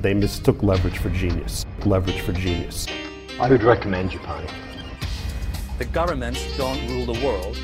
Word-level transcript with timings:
They 0.00 0.14
mistook 0.14 0.62
leverage 0.62 0.98
for 0.98 1.10
genius. 1.10 1.66
Leverage 1.84 2.20
for 2.20 2.32
genius. 2.32 2.86
I 3.40 3.48
would 3.50 3.64
recommend 3.64 4.12
Japan. 4.12 4.46
The 5.78 5.86
governments 5.86 6.40
don't 6.56 6.78
rule 6.88 7.12
the 7.12 7.26
world. 7.26 7.58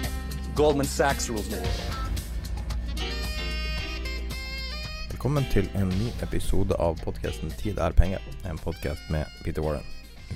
Goldman 0.56 0.86
Sachs 0.86 1.30
rules 1.30 1.48
the 1.48 1.56
world. 1.56 1.94
Velkommen 5.10 5.46
til 5.52 5.70
en 5.74 5.88
ny 5.88 6.10
episode 6.22 6.74
av 6.74 6.98
podkasten 7.04 7.50
'Tid 7.50 7.78
er 7.78 7.92
penger', 7.92 8.26
en 8.50 8.58
podkast 8.58 9.10
med 9.10 9.24
Peter 9.44 9.62
Warren. 9.62 9.86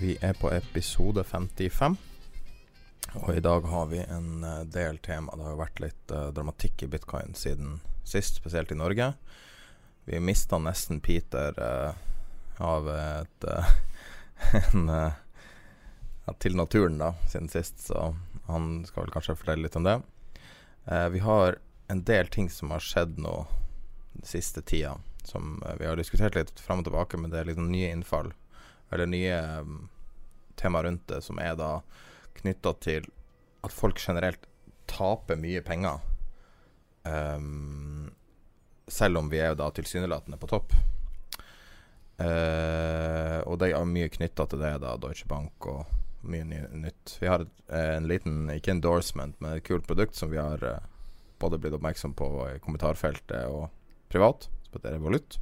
Vi 0.00 0.16
er 0.22 0.32
på 0.32 0.54
episode 0.54 1.24
55, 1.24 1.98
og 3.14 3.36
i 3.36 3.40
dag 3.40 3.66
har 3.66 3.86
vi 3.86 3.98
en 3.98 4.44
eh, 4.44 4.64
del 4.64 4.98
tema. 4.98 5.32
Det 5.34 5.42
har 5.42 5.50
jo 5.50 5.64
vært 5.64 5.80
litt 5.80 6.12
uh, 6.12 6.30
dramatikk 6.30 6.82
i 6.82 6.86
bitcoin 6.86 7.34
siden 7.34 7.80
sist, 8.04 8.36
spesielt 8.36 8.70
i 8.70 8.74
Norge. 8.74 9.14
Vi 10.08 10.20
mista 10.20 10.58
nesten 10.58 11.00
Peter 11.00 11.52
uh, 11.60 11.94
av 12.56 12.88
et 12.90 13.44
uh, 13.44 13.72
en, 14.72 14.88
uh, 14.88 15.12
til 16.40 16.56
naturen 16.56 16.96
da, 16.96 17.10
siden 17.28 17.50
sist, 17.52 17.82
så 17.90 18.14
han 18.46 18.86
skal 18.88 19.04
vel 19.04 19.12
kanskje 19.12 19.36
fortelle 19.36 19.66
litt 19.66 19.76
om 19.76 19.84
det. 19.84 19.98
vi 21.12 21.20
har 21.20 21.58
en 21.92 22.00
del 22.08 22.28
ting 22.32 22.48
som 22.50 22.70
har 22.72 22.80
skjedd 22.80 23.18
nå 23.20 23.34
den 24.14 24.24
siste 24.24 24.62
tida, 24.62 24.94
som 25.24 25.62
vi 25.80 25.86
har 25.86 26.00
diskutert 26.00 26.36
litt 26.36 26.60
fram 26.60 26.80
og 26.80 26.88
tilbake, 26.88 27.20
men 27.20 27.32
det 27.32 27.42
er 27.42 27.50
liksom 27.50 27.68
nye 27.72 27.92
innfall, 27.92 28.32
eller 28.88 29.12
nye 29.12 29.40
um, 29.60 29.88
tema 30.56 30.82
rundt 30.84 31.04
det, 31.12 31.20
som 31.24 31.40
er 31.40 31.56
da 31.60 31.82
knytta 32.40 32.72
til 32.80 33.08
at 33.60 33.76
folk 33.76 34.00
generelt 34.00 34.48
taper 34.88 35.36
mye 35.36 35.60
penger. 35.64 36.00
Um, 37.04 37.97
selv 38.92 39.20
om 39.20 39.28
vi 39.30 39.40
er 39.42 39.52
jo 39.52 39.60
da 39.60 39.68
tilsynelatende 39.74 40.38
på 40.40 40.50
topp. 40.50 40.74
Uh, 42.18 43.38
og 43.46 43.60
det 43.62 43.70
er 43.70 43.86
mye 43.86 44.10
knytta 44.10 44.48
til 44.50 44.62
det, 44.62 44.72
da, 44.82 44.96
Deutsche 44.98 45.28
Bank 45.30 45.68
og 45.70 45.86
mye 46.26 46.46
ny, 46.46 46.62
nytt. 46.82 47.14
Vi 47.20 47.30
har 47.30 47.44
et, 47.44 47.52
en 47.78 48.08
liten, 48.10 48.48
ikke 48.50 48.74
endorsement, 48.74 49.36
men 49.38 49.54
et 49.54 49.66
kult 49.66 49.86
produkt 49.86 50.18
som 50.18 50.32
vi 50.32 50.40
har 50.40 50.64
uh, 50.66 50.80
både 51.38 51.60
blitt 51.62 51.76
oppmerksom 51.78 52.16
på 52.18 52.30
i 52.48 52.58
kommentarfeltet 52.64 53.46
og 53.46 53.68
privat, 54.10 54.48
som 54.66 54.80
heter 54.80 54.96
Revolut. 54.96 55.38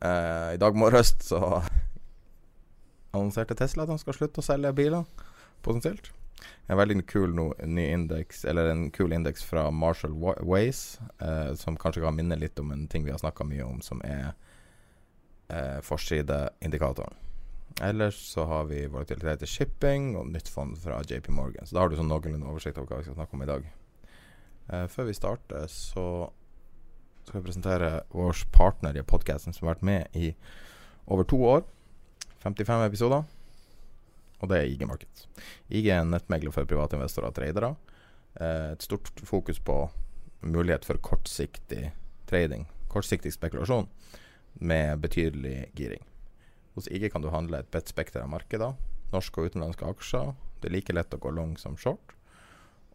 Uh, 0.00 0.54
I 0.54 0.60
dag 0.62 0.78
morges 0.78 1.12
så 1.26 1.42
annonserte 3.16 3.58
Tesla 3.58 3.84
at 3.84 3.92
han 3.92 4.00
skal 4.00 4.16
slutte 4.16 4.40
å 4.40 4.48
selge 4.48 4.72
biler, 4.78 5.04
potensielt. 5.66 6.12
En 6.68 6.76
veldig 6.76 7.06
kul 7.08 7.32
no, 7.34 7.50
ny 7.64 7.86
indeks, 7.92 8.44
eller 8.44 8.70
en 8.72 8.90
kul 8.94 9.12
indeks 9.16 9.44
fra 9.44 9.70
Marshall 9.70 10.12
Ways, 10.44 11.00
eh, 11.24 11.54
som 11.56 11.78
kanskje 11.80 12.02
kan 12.04 12.16
minne 12.16 12.36
litt 12.36 12.58
om 12.60 12.72
en 12.74 12.86
ting 12.88 13.06
vi 13.06 13.14
har 13.14 13.20
snakka 13.22 13.46
mye 13.48 13.64
om, 13.64 13.80
som 13.84 14.02
er 14.04 14.34
eh, 15.48 15.78
forsideindikatoren. 15.84 17.16
Ellers 17.84 18.18
så 18.32 18.44
har 18.50 18.64
vi 18.68 18.86
volatilitet 18.90 19.44
i 19.46 19.48
shipping 19.48 20.10
og 20.18 20.28
nytt 20.34 20.48
fond 20.50 20.76
fra 20.82 20.98
JP 21.06 21.30
Morgan. 21.32 21.66
Så 21.66 21.76
da 21.76 21.84
har 21.84 21.92
du 21.92 21.96
sånn 21.96 22.10
noenlunde 22.10 22.50
oversikt 22.50 22.80
over 22.80 22.90
hva 22.90 23.00
vi 23.00 23.08
skal 23.08 23.18
snakke 23.20 23.38
om 23.38 23.44
i 23.44 23.50
dag. 23.50 23.68
Eh, 24.68 24.86
før 24.90 25.08
vi 25.08 25.16
starter, 25.16 25.66
så 25.70 26.06
skal 27.24 27.40
vi 27.40 27.46
presentere 27.46 27.90
vår 28.12 28.44
partner 28.52 28.96
i 28.96 29.06
podkasten 29.06 29.54
som 29.54 29.66
har 29.66 29.76
vært 29.76 29.88
med 29.88 30.16
i 30.16 30.32
over 31.06 31.28
to 31.28 31.40
år. 31.44 31.66
55 32.42 32.84
episoder 32.86 33.24
og 34.38 34.50
det 34.50 34.58
er 34.58 34.70
IG 34.70 34.84
Markets. 34.86 35.26
IG 35.68 35.88
er 35.90 36.02
en 36.02 36.12
nettmegler 36.14 36.54
for 36.54 36.68
private 36.68 36.98
investorer 36.98 37.30
og 37.30 37.38
tradere. 37.38 37.72
Eh, 38.38 38.72
et 38.74 38.84
stort 38.84 39.10
fokus 39.26 39.58
på 39.58 39.80
mulighet 40.46 40.86
for 40.86 41.00
kortsiktig 41.02 41.90
trading, 42.30 42.68
kortsiktig 42.88 43.32
spekulasjon, 43.34 43.88
med 44.54 45.00
betydelig 45.02 45.70
giring. 45.78 46.04
Hos 46.74 46.88
IG 46.90 47.10
kan 47.12 47.22
du 47.22 47.32
handle 47.34 47.58
et 47.58 47.70
bredt 47.72 47.90
spekter 47.90 48.22
av 48.22 48.30
markeder, 48.30 48.76
norske 49.12 49.40
og 49.40 49.50
utenlandske 49.50 49.88
aksjer. 49.88 50.34
Det 50.60 50.70
er 50.70 50.76
like 50.76 50.94
lett 50.94 51.14
å 51.14 51.22
gå 51.22 51.32
long 51.34 51.56
som 51.58 51.76
short. 51.78 52.14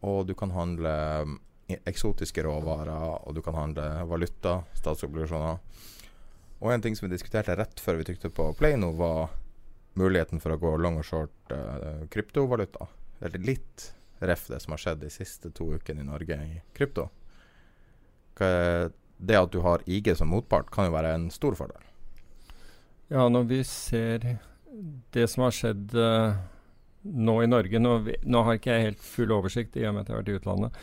Og 0.04 0.28
du 0.28 0.34
kan 0.36 0.52
handle 0.56 0.94
eh, 1.68 1.80
eksotiske 1.88 2.44
råvarer, 2.44 3.28
og 3.28 3.36
du 3.36 3.42
kan 3.44 3.58
handle 3.58 3.88
valuta, 4.08 4.62
statsobligasjoner. 4.80 5.60
Og 6.64 6.72
en 6.72 6.84
ting 6.84 6.96
som 6.96 7.10
vi 7.10 7.16
diskuterte 7.16 7.56
rett 7.60 7.80
før 7.84 8.00
vi 8.00 8.08
trykte 8.08 8.32
på 8.32 8.52
play 8.56 8.78
nå, 8.80 8.94
var 8.96 9.34
muligheten 10.00 10.42
for 10.42 10.56
å 10.56 10.60
gå 10.62 10.74
long 10.82 10.98
og 11.02 11.08
short 11.08 11.54
uh, 11.54 12.06
kryptovaluta. 12.14 12.88
Det 13.20 13.34
er 13.34 13.46
litt 13.46 13.90
ref 14.24 14.48
det 14.48 14.60
som 14.64 14.74
har 14.74 14.82
skjedd 14.82 15.04
de 15.04 15.12
siste 15.12 15.52
to 15.56 15.70
ukene 15.76 16.04
i 16.04 16.08
Norge 16.08 16.38
i 16.48 16.60
krypto. 16.76 17.10
Det 18.34 19.38
at 19.38 19.52
du 19.54 19.60
har 19.64 19.84
IG 19.86 20.10
som 20.18 20.32
motpart, 20.34 20.72
kan 20.74 20.88
jo 20.88 20.96
være 20.96 21.14
en 21.16 21.28
stor 21.32 21.56
fordel. 21.60 21.84
Ja, 23.14 23.28
når 23.30 23.46
vi 23.52 23.60
ser 23.68 24.26
det 25.14 25.28
som 25.30 25.46
har 25.46 25.54
skjedd 25.54 25.94
uh, 25.94 26.34
nå 27.04 27.36
i 27.44 27.50
Norge 27.52 27.82
nå, 27.82 27.98
vi, 28.08 28.16
nå, 28.26 28.42
har 28.48 28.58
ikke 28.58 28.74
jeg 28.74 28.88
helt 28.88 29.04
full 29.06 29.36
oversikt 29.36 29.78
i 29.78 29.86
og 29.86 29.94
med 29.94 30.06
at 30.06 30.10
jeg 30.10 30.16
har 30.16 30.24
vært 30.24 30.32
i 30.32 30.38
utlandet 30.40 30.80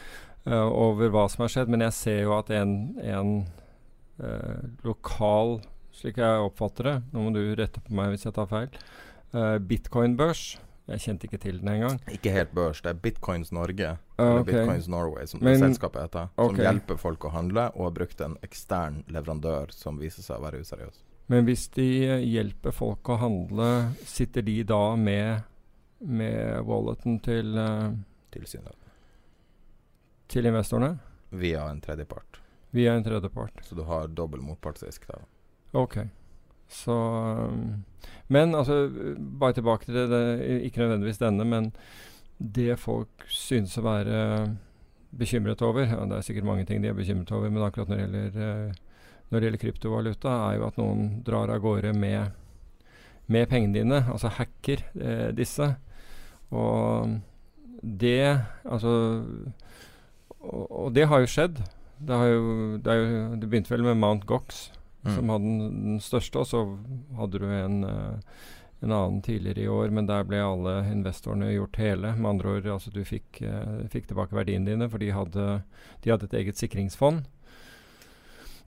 uh, 0.46 0.68
over 0.68 1.10
hva 1.10 1.26
som 1.32 1.44
har 1.44 1.54
skjedd, 1.56 1.72
men 1.72 1.84
jeg 1.88 1.96
ser 1.96 2.22
jo 2.22 2.36
at 2.36 2.52
en, 2.54 2.76
en 3.02 3.34
lokal 4.84 5.62
slik 6.00 6.18
jeg 6.20 6.48
oppfatter 6.48 6.88
det. 6.88 6.96
Nå 7.12 7.26
må 7.26 7.34
du 7.36 7.42
rette 7.58 7.82
på 7.84 7.94
meg 7.96 8.14
hvis 8.14 8.26
jeg 8.26 8.36
tar 8.36 8.48
feil. 8.50 8.74
Uh, 9.34 9.56
Bitcoin-børs. 9.62 10.58
Jeg 10.90 11.02
kjente 11.04 11.28
ikke 11.28 11.38
til 11.38 11.60
den 11.60 11.68
engang. 11.70 12.00
Ikke 12.10 12.32
helt 12.34 12.50
børs, 12.56 12.80
det 12.82 12.90
er 12.90 12.98
Bitcoins 12.98 13.52
Norge, 13.54 13.92
uh, 14.18 14.24
eller. 14.24 14.42
Bitcoins 14.48 14.88
Norway, 14.90 15.28
som 15.30 15.42
Men, 15.44 15.60
selskapet 15.62 16.08
heter. 16.08 16.32
Som 16.34 16.56
okay. 16.56 16.64
hjelper 16.66 16.98
folk 16.98 17.28
å 17.28 17.30
handle, 17.34 17.68
og 17.76 17.86
har 17.86 17.94
brukt 18.00 18.24
en 18.26 18.34
ekstern 18.46 19.04
leverandør 19.06 19.70
som 19.74 20.00
viser 20.02 20.26
seg 20.26 20.40
å 20.40 20.48
være 20.48 20.64
useriøs. 20.64 20.98
Men 21.30 21.46
hvis 21.46 21.68
de 21.76 21.86
uh, 22.10 22.16
hjelper 22.26 22.74
folk 22.74 23.12
å 23.12 23.20
handle, 23.22 23.70
sitter 24.02 24.42
de 24.42 24.56
da 24.66 24.82
med, 24.98 25.46
med 26.02 26.66
walleten 26.66 27.20
til 27.22 27.54
uh, 27.54 27.92
Tilsynet. 28.34 28.74
Til 30.30 30.46
investorene? 30.46 30.96
Via 31.30 31.68
en 31.70 31.78
tredjepart. 31.82 32.40
Via 32.74 32.96
en 32.98 33.06
tredjepart. 33.06 33.62
Så 33.66 33.78
du 33.78 33.84
har 33.86 34.10
dobbel 34.10 34.42
motpartsrisk 34.42 35.06
da. 35.10 35.22
Ok. 35.72 35.98
Så 36.70 36.96
Men 38.28 38.54
altså, 38.54 38.90
bare 39.18 39.52
tilbake 39.52 39.84
til 39.84 39.94
det, 39.94 40.10
det, 40.10 40.60
Ikke 40.62 40.80
nødvendigvis 40.80 41.18
denne, 41.18 41.44
men 41.44 41.72
det 42.38 42.78
folk 42.80 43.26
synes 43.28 43.76
å 43.76 43.84
være 43.84 44.20
bekymret 45.10 45.60
over 45.66 45.84
ja, 45.84 45.98
Det 46.08 46.16
er 46.16 46.24
sikkert 46.24 46.46
mange 46.48 46.64
ting 46.64 46.80
de 46.82 46.88
er 46.88 46.96
bekymret 46.96 47.32
over, 47.36 47.50
men 47.50 47.66
akkurat 47.66 47.90
når 47.90 47.98
det 47.98 48.04
gjelder, 48.04 48.78
når 49.28 49.38
det 49.38 49.48
gjelder 49.48 49.62
kryptovaluta, 49.64 50.36
er 50.46 50.56
jo 50.56 50.68
at 50.68 50.78
noen 50.80 51.02
drar 51.26 51.52
av 51.52 51.60
gårde 51.60 51.92
med, 51.92 52.30
med 53.26 53.50
pengene 53.50 53.76
dine, 53.76 54.00
altså 54.08 54.30
hacker 54.38 54.86
eh, 54.94 55.28
disse. 55.36 55.74
Og 56.50 57.18
det 57.82 58.40
Altså 58.64 58.94
og, 60.40 60.64
og, 60.70 60.94
det 60.94 61.06
har 61.08 61.20
jo 61.20 61.28
skjedd. 61.28 61.60
Det, 62.00 62.16
har 62.16 62.26
jo, 62.30 62.76
det, 62.80 62.94
jo, 62.96 63.24
det 63.36 63.48
begynte 63.50 63.74
vel 63.74 63.84
med 63.84 63.98
Mount 64.00 64.24
Gox 64.26 64.70
Mm. 65.02 65.14
som 65.16 65.30
hadde 65.32 65.44
den, 65.44 66.00
største. 66.04 66.42
Og 66.42 66.46
så 66.50 66.64
hadde 67.16 67.40
du 67.40 67.46
en, 67.48 67.84
uh, 67.84 68.40
en 68.80 68.92
annen 68.92 69.22
tidligere 69.24 69.64
i 69.64 69.68
år, 69.68 69.92
men 69.96 70.08
der 70.08 70.24
ble 70.28 70.40
alle 70.44 70.74
investorene 70.90 71.52
gjort 71.54 71.80
hele. 71.80 72.14
Med 72.16 72.30
andre 72.34 72.56
ord, 72.56 72.70
altså 72.76 72.92
du 72.92 73.02
fikk, 73.04 73.42
eh, 73.44 73.82
fikk 73.92 74.08
tilbake 74.08 74.36
verdiene 74.36 74.70
dine, 74.70 74.88
for 74.88 75.02
de 75.02 75.10
hadde, 75.12 75.48
de 76.00 76.12
hadde 76.12 76.30
et 76.30 76.38
eget 76.40 76.56
sikringsfond. 76.56 77.26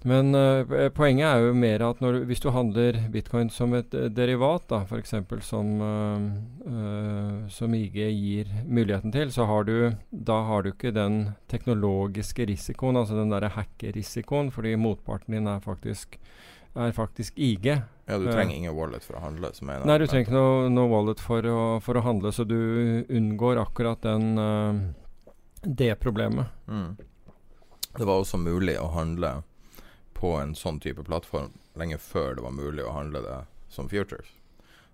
Men 0.03 0.35
uh, 0.35 0.89
poenget 0.91 1.29
er 1.29 1.45
jo 1.45 1.53
mer 1.55 1.83
at 1.87 2.01
når, 2.03 2.17
hvis 2.27 2.41
du 2.43 2.49
handler 2.51 2.97
bitcoin 3.11 3.47
som 3.53 3.71
et 3.77 3.93
uh, 3.95 4.09
derivat, 4.11 4.65
da, 4.67 4.81
f.eks. 4.83 5.15
Som, 5.47 5.69
uh, 5.79 7.45
som 7.51 7.75
IG 7.77 7.95
gir 8.11 8.51
muligheten 8.67 9.13
til, 9.15 9.31
så 9.31 9.47
har 9.47 9.63
du 9.69 9.93
da 10.11 10.41
har 10.49 10.65
du 10.65 10.73
ikke 10.73 10.91
den 10.95 11.21
teknologiske 11.51 12.49
risikoen, 12.51 12.99
altså 12.99 13.15
den 13.15 13.31
derre 13.31 13.53
hackerisikoen, 13.55 14.51
fordi 14.51 14.75
motparten 14.75 15.37
din 15.37 15.47
er 15.47 15.63
faktisk, 15.63 16.19
er 16.75 16.91
faktisk 16.91 17.39
IG. 17.39 17.71
Ja, 18.03 18.19
du 18.19 18.27
trenger 18.27 18.57
ingen 18.57 18.75
wallet 18.75 19.07
for 19.07 19.15
å 19.15 19.23
handle? 19.23 19.53
Nei, 19.63 19.97
du 20.01 20.05
trenger 20.09 20.27
ikke 20.27 20.35
noe, 20.35 20.67
noe 20.67 20.91
wallet 20.91 21.23
for 21.23 21.47
å, 21.47 21.61
for 21.85 21.95
å, 21.95 22.03
handle, 22.03 22.35
så 22.35 22.43
du 22.43 22.59
unngår 23.07 23.61
akkurat 23.63 24.03
den, 24.03 24.35
det 25.63 25.93
problemet. 26.03 26.51
Mm. 26.67 26.91
Det 27.93 28.03
var 28.03 28.19
også 28.19 28.41
mulig 28.41 28.75
å 28.81 28.91
handle 28.91 29.37
på 30.23 30.37
en 30.39 30.53
sånn 30.55 30.77
type 30.79 31.03
plattform 31.03 31.51
lenge 31.75 31.97
før 31.99 32.37
det 32.37 32.43
var 32.45 32.53
mulig 32.55 32.85
å 32.87 32.93
handle 32.95 33.19
det 33.25 33.39
som 33.73 33.89
futures. 33.91 34.29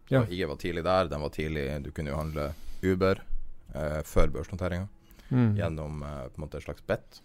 Ja. 0.09 0.23
IG 0.25 0.47
var 0.49 0.57
tidlig 0.57 0.83
der. 0.87 1.05
Den 1.05 1.21
var 1.21 1.29
tidlig 1.29 1.65
Du 1.85 1.91
kunne 1.91 2.09
jo 2.09 2.17
handle 2.17 2.47
Uber 2.81 3.21
eh, 3.75 3.99
før 4.09 4.33
børsnoteringa 4.33 4.87
mm. 5.29 5.51
gjennom 5.59 6.01
eh, 6.01 6.23
på 6.31 6.39
en 6.39 6.45
måte 6.47 6.57
et 6.57 6.65
slags 6.65 6.87
bet. 6.89 7.21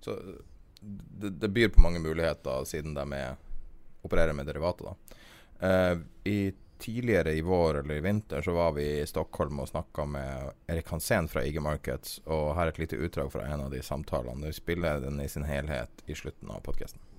Så 0.00 0.16
det, 0.80 1.34
det, 1.44 1.52
byr 1.52 1.74
på 1.76 1.84
mange 1.84 2.00
muligheter 2.00 2.64
siden 2.64 2.96
de 2.96 3.04
er, 3.20 3.36
opererer 4.00 4.32
med 4.32 4.48
derivater. 4.48 4.96
Eh, 5.60 5.98
I 6.24 6.38
tidligere 6.80 7.36
i 7.36 7.44
vår 7.44 7.82
eller 7.82 8.00
i 8.00 8.06
vinter 8.08 8.42
så 8.42 8.56
var 8.56 8.72
vi 8.80 8.88
i 9.02 9.06
Stockholm 9.06 9.60
og 9.60 9.68
snakka 9.68 10.08
med 10.08 10.56
Erik 10.72 10.88
Hansen 10.88 11.28
fra 11.28 11.44
IG 11.44 11.60
Markets, 11.60 12.16
og 12.24 12.56
her 12.56 12.70
er 12.70 12.72
et 12.72 12.84
lite 12.86 13.04
utdrag 13.04 13.28
fra 13.36 13.44
en 13.44 13.68
av 13.68 13.70
de 13.76 13.84
samtalene. 13.84 14.48
Vi 14.48 14.56
spiller 14.56 15.04
den 15.04 15.20
i 15.20 15.28
sin 15.28 15.44
helhet 15.44 16.06
i 16.08 16.16
slutten 16.16 16.50
av 16.50 16.64
podkasten 16.64 17.11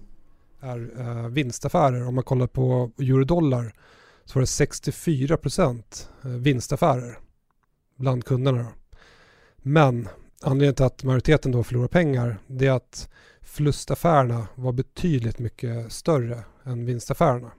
är 0.63 0.91
eh, 0.99 1.27
vinstaffärer. 1.27 2.07
Om 2.07 2.15
man 2.15 2.23
kollar 2.23 2.47
på 2.47 2.91
eurodollar 2.99 3.73
så 4.25 4.39
var 4.39 4.41
det 4.41 4.47
64 4.47 5.37
procent 5.37 6.09
eh, 6.23 6.29
vinstaffärer 6.29 7.17
bland 7.95 8.25
kunderna. 8.25 8.67
Men 9.57 10.07
anledningen 10.41 10.75
till 10.75 10.85
att 10.85 11.03
majoriteten 11.03 11.51
då 11.51 11.63
förlorar 11.63 11.87
pengar 11.87 12.37
det 12.47 12.67
är 12.67 12.71
att 12.71 13.09
förlustaffärerna 13.41 14.47
var 14.55 14.71
betydligt 14.71 15.39
mycket 15.39 15.91
större 15.91 16.43
än 16.63 16.85
vinstaffärerna. 16.85 17.51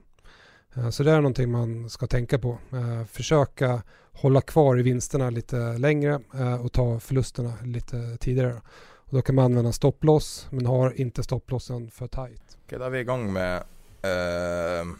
Eh, 0.75 0.89
så 0.89 1.03
det 1.03 1.11
är 1.11 1.15
någonting 1.15 1.51
man 1.51 1.89
ska 1.89 2.07
tänka 2.07 2.39
på. 2.39 2.57
Eh, 2.71 3.05
försöka 3.05 3.81
hålla 4.11 4.41
kvar 4.41 4.79
i 4.79 4.81
vinsterna 4.81 5.29
lite 5.29 5.77
längre 5.77 6.19
och 6.61 6.71
ta 6.71 6.99
förlusterna 6.99 7.53
lite 7.63 8.17
tidigare. 8.17 8.61
Och 9.05 9.15
Da 9.15 9.21
kan 9.21 9.35
man 9.35 9.45
anvende 9.45 9.73
stopplås, 9.73 10.47
men 10.51 10.65
har 10.65 11.01
ikke 11.01 11.23
stopplåsen 11.23 11.89
for 11.91 12.07
tight. 12.07 12.57
Ok, 12.65 12.77
Da 12.79 12.85
er 12.85 12.89
vi 12.89 12.99
i 12.99 13.07
gang 13.07 13.27
med 13.33 13.63
uh, 14.01 14.95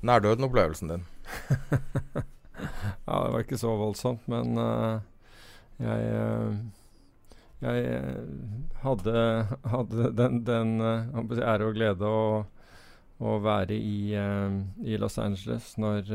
nær 0.00 0.20
døden-opplevelsen 0.24 0.88
din. 0.88 1.04
ja, 3.06 3.24
det 3.24 3.32
var 3.32 3.44
ikke 3.44 3.60
så 3.60 3.76
voldsomt, 3.76 4.24
men 4.32 4.56
uh, 4.56 5.00
jeg 5.76 6.12
uh, 6.16 6.56
jeg 7.60 8.00
hadde, 8.80 9.14
hadde 9.74 10.12
den, 10.16 10.40
den 10.46 10.80
ære 10.80 11.66
og 11.68 11.76
glede 11.76 12.08
å, 12.08 12.44
å 13.20 13.34
være 13.44 13.76
i, 13.76 14.14
i, 14.16 14.96
Los 14.96 15.18
Angeles 15.20 15.74
når 15.76 16.08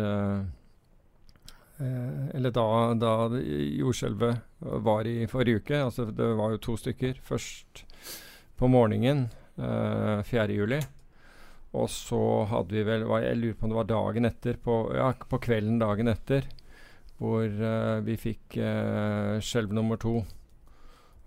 Eller 1.78 2.54
da, 2.56 2.68
da 2.96 3.14
jordskjelvet 3.36 4.38
var 4.86 5.08
i 5.10 5.26
forrige 5.28 5.60
uke. 5.64 5.80
Altså, 5.88 6.06
det 6.08 6.30
var 6.40 6.54
jo 6.54 6.62
to 6.64 6.78
stykker. 6.80 7.20
Først 7.24 7.84
på 8.56 8.70
morgenen 8.72 9.28
eh, 9.60 10.22
4. 10.24 10.48
juli. 10.56 10.80
Og 11.76 11.90
så 11.92 12.20
hadde 12.48 12.76
vi 12.78 12.86
vel 12.88 13.04
Jeg 13.24 13.40
lurer 13.40 13.58
på 13.58 13.68
om 13.68 13.74
det 13.74 13.80
var 13.82 13.90
dagen 13.90 14.30
etter, 14.30 14.60
på, 14.62 14.78
ja, 14.96 15.12
på 15.12 15.42
kvelden 15.44 15.82
dagen 15.82 16.08
etter, 16.08 16.48
hvor 17.20 17.44
uh, 17.44 18.00
vi 18.04 18.16
fikk 18.20 18.58
uh, 18.60 19.36
skjelv 19.44 19.76
nummer 19.76 20.00
to. 20.00 20.22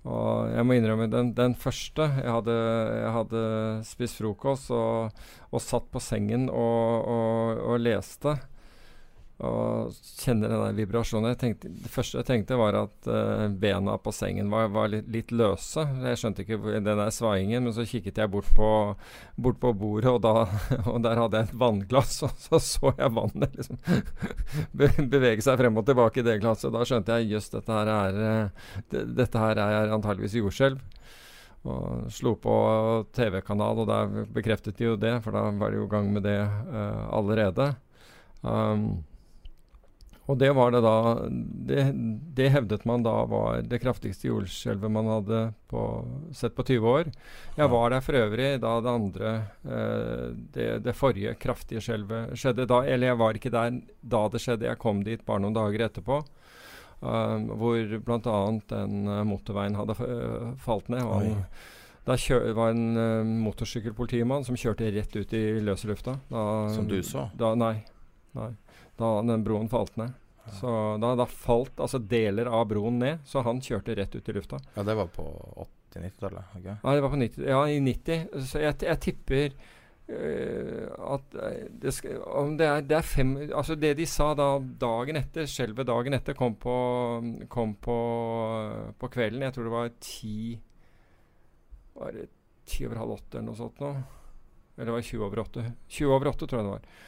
Og 0.09 0.49
jeg 0.55 0.65
må 0.65 0.77
innrømme, 0.79 1.09
den, 1.13 1.35
den 1.37 1.57
første 1.59 2.07
jeg 2.15 2.33
hadde, 2.33 2.55
jeg 2.55 3.13
hadde, 3.13 3.43
spist 3.85 4.21
frokost 4.23 4.71
og, 4.73 5.21
og 5.53 5.61
satt 5.61 5.91
på 5.93 6.01
sengen 6.01 6.47
og, 6.49 7.05
og, 7.05 7.61
og 7.75 7.83
leste 7.83 8.39
og 9.39 9.95
kjenner 10.19 10.51
den 10.51 10.63
der 10.65 10.75
vibrasjonen. 10.75 11.37
Tenkte, 11.39 11.69
det 11.71 11.91
første 11.93 12.19
jeg 12.19 12.27
tenkte, 12.27 12.57
var 12.59 12.75
at 12.75 13.07
uh, 13.07 13.45
bena 13.55 13.95
på 14.03 14.11
sengen 14.15 14.49
var, 14.51 14.67
var 14.75 14.91
litt, 14.91 15.07
litt, 15.15 15.31
løse. 15.31 15.85
Jeg 16.03 16.19
skjønte 16.19 16.43
ikke 16.43 16.59
den 16.75 16.89
der 16.89 17.13
svaingen, 17.15 17.63
men 17.63 17.75
så 17.75 17.87
kikket 17.87 18.19
jeg 18.19 18.33
bort 18.33 18.49
på, 18.57 18.71
bort 19.39 19.61
på 19.63 19.71
bordet, 19.79 20.11
og, 20.11 20.19
da, 20.25 20.49
og, 20.91 20.99
der 21.05 21.23
hadde 21.23 21.39
jeg 21.39 21.49
et 21.49 21.59
vannglass, 21.61 22.17
og 22.27 22.35
så 22.43 22.59
så 22.63 22.91
jeg 22.99 23.15
vannet 23.15 23.55
liksom 23.55 23.79
bevege 25.15 25.45
seg 25.45 25.61
frem 25.61 25.79
og 25.79 25.87
tilbake 25.87 26.19
i 26.19 26.27
det 26.27 26.41
glasset. 26.43 26.75
Da 26.75 26.83
skjønte 26.89 27.21
jeg 27.21 27.37
jøss, 27.37 27.53
dette 27.55 27.77
her 27.79 27.93
er 27.95 28.19
det, 28.91 29.05
dette 29.21 29.43
her 29.45 29.61
er 29.63 29.95
antageligvis 29.95 30.35
jordskjelv. 30.41 30.83
Og 31.69 32.09
slo 32.15 32.33
på 32.43 32.57
TV-kanal, 33.15 33.85
og 33.85 33.87
der 33.87 34.27
bekreftet 34.35 34.79
de 34.79 34.91
jo 34.91 34.99
det, 34.99 35.15
for 35.23 35.37
da 35.37 35.47
var 35.63 35.71
de 35.71 35.79
jo 35.79 35.87
i 35.87 35.93
gang 35.95 36.11
med 36.11 36.27
det 36.27 36.41
uh, 36.43 37.07
allerede. 37.15 37.69
Um, 38.43 39.05
og 40.29 40.37
det 40.37 40.51
var 40.53 40.75
det 40.75 40.81
da 40.85 40.97
det, 41.69 41.83
det, 42.37 42.51
hevdet 42.53 42.85
man 42.89 43.05
da 43.05 43.15
var 43.31 43.63
det 43.65 43.81
kraftigste 43.81 44.29
jordskjelvet 44.29 44.93
man 44.93 45.09
hadde 45.09 45.41
på, 45.73 45.85
sett 46.37 46.53
på 46.57 46.67
20 46.69 46.89
år. 46.91 47.09
Jeg 47.57 47.73
var 47.73 47.95
der 47.95 48.05
for 48.05 48.19
øvrig 48.21 48.51
da 48.61 48.75
det 48.85 48.93
andre 48.93 49.33
eh, 49.65 50.27
det, 50.53 50.69
det, 50.85 50.97
forrige 50.99 51.33
kraftige 51.41 51.81
skjelvet 51.85 52.37
skjedde. 52.37 52.69
Da, 52.69 52.83
eller 52.85 53.15
jeg 53.15 53.21
var 53.25 53.41
ikke 53.41 53.55
der 53.57 53.81
da 54.05 54.23
det 54.29 54.45
skjedde, 54.45 54.69
jeg 54.69 54.83
kom 54.85 55.01
dit 55.07 55.25
bare 55.25 55.47
noen 55.47 55.57
dager 55.57 55.89
etterpå. 55.89 56.21
Uh, 56.99 57.39
hvor 57.55 57.99
bl.a. 58.03 58.39
den 58.73 59.05
uh, 59.07 59.21
motorveien 59.23 59.77
hadde 59.79 59.95
uh, 60.03 60.49
falt 60.61 60.89
ned. 60.91 61.05
Og 61.07 61.15
han, 61.15 61.45
da 62.09 62.17
var 62.59 62.73
en 62.75 62.89
uh, 62.99 63.37
motorsykkelpolitimann 63.47 64.45
som 64.45 64.59
kjørte 64.59 64.91
rett 64.93 65.15
ut 65.15 65.33
i 65.33 65.45
løse 65.63 65.89
lufta. 65.89 66.19
Da, 66.29 66.43
som 66.75 66.91
du 66.91 66.99
så? 67.07 67.31
Da, 67.39 67.55
nei. 67.57 67.79
Nei 68.37 68.53
da 68.99 69.23
den 69.23 69.45
broen 69.45 69.69
falt 69.69 69.97
ned. 69.97 70.13
Så 70.61 70.97
da, 71.01 71.13
da, 71.15 71.27
falt 71.27 71.81
altså 71.81 72.01
deler 72.01 72.49
av 72.51 72.67
broen 72.71 72.99
ned, 72.99 73.25
så 73.29 73.45
han 73.47 73.61
kjørte 73.63 73.95
rett 73.99 74.15
ut 74.17 74.29
i 74.29 74.35
lufta. 74.35 74.59
Ja, 74.75 74.83
det 74.83 74.95
var 74.97 75.11
på 75.13 75.25
80-90-tallet? 75.93 76.55
Okay. 76.57 76.77
Ja, 76.83 76.95
det 76.95 77.03
var 77.05 77.13
på 77.13 77.21
90, 77.21 77.43
ja, 77.51 77.59
i 77.69 77.83
90. 77.85 78.25
Så 78.49 78.63
jeg, 78.63 78.79
jeg 78.89 79.01
tipper 79.05 79.59
uh, 80.09 81.13
at 81.15 81.37
eh, 81.37 81.67
det, 81.83 81.93
skal, 81.95 82.23
om 82.41 82.57
det 82.59 82.71
er, 82.71 82.87
det 82.89 82.97
er 82.97 83.05
fem 83.05 83.35
Altså 83.45 83.77
det 83.77 83.93
de 83.99 84.07
sa 84.09 84.31
da 84.39 84.49
dagen 84.81 85.21
etter, 85.21 85.47
skjelvet 85.53 85.91
dagen 85.91 86.17
etter, 86.17 86.39
kom 86.39 86.57
på, 86.57 86.79
kom 87.53 87.77
på, 87.85 87.99
på 88.99 89.13
kvelden. 89.13 89.45
Jeg 89.47 89.57
tror 89.57 89.69
det 89.69 89.75
var 89.77 89.93
ti 90.01 90.39
Var 91.99 92.17
det 92.17 92.27
ti 92.69 92.89
over 92.89 93.05
halv 93.05 93.19
åtte 93.21 93.37
eller 93.37 93.51
noe 93.51 93.61
sånt 93.61 93.85
nå? 93.85 93.93
Eller 94.79 94.95
var 94.95 95.05
det 95.05 95.11
20 95.11 95.23
over 95.27 95.41
åtte? 95.43 95.71
20 95.91 96.13
over 96.15 96.29
åtte, 96.31 96.47
tror 96.47 96.61
jeg 96.61 96.67
det 96.67 96.75
var. 96.77 97.07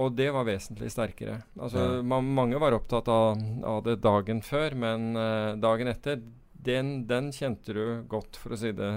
Og 0.00 0.14
det 0.16 0.30
var 0.32 0.46
vesentlig 0.48 0.88
sterkere. 0.92 1.42
Altså, 1.58 1.82
ja. 1.98 2.04
man, 2.06 2.30
mange 2.32 2.60
var 2.60 2.72
opptatt 2.76 3.10
av, 3.12 3.40
av, 3.68 3.82
det 3.84 3.98
dagen 4.04 4.40
før, 4.44 4.76
men 4.78 5.12
uh, 5.18 5.52
dagen 5.60 5.90
etter, 5.92 6.22
den, 6.52 7.02
den, 7.10 7.28
kjente 7.34 7.76
du 7.76 7.84
godt, 8.08 8.38
for 8.40 8.54
å 8.54 8.60
si 8.60 8.72
det, 8.76 8.92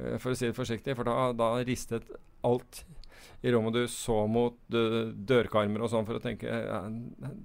uh, 0.00 0.16
for 0.18 0.32
å 0.32 0.38
si 0.38 0.48
det 0.48 0.58
forsiktig. 0.58 0.96
For 0.98 1.06
da, 1.06 1.30
da 1.38 1.52
ristet 1.62 2.10
alt 2.46 2.82
i 3.40 3.52
rommet. 3.52 3.74
Du 3.74 3.88
så 3.88 4.26
mot 4.30 4.56
dørkarmer 4.68 5.84
og 5.84 5.92
sånn 5.92 6.06
for 6.08 6.18
å 6.18 6.22
tenke 6.22 6.48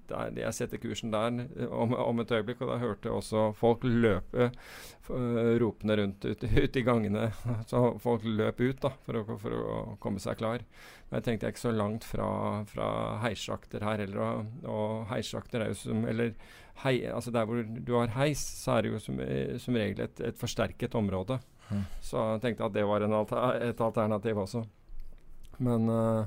der, 0.09 0.33
Jeg 0.39 0.57
setter 0.57 0.81
kursen 0.81 1.13
der 1.13 1.43
om, 1.69 1.93
om, 1.93 2.23
et 2.23 2.33
øyeblikk. 2.33 2.63
Og 2.63 2.73
da 2.73 2.79
hørte 2.81 3.09
jeg 3.09 3.19
også 3.19 3.45
folk 3.57 3.85
løpe 3.85 4.49
uh, 4.49 5.53
ropende 5.61 5.99
rundt 5.99 6.25
ute 6.25 6.49
ut 6.49 6.79
i 6.79 6.85
gangene. 6.85 7.29
Så 7.69 7.83
folk 8.03 8.25
løp 8.25 8.61
ut 8.63 8.81
da, 8.81 8.93
for 9.05 9.21
å, 9.21 9.37
for 9.37 9.59
å, 9.59 9.77
komme 10.03 10.23
seg 10.23 10.39
klar. 10.41 10.65
Men 11.09 11.19
jeg 11.19 11.27
tenkte 11.27 11.47
jeg 11.47 11.55
ikke 11.55 11.67
så 11.67 11.71
langt 11.75 12.05
fra, 12.07 12.27
fra 12.65 12.89
heissjakter 13.21 13.85
her 13.85 14.01
heller. 14.01 14.21
Og, 14.23 14.67
og 14.73 15.07
heissjakter 15.11 15.61
er 15.61 15.73
jo 15.73 15.79
som 15.83 16.05
Eller 16.09 16.33
hei, 16.81 16.95
altså 17.05 17.31
der 17.33 17.45
hvor 17.45 17.61
du 17.61 17.91
har 17.99 18.13
heis, 18.17 18.41
så 18.63 18.77
er 18.77 18.85
det 18.85 18.95
jo 18.95 19.01
som, 19.03 19.19
som 19.61 19.77
regel 19.77 20.07
et, 20.07 20.23
et 20.25 20.39
forsterket 20.39 20.97
område. 20.97 21.37
Mm. 21.69 21.83
Så 22.01 22.23
jeg 22.33 22.41
tenkte 22.43 22.67
at 22.67 22.75
det 22.75 22.85
var 22.87 23.05
alter, 23.05 23.59
et 23.69 23.81
alternativ 23.81 24.41
også. 24.45 24.63
Men 25.57 25.89
uh, 25.89 26.25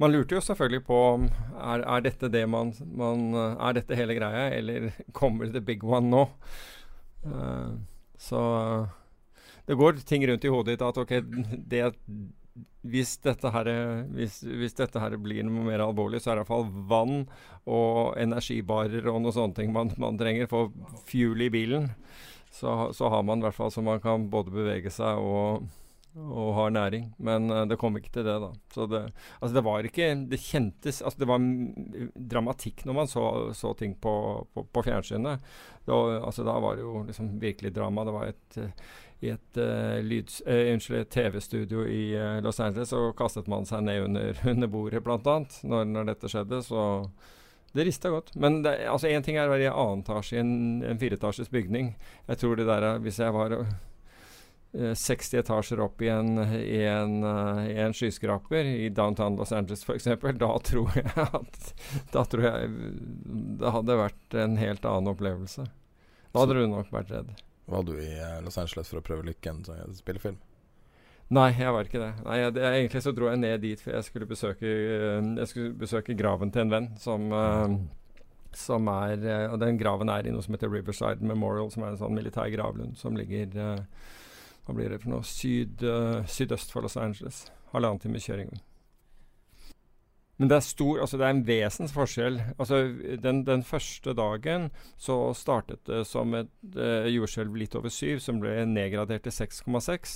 man 0.00 0.12
lurte 0.12 0.36
jo 0.36 0.42
selvfølgelig 0.44 0.84
på 0.86 0.98
om 1.14 1.28
er, 1.56 1.84
er 1.84 2.04
dette 2.04 2.30
det 2.32 2.46
man, 2.50 2.72
man, 2.84 3.30
eh, 3.34 3.56
Er 3.68 3.76
dette 3.76 3.96
hele 3.98 4.16
greia, 4.18 4.48
eller 4.56 4.90
kommer 5.16 5.50
det 5.50 5.64
big 5.66 5.84
one 5.84 6.10
nå? 6.10 6.24
Uh, 7.24 7.78
så 8.20 8.40
det 9.68 9.76
går 9.78 10.00
ting 10.04 10.26
rundt 10.26 10.44
i 10.44 10.50
hodet 10.50 10.74
ditt 10.74 10.82
at 10.82 10.98
ok, 10.98 11.12
det, 11.70 11.82
hvis 12.82 13.12
dette, 13.22 13.52
her, 13.54 13.68
hvis, 14.16 14.40
hvis 14.42 14.74
dette 14.76 15.00
her 15.00 15.14
blir 15.20 15.44
noe 15.46 15.66
mer 15.68 15.84
alvorlig, 15.84 16.22
så 16.22 16.32
er 16.32 16.40
det 16.40 16.46
iallfall 16.46 16.66
vann 16.90 17.22
og 17.70 18.16
energibarer 18.18 19.06
og 19.12 19.20
noe 19.22 19.36
sånne 19.36 19.56
ting 19.60 19.70
man, 19.74 19.92
man 20.00 20.18
trenger. 20.20 20.48
For 20.50 20.72
fuel 21.08 21.44
i 21.46 21.52
bilen, 21.52 21.90
så, 22.50 22.90
så 22.96 23.12
har 23.12 23.22
man 23.26 23.40
i 23.40 23.46
hvert 23.46 23.56
fall 23.56 23.70
så 23.70 23.84
man 23.84 24.02
kan 24.02 24.26
både 24.32 24.52
bevege 24.54 24.92
seg 24.92 25.20
og 25.22 25.68
og 26.16 26.54
har 26.56 26.72
næring. 26.74 27.10
Men 27.18 27.50
uh, 27.50 27.64
det 27.68 27.78
kom 27.80 27.98
ikke 27.98 28.12
til 28.16 28.26
det, 28.26 28.38
da. 28.42 28.50
Så 28.74 28.86
det, 28.90 29.02
altså 29.40 29.54
det 29.56 29.64
var 29.66 29.86
ikke 29.86 30.08
Det 30.30 30.40
kjentes 30.42 31.02
altså 31.02 31.20
Det 31.22 31.28
var 31.30 31.44
dramatikk 32.34 32.84
når 32.86 32.96
man 32.96 33.10
så, 33.10 33.24
så 33.54 33.74
ting 33.78 33.94
på, 34.00 34.14
på, 34.54 34.64
på 34.64 34.82
fjernsynet. 34.86 35.44
Da, 35.86 36.00
altså 36.18 36.46
da 36.46 36.58
var 36.62 36.76
det 36.76 36.86
jo 36.86 37.04
liksom 37.06 37.36
virkelig 37.40 37.74
drama. 37.74 38.04
Det 38.04 38.16
var 38.16 38.32
et 38.32 38.60
i 39.20 39.28
et, 39.28 39.58
uh, 39.60 40.00
uh, 40.00 40.72
unnskyld, 40.72 41.04
TV-studio 41.12 41.84
i 41.84 42.16
uh, 42.16 42.38
Los 42.42 42.60
Angeles, 42.60 42.88
så 42.88 43.10
kastet 43.12 43.50
man 43.52 43.68
seg 43.68 43.84
ned 43.84 44.06
under, 44.06 44.40
under 44.52 44.70
bordet, 44.72 45.02
bl.a. 45.04 45.36
Når, 45.62 45.84
når 45.92 46.08
dette 46.08 46.30
skjedde. 46.32 46.62
Så 46.64 46.84
det 47.76 47.84
rista 47.86 48.10
godt. 48.10 48.32
Men 48.40 48.62
det, 48.64 48.78
altså 48.88 49.10
én 49.12 49.22
ting 49.22 49.36
er 49.36 49.50
å 49.50 49.52
være 49.52 49.68
i 49.68 49.72
annen 49.72 50.00
etasje 50.02 50.38
i 50.38 50.42
en, 50.42 50.54
en 50.88 51.00
fireetasjes 51.00 51.52
bygning. 51.52 51.92
Jeg 52.30 52.40
tror 52.40 52.56
det 52.56 52.66
der 52.70 52.96
Hvis 53.04 53.20
jeg 53.20 53.36
var 53.36 53.54
60 54.72 55.40
etasjer 55.40 55.80
opp 55.82 56.02
i 56.02 56.08
en, 56.12 56.36
i 56.38 56.84
en, 56.86 57.16
i 57.66 57.74
en 57.82 57.94
skyskraper 57.96 58.68
i 58.70 58.88
downtown 58.94 59.34
Los 59.36 59.50
Angeles 59.52 59.82
f.eks., 59.82 60.06
da 60.38 60.50
tror 60.62 60.94
jeg 60.94 61.10
at 61.26 61.72
Da 62.14 62.22
tror 62.22 62.46
jeg 62.46 62.70
det 63.60 63.72
hadde 63.74 63.98
vært 63.98 64.36
en 64.38 64.54
helt 64.60 64.86
annen 64.86 65.10
opplevelse. 65.10 65.66
Da 66.30 66.44
hadde 66.44 66.60
du 66.60 66.68
nok 66.70 66.92
vært 66.94 67.10
redd. 67.10 67.32
Var 67.70 67.82
du 67.86 67.92
i 67.98 68.12
uh, 68.18 68.38
Los 68.44 68.58
Angeles 68.58 68.90
for 68.90 69.00
å 69.00 69.04
prøve 69.04 69.26
lykken 69.28 69.62
som 69.66 69.94
spillefilm? 69.94 70.38
Nei, 71.30 71.52
jeg 71.54 71.70
var 71.70 71.86
ikke 71.86 72.02
det. 72.02 72.10
Nei, 72.26 72.38
jeg, 72.40 72.54
det, 72.56 72.64
Egentlig 72.66 73.02
så 73.04 73.12
dro 73.14 73.28
jeg 73.30 73.38
ned 73.38 73.62
dit 73.62 73.82
for 73.82 73.94
jeg 73.94 74.06
skulle 74.08 74.26
besøke, 74.30 74.66
uh, 74.66 75.18
jeg 75.38 75.50
skulle 75.50 75.74
besøke 75.78 76.16
graven 76.18 76.50
til 76.54 76.64
en 76.64 76.72
venn 76.74 76.88
som, 76.98 77.28
uh, 77.30 77.76
som 78.58 78.90
er 78.90 79.26
Og 79.52 79.60
den 79.62 79.78
graven 79.78 80.10
er 80.10 80.26
i 80.26 80.34
noe 80.34 80.42
som 80.42 80.56
heter 80.56 80.72
Riverside 80.72 81.22
Memorial, 81.22 81.70
som 81.70 81.86
er 81.86 81.94
en 81.94 82.00
sånn 82.02 82.16
militær 82.16 82.50
gravlund 82.50 82.98
som 82.98 83.18
ligger 83.18 83.54
Hva 84.70 84.76
blir 84.78 84.92
det 84.94 85.00
for 85.02 85.10
noe? 85.10 85.26
Syd, 85.26 85.82
sydøst 86.30 86.70
for 86.70 86.86
Los 86.86 86.94
Angeles. 86.94 87.48
Halvannen 87.72 87.98
time 87.98 88.20
kjøring. 88.22 88.52
Men 90.38 90.48
det 90.48 90.54
er, 90.56 90.62
stor, 90.64 91.00
altså 91.02 91.18
det 91.18 91.24
er 91.26 91.32
en 91.34 91.42
vesensforskjell. 91.44 92.36
Altså 92.54 92.76
den, 93.20 93.42
den, 93.44 93.64
første 93.66 94.14
dagen 94.14 94.70
så 94.94 95.34
startet 95.34 95.82
det 95.90 96.04
som 96.06 96.32
et 96.38 96.78
uh, 96.78 97.10
jordskjelv 97.10 97.58
litt 97.58 97.74
over 97.76 97.90
7, 97.90 98.22
som 98.22 98.38
ble 98.40 98.54
nedgradert 98.70 99.26
til 99.26 99.34
6,6. 99.34 100.14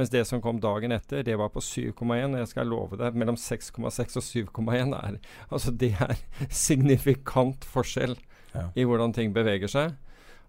Mens 0.00 0.10
det 0.16 0.24
som 0.26 0.40
kom 0.42 0.58
dagen 0.64 0.96
etter, 0.96 1.22
det 1.28 1.36
var 1.38 1.52
på 1.52 1.60
7,1. 1.62 1.92
Og 2.08 2.40
jeg 2.40 2.50
skal 2.54 2.72
love 2.72 2.98
deg, 3.04 3.20
mellom 3.20 3.38
6,6 3.38 4.18
og 4.18 4.26
7,1 4.26 4.96
er 4.96 5.20
Altså 5.52 5.76
det 5.84 5.92
er 6.00 6.16
signifikant 6.64 7.68
forskjell 7.68 8.16
ja. 8.56 8.70
i 8.72 8.88
hvordan 8.88 9.12
ting 9.12 9.36
beveger 9.36 9.70
seg. 9.70 9.92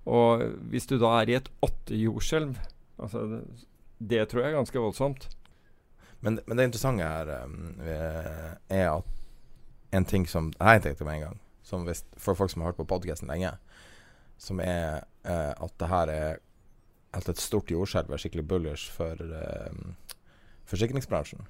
Og 0.09 0.47
hvis 0.71 0.89
du 0.89 0.95
da 0.97 1.19
er 1.19 1.29
i 1.29 1.37
et 1.43 1.53
åttejordskjelv 1.61 2.55
altså 3.01 3.25
det, 3.27 3.41
det 4.11 4.25
tror 4.29 4.43
jeg 4.43 4.51
er 4.51 4.59
ganske 4.59 4.83
voldsomt. 4.83 5.29
Men, 6.21 6.39
men, 6.45 6.57
det 6.57 6.69
interessante 6.69 7.07
her 7.07 7.31
um, 7.45 7.79
er 7.81 8.89
at 8.91 9.07
en 9.91 10.05
ting 10.05 10.27
som 10.29 10.53
Jeg 10.59 10.81
tenkte 10.81 11.05
med 11.05 11.17
en 11.17 11.25
gang, 11.25 11.39
som 11.63 11.83
hvis, 11.87 12.05
for 12.17 12.37
folk 12.37 12.51
som 12.51 12.61
har 12.61 12.71
hørt 12.71 12.79
på 12.79 12.87
podkasten 12.87 13.27
lenge, 13.27 13.51
som 14.37 14.61
er 14.63 15.01
uh, 15.25 15.53
at 15.57 15.73
det 15.79 15.89
her 15.89 16.13
er 16.13 16.39
at 17.11 17.27
et 17.27 17.41
stort 17.41 17.71
jordskjelv 17.71 18.13
er 18.13 18.21
skikkelig 18.21 18.47
bullish 18.47 18.91
for 18.93 19.19
uh, 19.19 20.13
forsikringsbransjen. 20.69 21.43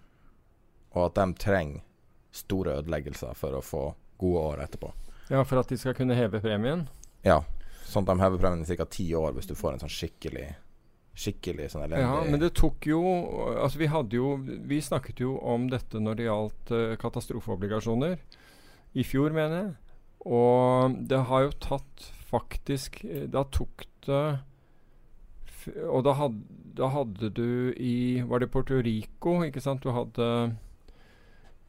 Og 0.96 1.06
at 1.06 1.20
de 1.20 1.38
trenger 1.40 1.84
store 2.32 2.80
ødeleggelser 2.80 3.36
for 3.38 3.56
å 3.56 3.64
få 3.64 3.84
gode 4.22 4.42
år 4.54 4.64
etterpå. 4.66 4.92
Ja, 5.32 5.44
for 5.48 5.62
at 5.62 5.70
de 5.72 5.78
skal 5.80 5.96
kunne 5.96 6.16
heve 6.18 6.42
premien? 6.44 6.88
Ja. 7.28 7.42
Sånn 7.88 8.08
at 8.08 8.16
de 8.16 8.24
hever 8.24 8.40
premien 8.40 8.64
i 8.64 8.78
ca. 8.78 8.88
ti 8.88 9.06
år 9.16 9.36
hvis 9.36 9.50
du 9.50 9.56
får 9.58 9.76
en 9.76 9.84
sånn 9.84 9.92
skikkelig 9.92 10.48
skikkelig 11.18 11.72
sånn 11.74 11.86
elendig 11.86 12.06
Ja, 12.06 12.22
men 12.28 12.42
det 12.42 12.54
tok 12.58 12.88
jo 12.88 13.02
Altså, 13.58 13.82
vi 13.82 13.90
hadde 13.92 14.16
jo 14.16 14.36
Vi 14.70 14.80
snakket 14.84 15.20
jo 15.24 15.36
om 15.44 15.68
dette 15.72 16.00
når 16.00 16.18
det 16.18 16.28
gjaldt 16.28 16.72
uh, 16.72 16.96
katastrofeobligasjoner. 17.02 18.18
I 18.92 19.04
fjor, 19.08 19.32
mener 19.36 19.58
jeg. 19.58 19.76
Og 20.28 20.98
det 21.10 21.22
har 21.30 21.46
jo 21.48 21.54
tatt 21.64 22.08
faktisk 22.32 23.02
eh, 23.08 23.28
Da 23.32 23.44
tok 23.52 23.86
det 24.08 24.24
Og 25.88 26.04
da 26.08 26.16
hadde, 26.20 26.60
da 26.78 26.92
hadde 26.94 27.32
du 27.36 27.72
i 27.76 28.22
Var 28.28 28.44
det 28.44 28.52
Puerto 28.54 28.80
Rico, 28.84 29.40
ikke 29.46 29.64
sant? 29.64 29.84
Du 29.84 29.96
hadde 29.96 30.28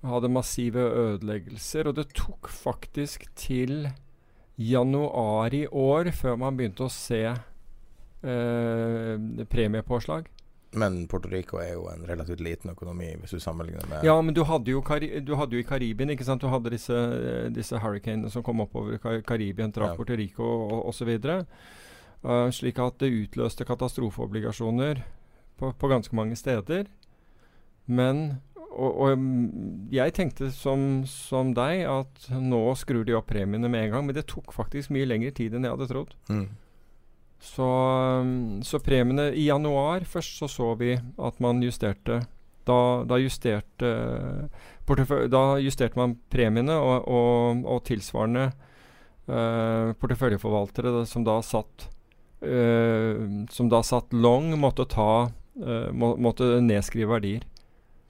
hadde 0.02 0.32
massive 0.34 0.82
ødeleggelser, 0.82 1.86
og 1.86 1.94
det 1.94 2.08
tok 2.18 2.48
faktisk 2.50 3.28
til 3.38 3.86
januar 4.58 5.54
i 5.54 5.66
år 5.66 6.10
før 6.16 6.40
man 6.42 6.58
begynte 6.58 6.88
å 6.88 6.90
se 6.90 7.22
eh, 8.22 9.44
premiepåslag. 9.50 10.28
Men 10.72 11.06
Puerto 11.06 11.28
Rico 11.28 11.58
er 11.60 11.74
jo 11.74 11.84
en 11.92 12.06
relativt 12.08 12.40
liten 12.40 12.72
økonomi 12.72 13.10
hvis 13.20 13.34
du 13.36 13.40
sammenligner 13.44 13.84
med 13.90 14.06
Ja, 14.08 14.14
men 14.24 14.32
du 14.32 14.40
hadde 14.48 14.72
jo, 14.72 14.80
du 14.80 15.34
hadde 15.36 15.58
jo 15.58 15.60
i 15.60 15.66
Karibien 15.68 16.10
ikke 16.14 16.24
sant? 16.24 16.40
Du 16.40 16.48
hadde 16.48 16.72
disse, 16.72 16.96
disse 17.52 17.76
hurricanene 17.76 18.30
som 18.32 18.44
kom 18.46 18.64
oppover 18.64 18.96
Kar 19.02 19.20
Karibien, 19.26 19.72
traff 19.72 19.92
ja. 19.92 19.98
Puerto 19.98 20.16
Rico 20.16 20.48
osv. 20.88 21.12
Uh, 22.22 22.48
slik 22.54 22.80
at 22.80 22.96
det 23.02 23.12
utløste 23.12 23.66
katastrofeobligasjoner 23.68 25.02
på, 25.60 25.74
på 25.76 25.92
ganske 25.92 26.16
mange 26.16 26.40
steder. 26.40 26.88
Men 27.84 28.40
og, 28.72 28.96
og, 28.96 29.24
jeg 29.92 30.14
tenkte 30.16 30.48
som, 30.56 31.02
som, 31.08 31.52
deg 31.56 31.84
at 31.84 32.28
nå 32.32 32.62
skrur 32.80 33.04
de 33.04 33.16
opp 33.18 33.28
premiene 33.28 33.68
med 33.68 33.88
en 33.88 33.96
gang. 33.96 34.06
Men 34.08 34.16
det 34.16 34.24
tok 34.32 34.54
faktisk 34.56 34.94
mye 34.94 35.08
lengre 35.08 35.34
tid 35.36 35.52
enn 35.52 35.68
jeg 35.68 35.76
hadde 35.76 35.90
trodd. 35.90 36.14
Mm. 36.32 36.46
Så, 37.42 37.66
um, 38.22 38.62
så, 38.62 38.78
premiene 38.78 39.32
I 39.34 39.48
januar 39.48 40.04
først 40.06 40.38
så 40.38 40.48
så 40.48 40.68
vi 40.78 40.94
at 40.94 41.40
man 41.42 41.62
justerte 41.62 42.20
Da, 42.62 42.76
da 43.02 43.18
justerte 43.18 43.88
Da 45.32 45.40
justerte 45.58 45.98
man 45.98 46.14
premiene, 46.30 46.76
og, 46.78 47.08
og, 47.08 47.64
og 47.66 47.82
tilsvarende 47.88 48.52
uh, 49.26 49.90
porteføljeforvaltere 49.98 51.02
som 51.10 51.26
da 51.26 51.40
satt 51.42 51.88
uh, 52.46 53.18
Som 53.50 53.72
da 53.72 53.82
satt 53.82 54.14
long, 54.14 54.52
måtte 54.54 54.86
ta 54.86 55.26
uh, 55.26 55.88
må, 55.90 56.14
Måtte 56.22 56.60
nedskrive 56.62 57.10
verdier 57.16 57.42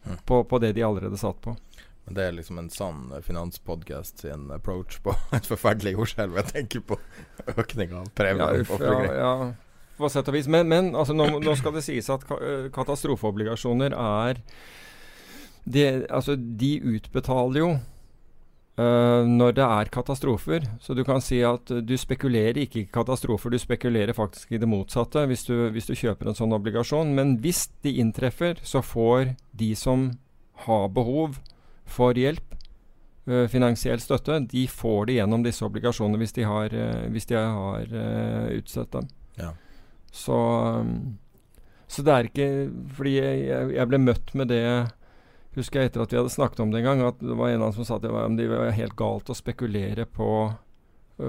mm. 0.04 0.20
på, 0.28 0.44
på 0.44 0.60
det 0.60 0.74
de 0.76 0.84
allerede 0.84 1.16
satt 1.16 1.40
på. 1.40 1.56
Men 2.04 2.16
det 2.16 2.24
er 2.26 2.34
liksom 2.34 2.58
en 2.58 2.70
sann 2.72 3.12
finanspodkast 3.22 4.24
sin 4.24 4.50
approach 4.54 4.98
på 5.04 5.14
et 5.36 5.46
forferdelig 5.48 5.94
jordskjelv. 5.96 6.40
Jeg 6.40 6.50
tenker 6.50 6.86
på 6.92 6.98
økning 7.62 7.94
av 8.00 8.10
premier. 8.18 8.64
Ja, 8.66 8.80
ja, 8.80 9.14
ja, 9.20 9.34
på 9.98 10.10
sett 10.10 10.28
og 10.28 10.36
vis. 10.36 10.50
Men, 10.50 10.68
men 10.70 10.92
altså, 10.96 11.14
nå, 11.16 11.28
nå, 11.42 11.56
skal 11.58 11.76
det 11.76 11.84
sies 11.86 12.10
at 12.12 12.26
eh, 12.38 12.68
katastrofeobligasjoner 12.74 13.94
er 13.94 14.42
det, 15.62 16.06
Altså, 16.10 16.34
de 16.36 16.74
utbetaler 16.96 17.60
jo 17.60 17.68
uh, 18.80 19.22
når 19.28 19.54
det 19.54 19.66
er 19.66 19.90
katastrofer. 19.94 20.66
Så 20.82 20.96
du 20.98 21.04
kan 21.06 21.22
si 21.22 21.38
at 21.46 21.70
du 21.70 21.94
spekulerer 21.98 22.64
ikke 22.64 22.80
i 22.80 22.88
katastrofer, 22.90 23.52
du 23.52 23.62
spekulerer 23.62 24.16
faktisk 24.16 24.52
i 24.52 24.58
det 24.58 24.66
motsatte 24.66 25.22
hvis 25.30 25.46
du, 25.46 25.54
hvis 25.70 25.86
du 25.86 25.94
kjøper 25.94 26.32
en 26.32 26.38
sånn 26.38 26.56
obligasjon. 26.56 27.14
Men 27.14 27.36
hvis 27.44 27.68
de 27.86 27.94
inntreffer, 28.02 28.58
så 28.66 28.82
får 28.82 29.36
de 29.54 29.70
som 29.78 30.10
har 30.66 30.90
behov, 30.94 31.38
får 31.92 32.20
hjelp, 32.20 32.54
uh, 33.30 33.46
finansiell 33.52 34.00
støtte, 34.02 34.40
de 34.50 34.66
får 34.68 35.10
det 35.10 35.18
gjennom 35.20 35.44
disse 35.44 35.64
obligasjonene 35.66 36.20
hvis 36.22 36.36
de 36.38 36.46
har, 36.48 36.72
uh, 36.74 37.04
hvis 37.12 37.28
de 37.30 37.38
har 37.38 37.92
uh, 37.92 38.48
utstedt 38.58 38.96
dem. 38.96 39.10
Ja. 39.40 39.52
Så, 40.12 40.38
um, 40.80 41.18
så 41.88 42.02
det 42.04 42.12
er 42.12 42.26
ikke 42.28 42.46
Fordi 42.92 43.12
jeg, 43.16 43.44
jeg, 43.72 43.86
ble 43.88 44.00
møtt 44.02 44.34
med 44.36 44.50
det 44.52 44.60
Husker 45.56 45.80
jeg 45.80 45.88
etter 45.88 46.02
at 46.04 46.12
vi 46.12 46.18
hadde 46.20 46.32
snakket 46.34 46.60
om 46.60 46.72
det 46.72 46.82
en 46.82 46.88
gang, 46.90 47.00
at 47.06 47.20
det 47.20 47.36
var 47.36 47.48
en 47.48 47.62
av 47.62 47.70
dem 47.70 47.78
som 47.78 47.86
sa 47.88 47.96
at 47.96 48.04
det 48.04 48.12
var, 48.12 48.28
det 48.36 48.48
var 48.48 48.70
helt 48.76 48.96
galt 48.96 49.32
å 49.32 49.36
spekulere 49.36 50.06
på, 50.08 50.28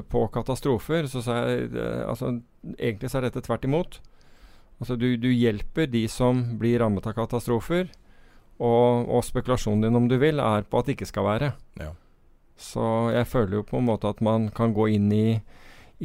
på 0.07 0.21
katastrofer. 0.31 1.09
Så 1.11 1.19
sa 1.25 1.41
jeg 1.41 1.73
altså, 2.07 2.29
egentlig 2.77 3.11
så 3.11 3.19
er 3.19 3.25
dette 3.27 3.43
tvert 3.43 3.67
imot. 3.67 3.97
Altså 4.79 4.95
du, 4.95 5.09
du 5.19 5.27
hjelper 5.27 5.91
de 5.91 6.05
som 6.07 6.39
blir 6.61 6.79
rammet 6.79 7.03
av 7.07 7.17
katastrofer. 7.17 7.91
Og, 8.63 9.09
og, 9.09 9.23
spekulasjonen 9.27 9.83
din, 9.83 9.97
om 9.99 10.07
du 10.07 10.15
vil, 10.21 10.39
er 10.39 10.63
på 10.63 10.79
at 10.79 10.87
det 10.87 10.95
ikke 10.97 11.09
skal 11.09 11.27
være. 11.27 11.49
Ja. 11.81 11.89
Så 12.59 12.85
jeg 13.11 13.27
føler 13.27 13.59
jo 13.59 13.65
på 13.67 13.81
en 13.81 13.89
måte 13.89 14.07
at 14.07 14.21
man 14.23 14.47
kan 14.55 14.75
gå 14.75 14.87
inn 14.93 15.09
i, 15.11 15.39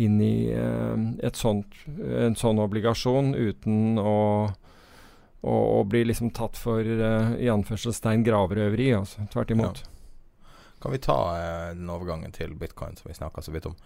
inn 0.01 0.17
i 0.25 0.51
eh, 0.51 1.29
sånt, 1.39 1.77
en 1.87 2.35
sånn 2.39 2.59
obligasjon 2.63 3.35
uten 3.37 4.01
å, 4.01 4.17
å, 4.49 5.55
å 5.55 5.85
bli 5.87 6.07
liksom 6.09 6.33
tatt 6.35 6.59
for 6.59 6.83
eh, 6.83 7.37
i 7.39 7.53
anførselstegn 7.53 8.27
gravrøveri. 8.27 8.91
Altså. 8.99 9.29
Tvert 9.31 9.55
imot. 9.55 9.85
Ja. 9.85 9.95
Kan 10.83 10.95
vi 10.95 11.03
ta 11.05 11.19
eh, 11.37 11.69
den 11.77 11.91
overgangen 11.91 12.35
til 12.35 12.57
bitcoin 12.59 12.99
som 12.99 13.13
vi 13.13 13.19
snakka 13.19 13.45
så 13.45 13.55
vidt 13.55 13.69
om? 13.71 13.77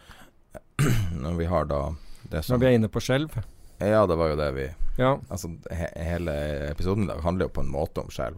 Når 1.25 1.37
vi 1.41 1.51
har 1.51 1.69
da 1.69 1.91
det 2.31 2.45
som 2.45 2.55
Når 2.55 2.63
vi 2.63 2.71
er 2.71 2.79
inne 2.79 2.93
på 2.93 3.03
skjelv? 3.03 3.37
Ja, 3.83 4.07
det 4.07 4.17
var 4.17 4.31
jo 4.31 4.39
det 4.39 4.49
vi 4.55 4.71
ja. 5.01 5.17
Altså, 5.33 5.49
he 5.73 5.89
hele 5.97 6.35
episoden 6.69 7.07
i 7.07 7.11
dag 7.11 7.23
handler 7.25 7.49
jo 7.49 7.55
på 7.57 7.63
en 7.65 7.71
måte 7.73 8.03
om 8.05 8.11
skjelv. 8.13 8.37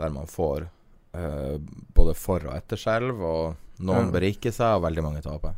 Der 0.00 0.12
man 0.14 0.26
får 0.30 0.66
uh, 1.14 1.56
både 1.96 2.14
for- 2.16 2.46
og 2.48 2.56
etterskjelv, 2.56 3.20
og 3.20 3.56
noen 3.84 4.10
beriker 4.14 4.52
seg, 4.54 4.76
og 4.78 4.84
veldig 4.88 5.02
mange 5.06 5.22
taper. 5.24 5.54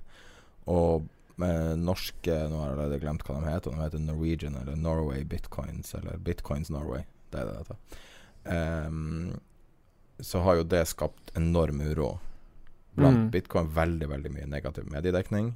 Og 0.71 1.09
med 1.43 1.79
norske 1.83 2.35
Nå 2.51 2.59
har 2.61 2.69
jeg 2.69 2.77
allerede 2.77 3.01
glemt 3.03 3.23
hva 3.27 3.39
de 3.41 3.49
heter. 3.51 3.73
De 3.73 3.81
heter 3.83 4.03
Norwegian 4.05 4.55
eller 4.61 4.77
Norway 4.79 5.25
Bitcoins, 5.25 5.95
eller 5.99 6.19
Bitcoins 6.23 6.71
Norway. 6.71 7.03
Det 7.33 7.41
er 7.41 7.49
det 7.49 7.55
det 7.55 7.63
heter. 7.65 8.87
Um, 8.87 9.41
så 10.21 10.43
har 10.45 10.61
jo 10.61 10.67
det 10.69 10.85
skapt 10.91 11.33
enorm 11.39 11.81
uro 11.81 12.19
blant 12.95 13.17
Mm. 13.19 13.31
bitcoin. 13.33 13.69
Veldig, 13.75 14.09
veldig 14.09 14.31
mye 14.35 14.47
negativ 14.47 14.85
mediedekning. 14.93 15.55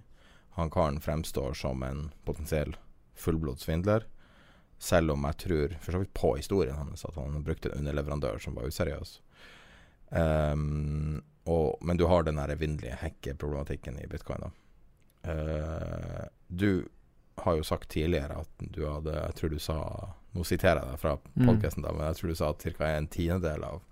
Han 0.57 0.71
karen 0.71 0.99
fremstår 1.00 1.55
som 1.55 1.83
en 1.83 2.11
potensiell 2.25 2.75
fullblodssvindler. 3.14 4.07
Selv 4.78 5.11
om 5.14 5.25
jeg 5.25 5.37
tror, 5.37 5.76
for 5.80 5.92
så 5.92 5.99
vidt 6.02 6.14
på 6.14 6.35
historien 6.37 6.76
hans, 6.76 7.04
at 7.04 7.14
han 7.16 7.42
brukte 7.42 7.71
en 7.73 7.78
underleverandør 7.78 8.38
som 8.42 8.59
var 8.59 8.68
useriøs. 8.68 9.21
Um, 10.11 11.23
og, 11.47 11.78
men 11.80 11.97
du 11.97 12.04
har 12.06 12.23
den 12.26 12.38
evinnelige 12.38 12.99
hackeproblematikken 13.00 13.99
i 14.02 14.06
bitcoin. 14.11 14.50
Eh, 15.23 16.25
du 16.49 16.88
har 17.35 17.56
jo 17.56 17.64
sagt 17.64 17.88
tidligere 17.90 18.37
at 18.40 18.49
du 18.59 18.87
hadde 18.87 19.12
Jeg 19.12 19.35
tror 19.35 19.50
du 19.50 19.59
sa 19.59 19.78
Nå 20.37 20.45
siterer 20.45 20.80
jeg 20.80 20.90
deg 20.90 21.00
fra 21.00 21.16
Mm. 21.37 21.47
podkasten, 21.49 21.83
da, 21.83 21.92
men 21.92 22.06
jeg 22.06 22.16
tror 22.16 22.28
du 22.28 22.35
sa 22.35 22.49
at 22.50 22.62
ca. 22.78 22.87
en 22.88 23.06
tiendedel 23.09 23.64
av, 23.64 23.83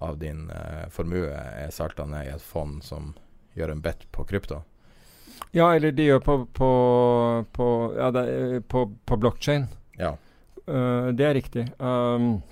av 0.00 0.18
din 0.18 0.50
uh, 0.50 0.88
formue 0.90 1.30
er 1.32 1.70
salta 1.70 2.04
ned 2.06 2.26
i 2.26 2.34
et 2.34 2.42
fond 2.42 2.82
som 2.84 3.14
gjør 3.56 3.70
en 3.72 3.80
bet 3.80 4.04
på 4.12 4.24
krypto. 4.24 4.62
Ja, 5.52 5.74
eller 5.74 5.92
de 5.92 6.06
gjør 6.10 6.20
på 6.20 6.36
på, 6.52 6.70
på, 7.52 7.68
ja, 7.96 8.08
er, 8.20 8.60
på, 8.60 8.84
på 9.06 9.16
blockchain. 9.16 9.68
Ja. 9.98 10.14
Uh, 10.68 11.10
det 11.12 11.26
er 11.28 11.34
riktig. 11.36 11.66
Um, 11.78 12.42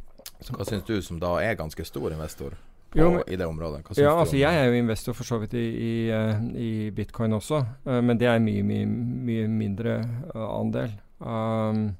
Så 0.42 0.54
hva 0.56 0.66
syns 0.66 0.84
du, 0.84 0.96
som 1.02 1.20
da 1.22 1.37
er 1.40 1.54
ganske 1.56 1.84
stor 1.87 2.12
investor 2.12 2.56
på, 2.92 2.99
Jo, 2.99 3.11
men- 3.14 3.22
i 3.28 3.37
det 3.37 3.46
området? 3.46 3.82
Hva 3.84 3.94
syns 3.94 4.02
ja, 4.02 4.11
du 4.11 4.14
om 4.14 4.20
altså 4.25 4.37
det? 4.37 4.40
jeg 4.42 4.61
er 4.61 4.66
jo 4.66 4.72
investor 4.82 5.12
for 5.14 5.25
så 5.25 5.38
vidt 5.40 5.54
i, 5.54 5.66
i, 5.87 6.11
eh, 6.11 6.42
i 6.58 6.90
bitcoin 6.90 7.32
også, 7.32 7.62
uh, 7.87 8.00
men 8.02 8.18
det 8.18 8.28
er 8.28 8.38
mye, 8.42 8.62
mye, 8.62 8.87
mye 8.87 9.49
mindre 9.49 9.99
uh, 10.34 10.61
andel. 10.61 10.92
Um, 11.20 11.96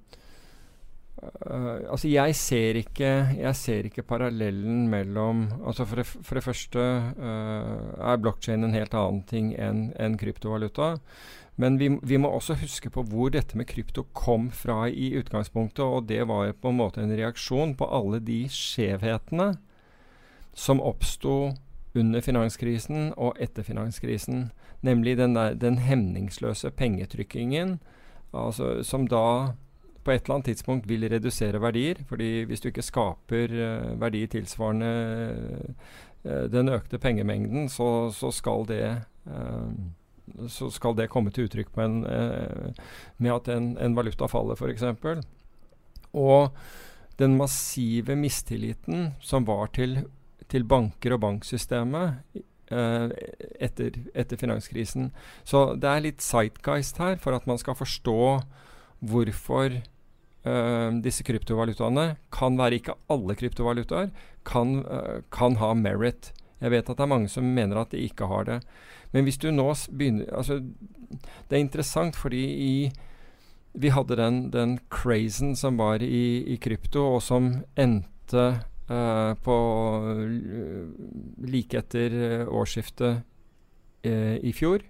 Uh, 1.23 1.79
altså 1.87 2.09
jeg 2.11 2.35
ser 2.35 2.75
ikke 2.81 3.11
Jeg 3.39 3.55
ser 3.55 3.87
ikke 3.87 4.03
parallellen 4.03 4.89
mellom 4.91 5.45
Altså 5.65 5.85
For 5.87 6.01
det, 6.01 6.07
for 6.07 6.35
det 6.35 6.43
første 6.43 6.79
uh, 6.83 8.11
er 8.11 8.19
blokkjede 8.19 8.67
en 8.67 8.75
helt 8.75 8.97
annen 8.99 9.21
ting 9.31 9.53
enn 9.55 9.93
enn 10.03 10.17
kryptovaluta. 10.19 10.97
Men 11.61 11.77
vi, 11.79 11.91
vi 12.03 12.17
må 12.17 12.31
også 12.33 12.57
huske 12.63 12.91
på 12.91 13.05
hvor 13.11 13.33
dette 13.33 13.59
med 13.59 13.69
krypto 13.69 14.07
kom 14.17 14.49
fra 14.57 14.87
i 14.89 15.13
utgangspunktet. 15.19 15.85
Og 15.85 16.09
det 16.09 16.23
var 16.29 16.55
på 16.57 16.73
en 16.73 16.81
måte 16.81 17.03
en 17.03 17.13
reaksjon 17.13 17.77
på 17.77 17.89
alle 17.93 18.23
de 18.25 18.47
skjevhetene 18.49 19.53
som 20.55 20.81
oppsto 20.85 21.53
under 21.95 22.25
finanskrisen 22.25 23.13
og 23.21 23.37
etter 23.41 23.67
finanskrisen. 23.67 24.51
Nemlig 24.83 25.17
den, 25.21 25.37
der, 25.37 25.55
den 25.55 25.79
hemningsløse 25.79 26.73
pengetrykkingen, 26.75 27.79
altså, 28.33 28.81
som 28.83 29.07
da 29.09 29.53
på 30.03 30.11
et 30.11 30.25
eller 30.25 30.41
annet 30.41 30.51
tidspunkt 30.51 30.89
vil 30.89 31.07
redusere 31.07 31.61
verdier. 31.63 32.01
fordi 32.09 32.43
hvis 32.45 32.61
du 32.61 32.69
ikke 32.69 32.83
skaper 32.83 33.53
uh, 33.53 34.01
verdi 34.01 34.27
tilsvarende 34.27 34.93
uh, 36.25 36.51
den 36.53 36.69
økte 36.69 36.99
pengemengden, 36.99 37.69
så, 37.69 38.11
så 38.11 38.31
skal 38.31 38.67
det 38.69 39.03
uh, 39.27 39.71
så 40.49 40.71
skal 40.71 40.95
det 40.97 41.11
komme 41.11 41.33
til 41.35 41.49
uttrykk 41.49 41.75
en, 41.83 42.03
med 43.19 43.33
at 43.35 43.49
en, 43.51 43.73
en 43.83 43.97
valuta 43.97 44.29
faller, 44.31 44.55
f.eks. 44.55 44.85
Og 46.15 46.55
den 47.19 47.37
massive 47.37 48.15
mistilliten 48.17 49.13
som 49.21 49.49
var 49.49 49.73
til 49.75 50.05
til 50.53 50.67
banker 50.69 51.17
og 51.17 51.23
banksystemet 51.25 52.37
eh, 52.73 53.15
etter, 53.63 53.97
etter, 54.15 54.41
finanskrisen. 54.41 55.11
Så 55.49 55.73
det 55.81 55.89
er 55.89 56.05
litt 56.09 56.25
sightguist 56.25 57.01
her 57.03 57.19
for 57.23 57.37
at 57.37 57.49
man 57.49 57.61
skal 57.61 57.79
forstå 57.79 58.19
hvorfor 59.13 59.79
eh, 59.79 60.89
disse 61.05 61.27
kryptovalutaene 61.27 62.13
kan 62.35 62.61
være 62.61 62.81
ikke 62.81 62.99
alle 63.13 63.37
kryptovalutaer, 63.39 64.13
kan, 64.49 64.81
eh, 64.85 65.21
kan, 65.35 65.59
ha 65.63 65.73
merit. 65.79 66.33
Jeg 66.63 66.75
vet 66.75 66.89
at 66.89 66.99
det 66.99 67.07
er 67.07 67.15
mange 67.15 67.33
som 67.33 67.49
mener 67.57 67.81
at 67.81 67.95
de 67.95 68.05
ikke 68.05 68.29
har 68.31 68.49
det. 68.49 68.61
Men 69.13 69.25
hvis 69.27 69.39
du 69.39 69.51
nå 69.53 69.69
begynner 69.93 70.31
altså, 70.33 70.63
Det 71.49 71.57
er 71.57 71.61
interessant 71.61 72.17
fordi 72.17 72.45
i 72.45 72.75
vi 73.73 73.89
hadde 73.89 74.17
den, 74.17 74.51
den 74.53 74.79
crazen 74.93 75.55
som 75.57 75.79
var 75.81 76.03
i, 76.05 76.45
i 76.45 76.59
krypto, 76.61 77.07
og 77.15 77.23
som 77.25 77.55
endte 77.77 78.45
Uh, 78.93 79.35
på 79.39 79.55
like 81.47 81.79
etter 81.79 82.15
uh, 82.43 82.49
årsskiftet 82.51 83.29
i 84.03 84.51
fjor. 84.51 84.83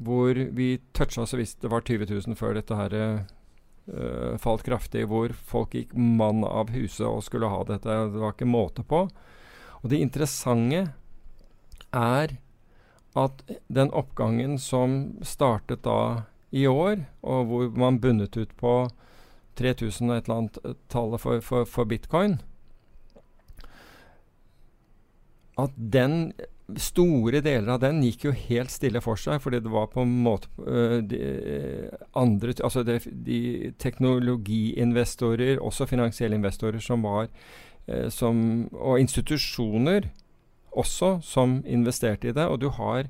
Hvor 0.00 0.38
vi 0.56 0.78
toucha 0.96 1.26
så 1.28 1.36
visst 1.36 1.58
det 1.60 1.68
var 1.68 1.84
20 1.84 2.08
000 2.08 2.38
før 2.38 2.54
dette 2.56 2.78
her 2.78 2.94
falt 4.40 4.64
kraftig. 4.64 5.02
Hvor 5.10 5.34
folk 5.36 5.76
gikk 5.76 5.92
mann 5.92 6.40
av 6.48 6.72
huset 6.72 7.04
og 7.04 7.20
skulle 7.26 7.50
ha 7.52 7.58
dette. 7.68 7.84
Det 7.84 8.22
var 8.22 8.32
ikke 8.32 8.48
måte 8.48 8.80
på. 8.88 9.02
Og 9.82 9.92
det 9.92 10.00
interessante 10.00 10.86
er 11.92 12.32
at 13.14 13.44
den 13.68 13.92
oppgangen 13.94 14.58
som 14.58 15.14
startet 15.22 15.84
da 15.86 16.24
i 16.54 16.66
år, 16.66 17.04
og 17.22 17.50
hvor 17.50 17.70
man 17.78 18.00
bundet 18.02 18.36
ut 18.36 18.50
på 18.58 18.74
3000 19.58 20.10
og 20.10 20.16
et 20.16 20.26
eller 20.26 20.40
annet 20.40 20.80
tallet 20.90 21.22
for, 21.22 21.40
for, 21.46 21.68
for 21.68 21.86
bitcoin 21.86 22.38
at 25.60 25.74
den 25.76 26.32
store 26.80 27.42
deler 27.44 27.74
av 27.74 27.82
den 27.82 28.00
gikk 28.06 28.24
jo 28.28 28.32
helt 28.34 28.72
stille 28.72 29.02
for 29.04 29.20
seg, 29.20 29.40
fordi 29.44 29.60
det 29.62 29.72
var 29.72 29.90
på 29.92 30.02
en 30.02 30.14
måte 30.24 30.48
uh, 30.64 30.98
de, 31.04 31.20
andre 32.16 32.54
Altså 32.64 32.82
de, 32.86 32.98
de 33.26 33.72
teknologiinvestorer, 33.78 35.60
også 35.60 35.86
finansielle 35.90 36.38
investorer, 36.38 36.80
som 36.80 37.04
var 37.04 37.28
uh, 37.28 38.08
som, 38.08 38.64
Og 38.72 39.02
institusjoner 39.02 40.08
også, 40.76 41.18
som 41.22 41.62
investerte 41.66 42.28
i 42.28 42.32
det. 42.32 42.46
Og 42.48 42.60
du 42.60 42.68
har, 42.68 43.08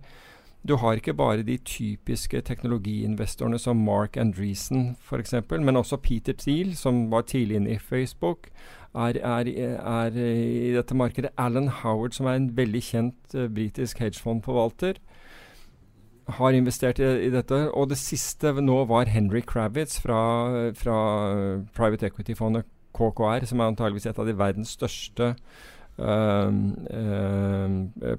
du 0.68 0.76
har 0.76 0.92
ikke 0.98 1.14
bare 1.14 1.42
de 1.42 1.56
typiske 1.56 2.40
teknologiinvestorene 2.40 3.58
som 3.58 3.76
Mark 3.76 4.16
Andreessen 4.16 4.96
f.eks., 5.00 5.34
men 5.50 5.76
også 5.76 5.96
Peter 5.96 6.32
Thiel, 6.32 6.76
som 6.76 7.10
var 7.10 7.22
tidlig 7.22 7.56
inne 7.56 7.76
i 7.76 7.78
Facebook 7.78 8.50
er, 8.94 9.18
er, 9.18 9.50
er, 9.74 10.16
i 10.16 10.72
dette 10.74 10.94
markedet. 10.94 11.30
Alan 11.38 11.68
Howard, 11.68 12.12
som 12.12 12.26
er 12.26 12.38
en 12.38 12.56
veldig 12.56 12.82
kjent 12.82 13.34
uh, 13.34 13.48
britisk 13.48 13.98
hedgefondforvalter, 13.98 15.00
har 16.28 16.56
investert 16.56 16.98
i, 16.98 17.08
i, 17.26 17.30
dette. 17.30 17.58
Og 17.74 17.90
det 17.90 17.98
siste 17.98 18.52
nå 18.60 18.84
var 18.88 19.10
Henry 19.10 19.42
Kravitz 19.44 19.98
fra, 20.00 20.70
fra 20.78 20.98
private 21.76 22.06
equity-fondet 22.06 22.64
KKR, 22.94 23.44
som 23.50 23.60
er 23.60 23.72
antageligvis 23.72 24.06
et 24.06 24.18
av 24.18 24.28
de 24.30 24.38
verdens 24.38 24.76
største 24.78 25.34
uh, 25.34 25.73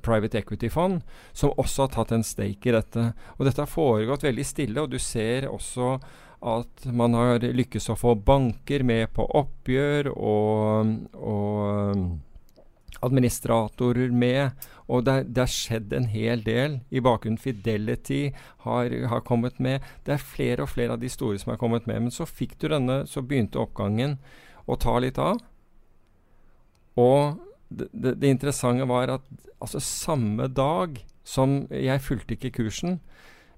private 0.05 0.39
equity-fond, 0.39 1.01
som 1.33 1.55
også 1.59 1.85
har 1.85 1.91
tatt 1.95 2.11
en 2.15 2.23
stake 2.23 2.69
i 2.69 2.75
dette. 2.75 3.13
Og 3.35 3.45
dette 3.47 3.61
har 3.61 3.71
foregått 3.71 4.23
veldig 4.23 4.45
stille, 4.47 4.81
og 4.81 4.93
du 4.93 4.99
ser 5.01 5.49
også 5.51 5.97
at 6.45 6.85
man 6.93 7.15
har 7.17 7.41
lykkes 7.41 7.89
å 7.89 7.97
få 7.97 8.13
banker 8.15 8.83
med 8.85 9.09
på 9.15 9.25
oppgjør 9.39 10.11
og, 10.13 10.91
og 11.17 13.05
administratorer 13.05 14.13
med. 14.13 14.67
Og 14.85 15.05
det 15.07 15.39
har 15.39 15.49
skjedd 15.49 15.93
en 15.97 16.05
hel 16.11 16.43
del 16.45 16.79
i 16.93 17.01
bakgrunnen. 17.01 17.41
Fidelity 17.41 18.29
har, 18.67 18.93
har, 19.09 19.25
kommet 19.25 19.57
med. 19.59 19.81
Det 20.05 20.13
er 20.15 20.21
flere 20.21 20.65
og 20.65 20.69
flere 20.75 20.93
av 20.93 21.01
de 21.01 21.09
store 21.09 21.39
som 21.41 21.55
har 21.55 21.61
kommet 21.61 21.89
med. 21.89 22.05
Men 22.05 22.13
så 22.13 22.27
fikk 22.29 22.59
du 22.61 22.69
denne, 22.69 23.03
så 23.09 23.25
begynte 23.25 23.61
oppgangen 23.61 24.19
å 24.69 24.77
ta 24.77 24.99
litt 25.01 25.17
av. 25.21 25.41
Og 27.01 27.41
det, 27.75 28.15
det, 28.21 28.29
interessante 28.29 28.87
var 28.89 29.11
at 29.17 29.27
altså 29.59 29.81
samme 29.83 30.47
dag 30.51 30.99
som 31.25 31.63
jeg 31.73 32.03
fulgte 32.05 32.35
ikke 32.37 32.53
kursen, 32.59 32.99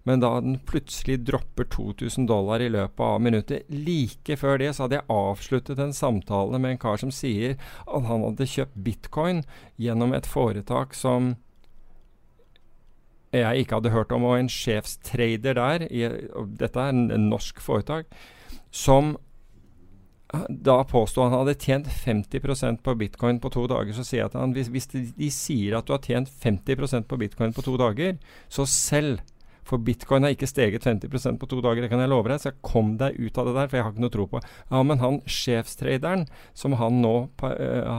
men 0.08 0.21
da 0.23 0.38
den 0.39 0.56
plutselig 0.63 1.17
dropper 1.27 1.67
2000 1.73 2.30
dollar 2.30 2.63
i 2.63 2.69
løpet 2.71 3.01
av 3.03 3.19
minuttet 3.19 3.67
Like 3.67 4.38
før 4.39 4.62
det 4.62 4.69
så 4.75 4.86
hadde 4.86 5.01
jeg 5.01 5.12
avsluttet 5.12 5.82
en 5.84 5.91
samtale 5.95 6.62
med 6.63 6.75
en 6.77 6.80
kar 6.80 7.01
som 7.01 7.12
sier 7.12 7.58
at 7.84 8.08
han 8.08 8.23
hadde 8.23 8.47
kjøpt 8.47 8.80
bitcoin 8.86 9.43
gjennom 9.75 10.15
et 10.15 10.30
foretak 10.30 10.95
som 10.95 11.36
jeg 13.36 13.65
ikke 13.65 13.82
hadde 13.82 13.91
hørt 13.91 14.13
om, 14.15 14.23
og 14.23 14.39
en 14.39 14.49
sjefstrader 14.51 15.58
der, 15.60 15.84
i, 15.91 16.08
dette 16.60 16.80
er 16.80 16.95
en 16.95 17.27
norsk 17.27 17.60
foretak, 17.60 18.08
som 18.71 19.17
da 20.50 20.82
påsto 20.84 21.24
han 21.24 21.32
hadde 21.32 21.56
tjent 21.56 21.88
50% 21.88 22.84
på 22.84 22.96
bitcoin 23.00 23.40
på 23.40 23.52
to 23.54 23.63
dager. 23.72 23.96
Så 23.96 24.04
sier 24.08 24.26
jeg 24.26 24.34
til 24.34 24.44
han 24.44 24.54
hvis, 24.58 24.70
hvis 24.74 24.92
de, 24.92 25.06
de 25.16 25.32
sier 25.32 25.78
at 25.78 25.88
du 25.88 25.96
har 25.96 26.04
tjent 26.04 26.30
50% 26.44 27.08
på 27.08 27.20
bitcoin 27.22 27.56
på 27.56 27.63
to 27.66 27.80
dager, 27.80 28.20
så 28.52 28.68
selv 28.68 29.24
For 29.68 29.84
bitcoin 29.84 30.24
har 30.24 30.32
ikke 30.32 30.48
steget 30.48 30.86
50% 30.88 31.42
på 31.42 31.48
to 31.52 31.58
dager, 31.60 31.84
det 31.84 31.90
kan 31.92 32.00
jeg 32.00 32.08
love 32.08 32.30
deg. 32.32 32.40
Så 32.40 32.54
kom 32.63 32.94
deg 33.02 33.18
ut 33.20 33.36
av 33.36 33.50
det 33.50 33.56
der, 33.58 33.66
for 33.68 33.76
jeg 33.76 33.84
har 33.84 33.92
ikke 33.92 34.04
noe 34.06 34.13
tro 34.13 34.26
på 34.32 34.40
Ja, 34.40 34.80
men 34.80 35.02
han 35.02 35.18
sjefstraderen 35.28 36.24
som 36.56 36.78
han 36.80 37.02
nå 37.04 37.12
uh, 37.44 37.50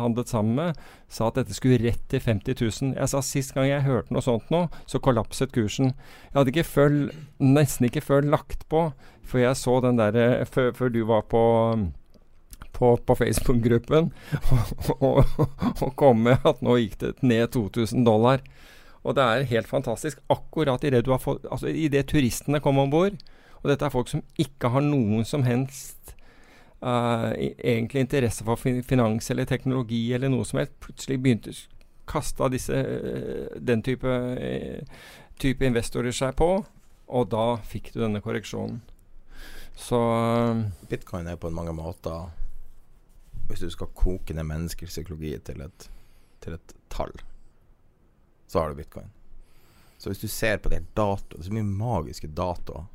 handlet 0.00 0.32
sammen 0.32 0.56
med, 0.56 0.80
sa 1.12 1.28
at 1.28 1.36
dette 1.36 1.52
skulle 1.52 1.76
rett 1.82 2.00
til 2.08 2.24
50 2.24 2.56
000. 2.56 2.96
Jeg 2.96 3.12
sa 3.12 3.20
sist 3.20 3.52
gang 3.52 3.68
jeg 3.68 3.84
hørte 3.84 4.16
noe 4.16 4.24
sånt 4.24 4.48
nå, 4.48 4.62
så 4.88 4.96
kollapset 4.96 5.52
kursen. 5.52 5.92
Jeg 6.30 6.38
hadde 6.38 6.56
ikke 6.56 6.70
før, 6.70 6.98
nesten 7.36 7.90
ikke 7.92 8.06
før 8.08 8.24
lagt 8.24 8.64
på, 8.72 8.86
for 9.28 9.44
jeg 9.44 9.60
så 9.60 9.76
den 9.84 10.00
der 10.00 10.16
uh, 10.16 10.48
før, 10.48 10.72
før 10.72 10.96
du 10.96 11.02
var 11.12 11.28
på 11.28 11.44
på, 12.78 12.94
på 12.96 13.16
Facebook-gruppen 13.18 14.10
og, 14.54 14.72
og, 15.08 15.22
og 15.82 15.94
kom 15.98 16.24
med 16.28 16.46
at 16.48 16.62
nå 16.64 16.78
gikk 16.78 16.98
det 17.02 17.12
ned 17.26 17.50
2000 17.54 18.06
dollar. 18.06 18.44
Og 19.06 19.16
det 19.16 19.24
er 19.24 19.50
helt 19.52 19.68
fantastisk. 19.70 20.20
Akkurat 20.30 20.84
idet 20.84 21.06
altså 21.08 21.68
i 21.68 21.88
turistene 22.02 22.60
kom 22.60 22.78
om 22.78 22.90
bord, 22.90 23.16
og 23.62 23.70
dette 23.70 23.86
er 23.86 23.94
folk 23.94 24.10
som 24.10 24.22
ikke 24.38 24.70
har 24.74 24.84
noen 24.84 25.24
som 25.26 25.42
helst 25.46 26.14
uh, 26.82 27.32
egentlig 27.38 28.04
interesse 28.04 28.44
for 28.44 28.58
finans 28.58 29.30
eller 29.30 29.48
teknologi 29.48 30.12
eller 30.14 30.30
noe 30.32 30.46
som 30.46 30.60
helst, 30.60 30.76
plutselig 30.82 31.18
begynte 31.22 31.54
kasta 32.08 32.48
disse 32.52 32.74
uh, 32.74 33.56
den 33.56 33.82
type, 33.82 34.06
uh, 34.06 35.08
type 35.40 35.66
investorer 35.66 36.14
seg 36.14 36.36
på, 36.38 36.52
og 37.08 37.30
da 37.32 37.48
fikk 37.66 37.92
du 37.94 38.02
denne 38.02 38.22
korreksjonen. 38.24 38.80
Så 39.78 39.98
Bitcoin 40.90 41.28
er 41.30 41.38
på 41.38 41.52
mange 41.54 41.72
måter 41.72 42.32
Hvis 43.48 43.60
du 43.64 43.70
skal 43.72 43.88
koke 43.96 44.34
ned 44.36 44.44
menneskers 44.44 44.90
psykologi 44.92 45.32
til 45.44 45.60
et, 45.64 45.88
til 46.44 46.52
et 46.58 46.74
tall 46.92 47.12
så 48.48 48.60
har 48.62 48.68
du 48.72 48.74
bitcoin. 48.78 49.10
Så 49.98 50.08
hvis 50.08 50.20
du 50.22 50.28
ser 50.28 50.56
på 50.62 50.70
de 50.72 50.78
datoene, 50.96 51.36
det 51.42 51.44
så 51.48 51.52
mye 51.52 51.66
magiske 51.68 52.28
datoer 52.32 52.86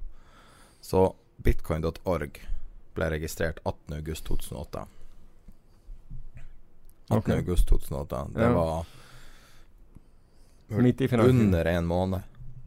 Så 0.81 1.01
bitcoin.org 1.45 2.39
ble 2.95 3.09
registrert 3.13 3.59
18.8.2008. 3.65 4.85
18.8.2008. 7.09 8.33
Det 8.33 8.41
Ja. 8.41 8.53
var 8.53 8.85
Midt 10.67 11.01
i 11.01 11.07
under 11.17 11.65
en 11.65 11.85
måned 11.85 12.21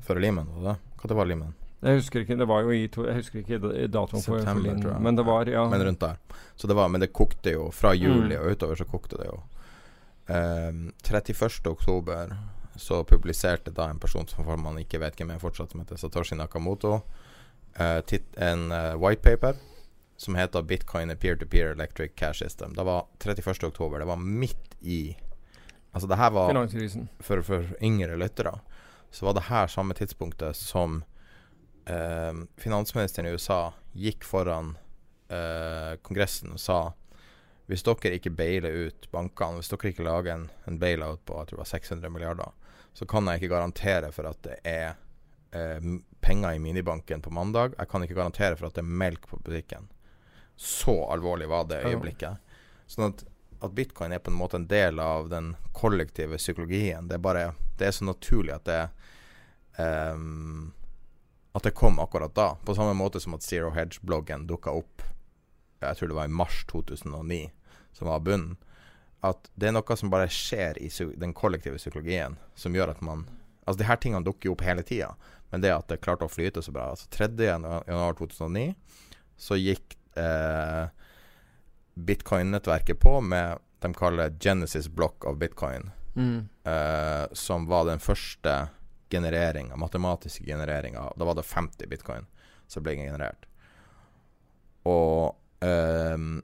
før 0.07 0.21
Limen. 0.21 0.47
Var 0.47 0.63
det? 0.73 0.77
Hva 1.01 1.09
det 1.09 1.17
var 1.17 1.27
Limen? 1.27 1.55
Jeg 1.87 2.01
husker 2.01 2.21
ikke, 2.25 2.37
det 2.41 2.47
var 2.51 2.65
jo 2.67 2.71
i 2.75 2.87
to, 2.91 3.05
Jeg 3.07 3.15
husker 3.21 3.39
ikke 3.45 3.59
da- 3.63 3.87
datoen 3.87 4.23
for, 4.25 4.41
for 4.43 5.01
men 5.01 5.17
det 5.17 5.25
var 5.27 5.47
ja. 5.47 5.69
Men 5.71 5.85
rundt 5.87 6.01
der. 6.03 6.17
Så 6.57 6.67
det 6.67 6.75
var, 6.77 6.89
men 6.91 7.01
det 7.05 7.13
kokte 7.15 7.53
jo. 7.55 7.69
Fra 7.71 7.93
juli 7.95 8.35
Mm. 8.35 8.41
og 8.43 8.51
utover 8.57 8.75
så 8.81 8.85
kokte 8.91 9.17
det 9.21 9.27
jo. 9.31 9.39
Um, 10.29 10.93
31. 11.05 11.67
oktober 11.71 12.33
så 12.77 13.05
publiserte 13.07 13.71
da 13.73 13.87
en 13.89 13.99
person 14.03 14.27
som 14.29 14.45
man 14.61 14.79
ikke 14.83 14.99
vet 15.01 15.17
hvem 15.17 15.31
er 15.31 15.39
fortsatt, 15.39 15.71
som 15.73 15.81
heter 15.81 15.97
Satoshi 15.97 16.35
Nakamoto, 16.37 17.03
eh, 17.79 18.01
tit 18.03 18.25
en 18.37 18.73
eh, 18.73 18.95
whitepaper 18.97 19.55
som 20.17 20.35
heter 20.35 20.63
'Bitcoin 20.63 21.13
a 21.13 21.15
peer-to-peer 21.15 21.71
electric 21.73 22.15
cash 22.17 22.43
system'. 22.43 22.75
Det 22.75 22.85
var 22.85 23.07
31. 23.21 23.65
oktober. 23.65 23.99
Det 23.99 24.07
var 24.07 24.17
midt 24.17 24.75
i 24.83 25.17
Altså, 25.95 26.09
det 26.09 26.17
her 26.19 26.31
var 26.31 26.53
for, 27.23 27.41
for 27.43 27.63
yngre 27.83 28.17
lyttere, 28.19 28.59
så 29.11 29.25
var 29.25 29.33
det 29.33 29.43
her 29.45 29.67
samme 29.67 29.95
tidspunktet 29.95 30.55
som 30.57 31.05
eh, 31.87 32.33
finansministeren 32.61 33.29
i 33.29 33.35
USA 33.37 33.73
gikk 33.97 34.25
foran 34.25 34.75
eh, 35.29 35.97
Kongressen 36.03 36.55
og 36.57 36.63
sa 36.63 36.81
hvis 37.67 37.83
dere 37.83 38.15
ikke 38.15 38.31
bailer 38.31 38.87
ut 38.87 39.09
bankene, 39.11 39.59
hvis 39.59 39.73
dere 39.73 39.91
ikke 39.91 40.07
lager 40.07 40.37
en, 40.37 40.45
en 40.71 40.79
bailout 40.79 41.25
på 41.27 41.41
jeg 41.41 41.49
tror 41.49 41.57
det 41.57 41.65
var 41.65 41.73
600 41.73 42.13
milliarder, 42.15 42.53
så 42.95 43.09
kan 43.11 43.27
jeg 43.27 43.41
ikke 43.41 43.55
garantere 43.57 44.13
for 44.15 44.29
at 44.31 44.39
det 44.47 44.61
er 44.63 44.95
eh, 45.51 45.89
penger 46.23 46.55
i 46.55 46.63
minibanken 46.63 47.23
på 47.23 47.33
mandag. 47.35 47.75
Jeg 47.79 47.91
kan 47.91 48.07
ikke 48.07 48.19
garantere 48.19 48.57
for 48.57 48.69
at 48.69 48.79
det 48.79 48.85
er 48.85 48.99
melk 49.03 49.27
på 49.31 49.41
butikken. 49.43 49.91
Så 50.57 50.95
alvorlig 51.13 51.51
var 51.51 51.67
det 51.69 51.83
øyeblikket. 51.85 52.39
Sånn 52.89 53.11
at, 53.11 53.27
at 53.67 53.75
bitcoin 53.77 54.15
er 54.15 54.23
på 54.23 54.33
en 54.33 54.39
måte 54.39 54.61
en 54.61 54.69
del 54.71 55.03
av 55.03 55.29
den 55.29 55.53
kollektive 55.77 56.39
psykologien. 56.41 57.11
Det 57.11 57.19
er 57.19 57.27
bare 57.27 57.47
Det 57.77 57.91
er 57.91 57.93
så 57.93 58.07
naturlig 58.09 58.55
at 58.55 58.65
det 58.65 58.83
ehm, 59.83 60.73
At 61.57 61.65
det 61.65 61.73
kom 61.79 61.97
akkurat 62.03 62.35
da. 62.37 62.51
På 62.67 62.75
samme 62.77 62.93
måte 62.99 63.21
som 63.23 63.35
at 63.37 63.43
Zero 63.47 63.71
Hedge-bloggen 63.73 64.45
dukka 64.51 64.75
opp 64.77 65.03
Jeg 65.81 65.97
tror 65.97 66.09
det 66.11 66.17
var 66.19 66.29
i 66.29 66.33
mars 66.33 66.63
2009, 66.69 67.51
som 67.97 68.09
var 68.09 68.21
bunnen. 68.25 68.57
At 69.25 69.49
det 69.57 69.69
er 69.71 69.73
noe 69.77 69.97
som 69.97 70.11
bare 70.13 70.29
skjer 70.33 70.79
i 70.83 70.91
den 71.17 71.33
kollektive 71.37 71.79
psykologien, 71.81 72.37
som 72.55 72.75
gjør 72.77 72.93
at 72.95 73.01
man 73.05 73.27
Altså, 73.67 73.81
de 73.81 73.87
her 73.89 73.97
tingene 73.99 74.23
dukker 74.25 74.47
jo 74.47 74.53
opp 74.55 74.63
hele 74.63 74.83
tida, 74.87 75.09
men 75.51 75.61
det 75.65 75.73
at 75.75 75.89
det 75.91 75.97
klarte 76.05 76.23
å 76.29 76.31
flyte 76.31 76.63
så 76.63 76.71
bra 76.73 76.91
Altså 76.93 77.09
3. 77.11 77.33
januar 77.49 78.15
2009 78.21 78.75
så 79.37 79.57
gikk 79.59 79.97
eh, 80.17 80.87
bitcoin-nettverket 81.95 83.01
på 83.01 83.21
med 83.21 83.59
de 83.85 83.91
kaller 83.95 84.33
Genesis 84.41 84.89
block 84.89 85.25
of 85.25 85.37
bitcoin, 85.39 85.91
Mm. 86.17 86.49
eh, 86.65 87.27
som 87.33 87.67
var 87.67 87.85
den 87.85 87.99
første 87.99 88.69
genereringa, 89.11 89.77
matematiske 89.77 90.45
genereringa. 90.45 91.13
Da 91.17 91.25
var 91.25 91.35
det 91.35 91.47
50 91.47 91.87
bitcoin 91.87 92.27
som 92.67 92.83
ble 92.83 92.97
generert. 92.99 93.47
Og 94.87 95.37
um, 95.61 96.43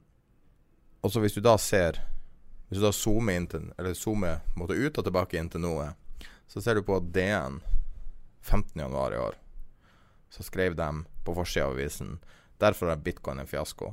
så 1.03 1.19
hvis 1.19 1.35
du 1.35 1.41
da 1.43 1.57
ser 1.59 1.99
Hvis 2.67 2.79
du 2.79 2.85
da 2.85 2.93
zoomer 2.95 3.35
inn 3.37 3.45
til 3.47 3.65
Eller 3.77 3.93
zoomer 3.93 4.39
måtte 4.55 4.75
ut 4.75 4.97
og 4.97 5.05
tilbake 5.05 5.37
inn 5.37 5.49
til 5.51 5.61
noe, 5.63 5.89
så 6.47 6.61
ser 6.63 6.75
du 6.75 6.83
på 6.83 6.99
DN 6.99 7.59
15.1 8.43 9.15
i 9.15 9.19
år 9.19 9.37
så 10.33 10.43
skrev 10.43 10.75
de 10.75 11.05
på 11.23 11.35
forsida 11.35 11.65
av 11.65 11.75
avisen 11.75 12.17
Derfor 12.57 12.89
er 12.89 13.01
bitcoin 13.03 13.39
en 13.39 13.47
fiasko. 13.47 13.91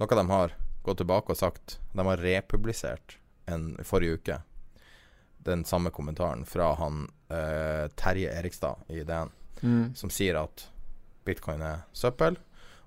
Noe 0.00 0.16
de 0.16 0.24
har 0.30 0.54
gått 0.82 1.02
tilbake 1.02 1.34
og 1.34 1.38
sagt 1.38 1.78
De 1.92 2.06
har 2.06 2.22
republisert 2.24 3.18
en 3.46 3.74
forrige 3.84 4.16
uke 4.18 4.38
den 5.42 5.64
samme 5.66 5.90
kommentaren 5.90 6.44
fra 6.46 6.74
han 6.78 7.08
eh, 7.32 7.88
Terje 7.98 8.30
Erikstad 8.38 8.76
i 8.92 9.02
DN, 9.08 9.30
Mm. 9.62 9.92
som 9.94 10.10
sier 10.10 10.34
at 10.40 10.64
bitcoin 11.24 11.60
er 11.62 11.84
søppel. 11.94 12.36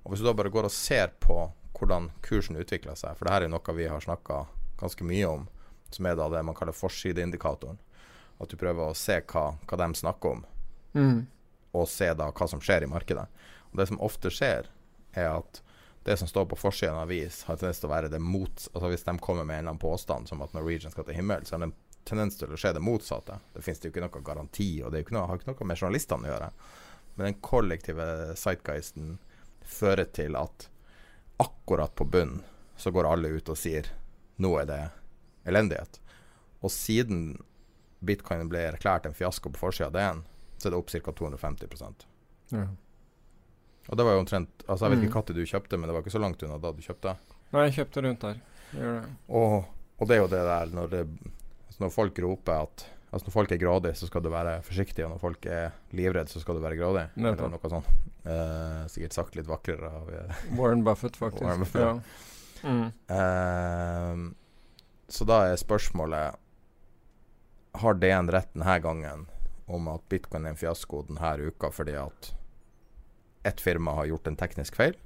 Og 0.03 0.11
hvis 0.11 0.19
du 0.19 0.25
da 0.27 0.33
bare 0.35 0.51
går 0.51 0.65
og 0.67 0.71
ser 0.75 1.07
på 1.23 1.37
hvordan 1.79 2.09
kursen 2.21 2.57
utvikler 2.59 2.95
seg, 2.99 3.15
for 3.15 3.25
det 3.25 3.33
her 3.33 3.45
er 3.45 3.51
noe 3.53 3.75
vi 3.75 3.87
har 3.87 4.03
snakka 4.03 4.41
ganske 4.79 5.03
mye 5.07 5.25
om, 5.29 5.47
som 5.91 6.05
er 6.05 6.15
da 6.19 6.27
det 6.29 6.43
man 6.43 6.55
kaller 6.55 6.75
forsideindikatoren. 6.75 7.77
At 8.41 8.49
du 8.51 8.57
prøver 8.59 8.89
å 8.91 8.95
se 8.95 9.21
hva, 9.21 9.45
hva 9.65 9.77
de 9.79 9.93
snakker 10.01 10.31
om, 10.35 10.45
Mm. 10.95 11.27
og 11.73 11.87
se 11.87 12.13
da 12.13 12.29
hva 12.31 12.47
som 12.49 12.59
skjer 12.59 12.83
i 12.83 12.87
markedet. 12.91 13.27
Og 13.71 13.77
det 13.79 13.87
som 13.87 13.99
ofte 13.99 14.29
skjer, 14.31 14.67
er 15.15 15.29
at 15.37 15.61
det 16.05 16.17
som 16.19 16.27
står 16.27 16.45
på 16.51 16.57
forsiden 16.59 16.93
av 16.95 17.07
avis, 17.07 17.43
har 17.43 17.55
tendens 17.57 17.79
til 17.79 17.89
å 17.89 17.93
være 17.95 18.09
det 18.11 18.19
mot... 18.21 18.67
Altså 18.73 18.89
hvis 18.91 19.03
de 19.03 19.17
kommer 19.19 19.43
med 19.45 19.55
en 19.57 19.59
eller 19.65 19.71
annen 19.71 19.79
påstand 19.81 20.27
som 20.29 20.41
at 20.41 20.53
Norwegian 20.53 20.91
skal 20.91 21.03
til 21.07 21.15
himmelen, 21.15 21.45
så 21.45 21.55
er 21.55 21.59
det 21.63 21.69
en 21.71 21.75
tendens 22.05 22.37
til 22.37 22.51
å 22.53 22.57
skje 22.59 22.73
det 22.77 22.81
motsatte. 22.85 23.39
Det 23.55 23.63
det 23.81 23.89
jo 23.89 23.93
ikke 23.95 24.03
noe 24.05 24.23
garanti, 24.25 24.67
og 24.85 24.91
det 24.93 25.03
ikke 25.05 25.15
noe, 25.17 25.27
har 25.29 25.39
ikke 25.41 25.51
noe 25.53 25.67
med 25.71 25.79
journalistene 25.81 26.27
å 26.29 26.31
gjøre. 26.33 26.49
Men 27.15 27.25
den 27.31 27.39
kollektive 27.41 28.05
sightguisten 28.37 29.17
fører 29.65 30.05
til 30.13 30.35
at 30.37 30.67
akkurat 31.41 31.95
på 31.97 32.05
bunnen 32.05 32.43
så 32.77 32.91
går 32.91 33.07
alle 33.07 33.31
ut 33.37 33.49
og 33.49 33.57
sier 33.57 33.87
nå 34.43 34.51
er 34.61 34.65
det 34.69 34.79
elendighet. 35.47 35.99
Og 36.61 36.71
siden 36.73 37.37
bitcoin 38.05 38.49
ble 38.51 38.65
erklært 38.69 39.05
en 39.07 39.15
fiasko 39.15 39.49
på 39.53 39.61
forsida 39.63 39.87
av 39.89 39.95
DN, 39.95 40.23
så 40.59 40.67
er 40.67 40.75
det 40.75 40.79
opp 40.81 40.91
ca. 40.91 41.11
250 41.11 42.05
Ja. 42.51 42.67
Og 43.89 43.97
det 43.97 44.03
var 44.05 44.13
jo 44.15 44.19
omtrent 44.23 44.63
Altså 44.67 44.85
Jeg 44.85 44.91
vet 44.95 44.99
Mm. 44.99 45.05
ikke 45.07 45.13
når 45.17 45.33
du 45.33 45.41
kjøpte, 45.45 45.77
men 45.77 45.87
det 45.89 45.93
var 45.93 46.01
ikke 46.01 46.11
så 46.15 46.19
langt 46.21 46.43
unna 46.43 46.57
da 46.57 46.71
du 46.71 46.81
kjøpte. 46.81 47.15
Nei, 47.53 47.63
jeg 47.69 47.73
kjøpte 47.79 48.01
rundt 48.03 48.19
der. 48.21 48.39
Gjør 48.73 49.01
det. 49.01 49.09
Og, 49.29 49.65
og 49.99 50.07
det 50.07 50.15
er 50.15 50.21
jo 50.21 50.27
det 50.27 50.43
der 50.45 50.65
når, 50.73 50.87
det, 50.89 51.03
altså 51.75 51.83
når 51.83 51.91
folk 51.91 52.19
roper 52.23 52.61
at 52.65 52.91
Altså 53.15 53.29
Når 53.29 53.31
folk 53.31 53.51
er 53.51 53.59
grådige, 53.61 53.95
så 53.95 54.07
skal 54.09 54.23
du 54.25 54.27
være 54.27 54.57
forsiktig, 54.65 55.05
og 55.05 55.13
når 55.13 55.19
folk 55.21 55.45
er 55.47 55.75
livredd, 55.95 56.27
så 56.27 56.41
skal 56.41 56.57
du 56.57 56.59
være 56.59 56.75
grådig. 56.75 57.05
Eller 57.15 57.37
noe 57.47 57.69
sånt. 57.71 57.87
Eh, 58.27 58.81
sikkert 58.91 59.15
sagt 59.15 59.37
litt 59.39 59.47
vakrere 59.47 59.87
av 59.87 60.09
eh, 60.11 60.41
Warren 60.57 60.83
Buffett, 60.83 61.15
faktisk. 61.15 61.45
Warren 61.45 61.63
Buffett. 61.63 61.85
Ja. 61.85 62.67
Mm. 62.67 62.89
Ehm, 63.15 64.25
så 65.07 65.27
da 65.29 65.37
er 65.45 65.59
spørsmålet 65.61 66.35
Har 67.77 67.97
DN 68.01 68.31
rett 68.33 68.51
denne 68.55 68.77
gangen 68.81 69.27
om 69.69 69.87
at 69.93 70.03
bitcoin 70.09 70.47
er 70.47 70.55
en 70.55 70.59
fiasko 70.59 71.05
denne 71.07 71.51
uka 71.53 71.69
fordi 71.71 71.95
at 71.99 72.33
ett 73.45 73.61
firma 73.61 73.93
har 74.01 74.11
gjort 74.11 74.27
en 74.27 74.39
teknisk 74.43 74.75
feil? 74.75 74.97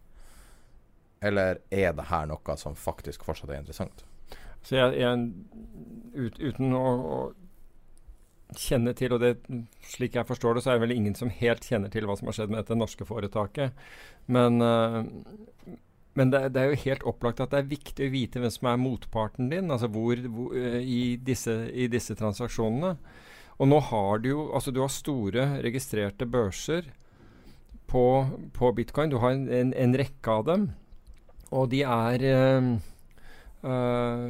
Eller 1.21 1.59
er 1.69 1.93
det 1.93 2.09
her 2.09 2.25
noe 2.31 2.57
som 2.57 2.79
faktisk 2.79 3.27
fortsatt 3.27 3.51
er 3.51 3.61
interessant? 3.61 4.05
Så 4.69 4.77
jeg, 4.77 4.99
jeg 5.01 5.29
ut, 6.13 6.35
uten 6.37 6.75
å, 6.77 6.85
å 6.93 8.57
kjenne 8.57 8.93
til, 8.97 9.15
og 9.15 9.23
det, 9.23 9.31
slik 9.89 10.17
jeg 10.17 10.29
forstår 10.29 10.57
det, 10.57 10.61
så 10.61 10.71
er 10.71 10.77
det 10.77 10.85
vel 10.87 10.93
ingen 10.95 11.15
som 11.17 11.31
helt 11.33 11.65
kjenner 11.65 11.89
til 11.93 12.05
hva 12.05 12.15
som 12.19 12.29
har 12.29 12.37
skjedd 12.37 12.53
med 12.53 12.61
dette 12.61 12.77
norske 12.77 13.07
foretaket. 13.09 13.79
Men, 14.29 14.61
uh, 14.61 15.01
men 16.17 16.33
det, 16.33 16.43
det 16.53 16.61
er 16.61 16.69
jo 16.69 16.83
helt 16.83 17.07
opplagt 17.09 17.41
at 17.41 17.53
det 17.53 17.63
er 17.63 17.71
viktig 17.71 18.09
å 18.09 18.13
vite 18.13 18.43
hvem 18.43 18.53
som 18.53 18.69
er 18.69 18.81
motparten 18.81 19.49
din, 19.49 19.73
altså 19.73 19.89
hvor, 19.93 20.21
hvor 20.33 20.53
uh, 20.53 20.77
i, 20.81 21.17
disse, 21.17 21.55
i 21.73 21.89
disse 21.89 22.17
transaksjonene. 22.19 22.93
Og 23.59 23.67
nå 23.73 23.81
har 23.89 24.21
du 24.23 24.29
jo 24.29 24.43
Altså, 24.55 24.71
du 24.71 24.79
har 24.79 24.93
store 24.93 25.49
registrerte 25.65 26.29
børser 26.29 26.93
på, 27.89 28.05
på 28.53 28.69
bitcoin. 28.77 29.09
Du 29.09 29.17
har 29.19 29.33
en, 29.33 29.49
en, 29.49 29.73
en, 29.73 29.97
rekke 29.97 30.37
av 30.37 30.45
dem, 30.45 30.69
og 31.49 31.71
de 31.73 31.81
er 31.81 32.25
uh, 32.29 32.69
uh, 33.63 34.29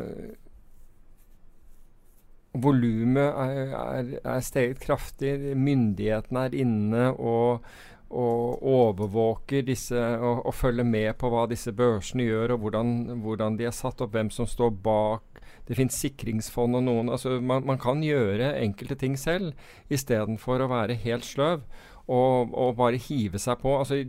Volumet 2.58 3.30
er, 3.38 3.74
er, 3.78 4.12
er, 4.24 4.42
steget 4.42 4.82
kraftig. 4.82 5.36
Myndighetene 5.54 6.48
er 6.48 6.56
inne 6.58 7.04
og, 7.14 7.66
og 8.10 8.64
overvåker 8.66 9.68
disse 9.68 10.00
og, 10.18 10.42
og, 10.48 10.54
følger 10.58 10.88
med 10.88 11.14
på 11.22 11.30
hva 11.30 11.46
disse 11.50 11.74
børsene 11.76 12.26
gjør, 12.26 12.56
og 12.56 12.64
hvordan, 12.66 12.96
hvordan 13.22 13.60
de 13.60 13.70
er 13.70 13.76
satt 13.76 14.02
opp, 14.02 14.16
hvem 14.18 14.34
som 14.34 14.50
står 14.50 14.74
bak. 14.82 15.44
Det 15.70 15.78
fins 15.78 16.00
sikringsfond 16.02 16.80
og 16.80 16.88
noen 16.88 17.12
altså 17.14 17.36
man, 17.38 17.62
man, 17.68 17.78
kan 17.78 18.02
gjøre 18.02 18.56
enkelte 18.58 18.98
ting 18.98 19.14
selv 19.22 19.54
istedenfor 19.94 20.64
å 20.66 20.70
være 20.72 20.98
helt 21.04 21.28
sløv 21.28 21.62
og, 22.10 22.50
og, 22.50 22.74
bare 22.80 22.98
hive 22.98 23.38
seg 23.38 23.62
på. 23.62 23.76
Altså 23.78 24.00
i, 24.02 24.08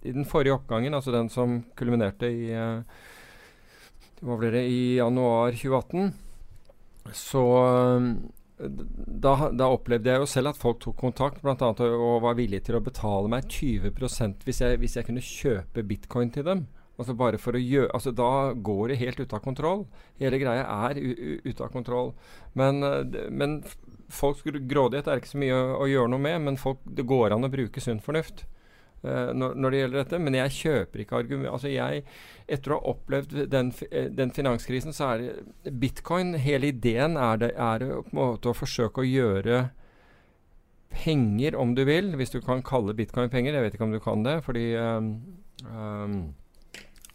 i, 0.00 0.14
den 0.14 0.24
forrige 0.24 0.56
oppgangen, 0.56 0.96
altså 0.96 1.12
den 1.12 1.28
som 1.32 1.60
kulminerte 1.76 2.32
i 2.32 2.48
uh, 2.56 2.80
hva 4.22 4.38
ble 4.38 4.52
det, 4.54 4.62
i 4.70 4.82
januar 5.00 5.54
2018 5.58 6.12
så 7.10 7.42
da, 8.62 9.32
da, 9.50 9.66
opplevde 9.66 10.12
jeg 10.12 10.22
jo 10.22 10.28
selv 10.30 10.52
at 10.52 10.60
folk 10.60 10.78
tok 10.82 11.00
kontakt 11.00 11.42
blant 11.42 11.62
annet, 11.64 11.82
og, 11.96 12.20
var 12.22 12.36
villige 12.38 12.68
til 12.68 12.78
å 12.78 12.84
betale 12.84 13.30
meg 13.32 13.48
20% 13.50 14.46
hvis 14.46 14.62
jeg, 14.62 14.78
hvis 14.82 14.96
jeg 14.98 15.08
kunne 15.08 15.24
kjøpe 15.24 15.84
bitcoin 15.88 16.30
til 16.34 16.46
dem. 16.46 16.66
Altså 17.00 17.16
bare 17.18 17.40
for 17.40 17.56
å 17.56 17.62
gjøre, 17.62 17.88
altså 17.96 18.12
Da 18.14 18.52
går 18.54 18.92
det 18.92 19.00
helt 19.00 19.20
ut 19.22 19.32
av 19.34 19.40
kontroll. 19.42 19.86
Hele 20.20 20.38
greia 20.38 20.66
er 20.86 21.00
ute 21.00 21.64
av 21.64 21.72
kontroll. 21.72 22.12
Men, 22.54 22.84
men 23.32 23.62
folks 24.12 24.44
grådighet 24.44 25.08
er 25.08 25.22
ikke 25.22 25.32
så 25.32 25.40
mye 25.40 25.56
å, 25.56 25.80
å 25.82 25.88
gjøre 25.90 26.12
noe 26.12 26.22
med, 26.22 26.42
men 26.46 26.60
folk, 26.60 26.84
det 26.84 27.08
går 27.08 27.34
an 27.34 27.48
å 27.48 27.50
bruke 27.50 27.82
sunn 27.82 28.02
fornuft. 28.04 28.44
Uh, 29.02 29.32
når, 29.34 29.56
når, 29.58 29.70
det 29.74 29.78
gjelder 29.80 30.00
dette. 30.02 30.18
Men 30.22 30.38
jeg 30.38 30.56
kjøper 30.58 31.02
ikke 31.02 31.20
argument... 31.22 31.50
Altså 31.50 31.72
jeg, 31.72 32.04
etter 32.46 32.74
å 32.74 32.78
ha 32.78 32.92
opplevd 32.94 33.36
den, 33.50 33.72
eh, 33.90 34.08
den, 34.14 34.34
finanskrisen, 34.34 34.94
så 34.94 35.12
er 35.14 35.72
bitcoin 35.82 36.36
Hele 36.42 36.70
ideen 36.70 37.16
er, 37.18 37.40
det, 37.42 37.52
er 37.58 37.86
på 37.88 38.12
en 38.12 38.20
måte 38.20 38.52
å 38.52 38.56
forsøke 38.56 39.02
å 39.02 39.08
gjøre 39.08 39.64
penger, 40.92 41.56
om 41.56 41.72
du 41.74 41.82
vil, 41.88 42.12
hvis 42.20 42.34
du 42.34 42.40
kan 42.44 42.62
kalle 42.66 42.94
bitcoin 42.94 43.32
penger. 43.32 43.56
Jeg 43.56 43.66
vet 43.66 43.76
ikke 43.78 43.88
om 43.88 43.96
du 43.96 44.02
kan 44.04 44.24
det, 44.26 44.36
fordi 44.44 44.66
um, 44.76 45.12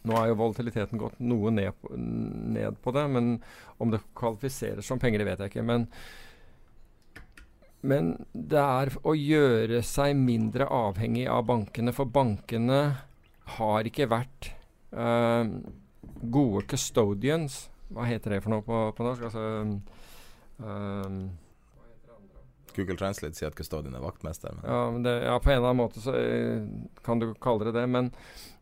nå 0.08 0.16
er 0.18 0.30
jo 0.30 0.38
volatiliteten 0.40 1.00
gått 1.00 1.20
noe 1.22 1.52
ned, 1.54 1.86
ned, 1.94 2.78
på 2.82 2.94
det. 2.96 3.04
Men 3.14 3.36
om 3.78 3.92
det 3.94 4.02
kvalifiserer 4.18 4.84
som 4.84 5.00
penger, 5.00 5.22
det 5.22 5.30
vet 5.30 5.44
jeg 5.44 5.54
ikke. 5.54 5.66
Men 5.68 5.86
men 7.86 8.14
det 8.32 8.58
er 8.62 8.90
å 9.06 9.14
gjøre 9.14 9.82
seg 9.86 10.16
mindre 10.18 10.66
avhengig 10.66 11.28
av 11.30 11.44
bankene, 11.46 11.94
for 11.94 12.10
bankene 12.10 12.80
har 13.58 13.88
ikke 13.88 14.08
vært 14.10 14.50
uh, 14.96 15.46
gode 16.22 16.64
custodians. 16.70 17.66
Hva 17.94 18.08
heter 18.08 18.34
det 18.34 18.42
for 18.44 18.52
noe 18.52 18.64
på, 18.66 18.80
på 18.96 19.06
norsk? 19.06 19.28
Altså 19.30 19.44
um, 20.58 21.20
Google 22.74 22.98
Translate 22.98 23.38
sier 23.38 23.50
at 23.50 23.56
custodian 23.58 23.96
er 23.96 24.04
vaktmester. 24.04 24.58
Ja, 24.62 24.82
det, 25.02 25.14
ja, 25.24 25.38
på 25.42 25.52
en 25.52 25.60
eller 25.60 25.70
annen 25.70 25.82
måte 25.84 26.02
så 26.02 26.14
uh, 26.14 26.66
kan 27.06 27.22
du 27.22 27.30
kalle 27.42 27.70
det 27.70 27.78
det. 27.78 27.86
Men, 27.90 28.10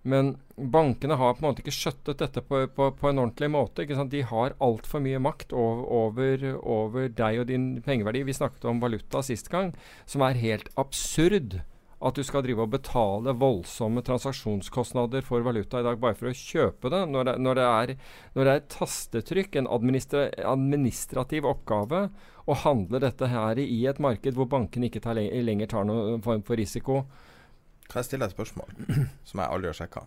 men, 0.06 0.36
bankene 0.56 1.18
har 1.18 1.34
på 1.34 1.42
en 1.42 1.48
måte 1.50 1.62
ikke 1.64 1.74
skjøttet 1.74 2.20
dette 2.22 2.42
på, 2.46 2.62
på, 2.72 2.90
på 2.96 3.08
en 3.10 3.20
ordentlig 3.24 3.48
måte. 3.52 3.84
De 4.12 4.22
har 4.30 4.54
altfor 4.62 5.02
mye 5.04 5.18
makt 5.20 5.52
over, 5.52 6.44
over, 6.62 7.08
deg 7.12 7.40
og 7.42 7.48
din 7.50 7.66
pengeverdi. 7.84 8.22
Vi 8.28 8.36
snakket 8.36 8.68
om 8.70 8.80
valuta 8.80 9.22
sist 9.26 9.50
gang, 9.52 9.74
som 10.08 10.24
er 10.24 10.38
helt 10.40 10.70
absurd. 10.80 11.58
At 12.06 12.16
du 12.16 12.22
skal 12.28 12.44
drive 12.44 12.60
og 12.62 12.74
betale 12.74 13.32
voldsomme 13.40 14.02
transaksjonskostnader 14.04 15.24
for 15.24 15.44
valuta 15.44 15.80
i 15.80 15.86
dag 15.86 15.96
bare 16.00 16.16
for 16.18 16.28
å 16.28 16.36
kjøpe 16.36 16.92
det, 16.92 17.02
når 17.08 17.30
det, 17.30 17.36
når 17.42 17.58
det, 17.58 17.68
er, 17.68 17.92
når 18.36 18.44
det 18.44 18.52
er, 18.52 18.60
et 18.60 18.74
tastetrykk, 18.74 19.56
en 19.56 19.70
administra 19.78 20.26
administrativ 20.52 21.48
oppgave, 21.48 22.02
å 22.46 22.58
handle 22.62 23.00
dette 23.02 23.32
her 23.32 23.58
i 23.58 23.80
et 23.88 23.98
marked 23.98 24.36
hvor 24.36 24.46
bankene 24.52 24.90
ikke 24.90 25.02
tar 25.02 25.16
lenger 25.18 25.72
tar 25.72 25.88
noen 25.88 26.20
form 26.22 26.44
for 26.46 26.60
risiko. 26.60 27.06
Kan 27.86 28.02
jeg 28.02 28.10
stille 28.10 28.26
et 28.26 28.34
spørsmål 28.34 28.72
som 29.28 29.42
jeg 29.42 29.48
aldri 29.48 29.70
har 29.70 29.78
sjekka? 29.78 30.06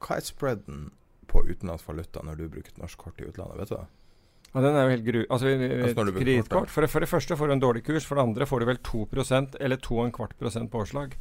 Hva 0.00 0.18
er 0.18 0.26
spreaden 0.26 0.90
på 1.30 1.44
utenlandsk 1.46 1.86
valuta 1.86 2.22
når 2.26 2.40
du 2.40 2.46
bruker 2.50 2.72
et 2.72 2.82
norsk 2.82 2.98
kort 2.98 3.20
i 3.22 3.28
utlandet? 3.28 3.58
Vet 3.60 3.72
du 3.72 3.76
det? 3.76 3.88
Ja, 4.50 4.62
Den 4.64 4.74
er 4.74 4.82
jo 4.82 4.94
helt 4.96 5.06
gru... 5.06 5.18
Altså, 5.30 5.52
altså 5.54 6.06
Kredittkort 6.16 6.72
for, 6.72 6.86
for, 6.90 7.04
det 7.04 7.08
første 7.10 7.36
får 7.38 7.50
du 7.50 7.54
en 7.54 7.62
dårlig 7.62 7.84
kurs, 7.86 8.06
for 8.06 8.18
det 8.18 8.24
andre 8.26 8.48
får 8.50 8.62
du 8.62 8.66
vel 8.72 8.80
2% 8.82 9.60
eller 9.60 9.78
2,25 9.78 10.34
prosent 10.40 10.72
påslag. 10.72 11.14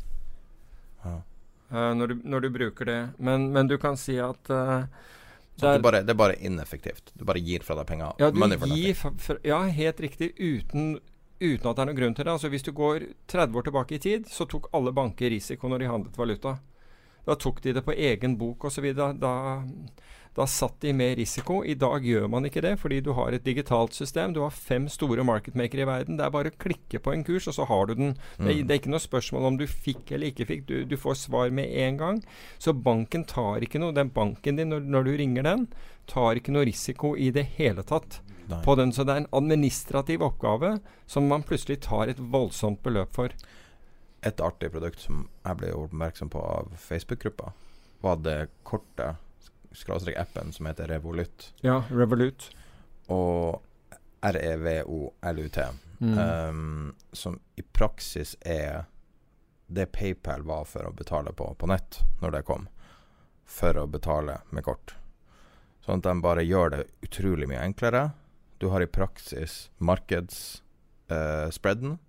Ja. 1.03 1.19
Uh, 1.69 1.91
når, 1.93 2.07
du, 2.07 2.21
når, 2.25 2.39
du, 2.39 2.49
bruker 2.49 2.89
det. 2.89 2.99
Men, 3.19 3.51
men, 3.53 3.69
du 3.69 3.77
kan 3.77 3.97
si 4.01 4.17
at 4.17 4.49
uh, 4.49 4.87
det, 5.59 5.67
er, 5.75 5.83
bare, 5.83 6.01
det, 6.01 6.15
er, 6.15 6.17
bare, 6.17 6.39
ineffektivt? 6.41 7.13
Du 7.13 7.27
bare 7.29 7.43
gir 7.43 7.61
fra 7.67 7.77
deg 7.77 7.85
penger? 7.91 8.17
Ja, 8.17 8.31
du 8.33 8.41
gir 8.73 8.97
ja 9.45 9.61
helt 9.77 10.01
riktig. 10.01 10.31
Uten, 10.39 10.97
uten 11.39 11.69
at 11.69 11.77
det 11.77 11.83
er 11.83 11.89
noen 11.89 11.99
grunn 11.99 12.15
til 12.17 12.27
det. 12.27 12.33
Altså 12.33 12.51
Hvis 12.51 12.65
du 12.67 12.73
går 12.75 13.05
30 13.31 13.59
år 13.59 13.69
tilbake 13.69 13.95
i 13.95 14.03
tid, 14.03 14.27
så 14.31 14.47
tok 14.49 14.69
alle 14.75 14.93
banker 14.95 15.31
risiko 15.31 15.71
når 15.71 15.83
de 15.83 15.93
handlet 15.93 16.19
valuta. 16.19 16.57
Da 17.27 17.35
tok 17.35 17.61
de 17.63 17.75
det 17.77 17.85
på 17.85 17.93
egen 17.93 18.37
bok 18.39 18.65
osv. 18.69 18.87
Da, 18.97 19.11
da, 20.35 20.45
satt 20.49 20.79
de 20.81 20.93
med 20.95 21.17
risiko. 21.19 21.59
I 21.67 21.75
dag 21.77 22.05
gjør 22.07 22.29
man 22.31 22.47
ikke 22.47 22.63
det, 22.63 22.73
fordi 22.81 23.01
du 23.05 23.11
har 23.17 23.35
et 23.35 23.45
digitalt 23.45 23.93
system. 23.93 24.33
Du 24.33 24.41
har 24.41 24.55
fem 24.55 24.87
store 24.89 25.25
marketmakere 25.27 25.83
i 25.83 25.89
verden. 25.89 26.17
Det 26.17 26.25
er 26.25 26.33
bare 26.33 26.53
å 26.53 26.59
klikke 26.63 27.01
på 27.03 27.13
en 27.13 27.25
kurs, 27.27 27.49
og 27.51 27.57
så 27.59 27.67
har 27.69 27.89
du 27.89 27.93
den. 27.99 28.15
Mm. 28.39 28.47
Det, 28.47 28.55
det, 28.63 28.71
er 28.71 28.81
ikke 28.81 28.93
noe 28.95 29.03
spørsmål 29.03 29.49
om 29.51 29.59
du 29.59 29.67
fikk 29.69 30.15
eller 30.15 30.31
ikke 30.31 30.47
fikk. 30.49 30.65
Du, 30.69 30.75
du, 30.89 30.97
får 30.97 31.19
svar 31.25 31.53
med 31.53 31.69
en 31.83 31.99
gang. 31.99 32.23
Så 32.57 32.73
banken 32.73 33.27
tar 33.29 33.65
ikke 33.65 33.83
noe 33.83 33.95
Den 33.95 34.13
banken 34.15 34.57
din, 34.57 34.73
når, 34.73 34.87
når 34.87 35.05
du 35.05 35.13
ringer 35.21 35.45
den, 35.45 35.69
tar 36.09 36.39
ikke 36.39 36.55
noe 36.55 36.65
risiko 36.65 37.13
i 37.19 37.29
det 37.35 37.45
hele 37.59 37.85
tatt 37.85 38.23
på 38.65 38.75
den. 38.75 38.93
Så 38.93 39.03
det 39.03 39.13
er 39.13 39.23
en 39.23 39.31
administrativ 39.35 40.23
oppgave 40.25 40.77
som 41.05 41.29
man 41.29 41.45
plutselig 41.47 41.81
tar 41.85 42.11
et 42.11 42.19
voldsomt 42.19 42.83
beløp 42.83 43.13
for. 43.15 43.33
Et 44.25 44.43
artig 44.43 44.71
produkt 44.73 44.99
som 45.03 45.27
jeg 45.45 45.61
ble 45.61 45.71
oppmerksom 45.77 46.31
på 46.33 46.41
av 46.43 46.73
Facebook-gruppa, 46.75 47.53
var 48.03 48.19
det 48.23 48.49
kortet, 48.67 49.15
skråstrek 49.71 50.17
appen, 50.19 50.51
som 50.51 50.67
heter 50.67 50.89
Revolut. 50.91 51.51
Ja, 51.63 51.83
Revolut. 51.89 52.49
Og 53.07 53.61
REVOLUT. 54.21 55.57
Mm. 55.99 56.17
Um, 56.17 56.95
som 57.11 57.39
i 57.55 57.61
praksis 57.61 58.35
er 58.41 58.85
det 59.67 59.91
PayPal 59.91 60.41
var 60.41 60.65
for 60.65 60.87
å 60.87 60.93
betale 60.95 61.31
på 61.35 61.51
på 61.59 61.67
nett 61.69 61.99
når 62.21 62.31
det 62.31 62.45
kom. 62.47 62.67
For 63.45 63.77
å 63.77 63.87
betale 63.87 64.39
med 64.49 64.65
kort. 64.65 64.95
Sånn 65.85 66.01
at 66.01 66.07
de 66.07 66.21
bare 66.23 66.45
gjør 66.45 66.73
det 66.73 66.83
utrolig 67.05 67.47
mye 67.49 67.61
enklere. 67.63 68.09
Du 68.59 68.67
har 68.73 68.83
i 68.83 68.89
praksis 68.91 69.69
markedsspreaden, 69.79 71.93
uh, 71.95 71.99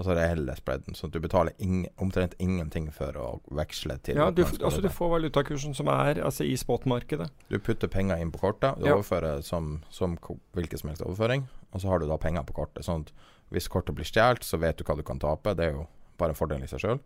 altså 0.00 0.16
reelle 0.18 0.56
spreaden, 0.58 0.96
så 0.98 1.06
du 1.06 1.20
betaler 1.22 1.54
ing 1.62 1.84
omtrent 2.02 2.34
ingenting 2.42 2.88
for 2.94 3.14
å 3.18 3.26
veksle 3.54 3.98
til 4.02 4.18
Ja, 4.18 4.30
du, 4.34 4.42
altså 4.44 4.80
du 4.82 4.88
får 4.90 5.12
valutakursen 5.14 5.74
som 5.78 5.86
er 5.92 6.18
altså 6.24 6.44
i 6.48 6.56
spotmarkedet. 6.58 7.28
Du 7.52 7.58
putter 7.62 7.88
penger 7.92 8.16
inn 8.18 8.32
på 8.34 8.42
kortet, 8.42 8.80
du 8.80 8.88
ja. 8.88 8.96
overfører 8.96 9.44
som, 9.46 9.76
som 9.94 10.18
hvilken 10.56 10.78
som 10.80 10.90
helst 10.90 11.06
overføring, 11.06 11.46
og 11.70 11.84
så 11.84 11.92
har 11.92 12.02
du 12.02 12.06
da 12.10 12.18
penger 12.18 12.42
på 12.48 12.56
kortet. 12.58 12.82
Sånn 12.88 13.06
at 13.06 13.12
hvis 13.52 13.68
kortet 13.70 13.94
blir 13.94 14.08
stjålet, 14.08 14.44
så 14.44 14.56
vet 14.58 14.80
du 14.80 14.84
hva 14.88 14.96
du 14.98 15.04
kan 15.06 15.20
tape. 15.22 15.54
Det 15.54 15.68
er 15.68 15.76
jo 15.76 15.86
bare 16.18 16.32
en 16.32 16.38
fordel 16.38 16.64
i 16.64 16.70
seg 16.70 16.80
sjøl. 16.82 17.00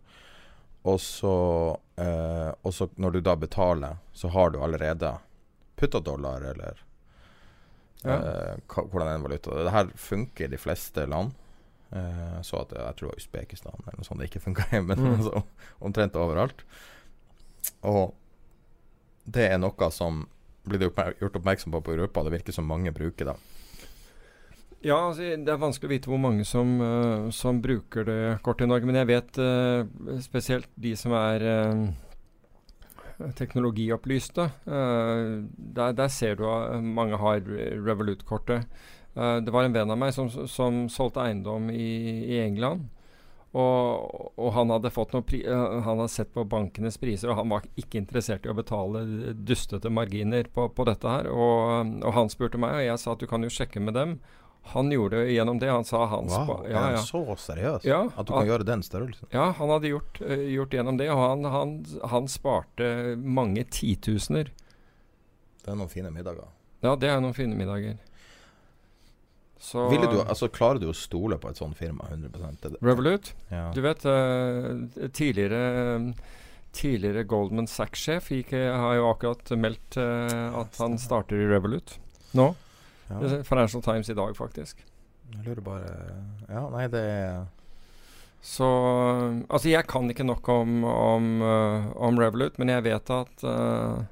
Og 0.87 0.99
så, 1.03 1.35
eh, 1.99 2.51
når 2.95 3.11
du 3.11 3.21
da 3.21 3.35
betaler, 3.35 3.97
så 4.13 4.31
har 4.31 4.51
du 4.51 4.61
allerede 4.63 5.17
putta 5.75 5.99
dollar 5.99 6.41
eller 6.41 6.86
ja. 8.03 8.17
uh, 8.17 8.83
hvordan 8.91 9.09
en 9.15 9.25
valuta 9.25 9.63
Det 9.65 9.73
her 9.73 9.91
funker 9.95 10.45
i 10.45 10.53
de 10.53 10.59
fleste 10.61 11.05
land. 11.09 11.33
Uh, 11.91 12.39
så 12.43 12.61
at 12.61 12.73
jeg 12.75 12.95
tror 12.99 13.07
det 13.07 13.13
var 13.13 13.21
Usbekistan 13.21 13.83
eller 13.83 13.99
noe 13.99 14.07
sånt 14.07 14.21
det 14.21 14.29
ikke 14.29 14.43
funka 14.43 14.65
i, 14.75 14.81
men 14.83 14.99
mm. 14.99 15.11
altså, 15.17 15.43
omtrent 15.79 16.19
overalt. 16.19 16.65
Og 17.87 18.15
det 19.27 19.49
er 19.51 19.61
noe 19.61 19.91
som 19.91 20.25
blir 20.67 20.81
det 20.81 20.89
gjort 21.21 21.37
oppmerksom 21.39 21.71
på 21.71 21.83
på 21.83 21.95
Europa. 21.95 22.25
Det 22.27 22.35
virker 22.35 22.55
som 22.55 22.67
mange 22.67 22.91
bruker 22.95 23.31
det. 23.31 23.37
Ja, 24.85 24.97
altså, 25.07 25.23
det 25.23 25.51
er 25.51 25.61
vanskelig 25.61 25.87
å 25.87 25.93
vite 25.95 26.11
hvor 26.11 26.19
mange 26.21 26.43
som, 26.47 26.75
uh, 26.83 27.29
som 27.33 27.61
bruker 27.63 28.07
det 28.07 28.19
kortet 28.43 28.67
i 28.67 28.71
Norge. 28.71 28.87
Men 28.87 28.99
jeg 28.99 29.11
vet 29.13 29.41
spesielt 30.27 30.69
de 30.75 30.93
som 30.99 31.15
er 31.17 31.47
teknologiopplyste. 33.37 34.49
Uh, 34.67 35.47
der, 35.57 35.95
der, 35.97 36.11
ser 36.13 36.37
du 36.37 36.45
at 36.49 36.83
mange 36.83 37.17
har 37.17 37.41
Revolut-kortet. 37.41 38.67
Uh, 39.17 39.39
det 39.41 39.53
var 39.53 39.65
en 39.65 39.75
venn 39.75 39.91
av 39.93 39.99
meg 39.99 40.13
som, 40.15 40.29
som 40.29 40.85
solgte 40.91 41.23
eiendom 41.25 41.71
i, 41.73 41.89
i 42.27 42.39
England. 42.43 42.87
Og, 43.57 44.33
og, 44.35 44.49
han 44.53 44.69
hadde 44.73 44.91
fått 44.91 45.13
noe 45.15 45.23
uh, 45.23 45.77
Han 45.85 46.01
hadde 46.01 46.11
sett 46.11 46.33
på 46.35 46.43
bankenes 46.45 46.99
priser, 47.01 47.31
og 47.31 47.39
han 47.39 47.53
var 47.53 47.67
ikke 47.79 48.01
interessert 48.01 48.45
i 48.45 48.51
å 48.51 48.57
betale 48.57 49.05
dustete 49.33 49.89
marginer 49.89 50.49
på, 50.53 50.67
på 50.69 50.87
dette 50.89 51.13
her. 51.13 51.31
Og, 51.31 51.95
og, 52.03 52.11
han 52.17 52.33
spurte 52.33 52.61
meg, 52.61 52.75
og 52.75 52.89
jeg 52.89 53.01
sa 53.01 53.15
at 53.15 53.23
du 53.23 53.29
kan 53.29 53.45
jo 53.45 53.53
sjekke 53.53 53.81
med 53.83 53.97
dem. 53.97 54.19
Han 54.73 54.89
gjorde 54.91 55.21
det 55.23 55.31
gjennom 55.35 55.59
det. 55.61 55.69
Han 55.71 55.85
sa 55.87 56.05
hans 56.11 56.31
Wow, 56.33 56.45
spa- 56.45 56.65
er 56.65 56.71
ja, 56.71 56.79
han 56.83 56.91
ja. 56.97 57.03
så 57.05 57.21
seriøs? 57.37 57.83
Ja, 57.87 58.01
At 58.17 58.25
du 58.27 58.33
han- 58.33 58.41
kan 58.43 58.47
gjøre 58.51 58.65
den 58.65 58.83
størrelsen? 58.83 59.27
Ja, 59.31 59.51
han 59.51 59.69
hadde 59.69 59.87
gjort, 59.93 60.21
uh, 60.21 60.35
gjort 60.51 60.69
gjennom 60.75 60.97
det, 60.97 61.09
og 61.13 61.17
han, 61.23 61.43
han, 61.45 61.85
han 62.11 62.27
sparte 62.27 63.15
mange 63.17 63.63
titusener. 63.69 64.51
Det 65.63 65.71
er 65.71 65.75
noen 65.79 65.89
fine 65.91 66.11
middager. 66.11 66.47
Ja, 66.83 66.95
det 66.95 67.09
er 67.09 67.19
noen 67.21 67.33
fine 67.35 67.55
middager. 67.57 67.97
Så 69.59 69.87
Ville 69.89 70.05
du, 70.11 70.19
altså 70.21 70.47
Klarer 70.53 70.77
du 70.79 70.85
å 70.91 70.93
stole 70.95 71.37
på 71.41 71.49
et 71.49 71.57
sånt 71.57 71.75
firma 71.79 72.05
100 72.11 72.29
Det- 72.61 72.71
det- 72.71 72.81
Revolut? 72.85 73.33
Ja. 73.49 73.71
Du 73.73 73.81
vet, 73.81 74.05
uh, 74.05 75.07
tidligere 75.09 76.13
Tidligere 76.77 77.23
Goldman 77.25 77.65
Sachs-sjef 77.65 78.27
har 78.29 78.95
jo 78.99 79.07
akkurat 79.09 79.49
meldt 79.57 79.97
uh, 79.97 80.59
at 80.61 80.77
han 80.77 80.97
starter 80.99 81.35
i 81.39 81.47
Revolut 81.49 81.95
nå. 82.37 82.51
Ja. 83.07 83.21
Er 83.21 83.43
Financial 83.47 83.83
Times 83.83 84.09
i 84.09 84.17
dag, 84.17 84.35
faktisk. 84.35 84.83
Jeg 85.33 85.45
lurer 85.45 85.63
bare 85.63 85.93
Ja, 86.47 86.67
nei, 86.71 86.85
det 86.91 87.01
er 87.03 87.47
Så 88.41 88.67
Altså, 89.49 89.69
jeg 89.69 89.87
kan 89.87 90.09
ikke 90.09 90.27
nok 90.27 90.47
om, 90.49 90.83
om, 90.83 91.41
uh, 91.41 91.89
om 91.95 92.19
Revolut, 92.19 92.59
men 92.59 92.71
jeg 92.71 92.85
vet 92.87 93.11
at 93.11 93.43
uh, 93.43 94.05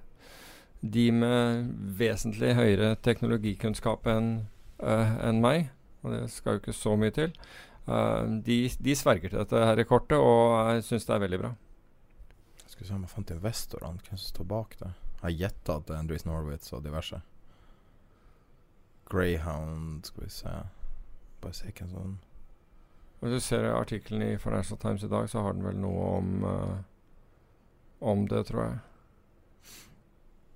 de 0.82 1.06
med 1.12 1.72
vesentlig 1.98 2.56
høyere 2.58 2.96
teknologikunnskap 3.04 4.08
enn 4.12 4.34
uh, 4.84 5.16
enn 5.24 5.42
meg, 5.44 5.70
og 6.04 6.14
det 6.14 6.26
skal 6.34 6.56
jo 6.56 6.64
ikke 6.64 6.76
så 6.76 6.96
mye 7.00 7.14
til, 7.16 7.32
eh, 7.88 8.34
de, 8.46 8.58
de 8.70 8.96
sverger 8.98 9.32
til 9.32 9.42
dette 9.42 9.62
her 9.70 9.82
i 9.82 9.88
kortet, 9.88 10.18
og 10.20 10.76
jeg 10.76 10.86
syns 10.90 11.08
det 11.08 11.16
er 11.16 11.24
veldig 11.24 11.40
bra. 11.42 11.54
Skal 12.66 12.84
vi 12.84 12.90
se 12.90 12.98
om 12.98 13.06
jeg 13.06 13.14
fant 13.14 13.34
investorene, 13.34 14.04
hvem 14.06 14.20
som 14.20 14.34
står 14.34 14.50
bak 14.52 14.76
det. 14.82 14.92
Jeg 15.24 15.40
gjetta 15.42 15.80
at 15.80 15.88
det 15.88 15.96
er 15.96 16.04
Andreas 16.04 16.28
Norwitz 16.28 16.74
og 16.76 16.84
diverse. 16.86 17.22
Greyhound, 19.12 20.06
skal 20.06 20.24
vi 20.24 20.30
se 20.30 20.56
Bare 21.42 21.54
se 21.54 21.72
hvem 21.72 21.92
som 21.92 22.18
Hvis 23.22 23.38
du 23.38 23.40
ser 23.40 23.70
artikkelen 23.74 24.26
i 24.26 24.38
Financial 24.38 24.80
Times 24.80 25.04
i 25.04 25.10
dag, 25.12 25.30
så 25.30 25.42
har 25.46 25.54
den 25.54 25.66
vel 25.66 25.78
noe 25.80 26.10
om 26.18 26.44
uh, 26.44 26.76
om 28.06 28.28
det, 28.28 28.44
tror 28.44 28.64
jeg. 28.64 28.78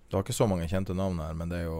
Du 0.10 0.18
har 0.18 0.26
ikke 0.26 0.34
så 0.34 0.46
mange 0.50 0.68
kjente 0.70 0.94
navn 0.94 1.22
her, 1.22 1.34
men 1.38 1.50
det 1.50 1.62
er 1.64 1.70
jo 1.70 1.80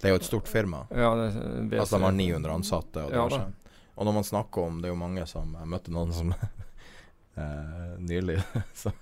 Det 0.00 0.08
er 0.08 0.14
jo 0.16 0.20
et 0.20 0.26
stort 0.26 0.48
firma. 0.48 0.86
Ja, 0.90 1.14
det, 1.14 1.28
det 1.70 1.80
Altså 1.80 1.96
de 1.96 2.04
har 2.04 2.16
900 2.16 2.54
ansatte 2.54 3.04
og 3.06 3.12
Ja, 3.12 3.46
og 3.94 4.08
når 4.08 4.12
man 4.12 4.24
snakker 4.24 4.62
om 4.62 4.80
Det 4.80 4.88
er 4.88 4.94
jo 4.94 4.98
mange 4.98 5.26
som 5.28 5.52
Jeg 5.60 5.68
møtte 5.68 5.92
noen 5.92 6.12
som 6.16 6.32
uh, 6.32 7.94
nylig 8.10 8.40
som, 8.82 8.92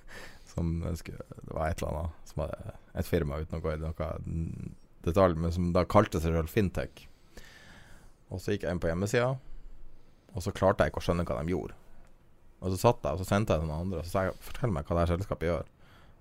som 0.52 0.76
Det 0.82 1.18
var 1.46 1.70
et 1.70 1.82
eller 1.82 2.02
annet 2.02 2.30
som 2.32 2.44
hadde 2.44 2.76
et 3.00 3.06
firma 3.06 3.38
uten 3.38 3.58
å 3.58 3.62
gå 3.62 3.72
i 3.72 3.78
noe 3.80 4.10
detalj, 5.06 5.36
men 5.40 5.52
som 5.54 5.70
da 5.74 5.86
kalte 5.88 6.20
seg 6.20 6.34
selv 6.36 6.52
Fintech. 6.52 7.06
Og 8.30 8.40
så 8.42 8.54
gikk 8.54 8.66
jeg 8.66 8.76
inn 8.76 8.82
på 8.82 8.90
hjemmesida, 8.90 9.34
og 10.30 10.44
så 10.44 10.52
klarte 10.54 10.84
jeg 10.84 10.92
ikke 10.92 11.02
å 11.02 11.06
skjønne 11.08 11.26
hva 11.26 11.40
de 11.40 11.54
gjorde. 11.54 11.76
Og 12.60 12.74
så 12.74 12.78
satt 12.82 13.04
jeg 13.06 13.16
og 13.16 13.22
så 13.22 13.26
sendte 13.26 13.56
jeg 13.56 13.62
til 13.62 13.70
noen 13.70 13.86
andre 13.86 14.02
og 14.02 14.06
så 14.06 14.12
sa 14.12 14.24
jeg, 14.28 14.38
fortell 14.44 14.72
meg 14.74 14.86
hva 14.86 14.96
det 14.96 15.04
her 15.06 15.12
selskapet 15.14 15.48
gjør. 15.48 15.68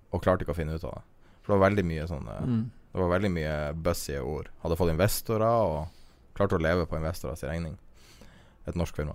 Og 0.10 0.24
klarte 0.24 0.46
ikke 0.46 0.56
å 0.56 0.58
finne 0.58 0.78
ut 0.78 0.86
av 0.88 0.96
det. 0.96 1.02
For 1.44 1.52
det 1.52 1.58
var 1.58 1.68
veldig 1.68 1.86
mye 1.92 2.10
sånne 2.10 2.38
Mm. 2.50 2.68
Det 2.90 2.98
var 2.98 3.12
veldig 3.12 3.30
mye 3.30 3.56
bussy 3.86 4.16
ord. 4.18 4.48
Hadde 4.64 4.76
fått 4.80 4.90
investorer 4.90 5.46
og 5.46 5.92
klarte 6.34 6.58
å 6.58 6.64
leve 6.64 6.88
på 6.90 6.98
investorers 6.98 7.44
regning. 7.46 7.76
Et 8.66 8.76
norsk 8.80 8.96
firma. 8.98 9.14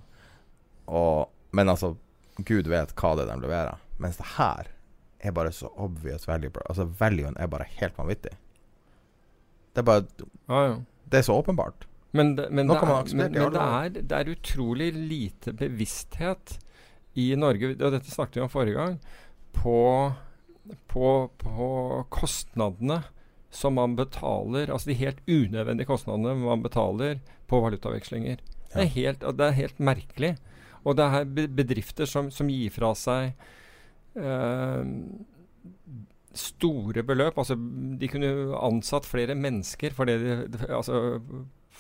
Og, 0.87 1.27
men 1.51 1.73
altså, 1.73 1.97
gud 2.39 2.71
vet 2.71 2.95
hva 2.95 3.15
det 3.19 3.25
er 3.25 3.33
de 3.33 3.47
leverer. 3.49 3.83
Mens 3.99 4.21
det 4.21 4.29
her 4.37 4.71
er 5.19 5.35
bare 5.35 5.51
så 5.55 5.73
obvious 5.75 6.29
value. 6.29 6.53
Altså, 6.69 6.87
valuen 7.01 7.35
er 7.35 7.51
bare 7.51 7.67
helt 7.81 7.99
vanvittig. 7.99 8.37
Det 9.75 9.83
er 9.83 9.89
bare 9.89 10.05
ah, 10.47 10.65
ja. 10.69 10.75
Det 11.11 11.21
er 11.21 11.27
så 11.27 11.39
åpenbart. 11.39 11.87
Men, 12.15 12.37
det, 12.39 12.47
men, 12.55 12.71
det 12.71 12.77
er, 12.79 13.09
men, 13.11 13.33
men 13.33 13.33
det, 13.35 13.63
er, 13.63 13.89
det 13.97 14.19
er 14.19 14.31
utrolig 14.31 14.93
lite 14.95 15.55
bevissthet 15.59 16.59
i 17.19 17.33
Norge, 17.39 17.73
og 17.75 17.91
dette 17.95 18.11
snakket 18.11 18.39
vi 18.39 18.45
om 18.45 18.53
forrige 18.53 18.79
gang, 18.79 18.95
på, 19.55 19.79
på, 20.91 21.11
på 21.43 21.69
kostnadene 22.15 23.01
som 23.55 23.77
man 23.79 23.95
betaler, 23.99 24.71
altså 24.71 24.91
de 24.91 24.99
helt 24.99 25.21
unødvendige 25.31 25.91
kostnadene 25.91 26.35
man 26.43 26.63
betaler 26.63 27.21
på 27.51 27.61
valutavekslinger. 27.63 28.43
Det, 28.71 28.83
er 28.83 28.91
helt, 28.97 29.27
det 29.39 29.47
er 29.47 29.59
helt 29.59 29.83
merkelig. 29.83 30.33
Og 30.85 30.99
det 30.99 31.05
er 31.07 31.29
bedrifter 31.55 32.09
som, 32.11 32.31
som 32.35 32.51
gir 32.51 32.73
fra 32.75 32.91
seg 32.99 33.31
eh, 34.19 34.83
store 36.35 37.03
beløp. 37.07 37.37
Altså, 37.39 37.55
de 37.99 38.09
kunne 38.09 38.31
ansatt 38.59 39.07
flere 39.07 39.35
mennesker 39.35 39.93
for 39.95 40.05
de, 40.11 40.17
altså, 40.69 41.21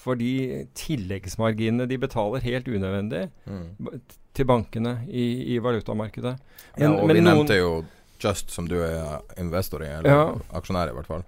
fordi 0.04 0.64
tilleggsmarginene 0.74 1.86
de 1.88 1.98
betaler 1.98 2.42
helt 2.44 2.68
unødvendig 2.68 3.30
Mm. 3.46 4.00
til 4.34 4.44
bankene 4.46 5.04
i, 5.08 5.54
i 5.54 5.58
valutamarkedet. 5.58 6.36
ja, 6.78 6.88
og 6.90 7.06
men 7.06 7.16
vi 7.16 7.20
noen- 7.22 7.34
nevnte 7.46 7.56
jo 7.58 7.84
Just, 8.24 8.50
som 8.50 8.66
du 8.68 8.76
er 8.80 9.20
investor 9.38 9.82
i, 9.82 9.86
eller 9.86 10.10
Ja. 10.10 10.34
aksjonær 10.54 10.88
i 10.88 10.94
hvert 10.94 11.06
fall. 11.06 11.24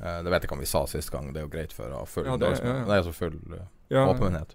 Eh, 0.00 0.22
det 0.22 0.30
vet 0.30 0.42
jeg 0.42 0.48
ikke 0.48 0.52
om 0.52 0.60
vi 0.60 0.66
sa 0.66 0.84
sist 0.86 1.10
gang, 1.10 1.32
det 1.32 1.40
er 1.40 1.46
jo 1.46 1.48
greit 1.48 1.72
for 1.72 1.88
å 1.90 1.98
ha 1.98 2.04
full 2.04 2.24
Ja, 2.26 2.36
det- 2.36 2.54
det, 2.54 2.60
er, 2.60 2.66
ja, 2.66 2.74
ja. 2.78 2.84
det 2.84 2.94
er 3.06 3.10
så 3.10 3.14
full 3.14 3.40
eh, 3.54 3.64
Ja, 3.90 4.06
åpenhet. 4.06 4.54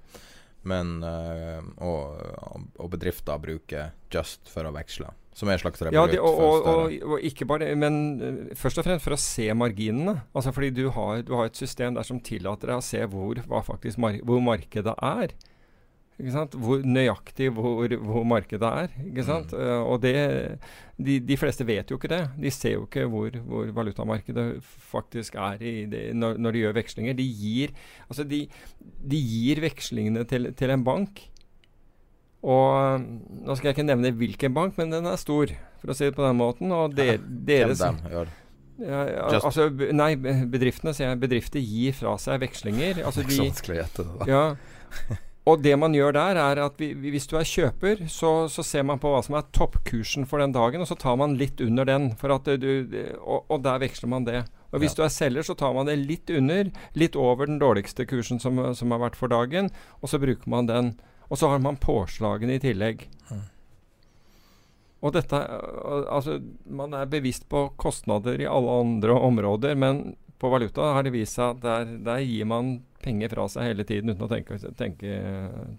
Men 0.64 1.04
eh, 1.04 1.62
og, 1.80 2.70
og 2.80 2.90
bedrifter 2.92 3.38
bruker 3.42 3.92
Just 4.12 4.48
for 4.50 4.64
å 4.64 4.72
veksle, 4.72 5.10
som 5.38 5.50
er 5.50 5.62
slags 5.62 5.82
Ja, 5.94 6.06
de, 6.10 6.20
og, 6.22 6.40
og, 6.40 6.68
og, 6.68 6.98
og 7.16 7.24
ikke 7.26 7.48
bare 7.50 7.72
Men 7.80 7.96
eh, 8.22 8.58
først 8.58 8.82
og 8.82 8.88
fremst 8.88 9.06
for 9.06 9.16
å 9.16 9.22
se 9.22 9.48
marginene. 9.58 10.20
Altså 10.36 10.54
fordi 10.56 10.74
du 10.76 10.86
har, 10.94 11.24
du 11.26 11.34
har 11.38 11.50
et 11.50 11.58
system 11.58 11.98
der 11.98 12.06
som 12.08 12.22
tillater 12.24 12.74
deg 12.74 12.82
å 12.82 12.86
se 12.86 13.02
hvor, 13.10 13.42
faktisk 13.66 14.02
hvor 14.24 14.44
markedet 14.44 14.94
er. 15.02 15.34
Hvor 16.14 16.84
nøyaktig 16.86 17.50
hvor, 17.56 17.90
hvor 18.06 18.26
markedet 18.30 18.70
er. 18.70 18.94
Ikke 19.10 19.26
sant? 19.26 19.54
Mm. 19.54 19.64
Uh, 19.66 19.82
og 19.90 20.04
det 20.04 20.16
de, 21.02 21.18
de 21.26 21.38
fleste 21.42 21.66
vet 21.66 21.90
jo 21.90 21.98
ikke 21.98 22.12
det. 22.12 22.22
De 22.38 22.54
ser 22.54 22.78
jo 22.78 22.86
ikke 22.86 23.08
hvor, 23.10 23.34
hvor 23.48 23.72
valutamarkedet 23.74 24.48
faktisk 24.62 25.36
er 25.42 25.64
i 25.66 25.76
det, 25.90 26.06
når, 26.16 26.38
når 26.38 26.54
de 26.54 26.66
gjør 26.68 26.78
vekslinger. 26.78 27.18
De 27.18 27.26
gir, 27.26 27.74
altså 28.08 28.28
de, 28.30 28.46
de 28.80 29.20
gir 29.20 29.64
vekslingene 29.66 30.28
til, 30.30 30.52
til 30.54 30.76
en 30.76 30.86
bank. 30.86 31.26
Og 32.44 33.04
nå 33.48 33.56
skal 33.56 33.70
jeg 33.70 33.78
ikke 33.78 33.88
nevne 33.88 34.12
hvilken 34.20 34.54
bank, 34.56 34.76
men 34.78 34.92
den 34.92 35.06
er 35.08 35.16
stor, 35.22 35.52
for 35.80 35.94
å 35.94 35.96
si 35.96 36.10
det 36.10 36.16
på 36.18 36.26
den 36.26 36.36
måten. 36.42 36.72
Og 36.76 36.96
der, 36.98 37.18
deres 37.48 37.80
ja, 38.84 39.04
altså, 39.38 39.70
Nei, 39.94 40.16
bedriftene 40.18 40.92
sier 40.98 41.12
jeg. 41.14 41.20
Bedrifter 41.22 41.62
gir 41.64 41.94
fra 41.96 42.16
seg 42.20 42.42
vekslinger. 42.44 43.04
Altså 43.06 43.24
de, 43.28 43.38
ja. 44.28 44.48
Og 45.44 45.60
det 45.60 45.74
man 45.76 45.92
gjør 45.92 46.14
der, 46.16 46.38
er 46.40 46.60
at 46.64 46.78
vi, 46.80 46.94
vi- 46.96 47.10
hvis 47.12 47.26
du 47.28 47.34
er 47.36 47.44
kjøper, 47.44 48.06
så, 48.08 48.30
så 48.48 48.64
ser 48.64 48.86
man 48.88 49.00
på 49.04 49.10
hva 49.12 49.20
som 49.26 49.36
er 49.36 49.44
toppkursen 49.52 50.24
for 50.28 50.40
den 50.40 50.54
dagen, 50.56 50.80
og 50.80 50.88
så 50.88 50.96
tar 50.96 51.18
man 51.20 51.34
litt 51.36 51.60
under 51.64 51.84
den. 51.90 52.06
For 52.20 52.32
at 52.32 52.48
du, 52.62 52.70
og, 53.20 53.44
og 53.52 53.64
der 53.66 53.82
veksler 53.84 54.08
man 54.14 54.24
det. 54.28 54.46
Og 54.72 54.80
hvis 54.82 54.96
Ja. 54.96 55.02
du 55.02 55.08
er 55.10 55.12
selger, 55.12 55.44
så 55.44 55.56
tar 55.60 55.76
man 55.76 55.86
det 55.92 55.98
litt 56.00 56.32
under, 56.32 56.72
litt 56.96 57.16
over 57.20 57.46
den 57.52 57.60
dårligste 57.60 58.08
kursen 58.10 58.40
som, 58.40 58.56
som 58.74 58.96
har 58.96 59.04
vært 59.04 59.20
for 59.20 59.28
dagen, 59.36 59.68
og 60.02 60.10
så 60.10 60.20
bruker 60.24 60.48
man 60.50 60.72
den. 60.72 60.94
Og 61.30 61.40
så 61.40 61.50
har 61.52 61.62
man 61.64 61.80
påslagene 61.82 62.58
i 62.58 62.62
tillegg. 62.64 63.08
Mm. 63.30 63.44
Og 65.04 65.14
dette 65.16 65.40
Altså, 65.40 66.40
man 66.66 66.96
er 66.98 67.10
bevisst 67.12 67.48
på 67.52 67.68
kostnader 67.80 68.42
i 68.42 68.50
alle 68.50 68.80
andre 68.84 69.18
områder, 69.30 69.76
men 69.76 70.16
på 70.40 70.50
valuta 70.50 70.94
har 70.96 71.04
det 71.04 71.14
vist 71.16 71.38
seg 71.38 71.56
at 71.56 71.64
der, 71.64 71.92
der 72.04 72.24
gir 72.24 72.48
man 72.50 72.74
penger 73.04 73.32
fra 73.32 73.48
seg 73.52 73.70
hele 73.70 73.86
tiden 73.88 74.12
uten 74.12 74.26
å 74.26 74.32
tenke, 74.32 74.58
tenke, 74.80 75.20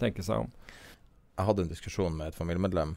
tenke 0.01 0.25
seg 0.25 0.47
om. 0.47 0.53
Jeg 1.35 1.49
hadde 1.49 1.65
en 1.65 1.73
diskusjon 1.73 2.17
med 2.17 2.31
et 2.31 2.39
familiemedlem 2.39 2.95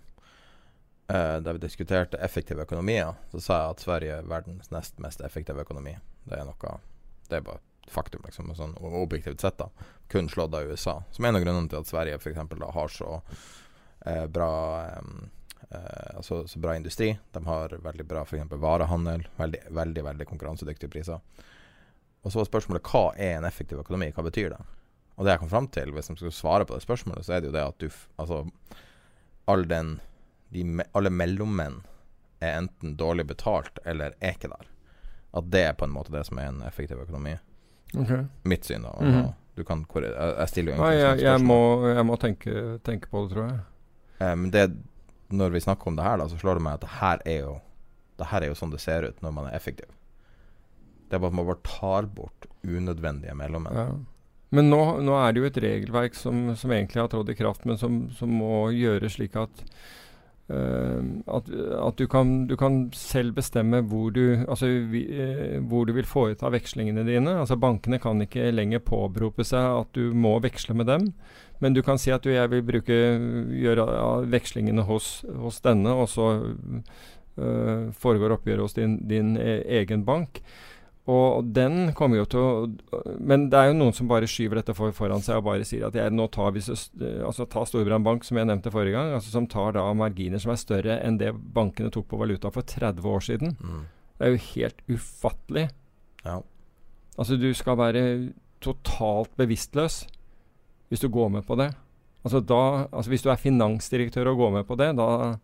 eh, 1.11 1.37
der 1.43 1.57
vi 1.57 1.63
diskuterte 1.63 2.19
effektive 2.23 2.63
økonomier. 2.67 3.17
Så 3.33 3.41
sa 3.43 3.61
jeg 3.61 3.75
at 3.75 3.83
Sverige 3.83 4.19
er 4.19 4.29
verdens 4.29 4.71
nest 4.71 4.99
mest 5.03 5.23
effektive 5.25 5.63
økonomi. 5.65 5.97
Det 6.27 6.39
er 6.39 6.47
noe 6.47 6.77
Det 7.27 7.39
er 7.39 7.47
bare 7.49 7.66
faktum, 7.91 8.21
liksom. 8.25 8.51
Sånn 8.55 8.75
objektivt 8.77 9.41
sett, 9.41 9.57
da. 9.57 9.69
Kun 10.11 10.29
slått 10.29 10.55
av 10.55 10.69
USA. 10.69 10.99
Som 11.11 11.25
er 11.25 11.33
en 11.33 11.39
av 11.39 11.45
grunnene 11.45 11.71
til 11.71 11.81
at 11.81 11.89
Sverige 11.89 12.19
f.eks. 12.19 12.39
da 12.53 12.71
har 12.75 12.93
så 12.93 13.11
eh, 14.05 14.25
bra 14.31 14.51
eh, 14.85 15.11
eh, 15.69 16.15
altså, 16.15 16.43
så 16.47 16.61
bra 16.63 16.75
industri. 16.75 17.13
De 17.31 17.43
har 17.45 17.77
veldig 17.83 18.07
bra 18.07 18.25
for 18.25 18.39
eksempel 18.39 18.61
varehandel. 18.63 19.27
Veldig, 19.37 19.67
veldig, 19.69 20.07
veldig 20.11 20.29
konkurransedyktige 20.29 20.91
priser. 20.93 21.45
Og 22.23 22.31
så 22.31 22.41
var 22.41 22.49
spørsmålet 22.49 22.91
hva 22.91 23.05
er 23.15 23.37
en 23.37 23.47
effektiv 23.47 23.79
økonomi? 23.83 24.11
Hva 24.15 24.25
betyr 24.27 24.51
det? 24.55 24.61
Og 25.17 25.25
det 25.25 25.33
jeg 25.33 25.41
kom 25.41 25.51
fram 25.51 25.67
til, 25.73 25.91
hvis 25.95 26.11
de 26.11 26.17
skulle 26.19 26.35
svare 26.35 26.65
på 26.67 26.75
det 26.75 26.85
spørsmålet, 26.85 27.25
så 27.25 27.37
er 27.37 27.41
det 27.41 27.49
jo 27.49 27.57
det 27.57 27.65
at 27.65 27.79
du 27.81 27.89
Altså, 28.21 28.43
all 29.47 29.67
den 29.67 29.99
de, 30.49 30.83
Alle 30.93 31.09
mellommenn 31.09 31.81
er 32.39 32.59
enten 32.59 32.97
dårlig 32.97 33.25
betalt 33.31 33.79
eller 33.85 34.13
er 34.19 34.35
ikke 34.35 34.51
der. 34.51 34.67
At 35.33 35.49
det 35.51 35.63
er 35.65 35.77
på 35.77 35.87
en 35.87 35.93
måte 35.95 36.13
det 36.13 36.23
som 36.27 36.39
er 36.39 36.51
en 36.51 36.61
effektiv 36.67 37.01
økonomi. 37.01 37.37
Mitt 38.43 38.65
syn, 38.65 38.83
da. 38.83 38.97
Mm 39.01 39.13
-hmm. 39.13 39.33
Du 39.55 39.63
kan 39.63 39.85
korrigere 39.85 40.35
jeg, 40.39 40.49
stiller 40.49 40.75
jo 40.75 40.81
Nei, 40.81 40.93
egentlig 40.93 41.23
jeg, 41.23 41.31
jeg, 41.31 41.41
må, 41.41 41.87
jeg 41.87 42.05
må 42.05 42.15
tenke, 42.15 42.79
tenke 42.83 43.07
på 43.09 43.23
det, 43.23 43.31
tror 43.33 43.47
jeg. 43.47 44.37
Men 44.37 44.51
det 44.51 44.71
Når 45.29 45.49
vi 45.49 45.59
snakker 45.59 45.87
om 45.87 45.95
det 45.95 46.03
her, 46.03 46.17
da, 46.17 46.27
så 46.29 46.37
slår 46.37 46.53
det 46.53 46.63
meg 46.63 46.73
at 46.73 46.81
det 46.81 46.89
her 46.89 47.17
er 47.25 47.39
jo 47.39 47.59
Det 48.17 48.25
her 48.25 48.41
er 48.41 48.47
jo 48.47 48.55
sånn 48.55 48.71
det 48.71 48.81
ser 48.81 49.03
ut 49.03 49.21
når 49.21 49.31
man 49.31 49.45
er 49.45 49.55
effektiv. 49.55 49.89
Det 51.09 51.15
er 51.15 51.19
bare 51.19 51.27
at 51.27 51.35
man 51.39 51.45
bare 51.45 51.63
tar 51.63 52.05
bort 52.05 52.45
unødvendige 52.63 53.35
mellommenn. 53.35 53.75
Ja. 53.75 53.89
Men 54.49 54.69
nå, 54.71 54.81
nå, 55.03 55.15
er 55.19 55.33
det 55.33 55.41
jo 55.41 55.47
et 55.49 55.59
regelverk 55.63 56.15
som, 56.15 56.55
som, 56.55 56.71
egentlig 56.71 57.01
har 57.01 57.09
trådt 57.11 57.33
i 57.33 57.35
kraft, 57.35 57.65
men 57.67 57.79
som, 57.79 58.05
som 58.15 58.31
må 58.31 58.69
gjøres 58.71 59.17
slik 59.17 59.35
at 59.39 59.63
at, 60.47 61.49
at 61.51 61.97
du, 61.99 62.05
kan, 62.07 62.29
du, 62.47 62.53
kan, 62.55 62.77
selv 62.95 63.33
bestemme 63.35 63.81
hvor 63.83 64.13
du, 64.15 64.45
altså, 64.47 64.69
vi, 64.91 65.01
uh, 65.11 65.57
hvor 65.67 65.83
du 65.87 65.91
vil 65.97 66.07
foreta 66.07 66.51
vekslingene 66.53 67.03
dine. 67.07 67.33
Altså 67.41 67.57
Bankene 67.59 67.99
kan 67.99 68.23
ikke 68.23 68.49
lenger 68.53 68.83
påberope 68.85 69.43
seg 69.47 69.81
at 69.81 69.91
du 69.97 70.15
må 70.15 70.37
veksle 70.43 70.77
med 70.79 70.87
dem. 70.87 71.11
Men 71.59 71.75
du 71.75 71.81
kan 71.83 71.99
si 71.99 72.13
at 72.13 72.23
du, 72.23 72.31
jeg 72.31 72.51
vil 72.53 72.63
bruke, 72.63 72.95
gjøre 73.59 73.87
vekslingene 74.31 74.87
hos, 74.87 75.25
hos, 75.41 75.59
denne, 75.65 75.91
og 75.91 76.07
så 76.11 76.27
foregår 77.97 78.33
oppgjøret 78.33 78.63
hos 78.63 78.73
din, 78.77 78.95
din 79.09 79.35
e, 79.37 79.59
egen 79.81 80.05
bank. 80.05 80.39
Og 81.07 81.51
den 81.55 81.93
kommer 81.95 82.19
jo 82.19 82.25
til 82.27 82.41
å 82.43 83.03
Men 83.23 83.45
det 83.51 83.59
er 83.59 83.69
jo 83.69 83.77
noen 83.77 83.95
som 83.95 84.09
bare 84.09 84.27
skyver 84.27 84.59
dette 84.59 84.73
for, 84.75 84.91
foran 84.95 85.23
seg 85.23 85.39
og 85.39 85.45
bare 85.47 85.67
sier 85.67 85.85
at 85.87 85.95
jeg 85.95 86.11
nå 86.11 86.25
tar 86.33 86.51
vi 86.55 86.63
altså 86.67 87.47
ta 87.47 87.63
Storebrand 87.63 88.03
Bank, 88.03 88.27
som 88.27 88.39
jeg 88.39 88.49
nevnte 88.49 88.73
forrige 88.73 88.97
gang, 88.97 89.13
altså 89.15 89.31
som 89.31 89.47
tar 89.47 89.77
da 89.77 89.85
marginer 89.95 90.41
som 90.43 90.51
er 90.51 90.59
større 90.59 90.99
enn 91.05 91.19
det 91.21 91.31
bankene 91.31 91.93
tok 91.95 92.09
på 92.11 92.19
valuta 92.19 92.51
for 92.51 92.67
30 92.67 93.07
år 93.07 93.23
siden. 93.23 93.55
Mm. 93.55 93.81
Det 94.17 94.27
er 94.27 94.33
jo 94.33 94.43
helt 94.51 94.83
ufattelig. 94.91 95.65
Ja. 96.25 96.41
Altså, 97.17 97.39
du 97.39 97.49
skal 97.55 97.79
være 97.79 98.03
totalt 98.61 99.31
bevisstløs 99.39 100.03
hvis 100.91 101.03
du 101.03 101.09
går 101.11 101.31
med 101.37 101.47
på 101.47 101.55
det. 101.59 101.71
Altså, 102.25 102.41
da, 102.43 102.87
altså 102.91 103.11
Hvis 103.11 103.23
du 103.23 103.29
er 103.31 103.39
finansdirektør 103.39 104.33
og 104.33 104.37
går 104.37 104.51
med 104.59 104.67
på 104.67 104.75
det, 104.75 104.91
da, 104.97 105.37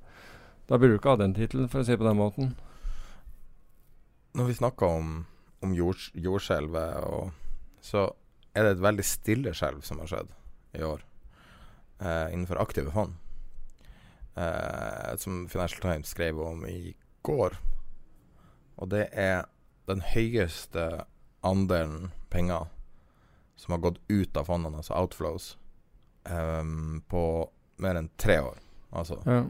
da 0.67 0.77
burde 0.77 0.95
du 0.95 0.99
ikke 0.99 1.15
ha 1.15 1.21
den 1.21 1.35
tittelen, 1.37 1.69
for 1.71 1.79
å 1.79 1.85
si 1.85 1.93
det 1.93 2.01
på 2.01 2.07
den 2.07 2.19
måten. 2.19 2.55
Når 4.35 4.49
vi 4.49 4.57
snakker 4.57 4.97
om 4.99 5.13
om 5.63 5.73
jord, 5.75 6.01
jordskjelvet, 6.13 7.33
så 7.83 8.07
er 8.53 8.67
det 8.67 8.75
et 8.75 8.85
veldig 8.85 9.05
stille 9.07 9.53
skjelv 9.57 9.83
som 9.85 10.01
har 10.03 10.11
skjedd 10.11 10.33
i 10.77 10.83
år 10.85 11.01
eh, 11.99 12.33
innenfor 12.33 12.61
aktive 12.61 12.93
fond. 12.93 13.15
Eh, 14.35 15.15
som 15.21 15.47
Financial 15.49 15.81
Times 15.81 16.07
skrev 16.07 16.41
om 16.41 16.65
i 16.65 16.95
går. 17.21 17.57
Og 18.75 18.89
det 18.89 19.07
er 19.13 19.45
den 19.89 20.01
høyeste 20.13 21.05
andelen 21.45 22.11
penger 22.33 22.69
som 23.59 23.75
har 23.75 23.83
gått 23.83 23.99
ut 24.09 24.37
av 24.37 24.47
fondene, 24.49 24.79
altså 24.81 24.95
outflows, 24.97 25.53
eh, 26.25 26.63
på 27.09 27.25
mer 27.83 27.99
enn 27.99 28.09
tre 28.17 28.39
år. 28.41 28.57
Altså 28.93 29.19
ja. 29.25 29.43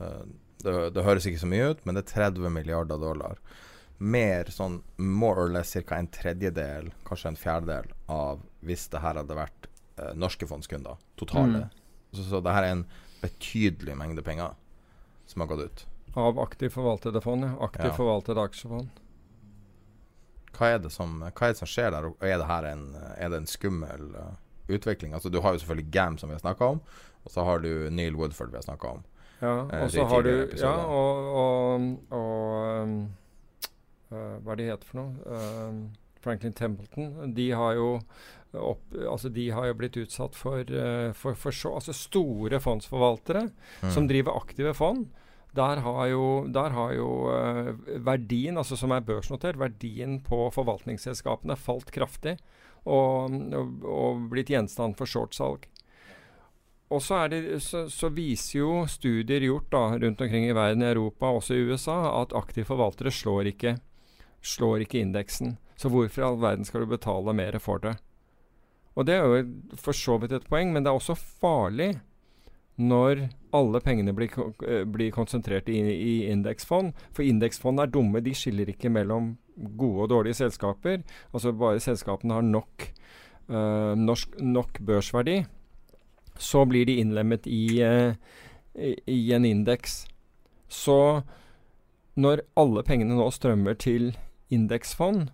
Eh, 0.00 0.22
det, 0.62 0.72
det 0.94 1.04
høres 1.04 1.26
ikke 1.26 1.42
så 1.42 1.50
mye 1.50 1.72
ut, 1.72 1.84
men 1.84 1.96
det 1.96 2.04
er 2.06 2.30
30 2.30 2.52
milliarder 2.54 3.00
dollar 3.00 3.40
mer 4.02 4.50
sånn 4.50 4.80
more 4.96 5.44
or 5.44 5.52
less 5.52 5.76
ca. 5.86 5.96
en 5.96 6.10
tredjedel, 6.10 6.90
kanskje 7.06 7.32
en 7.32 7.38
fjerdedel, 7.38 7.92
av 8.10 8.42
hvis 8.66 8.88
det 8.90 9.02
her 9.02 9.20
hadde 9.20 9.36
vært 9.36 9.68
eh, 9.96 10.10
norske 10.18 10.48
fondskunder 10.50 10.98
totale. 11.20 11.66
Mm. 11.66 11.78
Så, 12.12 12.26
så 12.26 12.42
det 12.42 12.54
her 12.56 12.66
er 12.66 12.76
en 12.76 12.84
betydelig 13.22 13.96
mengde 13.98 14.24
penger 14.26 14.58
som 15.30 15.44
har 15.44 15.52
gått 15.52 15.62
ut. 15.68 15.84
Av 16.18 16.40
aktivt 16.42 16.74
forvaltede 16.74 17.22
fond, 17.24 17.46
ja. 17.46 17.54
Aktivt 17.64 17.92
ja. 17.92 17.96
forvaltede 17.96 18.42
aksjefond. 18.42 18.98
Hva 20.52 20.74
er, 20.74 20.90
som, 20.92 21.22
hva 21.22 21.46
er, 21.46 21.54
det 21.54 21.62
som, 21.62 21.70
skjer 21.70 21.94
der? 21.94 22.10
Er 22.20 22.42
det 22.42 22.50
her 22.50 22.68
en, 22.68 22.84
det 22.92 23.38
en 23.38 23.48
skummel 23.48 24.10
uh, 24.18 24.34
utvikling? 24.68 25.14
Altså 25.16 25.32
Du 25.32 25.40
har 25.40 25.54
jo 25.54 25.62
selvfølgelig 25.62 25.88
GAM, 25.94 26.18
som 26.20 26.28
vi 26.28 26.36
har 26.36 26.42
snakka 26.42 26.74
om, 26.74 26.82
og 27.22 27.32
så 27.32 27.46
har 27.46 27.64
du 27.64 27.88
Neil 27.90 28.18
Woodford, 28.18 28.52
vi 28.52 28.60
har 28.60 28.66
snakka 28.66 28.98
om. 28.98 29.08
Ja, 29.40 29.54
eh, 29.72 29.86
og 29.86 29.90
så 29.90 30.04
har 30.10 30.22
du 30.22 30.34
Ja, 30.58 30.74
og, 30.84 31.32
og, 31.40 31.88
og 32.12 32.82
um 32.82 32.94
Hva 34.12 34.54
er 34.54 34.60
det 34.60 34.70
heter 34.70 34.88
for 34.88 35.00
noe? 35.00 35.26
Uh, 35.26 36.02
Franklin 36.22 36.54
Templeton. 36.54 37.34
De 37.34 37.48
har 37.50 37.74
jo 37.78 37.88
opp, 38.52 38.84
altså 39.08 39.30
de 39.32 39.48
har 39.50 39.70
jo 39.70 39.78
blitt 39.80 39.96
utsatt 40.02 40.36
for, 40.38 40.68
uh, 40.68 41.10
for, 41.16 41.38
for 41.38 41.56
så, 41.56 41.74
altså 41.80 41.96
store 41.96 42.60
fondsforvaltere 42.62 43.46
mm. 43.48 43.90
som 43.94 44.06
driver 44.10 44.38
aktive 44.38 44.74
fond. 44.76 45.08
Der 45.52 45.82
har 45.84 46.06
jo, 46.08 46.24
der 46.48 46.72
har 46.72 46.94
jo 46.96 47.08
uh, 47.28 47.72
verdien, 48.04 48.56
altså 48.60 48.78
som 48.78 48.94
er 48.94 49.04
børsnotert, 49.04 49.60
verdien 49.60 50.20
på 50.24 50.46
forvaltningsselskapene 50.54 51.58
falt 51.60 51.92
kraftig 51.92 52.38
og, 52.88 53.34
og, 53.52 53.84
og 53.84 54.24
blitt 54.32 54.52
gjenstand 54.52 54.96
for 54.98 55.08
shortsalg. 55.08 55.68
Og 56.92 57.00
så, 57.00 57.22
det, 57.32 57.40
så, 57.64 57.86
så, 57.88 58.10
viser 58.12 58.58
jo 58.58 58.72
studier 58.90 59.44
gjort 59.46 59.70
da, 59.72 59.84
rundt 59.96 60.20
omkring 60.20 60.44
i 60.44 60.56
verden, 60.56 60.84
i 60.84 60.90
Europa, 60.90 61.30
også 61.38 61.56
i 61.56 61.64
USA, 61.70 61.96
at 62.20 62.34
aktive 62.36 62.68
forvaltere 62.68 63.12
slår 63.14 63.48
ikke 63.54 63.78
slår 64.42 64.84
ikke 64.84 65.00
indeksen. 65.00 65.56
Så 65.76 65.90
hvorfor 65.90 66.22
i 66.22 66.26
all 66.26 66.40
verden 66.42 66.66
skal 66.66 66.84
du 66.84 66.92
betale 66.92 67.34
mer 67.34 67.58
for 67.62 67.82
det? 67.82 67.96
Og 68.94 69.06
det 69.08 69.16
er 69.16 69.24
jo 69.24 69.76
for 69.80 69.96
så 69.96 70.18
vidt 70.20 70.34
et 70.36 70.48
poeng, 70.50 70.72
men 70.72 70.84
det 70.84 70.90
er 70.90 70.98
også 70.98 71.16
farlig 71.16 71.94
når 72.76 73.28
alle 73.54 73.80
pengene 73.84 74.14
blir, 74.16 74.32
eh, 74.66 74.84
blir 74.84 75.12
konsentrert 75.12 75.68
i, 75.68 75.78
i 75.80 76.14
indeksfond. 76.32 76.92
For 77.12 77.22
indeksfond 77.22 77.80
er 77.80 77.86
dumme. 77.86 78.20
De 78.20 78.34
skiller 78.34 78.68
ikke 78.68 78.90
mellom 78.90 79.36
gode 79.76 80.06
og 80.06 80.08
dårlige 80.08 80.40
selskaper. 80.40 81.02
Altså 81.32 81.52
bare 81.52 81.80
selskapene 81.80 82.34
har 82.34 82.42
nok, 82.42 82.88
uh, 83.48 83.92
norsk, 83.96 84.40
nok 84.40 84.80
børsverdi, 84.80 85.44
så 86.38 86.64
blir 86.64 86.86
de 86.88 86.96
innlemmet 86.96 87.46
i, 87.46 87.82
uh, 87.84 88.14
i, 88.74 88.96
i 89.06 89.32
en 89.32 89.44
indeks. 89.44 90.06
Så 90.68 91.22
når 92.16 92.46
alle 92.56 92.82
pengene 92.82 93.16
nå 93.16 93.28
strømmer 93.30 93.76
til 93.76 94.16
indeksfond, 94.52 95.30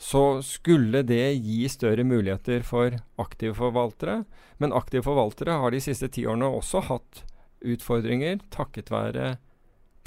så 0.00 0.40
skulle 0.42 1.02
det 1.04 1.34
gi 1.44 1.66
større 1.68 2.06
muligheter 2.08 2.62
for 2.64 2.94
aktive 3.20 3.52
forvaltere. 3.58 4.22
Men 4.56 4.72
aktive 4.72 5.04
forvaltere 5.04 5.58
har 5.60 5.74
de 5.74 5.82
siste 5.84 6.08
ti 6.08 6.24
årene 6.24 6.48
også 6.48 6.86
hatt 6.88 7.24
utfordringer 7.60 8.40
takket 8.54 8.88
være 8.88 9.34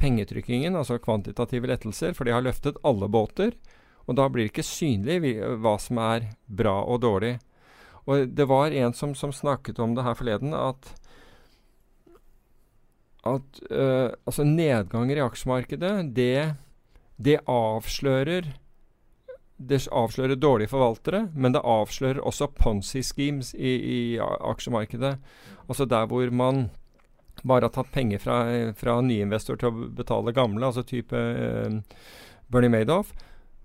pengetrykkingen, 0.01 0.75
altså 0.75 0.97
kvantitative 0.97 1.69
lettelser, 1.69 2.15
for 2.17 2.25
de 2.25 2.33
har 2.33 2.41
løftet 2.41 2.79
alle 2.83 3.09
båter. 3.11 3.53
Og 4.07 4.17
da 4.17 4.27
blir 4.27 4.47
det 4.47 4.55
ikke 4.55 4.65
synlig 4.67 5.19
hva 5.61 5.77
som 5.79 6.01
er 6.01 6.31
bra 6.47 6.79
og 6.83 7.03
dårlig. 7.05 7.37
Og 8.09 8.33
det 8.35 8.49
var 8.49 8.73
en 8.75 8.97
som, 8.97 9.13
som 9.15 9.31
snakket 9.31 9.79
om 9.79 9.93
det 9.95 10.03
her 10.03 10.17
forleden, 10.19 10.57
at, 10.57 10.89
at 13.29 13.61
uh, 13.69 14.09
altså 14.25 14.43
nedganger 14.43 15.21
i 15.21 15.23
aksjemarkedet, 15.23 15.93
det 16.17 16.55
det 17.17 17.39
avslører 17.49 18.53
det 19.57 19.85
avslører 19.91 20.35
dårlige 20.35 20.71
forvaltere, 20.73 21.27
men 21.35 21.53
det 21.55 21.61
avslører 21.63 22.23
også 22.25 22.49
Ponzi-schemes 22.57 23.53
i, 23.55 23.73
i, 23.73 23.99
aksjemarkedet. 24.19 25.13
Altså 25.67 25.85
der 25.85 26.07
hvor 26.09 26.31
man 26.33 26.65
bare 27.43 27.67
har 27.67 27.73
tatt 27.73 27.91
penger 27.93 28.21
fra, 28.21 28.37
fra 28.77 28.99
nyinvestor 29.01 29.59
til 29.59 29.69
å 29.69 29.89
betale 29.95 30.33
gamle, 30.35 30.65
altså 30.67 30.83
type 30.85 31.17
eh, 31.17 31.79
Bernie 32.51 32.73
Madoff, 32.73 33.13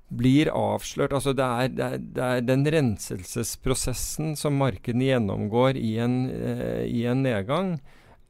blir 0.09 0.49
avslørt. 0.55 1.13
Altså 1.13 1.35
det 1.37 1.45
er, 1.45 1.69
det, 1.69 1.87
er, 1.87 2.05
det 2.17 2.29
er, 2.29 2.47
den 2.47 2.65
renselsesprosessen 2.73 4.37
som 4.41 4.57
markedene 4.61 5.11
gjennomgår 5.11 5.81
i 5.81 5.97
en, 6.05 6.19
eh, 6.33 6.85
i 6.89 7.05
en 7.11 7.25
nedgang, 7.27 7.79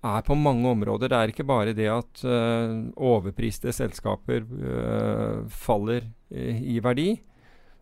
er 0.09 0.26
på 0.26 0.36
mange 0.38 0.68
områder. 0.70 1.11
Det 1.11 1.18
er 1.18 1.32
ikke 1.32 1.48
bare 1.48 1.74
det 1.76 1.88
at 1.92 2.22
uh, 2.26 2.90
overpriste 2.96 3.72
selskaper 3.74 4.44
uh, 4.44 5.48
faller 5.48 6.06
uh, 6.34 6.61
i 6.62 6.78
verdi, 6.84 7.12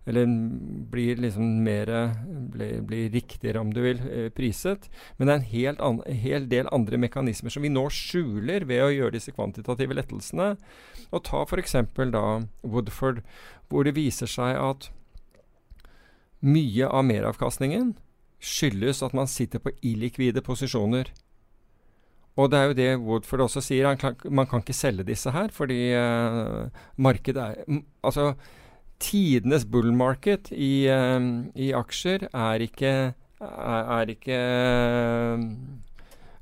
eller 0.07 0.29
blir 0.93 1.19
liksom 1.19 1.49
mer 1.67 1.91
blir, 2.53 2.79
blir, 2.87 3.09
riktigere, 3.11 3.59
om 3.59 3.73
du 3.75 3.81
vil, 3.83 3.99
priset. 4.37 4.87
Men 5.19 5.27
det 5.27 5.33
er 5.33 5.41
en 5.41 5.49
helt 5.51 5.83
an, 5.83 5.99
hel 6.23 6.47
del 6.47 6.71
andre 6.71 7.01
mekanismer 7.03 7.51
som 7.51 7.67
vi 7.67 7.73
nå 7.75 7.89
skjuler 7.91 8.69
ved 8.71 8.85
å 8.85 8.93
gjøre 8.95 9.17
disse 9.17 9.35
kvantitative 9.35 9.99
lettelsene. 9.99 10.53
Og 11.11 11.25
ta 11.27 11.43
f.eks. 11.43 11.75
da 12.15 12.25
Woodford, 12.63 13.25
hvor 13.67 13.83
det 13.83 13.97
viser 13.99 14.31
seg 14.31 14.55
at 14.55 14.93
mye 16.47 16.87
av 16.87 17.03
meravkastningen 17.09 17.97
skyldes 18.39 19.03
at 19.03 19.15
man 19.17 19.27
sitter 19.27 19.63
på 19.63 19.73
illikvide 19.83 20.43
posisjoner. 20.45 21.11
Og 22.37 22.51
det 22.53 22.59
er 22.59 22.69
jo 22.69 22.77
det 22.77 22.89
Woodford 23.01 23.47
også 23.47 23.63
sier. 23.65 23.89
Kan, 24.01 24.17
man 24.29 24.49
kan 24.49 24.61
ikke 24.61 24.77
selge 24.77 25.07
disse 25.09 25.33
her, 25.33 25.49
fordi 25.55 25.81
uh, 25.97 26.69
markedet 27.01 27.43
er 27.43 27.81
Altså, 28.05 28.35
tidenes 29.01 29.65
bull 29.69 29.93
market 29.97 30.53
i, 30.53 30.89
uh, 30.93 31.49
i 31.57 31.73
aksjer 31.77 32.29
er 32.29 32.67
ikke 32.69 32.93
er, 33.41 33.91
er 34.01 34.13
ikke 34.13 34.37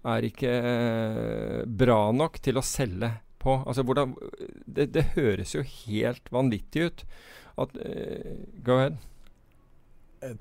er 0.05 0.27
ikke 0.29 0.51
uh, 0.51 1.63
bra 1.67 2.01
nok 2.13 2.43
til 2.43 2.59
å 2.59 2.67
selge 2.67 3.13
på. 3.39 3.61
Altså 3.63 3.87
hvordan 3.87 4.17
Det, 4.67 4.91
det 4.95 5.13
høres 5.15 5.55
jo 5.55 5.63
helt 5.63 6.31
vanvittig 6.35 6.89
ut 6.89 7.09
at 7.63 7.71
Go 8.67 8.81
ahead. 8.81 8.99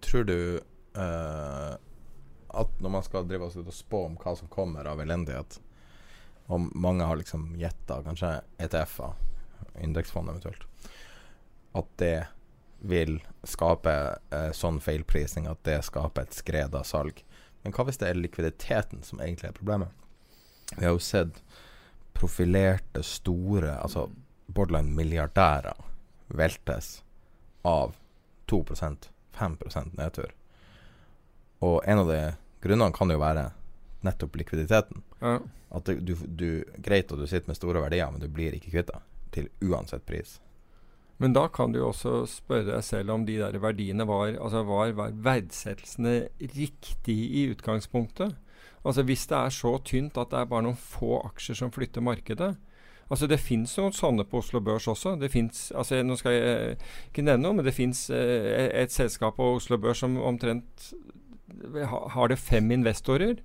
Tror 0.02 0.24
du 0.26 0.38
at 2.54 2.80
når 2.82 2.96
man 2.96 3.06
skal 3.06 3.28
drive 3.28 3.48
oss 3.48 3.58
ut 3.58 3.68
og 3.68 3.76
spå 3.76 4.06
om 4.08 4.18
hva 4.22 4.36
som 4.38 4.50
kommer 4.52 4.88
av 4.90 5.02
elendighet, 5.02 5.60
og 6.52 6.70
mange 6.76 7.06
har 7.08 7.18
liksom 7.20 7.54
gjetta 7.58 8.02
kanskje 8.06 8.36
ETF-er, 8.62 9.14
indeksfond 9.82 10.30
eventuelt, 10.30 10.66
at 11.74 11.94
det 11.98 12.18
vil 12.84 13.16
skape 13.48 13.94
eh, 14.36 14.52
sånn 14.54 14.82
feilprising 14.84 15.48
at 15.50 15.62
det 15.66 15.80
skaper 15.88 16.28
et 16.28 16.36
skred 16.36 16.76
av 16.76 16.84
salg. 16.86 17.24
Men 17.64 17.74
hva 17.74 17.88
hvis 17.88 18.02
det 18.02 18.10
er 18.10 18.20
likviditeten 18.20 19.06
som 19.08 19.22
egentlig 19.24 19.50
er 19.50 19.58
problemet? 19.58 19.90
Vi 20.76 20.84
har 20.84 20.92
jo 20.94 21.02
sett 21.02 21.40
profilerte, 22.14 23.02
store, 23.08 23.78
altså 23.80 24.10
borderline 24.46 24.92
milliardærer 24.94 25.80
veltes 26.28 27.00
av 27.64 27.96
2% 28.52 29.10
5% 29.34 29.98
nedtur. 29.98 30.34
Og 31.64 31.82
en 31.88 32.04
av 32.04 32.08
de 32.12 32.22
grunnene 32.64 32.96
kan 32.96 33.12
jo 33.12 33.20
være 33.22 33.50
nettopp 34.04 34.40
likviditeten. 34.40 35.04
Ja. 35.22 35.38
At 35.74 35.90
du, 35.90 36.16
du, 36.16 36.48
Greit 36.86 37.12
at 37.12 37.20
du 37.20 37.28
sitter 37.28 37.50
med 37.50 37.58
store 37.58 37.82
verdier, 37.84 38.12
men 38.12 38.22
du 38.22 38.30
blir 38.32 38.56
ikke 38.56 38.74
kvitt 38.74 38.92
det. 38.92 39.02
Til 39.34 39.48
uansett 39.66 40.06
pris. 40.06 40.38
Men 41.18 41.34
da 41.34 41.48
kan 41.50 41.72
du 41.74 41.80
jo 41.80 41.90
også 41.92 42.24
spørre 42.30 42.68
deg 42.68 42.84
selv 42.86 43.14
om 43.14 43.24
de 43.26 43.38
der 43.40 43.58
verdiene 43.62 44.06
var 44.10 44.34
Altså 44.34 44.64
var, 44.68 44.92
var 44.98 45.14
verdsettelsene 45.14 46.28
riktig 46.56 47.18
i 47.40 47.48
utgangspunktet? 47.54 48.36
Altså 48.84 49.06
Hvis 49.08 49.26
det 49.30 49.38
er 49.38 49.54
så 49.54 49.78
tynt 49.86 50.18
at 50.18 50.34
det 50.34 50.42
er 50.42 50.50
bare 50.52 50.66
noen 50.66 50.78
få 50.78 51.22
aksjer 51.30 51.62
som 51.62 51.72
flytter 51.72 52.04
markedet 52.04 52.54
Altså 53.10 53.30
Det 53.30 53.40
fins 53.40 53.78
noen 53.78 53.94
sånne 53.94 54.26
på 54.26 54.40
Oslo 54.42 54.62
Børs 54.64 54.88
også. 54.90 55.16
Det 55.22 55.30
finnes, 55.32 55.68
altså 55.76 56.02
Nå 56.04 56.16
skal 56.18 56.34
jeg 56.34 56.78
ikke 57.12 57.26
nevne 57.26 57.44
noe, 57.46 57.58
men 57.60 57.68
det 57.68 57.76
fins 57.76 58.08
eh, 58.10 58.70
et 58.82 58.94
selskap 58.94 59.38
på 59.38 59.52
Oslo 59.58 59.78
Børs 59.78 60.02
som 60.02 60.16
omtrent 60.18 60.94
har 62.16 62.32
det 62.32 62.40
fem 62.40 62.72
investorer. 62.72 63.38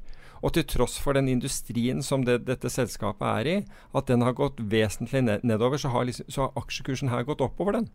Og 0.43 0.55
til 0.55 0.67
tross 0.71 0.99
for 1.03 1.19
den 1.19 1.29
industrien 1.29 2.03
som 2.05 2.25
det, 2.27 2.45
dette 2.47 2.71
selskapet 2.71 3.27
er 3.27 3.49
i, 3.51 3.57
at 3.97 4.11
den 4.11 4.23
har 4.23 4.37
gått 4.39 4.61
vesentlig 4.71 5.25
ned, 5.27 5.47
nedover, 5.47 5.81
så 5.83 5.91
har, 5.95 6.07
liksom, 6.07 6.29
så 6.31 6.47
har 6.47 6.61
aksjekursen 6.63 7.11
her 7.11 7.27
gått 7.27 7.43
oppover 7.43 7.81
den. 7.81 7.89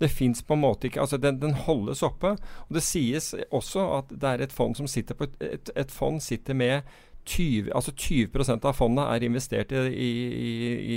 Det 0.00 0.10
fins 0.10 0.42
på 0.42 0.56
en 0.56 0.64
måte 0.64 0.88
ikke 0.88 1.02
Altså, 1.04 1.16
den, 1.20 1.38
den 1.42 1.54
holdes 1.54 2.02
oppe. 2.02 2.34
Og 2.68 2.74
det 2.76 2.82
sies 2.82 3.34
også 3.50 3.86
at 3.98 4.10
det 4.10 4.28
er 4.28 4.44
et 4.46 4.52
fond 4.54 4.76
som 4.78 4.88
sitter 4.90 5.18
på 5.18 5.28
et, 5.40 5.70
et, 5.76 5.92
fond 5.92 6.20
sitter 6.22 6.56
med 6.58 6.88
20, 7.28 7.70
altså 7.76 7.92
20% 7.94 8.64
av 8.66 8.74
fondet 8.74 9.06
er 9.06 9.22
investert 9.28 9.72
i, 9.72 9.84
i, 9.92 10.10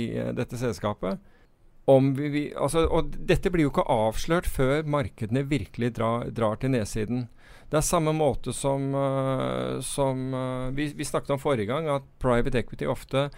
i, 0.00 0.02
dette 0.34 0.58
selskapet. 0.58 1.20
Om 1.86 2.16
vi, 2.16 2.28
vi, 2.32 2.42
altså, 2.58 2.88
og 2.90 3.14
dette 3.28 3.52
blir 3.54 3.68
jo 3.68 3.70
ikke 3.70 3.86
avslørt 3.92 4.48
før 4.50 4.82
markedene 4.82 5.44
virkelig 5.46 5.92
drar, 6.00 6.26
drar 6.34 6.58
til 6.58 6.74
nedsiden. 6.74 7.28
Det 7.70 7.80
er 7.80 7.84
samme 7.84 8.14
måte 8.14 8.54
som, 8.54 8.88
øh, 8.94 9.82
som 9.82 10.34
øh, 10.34 10.76
vi, 10.76 10.90
vi 10.94 11.04
snakket 11.04 11.34
om 11.34 11.42
forrige 11.42 11.70
gang, 11.70 11.88
at 11.90 12.06
private 12.22 12.58
equity 12.62 12.86
ofte 12.86 13.28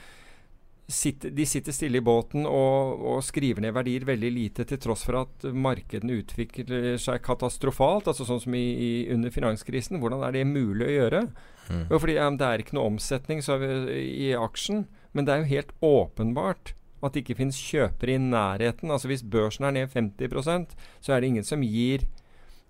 sitter, 0.88 1.30
de 1.30 1.44
sitter 1.46 1.72
stille 1.72 2.00
i 2.00 2.04
båten 2.04 2.46
og, 2.48 3.00
og 3.12 3.20
skriver 3.24 3.62
ned 3.62 3.74
verdier 3.76 4.06
veldig 4.08 4.30
lite, 4.32 4.64
til 4.68 4.80
tross 4.80 5.04
for 5.04 5.20
at 5.20 5.48
markedene 5.52 6.16
utvikler 6.22 6.96
seg 7.00 7.20
katastrofalt. 7.24 8.08
altså 8.08 8.26
Sånn 8.28 8.40
som 8.44 8.56
i, 8.56 8.64
i, 8.64 8.90
under 9.12 9.32
finanskrisen. 9.32 10.00
Hvordan 10.00 10.24
er 10.24 10.36
det 10.36 10.46
mulig 10.48 10.88
å 10.88 10.94
gjøre? 10.94 11.22
Mm. 11.68 11.84
Fordi 11.92 12.16
um, 12.16 12.38
Det 12.40 12.48
er 12.48 12.64
ikke 12.64 12.78
noe 12.78 12.94
omsetning 12.94 13.44
så, 13.44 13.58
i 13.60 14.32
aksjen, 14.36 14.86
men 15.12 15.28
det 15.28 15.34
er 15.34 15.42
jo 15.42 15.52
helt 15.52 15.74
åpenbart 15.84 16.72
at 17.04 17.14
det 17.14 17.22
ikke 17.22 17.36
finnes 17.38 17.58
kjøpere 17.60 18.16
i 18.16 18.22
nærheten. 18.22 18.90
Altså 18.90 19.12
Hvis 19.12 19.22
børsen 19.22 19.68
er 19.68 19.76
ned 19.76 19.92
50% 19.92 20.72
så 21.04 21.12
er 21.12 21.20
det 21.20 21.34
ingen 21.34 21.46
som 21.46 21.62
gir 21.62 22.08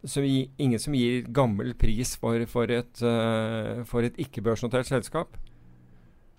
som 0.05 0.25
gi, 0.25 0.51
ingen 0.57 0.81
som 0.81 0.95
gir 0.95 1.27
gammel 1.35 1.75
pris 1.75 2.15
for, 2.17 2.45
for 2.51 2.71
et, 2.71 3.03
uh, 3.03 4.05
et 4.05 4.21
ikke-børsnotert 4.25 4.87
selskap. 4.87 5.37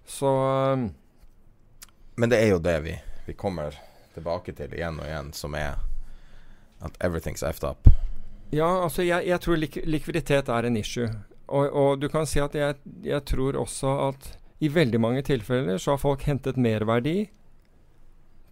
Så 0.07 0.29
um, 0.73 0.89
Men 2.15 2.31
det 2.31 2.39
er 2.41 2.53
jo 2.53 2.59
det 2.63 2.79
vi, 2.83 2.95
vi 3.27 3.33
kommer 3.33 3.75
tilbake 4.15 4.55
til 4.57 4.73
igjen 4.73 4.99
og 4.99 5.07
igjen, 5.07 5.33
som 5.33 5.55
er 5.55 5.77
at 6.79 6.95
everything's 7.03 7.43
effed 7.43 7.67
up. 7.67 7.89
Ja, 8.51 8.83
altså 8.83 9.03
jeg, 9.03 9.27
jeg 9.27 9.41
tror 9.43 9.59
lik 9.59 9.77
likviditet 9.85 10.49
er 10.49 10.65
en 10.65 10.77
issue. 10.79 11.09
Og, 11.49 11.69
og 11.69 11.99
du 12.01 12.07
kan 12.09 12.27
si 12.29 12.39
at 12.41 12.55
jeg, 12.55 12.77
jeg 13.03 13.25
tror 13.29 13.57
også 13.59 13.93
at 14.09 14.31
i 14.59 14.69
veldig 14.73 14.99
mange 15.01 15.21
tilfeller 15.25 15.77
så 15.79 15.95
har 15.95 16.01
folk 16.01 16.23
hentet 16.27 16.57
merverdi, 16.59 17.29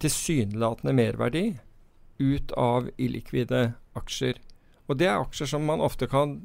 tilsynelatende 0.01 0.93
merverdi, 0.95 1.45
ut 2.19 2.53
av 2.57 2.89
illikvide 2.97 3.71
aksjer. 3.97 4.39
Og 4.87 4.97
det 4.99 5.09
er 5.09 5.19
aksjer 5.19 5.49
som 5.51 5.65
man 5.67 5.83
ofte 5.83 6.07
kan 6.07 6.37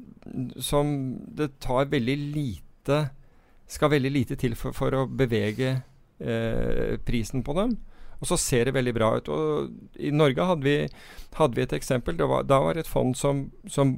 Som 0.59 1.15
det 1.31 1.61
tar 1.63 1.87
veldig 1.91 2.17
lite 2.35 2.99
Skal 3.67 3.93
veldig 3.93 4.11
lite 4.11 4.35
til 4.39 4.57
for, 4.59 4.75
for 4.75 4.95
å 4.95 5.07
bevege 5.07 5.69
eh, 6.19 6.99
prisen 7.07 7.43
på 7.43 7.55
dem. 7.57 7.77
Og 8.19 8.27
så 8.27 8.37
ser 8.39 8.67
det 8.67 8.75
veldig 8.75 8.93
bra 8.95 9.09
ut. 9.17 9.29
Og 9.33 9.97
I 9.99 10.11
Norge 10.13 10.45
hadde 10.47 10.67
vi, 10.67 10.75
hadde 11.39 11.57
vi 11.57 11.63
et 11.65 11.73
eksempel. 11.75 12.15
Det 12.19 12.27
var, 12.29 12.45
da 12.47 12.59
var 12.63 12.77
et 12.79 12.87
fond 12.87 13.15
som, 13.17 13.47
som 13.67 13.95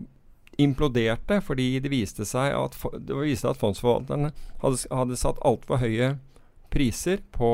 imploderte 0.62 1.42
fordi 1.44 1.82
det 1.84 1.92
viste 1.92 2.26
seg 2.28 2.54
at, 2.56 2.78
det 3.04 3.18
viste 3.20 3.50
at 3.52 3.60
fondsforvalterne 3.60 4.32
hadde, 4.62 4.80
hadde 4.88 5.20
satt 5.20 5.42
altfor 5.46 5.82
høye 5.82 6.14
priser 6.74 7.22
på, 7.36 7.52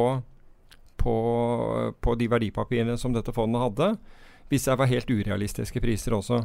på, 1.02 1.16
på 1.98 2.16
de 2.20 2.30
verdipapirene 2.32 2.98
som 3.02 3.16
dette 3.16 3.34
fondet 3.36 3.66
hadde. 3.66 3.90
Viste 4.52 4.74
det 4.74 4.82
var 4.82 4.90
helt 4.92 5.10
urealistiske 5.10 5.82
priser 5.82 6.14
også. 6.18 6.44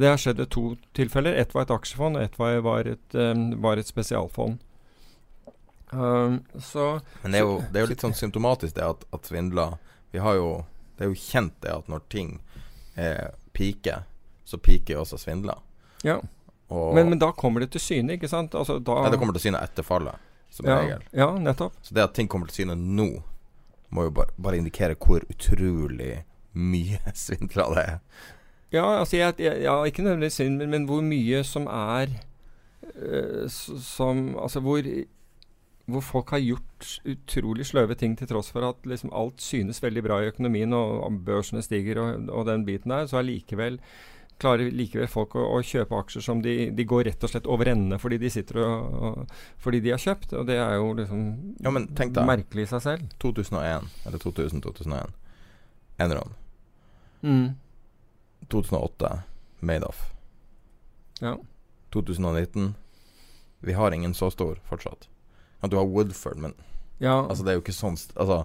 Det 0.00 0.08
har 0.08 0.20
skjedd 0.20 0.40
i 0.40 0.46
to 0.46 0.64
tilfeller. 0.96 1.34
Ett 1.34 1.54
var 1.54 1.66
et 1.66 1.72
aksjefond, 1.74 2.16
og 2.16 2.22
ett 2.22 2.38
var, 2.38 2.60
var, 2.64 2.86
et, 2.86 3.14
um, 3.18 3.48
var 3.62 3.80
et 3.80 3.88
spesialfond. 3.90 4.60
Um, 5.90 6.40
så 6.62 7.00
Men 7.22 7.34
det 7.34 7.40
er 7.40 7.48
jo, 7.48 7.56
det 7.66 7.80
er 7.80 7.84
jo 7.84 7.90
litt 7.90 8.04
sånn 8.04 8.14
symptomatisk 8.14 8.76
det 8.76 8.84
at, 8.86 9.00
at 9.10 9.26
svindler 9.26 9.72
Vi 10.12 10.20
har 10.22 10.36
jo 10.38 10.50
Det 10.94 11.02
er 11.02 11.08
jo 11.10 11.16
kjent 11.18 11.56
det 11.64 11.72
at 11.74 11.88
når 11.90 12.04
ting 12.14 12.28
eh, 12.94 13.32
piker, 13.58 14.04
så 14.46 14.60
piker 14.62 14.94
jo 14.94 15.00
også 15.02 15.18
svindler. 15.18 15.58
Ja. 16.06 16.20
Og 16.70 16.94
Men, 16.94 17.10
men 17.10 17.18
da 17.18 17.32
kommer 17.34 17.64
det 17.64 17.72
til 17.74 17.82
syne, 17.82 18.14
ikke 18.14 18.30
sant? 18.30 18.54
Altså, 18.54 18.78
da, 18.78 19.00
Nei, 19.02 19.10
det 19.10 19.18
kommer 19.18 19.34
til 19.34 19.48
syne 19.48 19.62
etter 19.64 19.86
fallet, 19.86 20.20
som 20.54 20.68
ja, 20.70 20.78
regel. 20.78 21.02
ja, 21.16 21.30
nettopp. 21.42 21.74
Så 21.82 21.96
det 21.96 22.04
at 22.04 22.14
ting 22.14 22.28
kommer 22.30 22.50
til 22.50 22.62
syne 22.62 22.76
nå, 22.78 23.08
må 23.90 24.06
jo 24.06 24.12
bare, 24.14 24.36
bare 24.38 24.60
indikere 24.60 24.94
hvor 25.00 25.24
utrolig 25.32 26.20
mye 26.52 27.00
svindler 27.14 27.74
det 27.76 27.86
er. 27.86 28.26
Ja, 28.72 28.84
altså 29.00 29.16
jeg, 29.16 29.34
jeg, 29.42 29.62
ja, 29.64 29.76
ikke 29.84 30.02
nødvendigvis 30.02 30.38
synd, 30.38 30.60
men, 30.60 30.70
men 30.70 30.84
hvor 30.86 31.00
mye 31.02 31.42
som 31.44 31.64
er 31.66 32.12
uh, 32.94 33.48
Som 33.50 34.36
Altså 34.38 34.60
hvor 34.62 34.86
hvor 35.90 36.04
folk 36.06 36.30
har 36.30 36.38
gjort 36.38 36.86
utrolig 37.08 37.66
sløve 37.66 37.96
ting 37.98 38.16
til 38.18 38.28
tross 38.30 38.50
for 38.54 38.62
at 38.68 38.86
liksom 38.86 39.12
alt 39.16 39.42
synes 39.42 39.82
veldig 39.82 40.04
bra 40.06 40.20
i 40.22 40.30
økonomien, 40.30 40.72
og, 40.72 41.00
og 41.02 41.20
børsene 41.26 41.62
stiger 41.66 41.98
og, 41.98 42.28
og 42.30 42.46
den 42.46 42.64
biten 42.66 42.94
der, 42.94 43.08
så 43.10 43.20
allikevel 43.20 43.80
klarer 44.40 44.72
likevel 44.72 45.08
folk 45.10 45.34
å, 45.36 45.44
å 45.56 45.60
kjøpe 45.66 45.98
aksjer 46.00 46.24
som 46.24 46.40
de, 46.44 46.70
de 46.72 46.86
går 46.88 47.04
rett 47.10 47.24
og 47.26 47.32
slett 47.32 47.48
over 47.50 47.68
ende 47.68 47.98
fordi 48.00 48.16
de 48.22 48.30
sitter 48.32 48.62
og, 48.64 48.94
og 48.96 49.34
Fordi 49.60 49.82
de 49.84 49.92
har 49.92 50.00
kjøpt. 50.00 50.32
Og 50.40 50.46
det 50.48 50.56
er 50.56 50.78
jo 50.78 50.94
liksom 50.96 51.26
Ja, 51.60 51.72
merkelig 52.24 52.64
i 52.64 52.70
seg 52.70 52.84
selv. 52.86 53.10
2001, 53.20 53.90
eller 54.08 54.22
2000-2001. 54.24 55.12
Enron. 56.00 56.32
Mm. 57.22 57.54
2008. 58.48 59.22
Madoff. 59.60 60.12
Ja. 61.20 61.38
2019. 61.92 62.74
Vi 63.60 63.72
har 63.72 63.92
ingen 63.92 64.14
så 64.14 64.30
stor 64.30 64.58
fortsatt. 64.68 65.08
At 65.60 65.70
du 65.70 65.76
har 65.76 65.84
Woodford, 65.84 66.36
men 66.36 66.54
ja. 66.98 67.26
altså, 67.28 67.44
det 67.44 67.52
er 67.52 67.58
jo 67.58 67.64
ikke 67.64 67.76
sånn 67.76 67.96
Altså, 68.16 68.44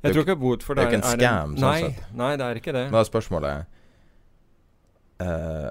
jeg 0.00 0.12
tror 0.14 0.24
ikke 0.24 0.40
Woodford 0.40 0.76
det 0.76 0.82
er 0.82 0.86
jo 0.88 0.92
ikke 0.92 1.00
en 1.00 1.18
scam, 1.20 1.54
sånn 1.56 1.66
nei, 1.66 1.80
sett. 1.84 2.10
nei, 2.16 2.30
det 2.40 2.46
er 2.46 2.60
ikke 2.60 2.74
det. 2.76 2.84
da 2.92 3.00
er 3.00 3.08
spørsmålet 3.08 3.78
eh, 5.24 5.68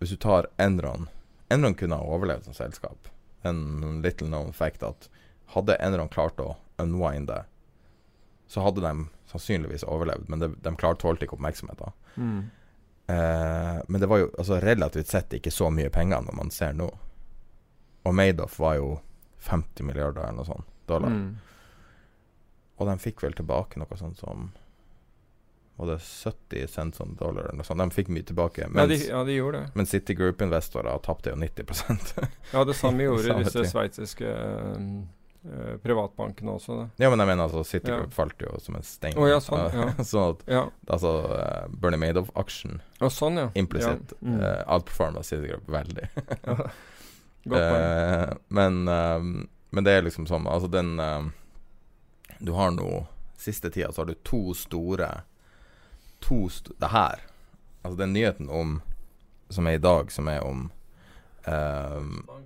Hvis 0.00 0.12
du 0.12 0.18
tar 0.20 0.48
Enron 0.60 1.08
Enron 1.52 1.76
kunne 1.76 1.96
ha 1.96 2.04
overlevd 2.04 2.44
som 2.48 2.56
selskap. 2.56 3.08
En 3.48 4.02
little 4.04 4.28
known 4.28 4.52
fact 4.52 4.82
at 4.84 5.08
hadde 5.54 5.78
Enron 5.80 6.10
klart 6.12 6.40
å 6.44 6.54
unwinde, 6.80 7.42
så 8.48 8.60
hadde 8.64 8.80
de 8.80 9.06
sannsynligvis 9.28 9.84
overlevd, 9.84 10.28
men 10.28 10.40
det, 10.40 10.48
de 10.64 10.76
klarte 10.76 11.04
tålte 11.04 11.26
ikke 11.26 11.36
oppmerksomheten. 11.36 11.92
Mm. 12.16 12.38
Eh, 13.08 13.82
men 13.88 14.00
det 14.00 14.06
var 14.06 14.18
jo 14.18 14.30
altså, 14.38 14.60
relativt 14.60 15.06
sett 15.06 15.34
ikke 15.36 15.52
så 15.52 15.68
mye 15.70 15.90
penger 15.92 16.24
når 16.24 16.36
man 16.36 16.50
ser 16.52 16.72
nå. 16.76 16.88
Og 18.08 18.14
Madoff 18.14 18.56
var 18.58 18.78
jo 18.80 18.94
50 19.44 19.84
milliarder 19.84 20.24
eller 20.24 20.40
noe 20.40 20.48
sånt 20.48 20.72
dollar. 20.88 21.12
Mm. 21.12 21.36
Og 22.78 22.88
de 22.88 22.96
fikk 23.02 23.20
vel 23.24 23.36
tilbake 23.36 23.80
noe 23.80 24.00
sånt 24.00 24.20
som 24.22 24.50
Var 25.78 25.92
det 25.92 25.98
70 26.02 26.66
cents 26.72 27.00
on 27.00 27.12
dollar 27.20 27.50
eller 27.50 27.60
noe 27.60 27.66
sånt? 27.66 27.82
De 27.84 27.94
fikk 27.94 28.08
mye 28.10 28.26
tilbake. 28.26 28.64
Ja, 28.64 28.86
de, 28.86 28.96
ja, 29.08 29.20
de 29.24 29.36
men 29.74 29.86
Citigroup-investorer 29.86 30.98
tapte 31.04 31.30
jo 31.34 31.36
90% 31.36 32.16
Ja, 32.52 32.64
det 32.64 32.74
samme 32.74 33.04
gjorde 33.08 33.42
disse 33.44 33.66
sveitsiske 33.68 34.32
eh, 34.32 34.88
privatbankene 35.82 36.52
også. 36.54 36.76
Det. 36.80 37.04
Ja, 37.04 37.10
men 37.10 37.22
jeg 37.22 37.28
mener 37.30 37.44
altså 37.46 37.62
Citigroup 37.64 38.10
Ja. 38.10 38.14
falt 38.16 38.42
jo 38.42 38.58
som 38.60 38.76
en 38.76 38.82
stein. 38.86 39.16
Oh, 39.16 39.28
ja, 39.28 39.38
sånn, 39.40 39.64
ja. 39.80 40.04
sånn 40.04 40.34
at 40.34 40.42
Ja, 40.50 40.64
altså 40.86 41.12
uh, 41.30 41.68
Bernie 41.72 42.00
Madoff-aksjen 42.02 42.80
oh, 43.00 43.08
sånn, 43.12 43.40
ja. 43.40 43.48
implisitt 43.54 44.12
Ja. 44.16 44.20
Mm. 44.28 44.38
uh, 44.42 44.62
outperforma 44.76 45.22
Citigroup 45.24 45.68
veldig. 45.72 46.08
ja. 46.50 46.58
Godt 47.48 47.64
poeng. 47.64 47.84
Eh, 47.84 48.32
men, 48.48 48.82
men 49.70 49.86
det 49.86 49.92
er 49.94 50.02
liksom 50.04 50.26
sånn 50.28 50.44
Altså 50.50 50.68
den 50.68 50.98
Du 52.44 52.50
har 52.52 52.74
nå 52.74 53.06
Siste 53.40 53.70
tida 53.72 53.92
så 53.94 54.02
har 54.02 54.10
du 54.10 54.18
to 54.26 54.52
store 54.58 55.08
To 56.26 56.42
st 56.50 56.74
Det 56.82 56.90
her 56.92 57.22
Altså 57.86 57.96
den 58.02 58.12
nyheten 58.12 58.50
om 58.50 58.80
som 59.48 59.66
er 59.66 59.78
i 59.78 59.80
dag, 59.80 60.10
som 60.12 60.28
er 60.28 60.42
om 60.44 60.70
eh, 61.48 62.02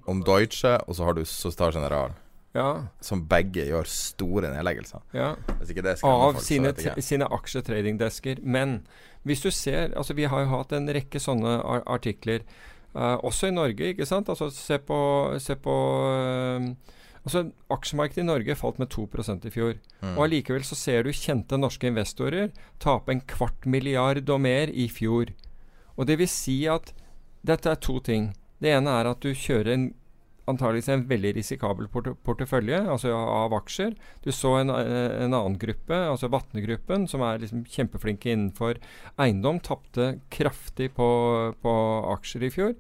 Om 0.07 0.22
Deutsche, 0.22 0.76
og 0.86 0.94
så 0.96 1.05
har 1.09 1.16
du 1.18 1.24
Sostar 1.26 1.72
General. 1.74 2.14
Ja. 2.53 2.86
Som 3.00 3.24
begge 3.28 3.64
gjør 3.64 3.88
store 3.88 4.50
nedleggelser. 4.53 5.05
Ja. 5.16 5.32
Av 5.40 6.34
folk, 6.36 6.42
sine, 6.44 6.72
sine 7.00 7.28
aksjetradingdesker. 7.32 8.42
Men 8.44 8.82
hvis 9.28 9.44
du 9.44 9.50
ser 9.55 9.94
altså 9.96 10.14
Vi 10.18 10.26
har 10.28 10.44
jo 10.44 10.50
hatt 10.50 10.74
en 10.76 10.90
rekke 10.92 11.20
sånne 11.22 11.61
artikler, 11.86 12.44
uh, 12.96 13.16
også 13.24 13.48
i 13.48 13.57
Norge. 13.57 13.92
ikke 13.92 14.09
sant? 14.09 14.28
Altså 14.28 14.50
Se 14.53 14.78
på, 14.78 14.98
se 15.40 15.57
på 15.57 15.76
uh, 16.05 16.98
altså 17.22 17.46
Aksjemarkedet 17.72 18.24
i 18.24 18.28
Norge 18.28 18.59
falt 18.59 18.82
med 18.82 18.92
2% 18.92 19.48
i 19.48 19.55
fjor. 19.55 19.78
Mm. 20.03 20.16
Og 20.16 20.26
allikevel 20.26 20.66
så 20.66 20.76
ser 20.76 21.07
du 21.07 21.12
kjente 21.16 21.57
norske 21.57 21.88
investorer 21.88 22.53
tape 22.82 23.14
en 23.14 23.24
kvart 23.24 23.64
milliard 23.64 24.28
og 24.28 24.44
mer 24.44 24.68
i 24.68 24.88
fjor. 24.92 25.32
Og 25.96 26.09
det 26.09 26.18
vil 26.20 26.28
si 26.28 26.62
at 26.68 26.92
dette 27.46 27.70
er 27.70 27.80
to 27.80 27.98
ting. 28.00 28.32
Det 28.62 28.70
ene 28.76 28.92
er 29.00 29.09
at 29.11 29.24
du 29.24 29.32
kjører 29.34 29.72
en 29.72 29.90
antageligvis 30.51 30.88
en 30.90 31.05
veldig 31.07 31.34
risikabel 31.36 31.86
porte 31.93 32.14
portefølje 32.26 32.80
altså 32.90 33.12
av 33.14 33.55
aksjer. 33.57 33.95
Du 34.24 34.32
så 34.34 34.57
en, 34.61 34.72
eh, 34.74 35.22
en 35.22 35.36
annen 35.36 35.59
gruppe, 35.59 35.95
altså 35.95 36.30
Vatne-gruppen, 36.32 37.07
som 37.09 37.22
er 37.22 37.38
liksom 37.43 37.64
kjempeflinke 37.64 38.32
innenfor 38.32 38.80
eiendom, 39.22 39.61
tapte 39.62 40.16
kraftig 40.34 40.93
på, 40.99 41.09
på 41.62 41.74
aksjer 42.16 42.49
i 42.49 42.53
fjor. 42.55 42.74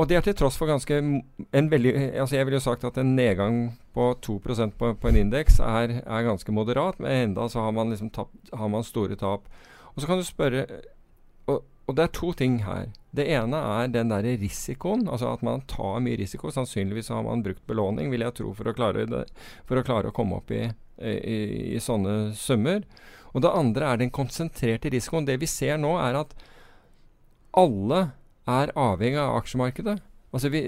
Og 0.00 0.08
det 0.08 0.16
er 0.16 0.24
til 0.24 0.36
tross 0.38 0.56
for 0.56 0.70
ganske 0.70 0.96
en 0.96 1.66
veldig 1.68 1.90
altså 2.22 2.36
Jeg 2.38 2.46
ville 2.46 2.56
jo 2.56 2.64
sagt 2.64 2.86
at 2.88 2.96
en 2.96 3.16
nedgang 3.16 3.56
på 3.92 4.14
2% 4.24 4.72
på, 4.78 4.94
på 4.96 5.08
en 5.10 5.16
indeks 5.16 5.58
er, 5.60 6.00
er 6.06 6.24
ganske 6.24 6.52
moderat, 6.52 6.96
men 7.00 7.12
enda 7.12 7.48
så 7.52 7.66
har 7.66 7.74
man 7.76 7.90
liksom 7.92 8.08
tapt, 8.10 8.32
har 8.54 8.68
man 8.72 8.86
store 8.86 9.18
tap. 9.20 9.44
Og 9.92 10.00
så 10.00 10.08
kan 10.08 10.16
du 10.16 10.24
spørre 10.24 10.64
og, 11.46 11.64
og 11.86 11.96
det 11.96 12.06
er 12.06 12.16
to 12.16 12.32
ting 12.32 12.62
her. 12.64 12.88
Det 13.10 13.26
ene 13.26 13.58
er 13.58 13.88
den 13.90 14.12
der 14.12 14.26
risikoen, 14.38 15.08
altså 15.10 15.32
at 15.34 15.42
man 15.46 15.64
tar 15.70 15.98
mye 16.04 16.18
risiko. 16.20 16.52
Sannsynligvis 16.54 17.10
har 17.10 17.24
man 17.26 17.42
brukt 17.42 17.64
belåning, 17.66 18.12
vil 18.12 18.22
jeg 18.22 18.36
tro, 18.38 18.52
for 18.54 18.70
å 18.70 18.74
klare, 18.76 19.06
det, 19.10 19.24
for 19.66 19.80
å, 19.80 19.86
klare 19.86 20.12
å 20.12 20.14
komme 20.14 20.38
opp 20.38 20.52
i, 20.54 20.62
i, 21.02 21.38
i 21.74 21.80
sånne 21.82 22.36
summer. 22.38 22.86
Og 23.34 23.42
det 23.42 23.50
andre 23.54 23.90
er 23.90 24.00
den 24.02 24.14
konsentrerte 24.14 24.92
risikoen. 24.94 25.26
Det 25.26 25.40
vi 25.42 25.50
ser 25.50 25.80
nå, 25.82 25.96
er 25.98 26.20
at 26.22 26.34
alle 27.58 28.00
er 28.50 28.72
avhengig 28.78 29.18
av 29.22 29.40
aksjemarkedet. 29.40 29.98
Altså 30.30 30.50
vi, 30.54 30.62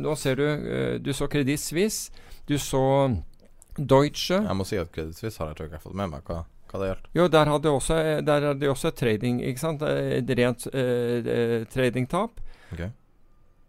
nå 0.00 0.14
ser 0.16 0.38
du 0.40 0.46
eh, 0.48 0.94
Du 1.04 1.12
så 1.12 1.28
Credit 1.28 1.60
Suisse. 1.60 2.12
Du 2.48 2.56
så 2.56 2.82
Deutsche. 3.76 4.40
Jeg 4.40 4.56
må 4.56 4.64
si 4.66 4.80
at 4.80 4.90
Credit 4.94 5.16
Suisse 5.16 5.40
har 5.42 5.52
jeg 5.52 5.60
tror 5.60 5.74
jeg 5.76 5.84
fått 5.84 5.98
med 6.00 6.14
meg 6.14 6.24
hva, 6.28 6.46
hva 6.70 6.80
det 6.82 6.92
gjaldt. 6.92 7.10
Jo, 7.18 7.26
der 7.32 7.50
hadde 7.54 7.72
også, 7.72 7.98
der 8.26 8.46
hadde 8.50 8.60
de 8.62 8.70
også 8.72 8.92
trading, 8.96 9.42
ikke 9.48 9.62
sant? 9.62 9.82
Et 9.82 10.32
rent 10.38 10.66
eh, 10.72 11.28
eh, 11.34 11.58
tradingtap. 11.72 12.40
Okay. 12.72 12.90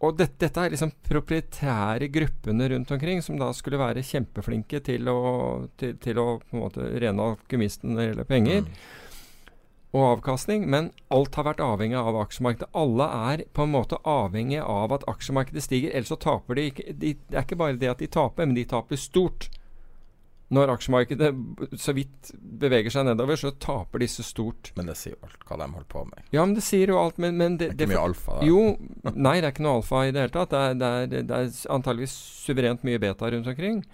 Og 0.00 0.16
det, 0.16 0.30
dette 0.40 0.62
er 0.64 0.72
liksom 0.72 0.94
proprietære 1.04 2.06
gruppene 2.12 2.70
rundt 2.72 2.90
omkring 2.94 3.20
som 3.24 3.36
da 3.36 3.50
skulle 3.52 3.80
være 3.80 4.00
kjempeflinke 4.06 4.80
til 4.86 5.08
å, 5.12 5.18
til, 5.76 5.98
til 6.00 6.20
å 6.22 6.26
på 6.40 6.56
en 6.56 6.62
måte 6.62 6.86
rene 7.02 7.26
alkymisten 7.34 7.92
når 7.92 8.00
det 8.00 8.08
gjelder 8.10 8.30
penger 8.30 8.62
Mm. 9.90 9.98
og 9.98 10.04
avkastning. 10.06 10.64
Men 10.70 10.92
alt 11.10 11.34
har 11.34 11.44
vært 11.50 11.60
avhengig 11.60 11.98
av 11.98 12.16
aksjemarkedet. 12.22 12.70
Alle 12.78 13.08
er 13.34 13.44
på 13.52 13.66
en 13.66 13.72
måte 13.74 13.98
avhengig 14.06 14.60
av 14.62 14.92
at 14.94 15.04
aksjemarkedet 15.10 15.64
stiger, 15.66 15.92
ellers 15.92 16.12
så 16.14 16.16
taper 16.22 16.54
de 16.60 16.68
ikke. 16.70 16.92
De, 16.94 17.14
det 17.28 17.36
er 17.36 17.44
ikke 17.44 17.58
bare 17.60 17.76
det 17.80 17.90
at 17.90 17.98
de 18.00 18.06
taper, 18.06 18.46
men 18.46 18.54
de 18.56 18.64
taper 18.70 18.96
stort. 18.96 19.50
Når 20.50 20.72
aksjemarkedet 20.72 21.28
så 21.78 21.92
vidt 21.94 22.32
beveger 22.34 22.90
seg 22.90 23.06
nedover, 23.06 23.38
så 23.38 23.52
taper 23.62 24.02
disse 24.02 24.24
stort. 24.26 24.72
Men 24.74 24.90
det 24.90 24.96
sier 24.98 25.14
jo 25.14 25.28
alt 25.28 25.44
hva 25.46 25.58
de 25.60 25.68
holder 25.76 25.90
på 25.92 26.02
med. 26.08 26.24
Ja, 26.34 26.42
men 26.42 26.56
det 26.56 26.64
sier 26.66 26.90
jo 26.90 26.98
alt, 26.98 27.20
men, 27.22 27.36
men 27.38 27.58
det, 27.60 27.68
Det 27.78 27.86
er 27.86 27.92
ikke 27.92 27.94
mye 27.94 28.08
alfa 28.08 28.38
da. 28.40 28.48
Jo, 28.48 28.64
nei, 29.14 29.36
det 29.38 29.44
er 29.44 29.54
ikke 29.54 29.66
noe 29.68 29.76
alfa 29.78 30.02
i 30.08 30.10
det 30.16 30.24
hele 30.24 30.34
tatt. 30.34 30.50
Det 30.50 30.64
er, 30.64 30.74
det 30.80 30.90
er, 30.90 31.28
det 31.30 31.38
er 31.38 31.52
antageligvis 31.76 32.16
suverent 32.42 32.82
mye 32.88 33.02
beta 33.02 33.30
rundt 33.30 33.52
omkring. 33.54 33.84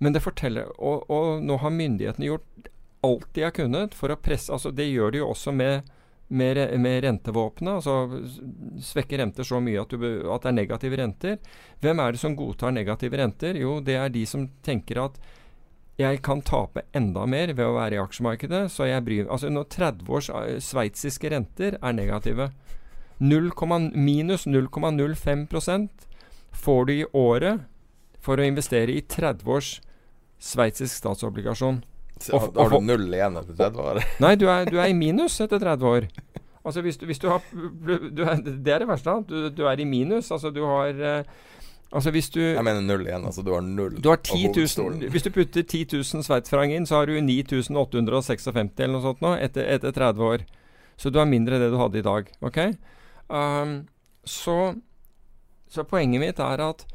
Men 0.00 0.16
det 0.16 0.22
forteller 0.24 0.70
Og, 0.80 1.06
og 1.12 1.42
nå 1.44 1.58
har 1.60 1.74
myndighetene 1.76 2.30
gjort 2.30 2.70
alt 3.04 3.26
de 3.36 3.44
har 3.44 3.52
kunnet 3.56 3.94
for 3.96 4.12
å 4.12 4.18
presse 4.20 4.52
Altså, 4.52 4.72
det 4.72 4.88
gjør 4.90 5.12
de 5.12 5.22
jo 5.22 5.30
også 5.30 5.54
med 5.54 5.88
med, 6.30 6.58
med 6.78 7.00
rentevåpenet, 7.02 7.80
altså 7.80 8.84
svekke 8.86 9.18
renter 9.18 9.46
så 9.46 9.58
mye 9.62 9.80
at, 9.82 9.90
du, 9.90 10.30
at 10.30 10.44
det 10.44 10.50
er 10.52 10.54
negative 10.54 10.98
renter. 11.00 11.56
Hvem 11.82 12.02
er 12.04 12.14
det 12.14 12.20
som 12.22 12.36
godtar 12.38 12.70
negative 12.70 13.18
renter? 13.18 13.58
Jo, 13.58 13.80
det 13.82 13.96
er 13.98 14.12
de 14.14 14.22
som 14.30 14.44
tenker 14.62 15.02
at 15.02 15.18
jeg 16.00 16.22
kan 16.24 16.40
tape 16.46 16.82
enda 16.96 17.26
mer 17.28 17.52
ved 17.52 17.66
å 17.66 17.74
være 17.76 17.98
i 17.98 18.02
aksjemarkedet, 18.02 18.64
så 18.72 18.88
jeg 18.88 19.04
bryr 19.06 19.28
Altså 19.30 19.50
når 19.52 19.68
30 19.74 20.10
års 20.16 20.30
eh, 20.32 20.56
sveitsiske 20.64 21.30
renter 21.32 21.76
er 21.80 21.96
negative 21.96 22.50
0, 23.20 23.50
minus 23.92 24.46
0,05 24.48 25.88
får 26.56 26.84
du 26.88 26.92
i 26.94 27.04
året 27.12 27.60
for 28.20 28.40
å 28.40 28.46
investere 28.48 28.92
i 28.96 29.02
30 29.04 29.48
års 29.48 29.70
sveitsisk 30.40 31.02
statsobligasjon. 31.02 31.82
Og- 32.32 32.40
har, 32.40 32.50
har 32.56 32.70
du 32.74 32.80
null 32.84 33.06
igjen 33.12 33.36
etter 33.40 33.56
30 33.56 33.84
år? 33.92 34.00
Nei, 34.24 34.34
du 34.40 34.46
er, 34.48 34.64
du 34.68 34.78
er 34.80 34.88
i 34.92 34.96
minus 34.96 35.38
etter 35.40 35.60
30 35.60 35.88
år. 35.88 36.08
Altså 36.60 36.82
hvis 36.84 36.98
du, 37.00 37.06
hvis 37.08 37.20
du 37.20 37.28
har 37.30 37.40
du 37.52 38.20
er, 38.24 38.40
Det 38.40 38.72
er 38.74 38.82
det 38.82 38.88
verste. 38.88 39.14
Du, 39.28 39.48
du 39.48 39.62
er 39.68 39.80
i 39.80 39.86
minus. 39.88 40.28
Altså 40.32 40.50
du 40.52 40.60
har 40.68 40.92
eh, 40.92 41.30
Altså 41.90 42.12
hvis 42.14 42.30
du 42.30 42.38
Jeg 42.40 42.62
mener 42.62 42.84
null 42.86 43.02
igjen. 43.06 43.24
Altså 43.26 43.42
du 43.42 43.50
har 43.54 43.64
null 43.66 43.96
du 43.98 44.08
har 44.12 44.20
10 44.22 44.52
000, 44.54 45.10
hvis 45.10 45.26
du 45.26 45.30
putter 45.34 45.64
10 45.64 45.96
000 45.96 46.22
sveitsfranc 46.26 46.74
inn, 46.74 46.86
så 46.86 47.00
har 47.00 47.10
du 47.10 47.16
9856 47.18 48.46
eller 48.78 48.94
noe 48.94 49.02
sånt 49.02 49.24
nå 49.24 49.34
etter, 49.42 49.66
etter 49.66 49.94
30 49.96 50.22
år. 50.22 50.46
Så 51.00 51.10
du 51.10 51.18
har 51.18 51.26
mindre 51.26 51.58
det 51.58 51.72
du 51.72 51.78
hadde 51.80 51.98
i 51.98 52.06
dag. 52.06 52.30
Ok? 52.46 52.58
Um, 53.26 53.74
så, 54.24 54.74
så 55.68 55.86
poenget 55.88 56.22
mitt 56.22 56.42
er 56.42 56.62
at 56.62 56.86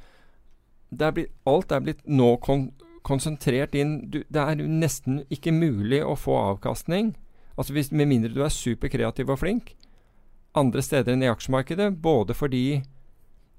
er 0.96 1.16
blitt, 1.16 1.32
alt 1.50 1.72
er 1.76 1.84
blitt 1.84 2.04
nå 2.08 2.36
kon 2.44 2.70
konsentrert 3.06 3.76
inn 3.78 4.00
du, 4.10 4.24
Det 4.26 4.42
er 4.42 4.62
nesten 4.66 5.20
ikke 5.30 5.52
mulig 5.54 6.00
å 6.02 6.16
få 6.18 6.40
avkastning, 6.56 7.12
altså 7.54 7.76
hvis, 7.76 7.92
med 7.94 8.10
mindre 8.10 8.34
du 8.34 8.40
er 8.42 8.54
superkreativ 8.54 9.30
og 9.30 9.44
flink, 9.44 9.76
andre 10.58 10.82
steder 10.82 11.14
enn 11.14 11.26
i 11.26 11.30
aksjemarkedet. 11.30 11.92
Både 12.02 12.34
fordi 12.34 12.82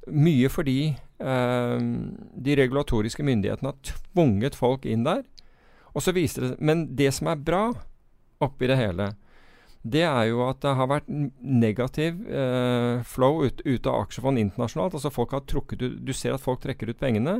Mye 0.07 0.47
fordi 0.47 0.95
de 1.19 2.57
regulatoriske 2.59 3.25
myndighetene 3.25 3.71
har 3.73 3.79
tvunget 3.89 4.57
folk 4.59 4.85
inn 4.85 5.07
der. 5.07 5.23
Og 5.97 6.05
så 6.05 6.13
viser 6.13 6.45
det 6.45 6.57
Men 6.61 6.83
det 6.97 7.09
som 7.17 7.31
er 7.33 7.41
bra 7.41 7.71
oppi 8.45 8.69
det 8.69 8.77
hele, 8.77 9.15
det 9.87 10.03
er 10.03 10.25
jo 10.31 10.43
at 10.47 10.61
det 10.65 10.73
har 10.77 10.89
vært 10.91 11.07
negativ 11.09 12.25
eh, 12.27 13.05
flow 13.07 13.45
ut, 13.47 13.63
ut 13.63 13.87
av 13.87 14.03
aksjefond 14.03 14.41
internasjonalt. 14.41 14.97
Altså 14.99 15.13
folk 15.15 15.33
har 15.37 15.47
trukket 15.47 15.85
ut 15.85 16.01
Du 16.03 16.13
ser 16.17 16.35
at 16.35 16.43
folk 16.43 16.61
trekker 16.65 16.91
ut 16.91 17.01
pengene. 17.01 17.39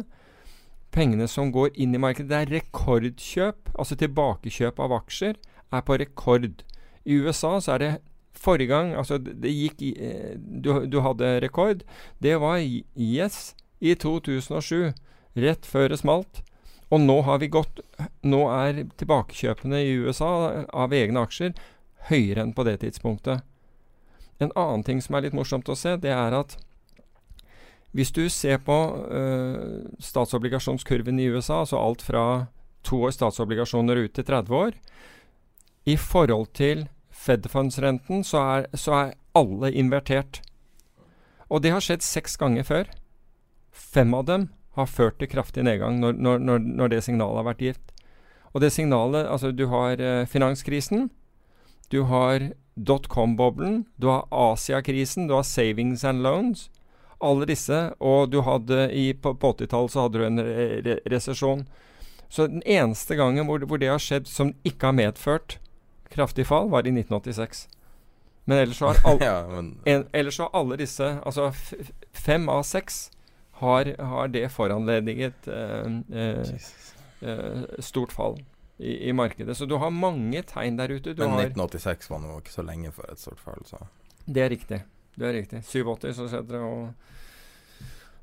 Pengene 0.95 1.27
som 1.29 1.51
går 1.53 1.75
inn 1.75 1.97
i 1.97 2.01
markedet. 2.01 2.31
Det 2.31 2.39
er 2.39 2.53
rekordkjøp, 2.61 3.73
altså 3.75 3.99
tilbakekjøp 3.99 4.79
av 4.81 4.95
aksjer, 5.01 5.41
er 5.75 5.83
på 5.83 5.99
rekord. 5.99 6.63
I 7.05 7.19
USA 7.27 7.57
så 7.61 7.77
er 7.77 7.83
det 7.85 7.95
Forrige 8.37 8.69
gang 8.69 8.91
altså 8.93 9.17
det, 9.17 9.49
gikk 9.49 9.81
i, 9.81 9.95
eh, 9.97 10.35
du, 10.37 10.85
du 10.93 10.99
hadde 11.01 11.39
rekord. 11.41 11.87
Det 12.21 12.35
var 12.39 12.61
Yes 12.61 13.55
i 13.81 13.95
2007, 13.95 14.93
rett 15.35 15.67
før 15.67 15.93
det 15.93 16.01
smalt. 16.01 16.43
Og 16.91 17.03
nå 17.03 17.19
gått 17.51 17.81
Nå 18.23 18.45
er 18.51 18.85
tilbakekjøpene 18.99 19.81
i 19.83 19.97
USA 20.07 20.65
av 20.71 20.95
egne 20.95 21.25
aksjer 21.27 21.55
høyere 22.11 22.45
enn 22.45 22.55
på 22.55 22.65
det 22.67 22.79
tidspunktet. 22.85 23.43
En 24.39 24.53
annen 24.55 24.85
ting 24.87 25.01
som 25.03 25.17
er 25.17 25.27
litt 25.27 25.37
morsomt 25.37 25.69
å 25.69 25.77
se, 25.79 25.97
det 25.97 26.13
er 26.13 26.35
at 26.37 26.57
hvis 27.97 28.13
du 28.13 28.27
ser 28.29 28.59
på 28.61 28.77
øh, 29.09 29.87
statsobligasjonskurven 30.05 31.21
i 31.23 31.31
USA, 31.33 31.63
altså 31.63 31.81
alt 31.81 32.03
fra 32.05 32.25
to 32.85 33.01
år 33.09 33.15
statsobligasjoner 33.17 34.03
ut 34.05 34.13
til 34.19 34.27
30 34.27 34.57
år, 34.59 34.77
i 35.87 35.97
forhold 35.97 36.51
til 36.59 36.89
Fed 37.09 37.49
Funds-renten, 37.49 38.21
så 38.27 38.67
så 38.75 38.93
er 38.99 39.15
alle 39.35 39.73
invertert. 39.73 40.43
Og 41.49 41.63
det 41.63 41.73
har 41.73 41.81
skjedd 41.81 42.05
seks 42.05 42.37
ganger 42.37 42.67
før. 42.67 42.91
Fem 43.77 44.15
av 44.17 44.25
dem 44.29 44.49
har 44.77 44.89
ført 44.89 45.19
til 45.21 45.31
kraftig 45.33 45.65
nedgang 45.67 46.01
når, 46.01 46.17
når, 46.21 46.43
når, 46.49 46.65
når 46.81 46.93
det 46.93 47.03
signalet 47.07 47.41
har 47.41 47.49
vært 47.51 47.65
gitt. 47.65 47.93
Og 48.53 48.63
det 48.65 48.73
signalet 48.73 49.29
Altså, 49.29 49.53
du 49.53 49.67
har 49.73 50.01
eh, 50.01 50.25
finanskrisen. 50.29 51.11
Du 51.93 52.03
har 52.09 52.53
dotcom-boblen. 52.77 53.85
Du 53.97 54.09
har 54.09 54.27
Asia-krisen. 54.31 55.29
Du 55.29 55.35
har 55.37 55.45
savings 55.45 56.05
and 56.05 56.23
loans. 56.25 56.71
Alle 57.21 57.49
disse. 57.49 57.93
Og 58.01 58.31
du 58.33 58.41
hadde 58.45 58.89
i, 58.93 59.13
på, 59.13 59.35
på 59.35 59.53
80-tallet 59.53 59.93
så 59.93 60.07
hadde 60.07 60.19
du 60.21 60.27
en 60.27 60.41
re 60.41 60.69
re 60.85 60.99
resesjon. 61.13 61.67
Så 62.29 62.49
den 62.51 62.63
eneste 62.67 63.17
gangen 63.17 63.47
hvor, 63.47 63.63
hvor 63.65 63.81
det 63.81 63.93
har 63.93 64.03
skjedd 64.03 64.27
som 64.29 64.55
ikke 64.65 64.91
har 64.91 64.99
medført 64.99 65.59
kraftig 66.13 66.47
fall, 66.47 66.71
var 66.71 66.87
i 66.87 66.93
1986. 66.93 67.69
Men 68.47 68.59
ellers 68.59 68.79
så 68.79 68.87
har, 68.87 69.01
all, 69.05 69.21
ja, 69.21 69.37
men 69.49 69.79
en, 69.85 70.07
ellers 70.13 70.37
så 70.39 70.47
har 70.47 70.61
alle 70.61 70.79
disse, 70.81 71.11
altså 71.27 71.51
fem 72.13 72.49
av 72.49 72.63
seks, 72.67 73.09
har, 73.61 73.89
har 73.99 74.29
det 74.29 74.49
foranlediget 74.53 75.49
eh, 75.49 75.87
eh, 76.13 76.51
eh, 77.21 77.63
stort 77.79 78.13
fall 78.13 78.37
i, 78.77 79.09
i 79.09 79.13
markedet. 79.13 79.57
Så 79.57 79.67
du 79.67 79.77
har 79.81 79.91
mange 79.91 80.43
tegn 80.43 80.77
der 80.77 80.93
ute. 80.93 81.15
Du 81.15 81.23
Men 81.23 81.37
har 81.37 81.47
1986 81.49 82.11
var 82.11 82.21
nå 82.21 82.41
ikke 82.43 82.53
så 82.53 82.65
lenge 82.67 82.93
før 82.93 83.13
et 83.15 83.23
stort 83.23 83.41
fall, 83.41 83.65
så 83.65 83.81
Det 84.27 84.43
er 84.45 84.51
riktig. 84.53 84.83
Det 85.17 85.29
er 85.29 85.33
riktig. 85.39 85.63
87 85.65 86.13
så 86.19 86.29
setter 86.29 86.59
det, 86.59 86.61
og, 86.61 86.93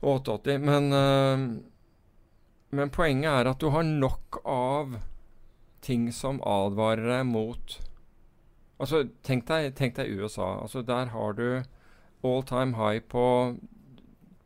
og 0.02 0.22
88. 0.22 0.60
Men, 0.62 0.92
eh, 0.94 1.48
men 2.78 2.94
poenget 2.94 3.32
er 3.32 3.50
at 3.50 3.62
du 3.62 3.72
har 3.74 3.88
nok 3.88 4.44
av 4.46 5.00
ting 5.82 6.12
som 6.14 6.42
advarer 6.46 7.10
deg 7.18 7.26
mot 7.32 7.80
Altså, 8.82 9.04
tenk 9.24 9.46
deg, 9.48 9.70
tenk 9.78 9.94
deg 9.96 10.10
USA. 10.18 10.58
Altså, 10.60 10.82
der 10.84 11.12
har 11.14 11.36
du 11.38 11.46
all 12.26 12.42
time 12.44 12.76
high 12.76 13.00
på, 13.00 13.22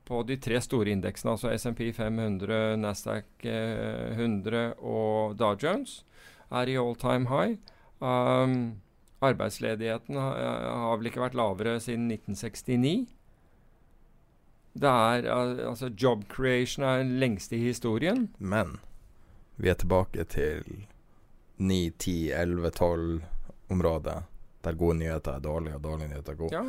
på 0.07 0.21
de 0.27 0.37
tre 0.39 0.61
store 0.63 0.93
indeksene, 0.95 1.35
altså 1.35 1.51
SMP 1.57 1.89
500, 1.95 2.77
Nasdaq 2.79 3.45
eh, 3.45 4.15
100 4.15 4.77
og 4.79 5.37
Dow 5.39 5.57
Jones, 5.59 6.01
er 6.49 6.71
i 6.71 6.77
all 6.79 6.95
time 6.95 7.27
high. 7.27 7.57
Um, 7.99 8.79
arbeidsledigheten 9.25 10.15
har, 10.15 10.41
har 10.83 10.97
vel 10.99 11.09
ikke 11.09 11.23
vært 11.25 11.37
lavere 11.37 11.77
siden 11.83 12.07
1969. 12.13 13.07
Det 14.77 14.89
er 14.89 15.25
altså 15.33 15.89
Job 15.89 16.27
creation 16.29 16.85
er 16.85 17.01
den 17.01 17.17
lengste 17.19 17.57
i 17.57 17.65
historien. 17.65 18.29
Men 18.37 18.77
vi 19.57 19.71
er 19.73 19.79
tilbake 19.81 20.23
til 20.29 20.85
9, 21.57 21.89
10, 21.97 22.31
11, 22.31 22.69
12 22.69 23.23
området 23.73 24.19
der 24.67 24.75
gode 24.77 24.97
nyheter 24.99 25.37
er 25.37 25.39
dårlige, 25.39 25.75
og 25.75 25.83
dårlige 25.83 26.11
nyheter 26.11 26.31
er 26.31 26.37
gode. 26.37 26.53
Ja. 26.53 26.63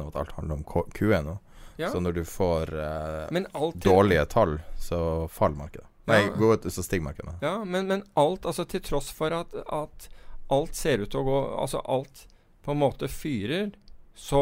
Av 0.00 0.06
at 0.06 0.16
alt 0.16 0.32
handler 0.32 0.54
om 0.54 0.64
Q1 0.64 1.22
nå. 1.26 1.36
Ja. 1.80 1.90
Så 1.92 2.00
når 2.02 2.18
du 2.20 2.24
får 2.28 2.74
uh, 2.76 3.72
dårlige 3.80 4.24
tall, 4.32 4.58
så 4.78 5.00
faller 5.32 5.56
markedet. 5.56 5.86
Nei, 6.10 6.22
Ja. 6.26 6.52
ut, 6.54 6.66
så 6.72 6.82
stiger 6.82 7.04
markedet. 7.06 7.36
Ja, 7.44 7.64
men, 7.64 7.86
men 7.86 8.02
alt, 8.18 8.46
altså 8.46 8.64
til 8.68 8.82
tross 8.82 9.10
for 9.14 9.34
at, 9.36 9.54
at 9.54 10.08
alt 10.50 10.74
ser 10.74 11.04
ut 11.04 11.10
til 11.12 11.20
å 11.20 11.26
gå 11.28 11.40
Altså 11.62 11.82
alt 11.86 12.24
på 12.64 12.72
en 12.74 12.80
måte 12.80 13.08
fyrer, 13.08 13.70
så 14.14 14.40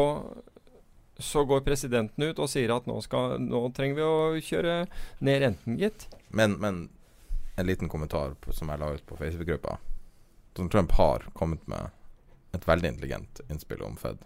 så 1.19 1.43
går 1.45 1.61
presidenten 1.61 2.23
ut 2.23 2.39
og 2.39 2.47
sier 2.49 2.71
at 2.71 2.85
nå, 2.87 2.95
skal, 3.03 3.35
nå 3.43 3.59
trenger 3.75 3.97
vi 3.97 4.03
å 4.07 4.39
kjøre 4.39 4.75
ned 5.19 5.41
renten, 5.43 5.75
gitt. 5.79 6.07
Men, 6.31 6.55
men 6.63 6.77
en 7.59 7.67
liten 7.67 7.91
kommentar 7.91 8.37
på, 8.39 8.53
som 8.55 8.71
jeg 8.71 8.79
la 8.79 8.93
ut 8.95 9.05
på 9.05 9.17
Facebook-gruppa. 9.19 9.77
Donald 10.55 10.71
Trump 10.71 10.95
har 10.95 11.27
kommet 11.35 11.67
med 11.67 11.91
et 12.55 12.67
veldig 12.67 12.93
intelligent 12.93 13.41
innspill 13.49 13.83
om 13.83 13.97
Fed. 13.99 14.23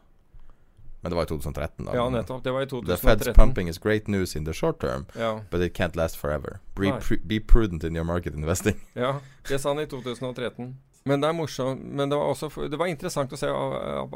Men 1.03 1.11
det 1.11 1.15
var 1.15 1.23
i 1.23 1.27
2013. 1.27 1.85
da 1.85 1.95
Ja, 1.95 2.09
nettopp. 2.09 2.43
Det 2.43 2.51
var 2.51 2.61
i 2.61 2.67
2013. 2.71 3.19
The 3.19 3.25
Fed's 3.25 3.35
pumping 3.35 3.67
is 3.69 3.77
great 3.77 4.07
news 4.07 4.35
in 4.35 4.45
the 4.45 4.53
short 4.53 4.79
term, 4.79 5.05
Ja, 5.19 5.41
but 5.51 5.61
it 5.61 5.77
can't 5.77 5.95
last 5.95 6.17
forever. 6.17 6.59
Be, 6.75 6.91
pr 6.99 7.15
be 7.23 7.39
prudent 7.39 7.83
in 7.83 7.95
your 7.95 8.05
market 8.05 8.33
investing. 8.33 8.79
ja, 8.93 9.19
det 9.47 9.59
sa 9.59 9.69
han 9.69 9.79
i 9.83 9.85
2013. 9.85 10.77
Men 11.03 11.21
det 11.21 11.27
er 11.27 11.35
morsomt 11.35 11.83
Men 11.83 12.09
det 12.09 12.15
var 12.15 12.31
også 12.31 12.69
Det 12.71 12.79
var 12.79 12.87
interessant 12.87 13.33
å 13.33 13.37
se, 13.37 13.49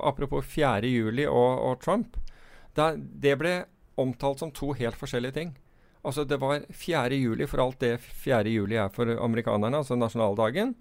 apropos 0.07 0.45
4. 0.45 0.87
juli 0.87 1.27
og, 1.27 1.59
og 1.59 1.81
Trump. 1.83 2.15
Det, 2.73 2.93
det 2.97 3.35
ble 3.41 3.55
omtalt 3.99 4.39
som 4.39 4.51
to 4.51 4.71
helt 4.77 4.95
forskjellige 4.95 5.35
ting. 5.35 5.57
Altså 6.07 6.23
Det 6.23 6.39
var 6.39 6.63
4. 6.71 7.19
juli 7.19 7.47
for 7.47 7.65
alt 7.65 7.81
det 7.83 7.97
4. 7.99 8.47
juli 8.47 8.79
er 8.79 8.87
for 8.93 9.11
amerikanerne, 9.11 9.83
altså 9.83 9.99
nasjonaldagen. 9.99 10.75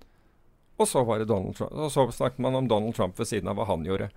Og 0.78 0.88
så 0.88 1.02
var 1.09 1.18
det 1.18 1.28
Donald 1.28 1.57
Trump. 1.57 1.72
Og 1.72 1.90
så 1.90 2.04
snakket 2.12 2.38
man 2.38 2.54
om 2.54 2.68
Donald 2.68 2.94
Trump 2.94 3.18
ved 3.18 3.26
siden 3.26 3.48
av 3.48 3.57
hva 3.59 3.66
han 3.66 3.84
gjorde. 3.86 4.11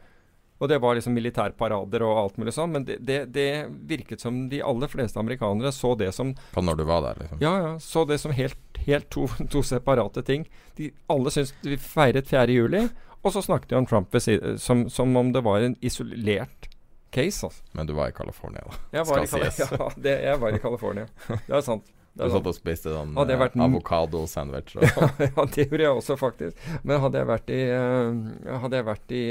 Og 0.60 0.68
det 0.68 0.78
var 0.84 0.97
liksom 0.97 1.14
militærparader 1.16 2.03
og 2.03 2.18
alt 2.20 2.39
mulig 2.39 2.53
sånn. 2.55 2.74
Men 2.76 2.86
det, 2.88 2.97
det, 3.07 3.20
det 3.36 3.49
virket 3.88 4.24
som 4.24 4.41
de 4.51 4.62
aller 4.66 4.91
fleste 4.91 5.20
amerikanere 5.22 5.72
så 5.76 5.93
det 5.99 6.12
som 6.16 6.34
På 6.51 6.64
når 6.64 6.82
du 6.82 6.86
var 6.89 7.05
der, 7.05 7.22
liksom. 7.24 7.43
ja, 7.43 7.53
ja. 7.64 7.76
Så 7.84 8.03
det 8.10 8.20
som 8.20 8.36
helt, 8.36 8.60
helt 8.88 9.10
to, 9.10 9.28
to 9.53 9.64
separate 9.64 10.24
ting. 10.28 10.47
De, 10.76 10.91
alle 11.07 11.32
syntes 11.32 11.55
vi 11.64 11.80
feiret 11.80 12.28
4. 12.28 12.49
juli, 12.51 12.88
og 13.20 13.34
så 13.36 13.43
snakket 13.43 13.72
de 13.72 13.80
om 13.80 13.88
Trump 13.88 14.16
som, 14.20 14.89
som 14.89 15.16
om 15.20 15.32
det 15.36 15.43
var 15.47 15.64
en 15.64 15.78
isolert 15.84 16.70
case. 17.12 17.45
Altså. 17.45 17.64
Men 17.72 17.88
du 17.88 17.93
var 17.93 18.12
i 18.12 18.16
California, 18.16 18.64
da. 18.68 18.82
Jeg, 18.97 19.07
var 19.07 19.26
Skal 19.26 19.47
i, 19.47 19.51
sies. 19.51 19.72
ja, 19.80 19.89
det, 19.95 20.18
jeg 20.28 20.41
var 20.43 20.55
i 20.55 20.62
California. 20.64 21.07
Det 21.28 21.55
er 21.55 21.66
sant. 21.66 21.88
Du 22.28 22.34
satt 22.34 22.47
og 22.51 22.55
spiste 22.57 22.91
sånn 22.91 23.13
Hadde 23.15 23.38
vært 23.39 23.55
eh, 23.55 23.63
avokado-sandwich. 23.65 24.76
og- 24.76 25.22
ja, 25.26 25.45
det 25.55 25.65
gjorde 25.70 25.84
jeg 25.86 25.91
også, 26.01 26.17
faktisk. 26.20 26.57
Men 26.84 26.99
hadde 27.03 27.22
jeg 27.22 27.28
vært 27.30 27.53
i, 27.55 27.59
uh, 27.72 28.57
hadde 28.65 28.80
jeg 28.82 28.88
vært 28.89 29.13
i, 29.15 29.22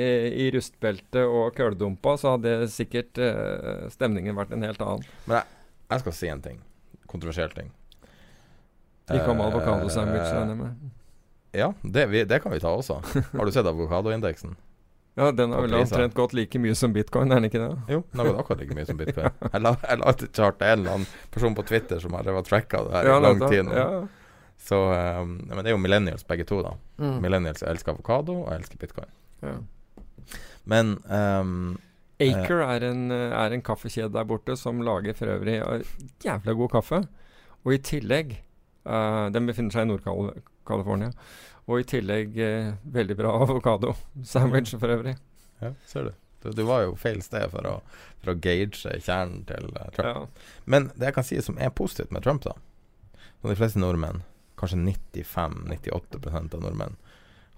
i 0.45 0.51
rustbeltet 0.55 1.25
og 1.27 1.51
køledumpa, 1.59 2.15
så 2.21 2.37
hadde 2.37 2.55
sikkert 2.73 3.19
uh, 3.21 3.89
stemningen 3.93 4.37
vært 4.39 4.53
en 4.57 4.63
helt 4.65 4.81
annen. 4.85 5.05
Men 5.27 5.41
jeg, 5.41 5.59
jeg 5.93 6.05
skal 6.07 6.17
si 6.21 6.31
en 6.33 6.45
ting. 6.45 6.63
Kontroversiell 7.09 7.53
ting. 7.57 7.71
Ikke 9.09 9.31
om 9.33 9.41
Eh, 9.41 9.47
avokadosandwich, 9.49 10.29
regner 10.33 10.53
jeg 10.53 10.63
med. 10.63 10.89
Ja, 11.57 11.71
det, 11.83 12.03
vi, 12.13 12.25
det 12.29 12.43
kan 12.45 12.53
vi 12.53 12.59
ta 12.61 12.69
også. 12.77 12.99
Har 13.33 13.49
du 13.49 13.53
sett 13.55 13.65
avokadoindeksen? 13.67 14.53
Ja, 15.19 15.33
den 15.35 15.51
har 15.51 15.65
vel 15.65 15.75
omtrent 15.75 16.15
gått 16.15 16.35
like 16.37 16.61
mye 16.63 16.77
som 16.79 16.93
bitcoin, 16.95 17.33
er 17.33 17.41
den 17.41 17.49
ikke 17.49 17.59
det? 17.59 17.73
Jo, 17.91 18.05
den 18.13 18.21
har 18.21 18.29
gått 18.29 18.43
akkurat 18.45 18.61
like 18.63 18.77
mye 18.77 18.87
som 18.87 19.01
bitcoin. 19.01 19.33
Jeg 19.49 19.63
la, 19.65 19.73
jeg 19.83 19.99
la 19.99 20.13
ut 20.15 20.23
et 20.23 20.39
chart 20.39 20.61
til 20.61 20.69
en 20.69 20.79
eller 20.79 20.95
annen 20.95 21.09
person 21.35 21.57
på 21.59 21.65
Twitter 21.67 21.99
som 22.05 22.15
har 22.15 22.29
tracka 22.47 22.85
det 22.87 22.95
her 22.95 23.11
i 23.11 23.17
lang 23.25 23.43
tid 23.43 23.67
nå. 23.67 23.75
Ja. 23.75 23.89
Så 24.59 24.79
um, 24.93 25.35
Men 25.47 25.65
det 25.65 25.73
er 25.73 25.77
jo 25.77 25.83
millennials 25.83 26.27
begge 26.27 26.47
to, 26.47 26.61
da. 26.63 26.77
Mm. 27.03 27.19
Millennials 27.25 27.65
elsker 27.67 27.95
avokado, 27.95 28.37
og 28.45 28.55
elsker 28.55 28.79
bitcoin. 28.79 29.11
Ja. 29.43 29.57
Men 30.69 30.97
um, 31.09 31.79
Acre 32.23 32.63
er 32.77 32.87
en, 32.91 33.05
er 33.15 33.55
en 33.55 33.63
kaffekjede 33.65 34.13
der 34.15 34.27
borte 34.27 34.57
som 34.59 34.83
lager 34.87 35.15
for 35.19 35.31
øvrig 35.35 35.61
jævla 36.25 36.55
god 36.63 36.75
kaffe. 36.75 37.03
Og 37.65 37.75
i 37.75 37.83
tillegg 37.83 38.37
uh, 38.87 39.27
Den 39.35 39.51
befinner 39.51 39.75
seg 39.75 39.87
i 39.87 39.91
Nord-California. 39.93 41.11
Og 41.69 41.83
i 41.83 41.89
tillegg 41.89 42.39
eh, 42.41 42.73
veldig 42.89 43.17
bra 43.19 43.35
avokado. 43.43 43.93
Sandwich 44.25 44.73
for 44.79 44.89
øvrig. 44.95 45.19
ja, 45.61 45.75
ser 45.87 46.09
du. 46.09 46.15
Du, 46.43 46.51
du 46.55 46.63
var 46.63 46.85
jo 46.87 46.95
feil 46.97 47.21
sted 47.23 47.51
for 47.53 47.67
å, 47.67 47.75
for 48.23 48.33
å 48.33 48.39
gauge 48.39 48.95
kjernen 49.03 49.43
til 49.49 49.69
uh, 49.75 49.89
Trump. 49.95 50.31
Ja. 50.39 50.63
Men 50.71 50.91
det 50.95 51.11
jeg 51.11 51.17
kan 51.19 51.27
si 51.27 51.41
som 51.43 51.59
er 51.59 51.75
positivt 51.75 52.15
med 52.15 52.25
Trump, 52.25 52.47
da 52.47 52.55
Som 53.41 53.51
de 53.51 53.59
fleste 53.59 53.83
nordmenn, 53.83 54.23
kanskje 54.59 54.79
95-98% 54.79 56.55
av 56.55 56.63
nordmenn, 56.63 56.97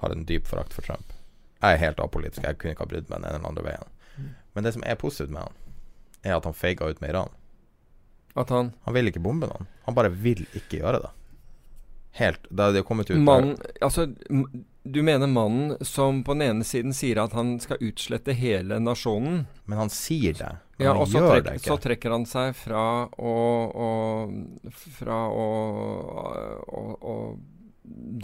har 0.01 0.13
en 0.13 0.25
dyp 0.29 0.49
forakt 0.49 0.75
for 0.77 0.85
Trump. 0.85 1.13
Jeg 1.61 1.77
er 1.77 1.83
helt 1.85 2.01
apolitisk, 2.01 2.45
jeg 2.45 2.57
kunne 2.57 2.73
ikke 2.73 2.87
ha 2.87 2.91
brydd 2.91 3.11
meg 3.13 3.21
den 3.21 3.29
ene 3.29 3.39
eller 3.39 3.53
andre 3.53 3.67
veien. 3.69 3.93
Mm. 4.17 4.31
Men 4.57 4.67
det 4.67 4.75
som 4.77 4.85
er 4.89 5.01
positivt 5.01 5.33
med 5.33 5.45
han, 5.45 5.77
er 6.25 6.37
at 6.39 6.49
han 6.49 6.57
feiga 6.57 6.89
ut 6.89 7.01
med 7.05 7.13
Iran. 7.13 7.37
At 8.41 8.53
han 8.55 8.73
Han 8.85 8.95
vil 8.95 9.11
ikke 9.11 9.23
bombe 9.23 9.49
noen. 9.51 9.69
Han 9.85 9.97
bare 9.97 10.13
vil 10.13 10.47
ikke 10.57 10.81
gjøre 10.81 11.03
det. 11.05 11.11
Helt. 12.13 12.47
Da 12.51 12.71
det 12.73 12.83
har 12.83 12.85
kommet 12.89 13.11
ut 13.11 13.21
Mannen 13.23 13.55
Altså, 13.81 14.09
du 14.83 15.03
mener 15.07 15.27
mannen 15.31 15.77
som 15.87 16.25
på 16.25 16.35
den 16.35 16.43
ene 16.49 16.65
siden 16.67 16.95
sier 16.97 17.21
at 17.23 17.33
han 17.37 17.55
skal 17.63 17.79
utslette 17.85 18.35
hele 18.35 18.81
nasjonen. 18.83 19.45
Men 19.71 19.79
han 19.85 19.93
sier 19.95 20.35
det. 20.35 20.51
Men 20.79 20.87
Ja, 20.87 20.93
han 20.95 21.03
og 21.05 21.09
så, 21.09 21.21
gjør 21.21 21.35
trekk, 21.37 21.45
det 21.53 21.69
så 21.69 21.77
trekker 21.85 22.11
han 22.17 22.27
seg 22.27 22.57
fra 22.57 22.85
å, 23.15 23.35
å 23.87 23.91
Fra 24.97 25.21
å, 25.29 25.47
å, 26.67 26.83
å 27.13 27.15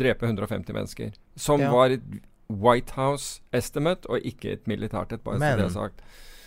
drepe 0.01 0.27
150 0.27 0.73
mennesker. 0.75 1.13
Som 1.37 1.61
Ja. 1.61 1.71
var 1.73 1.91
et 1.95 2.03
White 2.49 2.95
House 2.97 3.41
estimate, 3.53 4.07
og 4.09 4.23
ikke 4.25 4.53
et 4.53 4.67
militært 4.71 5.13
et, 5.13 5.23
bare 5.25 5.39
så 5.39 5.57
det 5.59 5.65
er 5.67 5.75
sagt. 5.75 6.03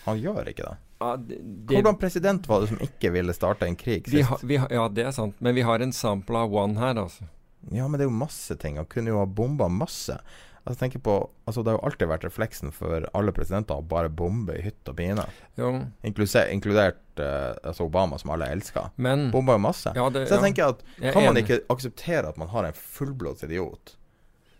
Han 0.06 0.20
gjør 0.20 0.48
ikke 0.48 0.64
det. 0.70 0.78
Ja, 1.00 1.16
det, 1.16 1.40
Hvordan 1.72 1.98
president 1.98 2.48
var 2.50 2.62
det 2.62 2.74
som 2.74 2.82
ikke 2.84 3.14
ville 3.16 3.34
starte 3.36 3.68
en 3.70 3.78
krig 3.80 4.08
vi 4.12 4.22
ha, 4.28 4.36
vi 4.44 4.58
ha, 4.60 4.68
ja, 4.74 4.88
det 4.92 5.06
er 5.08 5.14
sant. 5.16 5.38
Men 5.40 5.56
vi 5.56 5.64
har 5.64 5.80
en 5.80 5.94
sample 5.96 6.42
av 6.44 6.56
one 6.56 6.80
her, 6.80 7.00
altså. 7.00 7.30
Ja, 7.72 7.88
men 7.88 8.00
det 8.00 8.06
er 8.06 8.10
jo 8.10 8.16
masse 8.20 8.56
ting. 8.60 8.78
Han 8.80 8.88
kunne 8.90 9.14
jo 9.14 9.20
ha 9.22 9.26
bomba 9.26 9.70
masse. 9.72 10.18
Altså, 10.66 10.80
tenker 10.80 11.00
på, 11.04 11.16
altså, 11.48 11.64
det 11.64 11.72
har 11.72 11.80
jo 11.80 11.86
alltid 11.88 12.10
vært 12.12 12.26
refleksen 12.28 12.74
for 12.76 13.08
alle 13.16 13.34
presidenter 13.36 13.80
å 13.80 13.86
bare 13.90 14.12
bombe 14.12 14.58
i 14.60 14.64
hytt 14.64 14.92
og 14.92 14.98
pine. 15.00 15.24
Jo, 15.60 15.72
inkludert 16.06 17.22
uh, 17.22 17.56
altså 17.64 17.88
Obama, 17.88 18.20
som 18.20 18.36
alle 18.36 18.52
elsker. 18.54 18.92
men 18.96 19.30
Bomba 19.32 19.56
jo 19.56 19.64
masse. 19.70 19.94
ja, 19.96 20.10
det, 20.12 20.28
Så 20.28 20.36
jeg 20.36 20.42
ja, 20.42 20.46
tenker 20.46 20.76
at 20.76 20.84
jeg 21.00 21.16
kan 21.16 21.30
man 21.30 21.42
ikke 21.42 21.62
akseptere 21.74 22.34
at 22.34 22.38
man 22.42 22.52
har 22.52 22.68
en 22.68 22.76
fullblods 22.76 23.48
idiot 23.48 23.96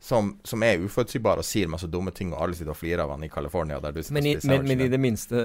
som, 0.10 0.30
som 0.44 0.64
er 0.66 0.82
uforutsigbar 0.82 1.38
og 1.38 1.46
sier 1.46 1.70
masse 1.70 1.88
dumme 1.92 2.10
ting, 2.16 2.32
og 2.34 2.42
alle 2.42 2.58
sitter 2.58 2.74
og 2.74 2.78
flirer 2.80 3.04
av 3.04 3.12
han 3.14 3.26
i 3.26 3.30
California, 3.30 3.78
der 3.84 3.94
du 3.94 4.00
sitter 4.02 4.16
men, 4.18 4.30
i, 4.32 4.32
og 4.40 4.48
men, 4.50 4.66
men 4.72 4.82
i 4.82 4.88
det 4.90 5.00
minste 5.02 5.44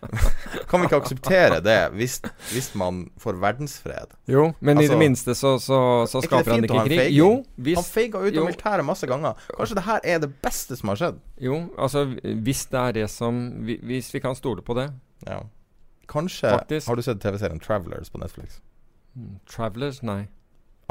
Kan 0.70 0.82
vi 0.82 0.88
ikke 0.88 0.98
akseptere 1.04 1.60
det 1.62 1.76
hvis, 1.94 2.18
hvis 2.50 2.72
man 2.78 3.04
får 3.22 3.38
verdensfred? 3.44 4.16
Jo, 4.26 4.48
men 4.58 4.80
i 4.80 4.82
Altså, 4.82 4.96
det 4.96 5.00
minste 5.04 5.36
så, 5.38 5.54
så, 5.62 5.78
så 6.10 6.18
er 6.18 6.26
skaper 6.26 6.56
han 6.56 6.66
ikke 6.66 6.84
krig. 6.88 7.14
Jo, 7.14 7.30
hvis 7.62 7.78
Han 7.78 7.86
feiga 7.86 8.24
ut 8.24 8.34
av 8.34 8.48
militæret 8.48 8.88
masse 8.90 9.06
ganger. 9.06 9.38
Kanskje 9.54 9.78
det 9.78 9.86
her 9.86 10.10
er 10.14 10.20
det 10.26 10.32
beste 10.42 10.78
som 10.80 10.90
har 10.90 10.98
skjedd? 11.04 11.22
Jo, 11.46 11.62
altså 11.78 12.04
hvis 12.10 12.66
det 12.72 12.82
er 12.82 12.98
det 12.98 13.08
som 13.10 13.38
Hvis 13.62 14.10
vi 14.14 14.20
kan 14.24 14.34
stole 14.38 14.66
på 14.66 14.74
det. 14.78 14.90
Ja. 15.28 15.44
Kanskje 16.10 16.50
Faktisk. 16.56 16.90
Har 16.90 16.98
du 16.98 17.06
sett 17.06 17.22
TV-serien 17.22 17.62
Travelers 17.62 18.10
på 18.10 18.18
Netflix? 18.18 18.58
Travelers? 19.46 20.02
Nei. 20.02 20.24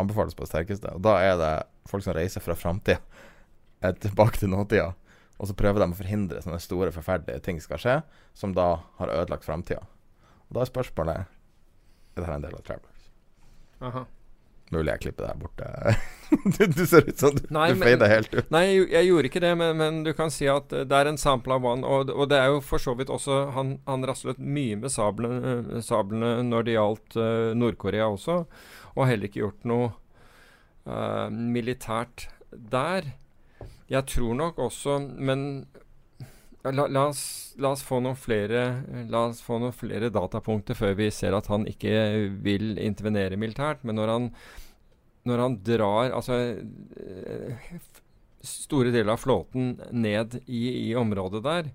Anbefales 0.02 0.36
på 0.38 0.46
det 0.46 0.52
sterkeste. 0.52 0.92
Og 0.98 1.04
da 1.06 1.18
er 1.24 1.38
det 1.40 1.54
folk 1.90 2.06
som 2.06 2.18
reiser 2.18 2.44
fra 2.44 2.58
framtida 2.58 3.00
tilbake 4.02 4.42
til 4.42 4.52
nåtida. 4.52 4.92
Og 5.42 5.50
så 5.50 5.56
prøver 5.58 5.82
de 5.82 5.90
å 5.90 5.98
forhindre 5.98 6.42
sånne 6.44 6.60
store, 6.62 6.94
forferdelige 6.94 7.42
ting 7.48 7.62
skal 7.64 7.82
skje, 7.82 7.96
som 8.38 8.54
da 8.54 8.76
har 9.00 9.14
ødelagt 9.16 9.48
framtida. 9.48 9.82
Og 10.50 10.58
da 10.58 10.66
er 10.66 10.70
spørsmålet 10.70 11.38
Er 12.12 12.26
dette 12.26 12.34
en 12.36 12.44
del 12.44 12.56
av 12.58 12.64
Travelers? 12.68 13.04
Aha. 13.88 14.02
Mulig 14.72 14.94
jeg 14.94 15.04
klipper 15.04 15.28
deg 15.28 15.40
bort. 15.42 15.62
du, 16.56 16.62
du 16.72 16.86
ser 16.88 17.04
ut 17.10 17.20
som 17.20 17.36
du, 17.36 17.44
Nei, 17.52 17.74
du 17.74 17.82
fader 17.82 18.08
helt 18.08 18.32
ut. 18.32 18.52
Nei, 18.54 18.64
jeg, 18.70 18.86
jeg 18.94 19.10
gjorde 19.10 19.28
ikke 19.32 19.44
det, 19.44 19.52
men, 19.60 19.74
men 19.82 19.98
du 20.06 20.12
kan 20.16 20.32
si 20.32 20.48
at 20.52 20.72
eh, 20.76 20.86
det 20.88 20.96
er 20.96 21.10
en 21.12 21.20
sample 21.20 21.58
av 21.58 21.68
one. 21.68 21.84
Og, 21.84 22.12
og 22.16 22.30
det 22.32 22.40
er 22.40 22.54
jo 22.54 22.62
for 22.64 22.80
så 22.80 22.96
vidt 22.96 23.12
også 23.12 23.42
Han, 23.58 23.76
han 23.90 24.08
raslet 24.08 24.40
mye 24.40 24.80
med 24.80 24.94
sablene, 24.94 25.56
eh, 25.60 25.82
sablene 25.84 26.38
når 26.48 26.68
det 26.68 26.78
gjaldt 26.78 27.20
uh, 27.20 27.52
Nord-Korea 27.58 28.08
også, 28.14 28.38
og 28.96 29.10
heller 29.10 29.28
ikke 29.28 29.44
gjort 29.44 29.68
noe 29.68 29.92
uh, 30.88 31.28
militært 31.28 32.30
der. 32.52 33.12
Jeg 33.92 34.08
tror 34.08 34.36
nok 34.40 34.60
også 34.60 35.02
Men 35.20 35.66
la, 36.64 36.86
la, 36.88 37.06
oss, 37.08 37.54
la 37.58 37.72
oss 37.74 37.82
få 37.86 38.00
noen 38.04 38.18
flere 38.20 38.64
La 39.10 39.26
oss 39.30 39.42
få 39.42 39.58
noen 39.62 39.74
flere 39.74 40.12
datapunkter 40.14 40.78
før 40.78 40.94
vi 41.00 41.10
ser 41.14 41.34
at 41.38 41.50
han 41.50 41.66
ikke 41.70 41.94
vil 42.44 42.76
intervenere 42.82 43.40
militært. 43.40 43.82
Men 43.88 43.98
når 43.98 44.14
han, 44.14 44.30
når 45.30 45.46
han 45.46 45.58
drar 45.66 46.14
Altså 46.18 46.38
eh, 46.54 47.72
store 48.46 48.94
deler 48.94 49.16
av 49.16 49.22
flåten 49.22 49.76
ned 49.92 50.40
i, 50.46 50.92
i 50.92 50.96
området 50.98 51.44
der. 51.46 51.72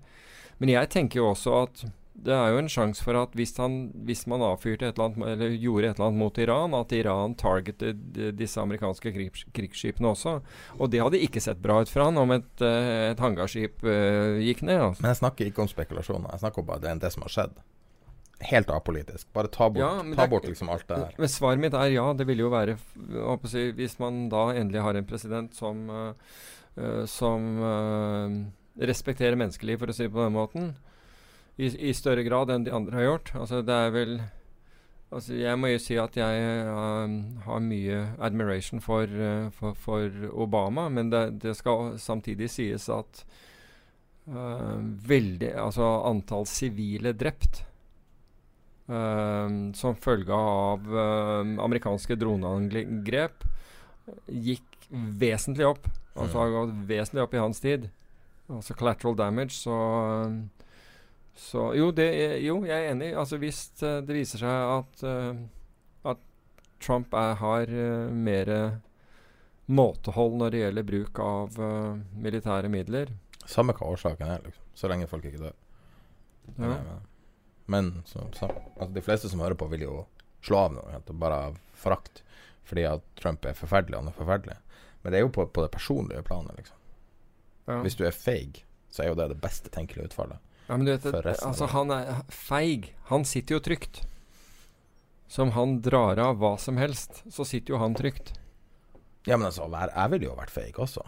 Men 0.57 0.73
jeg 0.73 0.91
tenker 0.91 1.21
jo 1.21 1.31
også 1.31 1.61
at 1.65 1.85
det 2.17 2.33
er 2.33 2.49
jo 2.49 2.61
en 2.63 2.69
sjanse 2.71 3.03
for 3.05 3.17
at 3.19 3.35
hvis, 3.37 3.53
han, 3.61 3.75
hvis 4.07 4.23
man 4.29 4.41
avfyrte 4.45 4.89
et 4.89 4.97
eller 4.97 5.11
annet, 5.11 5.27
eller 5.35 5.53
gjorde 5.61 5.91
et 5.91 5.99
eller 5.99 6.07
annet 6.07 6.21
mot 6.23 6.39
Iran, 6.41 6.75
at 6.77 6.93
Iran 6.97 7.35
targeted 7.37 8.17
eh, 8.17 8.31
disse 8.35 8.61
amerikanske 8.61 9.13
krigs, 9.13 9.45
krigsskipene 9.53 10.09
også. 10.15 10.39
Og 10.79 10.89
det 10.93 11.03
hadde 11.03 11.21
ikke 11.21 11.43
sett 11.43 11.61
bra 11.61 11.79
ut 11.83 11.91
for 11.91 12.07
han 12.07 12.17
om 12.17 12.33
et, 12.35 12.49
eh, 12.65 13.11
et 13.11 13.21
hangarskip 13.21 13.85
uh, 13.85 14.39
gikk 14.41 14.63
ned. 14.65 14.81
Altså. 14.89 15.05
Men 15.05 15.13
jeg 15.13 15.21
snakker 15.21 15.51
ikke 15.51 15.63
om 15.63 15.69
spekulasjoner. 15.71 16.33
Jeg 16.33 16.43
snakker 16.45 16.63
om 16.63 16.69
bare 16.71 16.83
det, 16.87 16.95
det 17.05 17.13
som 17.13 17.27
har 17.27 17.35
skjedd. 17.35 17.61
Helt 18.49 18.73
apolitisk. 18.73 19.29
Bare 19.33 19.53
ta 19.53 19.69
bort, 19.69 19.81
Ja, 19.81 19.93
ta 20.17 20.25
er- 20.25 20.33
bort 20.33 20.49
liksom 20.49 20.73
alt 20.73 20.89
det 20.89 20.99
her. 21.03 21.15
Men 21.21 21.33
svaret 21.33 21.61
mitt 21.61 21.77
er 21.77 21.93
ja. 21.93 22.09
Det 22.17 22.27
ville 22.29 22.45
jo 22.45 22.51
være 22.53 22.77
jeg 22.77 23.73
Hvis 23.77 23.97
man 24.01 24.27
da 24.29 24.49
endelig 24.53 24.81
har 24.85 24.97
en 24.97 25.05
president 25.05 25.53
som, 25.57 25.87
uh, 25.89 27.05
som 27.05 27.47
uh, 27.61 28.27
respekterer 28.77 29.37
menneskeliv, 29.37 29.79
for 29.81 29.93
å 29.93 29.97
si 29.97 30.05
det 30.05 30.13
på 30.13 30.21
den 30.25 30.37
måten, 30.37 30.75
i, 31.57 31.69
i 31.89 31.93
større 31.97 32.25
grad 32.27 32.51
enn 32.53 32.65
de 32.67 32.73
andre 32.73 32.99
har 32.99 33.07
gjort. 33.07 33.31
Altså 33.43 33.61
det 33.65 33.83
er 33.85 33.95
vel 33.95 34.19
Altså 35.07 35.37
Jeg 35.39 35.55
må 35.55 35.69
jo 35.71 35.79
si 35.79 35.95
at 35.95 36.17
jeg 36.19 36.47
uh, 36.67 37.11
har 37.45 37.61
mye 37.63 37.99
admiration 38.19 38.81
for, 38.83 39.07
uh, 39.07 39.47
for, 39.55 39.77
for 39.79 40.25
Obama, 40.35 40.89
men 40.91 41.07
det, 41.13 41.21
det 41.45 41.53
skal 41.55 41.93
samtidig 41.95 42.49
sies 42.51 42.89
at 42.91 43.21
uh, 44.27 44.75
veldig 45.07 45.53
Altså 45.63 45.87
antall 46.11 46.43
sivile 46.51 47.15
drept 47.15 47.63
Ehm, 48.87 49.73
som 49.75 49.97
følge 49.99 50.31
av 50.31 50.85
ehm, 50.87 51.57
amerikanske 51.59 52.15
droneangrep 52.15 53.43
gikk 54.31 54.87
vesentlig 54.89 55.67
opp. 55.67 55.89
Altså 56.15 56.39
har 56.39 56.53
gått 56.53 56.75
vesentlig 56.89 57.25
opp 57.25 57.35
i 57.35 57.41
hans 57.41 57.59
tid. 57.61 57.89
Altså 58.47 58.77
collateral 58.79 59.17
damage, 59.19 59.57
så 59.59 59.75
Så 61.37 61.69
jo, 61.77 61.91
det 61.93 62.07
er, 62.09 62.35
jo 62.41 62.63
jeg 62.65 62.73
er 62.73 62.91
enig. 62.95 63.11
Altså 63.17 63.37
hvis 63.41 63.69
eh, 63.85 64.01
det 64.05 64.15
viser 64.17 64.41
seg 64.41 64.71
at 64.73 65.03
uh, 65.05 65.37
at 66.09 66.21
Trump 66.81 67.13
er, 67.13 67.35
har 67.37 67.69
uh, 67.69 68.09
mer 68.09 68.51
måtehold 69.67 70.37
når 70.41 70.53
det 70.53 70.61
gjelder 70.63 70.87
bruk 70.87 71.21
av 71.21 71.59
uh, 71.61 71.99
militære 72.17 72.71
midler 72.71 73.13
Samme 73.47 73.75
hva 73.77 73.93
årsaken 73.93 74.27
er, 74.27 74.41
liksom. 74.43 74.63
Så 74.75 74.89
lenge 74.91 75.07
folk 75.07 75.23
ikke 75.23 75.39
dør. 75.39 75.53
Ja. 76.57 76.67
Men, 76.67 76.89
men 77.71 77.91
så, 78.05 78.25
så, 78.35 78.49
altså, 78.75 78.89
de 78.91 79.03
fleste 79.05 79.29
som 79.31 79.39
hører 79.39 79.55
på, 79.55 79.69
vil 79.71 79.85
jo 79.85 79.93
slå 80.43 80.65
av 80.65 80.73
noe, 80.75 80.99
bare 81.15 81.37
av 81.45 81.61
forakt. 81.79 82.25
Fordi 82.67 82.83
at 82.89 83.05
Trump 83.15 83.47
er 83.47 83.55
forferdelig, 83.55 84.01
han 84.01 84.11
er 84.11 84.17
forferdelig. 84.17 84.57
Men 85.01 85.13
det 85.13 85.21
er 85.21 85.23
jo 85.23 85.31
på, 85.31 85.45
på 85.47 85.63
det 85.63 85.71
personlige 85.71 86.25
planet, 86.27 86.59
liksom. 86.59 86.75
Ja. 87.71 87.79
Hvis 87.85 87.95
du 87.95 88.03
er 88.07 88.15
feig, 88.15 88.65
så 88.91 89.05
er 89.05 89.13
jo 89.13 89.17
det 89.19 89.29
det 89.31 89.39
beste 89.39 89.71
tenkelige 89.71 90.11
utfallet. 90.11 90.43
Ja, 90.67 90.75
men 90.77 90.85
du 90.85 90.91
vet, 90.91 91.05
altså 91.15 91.67
han 91.71 91.91
er 91.95 92.23
feig. 92.33 92.91
Han 93.11 93.23
sitter 93.25 93.57
jo 93.57 93.63
trygt. 93.63 94.01
Som 95.31 95.51
han 95.55 95.77
drar 95.83 96.19
av 96.23 96.39
hva 96.39 96.53
som 96.59 96.77
helst, 96.79 97.21
så 97.31 97.45
sitter 97.47 97.75
jo 97.75 97.79
han 97.81 97.95
trygt. 97.95 98.33
Ja, 99.27 99.35
men 99.37 99.49
altså, 99.49 99.67
jeg 99.67 100.11
ville 100.13 100.29
jo 100.29 100.35
vært 100.37 100.51
feig 100.53 100.79
også. 100.79 101.03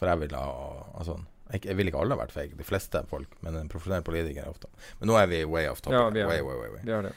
For 0.00 0.08
jeg 0.10 0.20
ville 0.24 0.40
ha 0.40 0.54
Altså, 0.98 1.18
jeg, 1.52 1.64
jeg 1.68 1.76
vil 1.76 1.90
ikke 1.90 2.00
alle 2.00 2.16
ha 2.16 2.22
vært 2.22 2.32
feige, 2.34 2.56
de 2.56 2.64
fleste 2.66 3.02
folk, 3.10 3.34
men 3.44 3.56
en 3.60 3.68
profesjonell 3.70 4.04
politiker 4.06 4.44
er 4.46 4.52
ofte. 4.52 4.70
Men 5.00 5.10
nå 5.12 5.18
er 5.20 5.28
vi 5.30 5.42
way 5.48 5.68
off 5.68 5.82
topic. 5.84 5.98
Ja, 5.98 6.08
vi 6.14 6.22
er 6.24 6.30
way, 6.30 6.40
way, 6.44 6.70
way. 6.72 6.84
Det 6.86 6.94
er 6.96 7.08
det. 7.08 7.14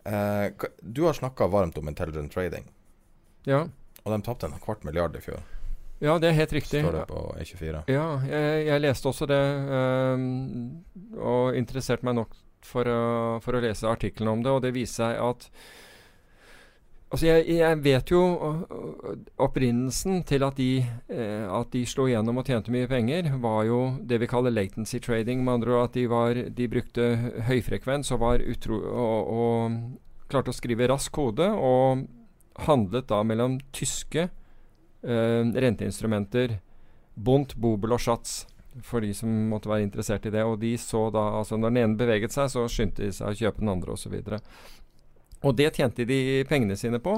Uh, 0.00 0.68
du 0.80 1.02
har 1.04 1.18
snakka 1.18 1.48
varmt 1.52 1.76
om 1.78 1.90
intelligent 1.90 2.32
trading, 2.32 2.70
Ja. 3.46 3.66
og 4.04 4.14
de 4.14 4.22
tapte 4.24 4.46
en 4.48 4.54
kvart 4.62 4.84
milliard 4.86 5.16
i 5.18 5.20
fjor. 5.20 5.42
Ja, 6.00 6.16
det 6.18 6.30
er 6.30 6.38
helt 6.38 6.54
riktig. 6.56 6.80
Står 6.80 6.96
det 6.96 7.06
på 7.10 7.24
E24. 7.36 7.82
Ja, 7.92 8.06
jeg, 8.24 8.62
jeg 8.70 8.84
leste 8.86 9.10
også 9.10 9.28
det, 9.28 9.42
ehm, 9.76 10.24
og 11.20 11.58
interesserte 11.58 12.08
meg 12.08 12.16
nok 12.22 12.34
for 12.64 12.88
å, 12.88 13.04
for 13.44 13.56
å 13.56 13.62
lese 13.64 13.88
artiklene 13.88 14.32
om 14.32 14.42
det, 14.44 14.54
og 14.54 14.64
det 14.64 14.74
viser 14.76 15.10
seg 15.10 15.22
at 15.28 15.48
Altså, 17.10 17.26
jeg, 17.26 17.56
jeg 17.58 17.78
vet 17.82 18.10
jo 18.12 18.20
øh, 18.46 19.14
opprinnelsen 19.42 20.20
til 20.22 20.44
at 20.46 20.54
de, 20.60 20.76
eh, 21.10 21.42
at 21.50 21.72
de 21.74 21.80
slo 21.82 22.04
gjennom 22.06 22.38
og 22.38 22.46
tjente 22.46 22.70
mye 22.70 22.86
penger, 22.86 23.32
var 23.42 23.64
jo 23.66 23.80
det 24.06 24.20
vi 24.22 24.28
kaller 24.30 24.54
latency 24.54 25.00
trading. 25.02 25.42
Med 25.42 25.56
andre 25.56 25.74
ord 25.74 25.88
at 25.88 25.98
de, 25.98 26.04
var, 26.06 26.38
de 26.54 26.68
brukte 26.70 27.08
høyfrekvens 27.48 28.14
og, 28.14 28.22
var 28.22 28.44
utro, 28.46 28.78
og, 28.78 29.32
og 29.34 30.30
klarte 30.30 30.54
å 30.54 30.58
skrive 30.60 30.86
rask 30.86 31.10
kode, 31.10 31.50
og 31.50 32.06
handlet 32.68 33.10
da 33.10 33.24
mellom 33.26 33.58
tyske 33.74 34.28
eh, 34.28 34.39
renteinstrumenter, 35.02 36.58
Bont, 37.14 37.54
Bobel 37.56 37.94
og 37.96 38.00
Schatz, 38.00 38.44
for 38.86 39.02
de 39.02 39.12
som 39.16 39.30
måtte 39.50 39.70
være 39.70 39.84
interessert 39.86 40.26
i 40.28 40.32
det. 40.34 40.44
Og 40.46 40.60
de 40.62 40.74
så 40.78 41.08
da, 41.14 41.22
altså 41.40 41.58
når 41.58 41.72
den 41.72 41.82
ene 41.82 41.98
beveget 42.00 42.34
seg, 42.34 42.50
så 42.52 42.66
skyndte 42.70 43.06
de 43.06 43.14
seg 43.14 43.32
å 43.32 43.38
kjøpe 43.38 43.64
den 43.64 43.72
andre 43.72 43.96
osv. 43.96 44.14
Og 45.40 45.56
det 45.56 45.72
tjente 45.76 46.06
de 46.08 46.20
pengene 46.48 46.76
sine 46.78 47.00
på. 47.02 47.16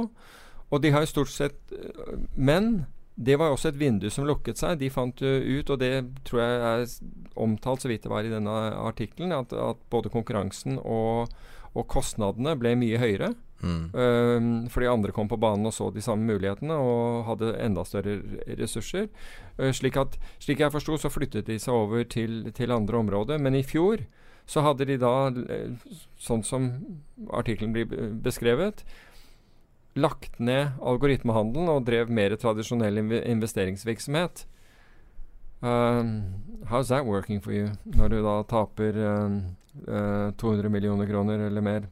Og 0.73 0.83
de 0.83 0.93
har 0.95 1.05
jo 1.05 1.11
stort 1.11 1.29
sett 1.29 1.75
øh, 1.77 2.19
Men 2.33 2.87
det 3.15 3.37
var 3.37 3.51
jo 3.51 3.59
også 3.59 3.69
et 3.69 3.81
vindu 3.81 4.09
som 4.11 4.25
lukket 4.25 4.57
seg. 4.57 4.79
De 4.81 4.89
fant 4.91 5.21
jo 5.21 5.29
ut, 5.29 5.71
og 5.71 5.81
det 5.83 5.93
tror 6.25 6.41
jeg 6.41 6.61
er 6.71 6.87
omtalt 7.37 7.85
så 7.85 7.91
vidt 7.91 8.07
det 8.07 8.13
var 8.13 8.25
i 8.25 8.33
denne 8.33 8.55
artikkelen, 8.81 9.35
at, 9.37 9.53
at 9.53 9.83
både 9.93 10.13
konkurransen 10.13 10.79
og, 10.81 11.29
og 11.73 11.89
kostnadene 11.89 12.55
ble 12.61 12.75
mye 12.79 13.01
høyere. 13.01 13.33
Mm. 13.63 13.83
Øhm, 13.95 14.69
fordi 14.75 14.89
andre 14.91 15.13
kom 15.15 15.29
på 15.31 15.39
banen 15.39 15.67
og 15.67 15.73
så 15.73 15.87
de 15.95 16.03
samme 16.03 16.27
mulighetene 16.27 16.75
og 16.75 17.25
hadde 17.29 17.53
enda 17.63 17.85
større 17.87 18.19
ressurser. 18.59 19.07
Uh, 19.59 19.71
slik, 19.71 19.97
at, 19.97 20.19
slik 20.43 20.61
jeg 20.61 20.75
forsto, 20.75 20.99
så 20.99 21.13
flyttet 21.13 21.47
de 21.47 21.59
seg 21.63 21.75
over 21.75 22.03
til, 22.05 22.51
til 22.57 22.75
andre 22.75 22.99
områder. 22.99 23.39
Men 23.39 23.55
i 23.55 23.63
fjor 23.63 24.03
så 24.47 24.65
hadde 24.67 24.89
de 24.91 24.99
da, 24.99 25.31
eh, 25.31 25.95
sånn 26.19 26.43
som 26.45 26.69
artikkelen 27.31 27.73
blir 27.77 27.87
beskrevet, 28.25 28.83
lagt 29.95 30.41
ned 30.41 30.73
algoritmehandelen 30.81 31.71
og 31.71 31.85
drev 31.87 32.11
mer 32.11 32.35
tradisjonell 32.41 32.99
inve 32.99 33.23
investeringsvirksomhet. 33.29 34.47
Um, 35.63 36.43
how's 36.67 36.89
that 36.89 37.07
working 37.07 37.41
for 37.41 37.53
you, 37.53 37.69
når 37.85 38.09
du 38.09 38.23
da 38.25 38.43
taper 38.51 38.99
um, 38.99 39.37
200 39.87 40.69
millioner 40.73 41.07
kroner 41.09 41.39
eller 41.49 41.61
mer? 41.65 41.87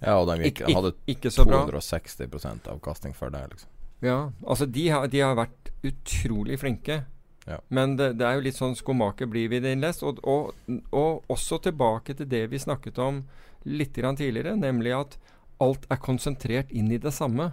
Ja, 0.00 0.16
og 0.18 0.26
de 0.30 0.38
gikk, 0.48 0.62
Ik- 0.64 0.74
hadde 0.74 0.92
ikke 1.12 1.30
så 1.30 1.44
bra. 1.44 1.62
260 1.68 2.68
avkasting 2.72 3.14
for 3.14 3.30
det, 3.30 3.42
liksom. 3.52 3.68
Ja, 4.02 4.30
altså 4.46 4.64
de 4.66 4.88
har, 4.88 5.06
de 5.12 5.20
har 5.20 5.34
vært 5.36 5.70
utrolig 5.84 6.56
flinke. 6.58 7.02
Ja. 7.46 7.58
Men 7.68 7.96
det, 7.96 8.14
det 8.20 8.24
er 8.26 8.38
jo 8.38 8.44
litt 8.46 8.56
sånn 8.56 8.76
skomaker 8.76 9.26
blir 9.28 9.48
vi 9.52 9.60
det 9.60 9.74
innlest. 9.76 10.02
Og, 10.02 10.20
og, 10.24 10.54
og 10.92 11.24
også 11.32 11.58
tilbake 11.68 12.14
til 12.16 12.28
det 12.30 12.46
vi 12.52 12.58
snakket 12.60 12.98
om 12.98 13.22
litt 13.68 13.92
grann 13.96 14.16
tidligere, 14.16 14.56
nemlig 14.56 14.94
at 14.96 15.18
alt 15.60 15.84
er 15.92 16.00
konsentrert 16.00 16.70
inn 16.72 16.88
i 16.92 16.96
det 17.00 17.12
samme. 17.12 17.50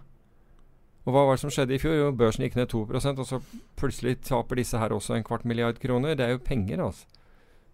Og 1.07 1.11
hva 1.15 1.25
var 1.27 1.35
det 1.35 1.43
som 1.43 1.51
skjedde 1.51 1.75
i 1.75 1.79
fjor? 1.79 1.95
Jo, 1.99 2.07
børsen 2.15 2.43
gikk 2.47 2.55
ned 2.59 2.71
2% 2.71 3.19
og 3.23 3.27
så 3.27 3.41
plutselig 3.79 4.17
taper 4.27 4.59
disse 4.59 4.79
her 4.79 4.95
også 4.95 5.15
en 5.15 5.23
kvart 5.27 5.43
milliard 5.47 5.79
kroner. 5.83 6.15
Det 6.19 6.25
er 6.25 6.33
jo 6.35 6.43
penger, 6.43 6.83
altså. 6.83 7.05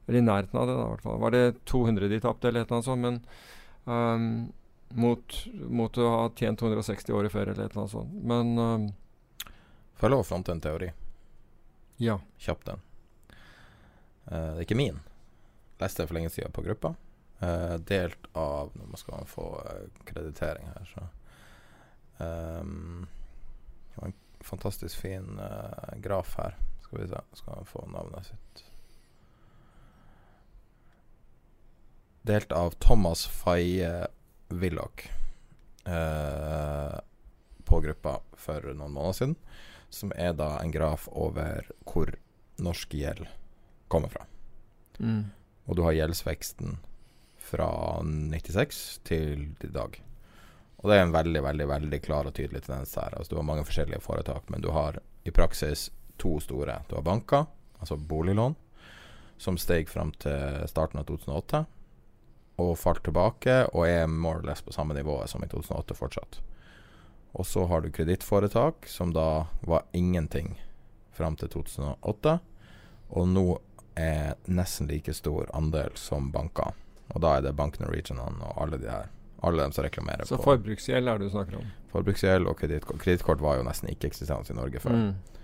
Eller 0.07 0.19
i 0.19 0.25
nærheten 0.25 0.59
av 0.59 0.67
det, 0.67 0.75
da, 0.75 0.83
i 0.83 0.91
hvert 0.93 1.05
fall. 1.05 1.21
Var 1.21 1.31
det 1.35 1.43
200 1.69 2.09
de 2.11 2.19
tapte, 2.23 2.49
eller 2.49 2.63
et 2.63 2.71
eller 2.71 2.79
annet 2.79 2.89
sånt? 2.89 3.01
Men 3.03 3.21
um, 3.85 4.25
mot, 5.03 5.37
mot 5.81 5.97
å 5.97 6.09
ha 6.11 6.25
tjent 6.35 6.59
260 6.59 7.15
året 7.15 7.33
før, 7.33 7.53
eller 7.53 7.65
et 7.65 7.71
eller 7.71 7.85
annet 7.85 7.95
sånt. 7.95 8.19
Men 8.33 8.53
um, 8.59 8.89
Får 9.95 10.09
jeg 10.09 10.15
lov 10.15 10.25
å 10.25 10.27
fronte 10.27 10.51
en 10.55 10.63
teori? 10.63 10.91
ja. 12.01 12.19
Kjapt 12.37 12.65
den. 12.67 12.81
Uh, 14.27 14.51
det 14.53 14.57
er 14.57 14.65
ikke 14.65 14.79
min. 14.79 14.99
Leste 15.79 16.03
jeg 16.03 16.09
for 16.09 16.17
lenge 16.17 16.31
siden 16.33 16.53
på 16.55 16.63
gruppa. 16.65 16.93
Uh, 17.43 17.75
delt 17.83 18.27
av 18.39 18.71
Nå 18.75 18.99
skal 18.99 19.17
man 19.17 19.27
få 19.27 19.47
uh, 19.63 20.03
kreditering 20.07 20.67
her, 20.69 20.85
så 20.87 21.07
um, 22.23 23.07
Det 23.91 23.97
var 23.99 24.07
en 24.07 24.15
fantastisk 24.43 24.99
fin 24.99 25.39
eh, 25.39 25.97
graf 26.03 26.35
her. 26.37 26.57
Skal 26.83 26.99
vi 26.99 27.07
se, 27.07 27.19
skal 27.33 27.55
man 27.55 27.65
få 27.65 27.85
navnet 27.87 28.25
sitt. 28.25 28.63
Delt 32.24 32.51
av 32.55 32.76
Thomas 32.80 33.26
Faye 33.28 34.07
Willoch 34.47 35.09
eh, 35.86 36.99
på 37.63 37.80
gruppa 37.84 38.19
for 38.39 38.63
noen 38.71 38.93
måneder 38.95 39.17
siden, 39.17 39.36
som 39.89 40.13
er 40.15 40.32
da 40.39 40.55
en 40.61 40.71
graf 40.71 41.09
over 41.11 41.67
hvor 41.84 42.13
norsk 42.63 42.95
gjeld 42.95 43.28
kommer 43.91 44.13
fra. 44.13 44.24
Mm. 45.03 45.34
Og 45.67 45.76
du 45.76 45.84
har 45.84 45.97
gjeldsveksten 45.97 46.78
fra 47.43 47.69
96 48.03 48.82
til 49.03 49.49
i 49.59 49.74
dag. 49.76 49.99
Og 50.80 50.89
det 50.89 50.97
er 50.97 51.05
en 51.05 51.15
veldig, 51.15 51.43
veldig 51.43 51.67
veldig 51.69 52.01
klar 52.03 52.28
og 52.28 52.36
tydelig 52.39 52.65
tendens 52.65 52.95
her. 52.99 53.15
Altså, 53.15 53.34
du 53.34 53.39
har 53.39 53.47
mange 53.47 53.67
forskjellige 53.67 54.03
foretak, 54.03 54.49
men 54.51 54.63
du 54.63 54.71
har 54.76 54.99
i 55.24 55.32
praksis 55.32 55.89
to 56.19 56.38
store. 56.43 56.82
Du 56.89 56.95
har 56.95 57.05
banker, 57.05 57.45
altså 57.80 57.99
boliglån, 57.99 58.55
som 59.39 59.59
steg 59.59 59.91
fram 59.91 60.11
til 60.24 60.67
starten 60.71 60.99
av 60.99 61.07
2008, 61.11 61.65
og 62.61 62.75
falt 62.77 63.03
tilbake 63.03 63.63
og 63.73 63.87
er 63.87 64.07
more 64.07 64.39
or 64.39 64.47
less 64.47 64.61
på 64.61 64.73
samme 64.73 64.93
nivå 64.93 65.17
som 65.27 65.43
i 65.43 65.49
2008 65.49 65.97
fortsatt. 65.97 66.39
Og 67.33 67.45
så 67.49 67.65
har 67.65 67.81
du 67.81 67.89
kredittforetak, 67.91 68.85
som 68.87 69.13
da 69.13 69.45
var 69.65 69.87
ingenting 69.91 70.53
fram 71.11 71.35
til 71.35 71.49
2008, 71.49 72.39
og 73.09 73.27
nå 73.27 73.47
er 73.97 74.35
nesten 74.45 74.87
like 74.89 75.13
stor 75.13 75.49
andel 75.53 75.93
som 75.97 76.29
banker. 76.33 76.73
Og 77.13 77.21
da 77.21 77.37
er 77.37 77.45
det 77.45 77.55
Bank 77.57 77.79
Norwegian 77.81 78.21
og 78.21 78.53
alle 78.61 78.77
de 78.81 78.89
her. 78.89 79.09
Alle 79.43 79.65
dem 79.65 79.73
som 79.75 79.83
reklamerer 79.83 80.25
Så 80.25 80.37
på 80.37 80.45
forbruksgjeld 80.53 81.09
er 81.09 81.19
det 81.19 81.27
du 81.27 81.33
snakker 81.33 81.57
om? 81.59 81.71
forbruksgjeld 81.93 82.47
og 82.49 82.57
kredittkort. 82.57 83.01
Kredittkort 83.03 83.41
var 83.43 83.59
jo 83.59 83.65
nesten 83.67 83.91
ikke-eksisterende 83.91 84.53
i 84.53 84.57
Norge 84.57 84.79
før. 84.81 84.95
Mm. 84.97 85.42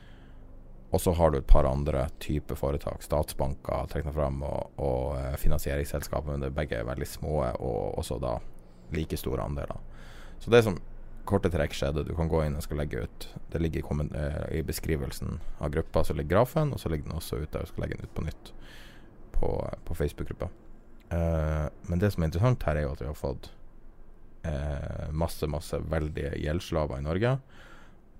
Og 0.89 1.01
så 1.01 1.13
har 1.13 1.31
du 1.31 1.37
et 1.37 1.47
par 1.47 1.67
andre 1.69 2.07
typer 2.19 2.57
foretak. 2.57 3.03
Statsbanker 3.05 3.89
trekker 3.91 4.13
fram, 4.15 4.41
og, 4.45 4.71
og 4.81 5.19
eh, 5.19 5.35
finansieringsselskaper. 5.37 6.31
Men 6.31 6.47
det 6.47 6.55
begge 6.57 6.79
er 6.79 6.87
veldig 6.87 7.07
små, 7.07 7.43
og 7.61 7.99
også 8.01 8.17
da 8.21 8.39
like 8.95 9.17
store 9.21 9.45
andeler. 9.45 9.77
Så 10.41 10.49
det 10.49 10.63
som 10.65 10.79
korte 11.29 11.51
trekk 11.53 11.75
skjedde, 11.77 12.07
du 12.07 12.15
kan 12.17 12.31
gå 12.31 12.41
inn 12.45 12.57
og 12.57 12.63
skal 12.65 12.79
legge 12.81 13.03
ut 13.05 13.27
Det 13.51 13.59
ligger 13.61 13.83
i, 13.83 14.07
eh, 14.17 14.65
beskrivelsen 14.65 15.37
av 15.59 15.69
gruppa, 15.69 16.03
så 16.03 16.15
ligger 16.17 16.39
grafen, 16.39 16.73
og 16.73 16.79
så 16.81 16.89
ligger 16.89 17.09
den 17.09 17.19
også 17.19 17.43
ute. 17.43 17.61
Og 17.61 17.69
skal 17.69 17.85
legge 17.85 17.99
den 17.99 18.09
ut 18.09 18.15
på 18.15 18.25
nytt 18.25 18.51
på, 19.37 19.51
på 19.85 19.95
Facebook-gruppa. 19.95 20.49
Uh, 21.09 21.69
men 21.89 22.01
det 22.01 22.11
som 22.13 22.23
er 22.23 22.29
interessant 22.29 22.65
her, 22.67 22.77
er 22.77 22.85
jo 22.85 22.91
at 22.93 23.01
vi 23.01 23.07
har 23.09 23.17
fått 23.17 23.51
uh, 24.45 25.07
masse, 25.09 25.47
masse 25.49 25.79
veldig 25.89 26.35
gjeldsslaver 26.37 26.99
i 26.99 27.05
Norge. 27.05 27.37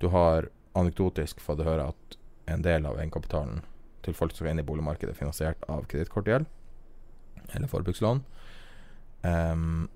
Du 0.02 0.08
har 0.14 0.50
anekdotisk 0.80 1.42
fått 1.44 1.66
høre 1.66 1.90
at 1.92 2.19
en 2.54 2.66
del 2.66 2.88
av 2.90 3.00
egenkapitalen 3.00 3.64
til 4.06 4.16
folk 4.16 4.36
som 4.36 4.48
er 4.48 4.56
inne 4.56 4.64
i 4.64 4.68
boligmarkedet, 4.68 5.14
er 5.14 5.20
finansiert 5.20 5.66
av 5.72 5.86
kredittkortgjeld 5.92 6.48
eller 7.56 7.72
forbrukslån. 7.72 8.22
Um, 9.22 9.90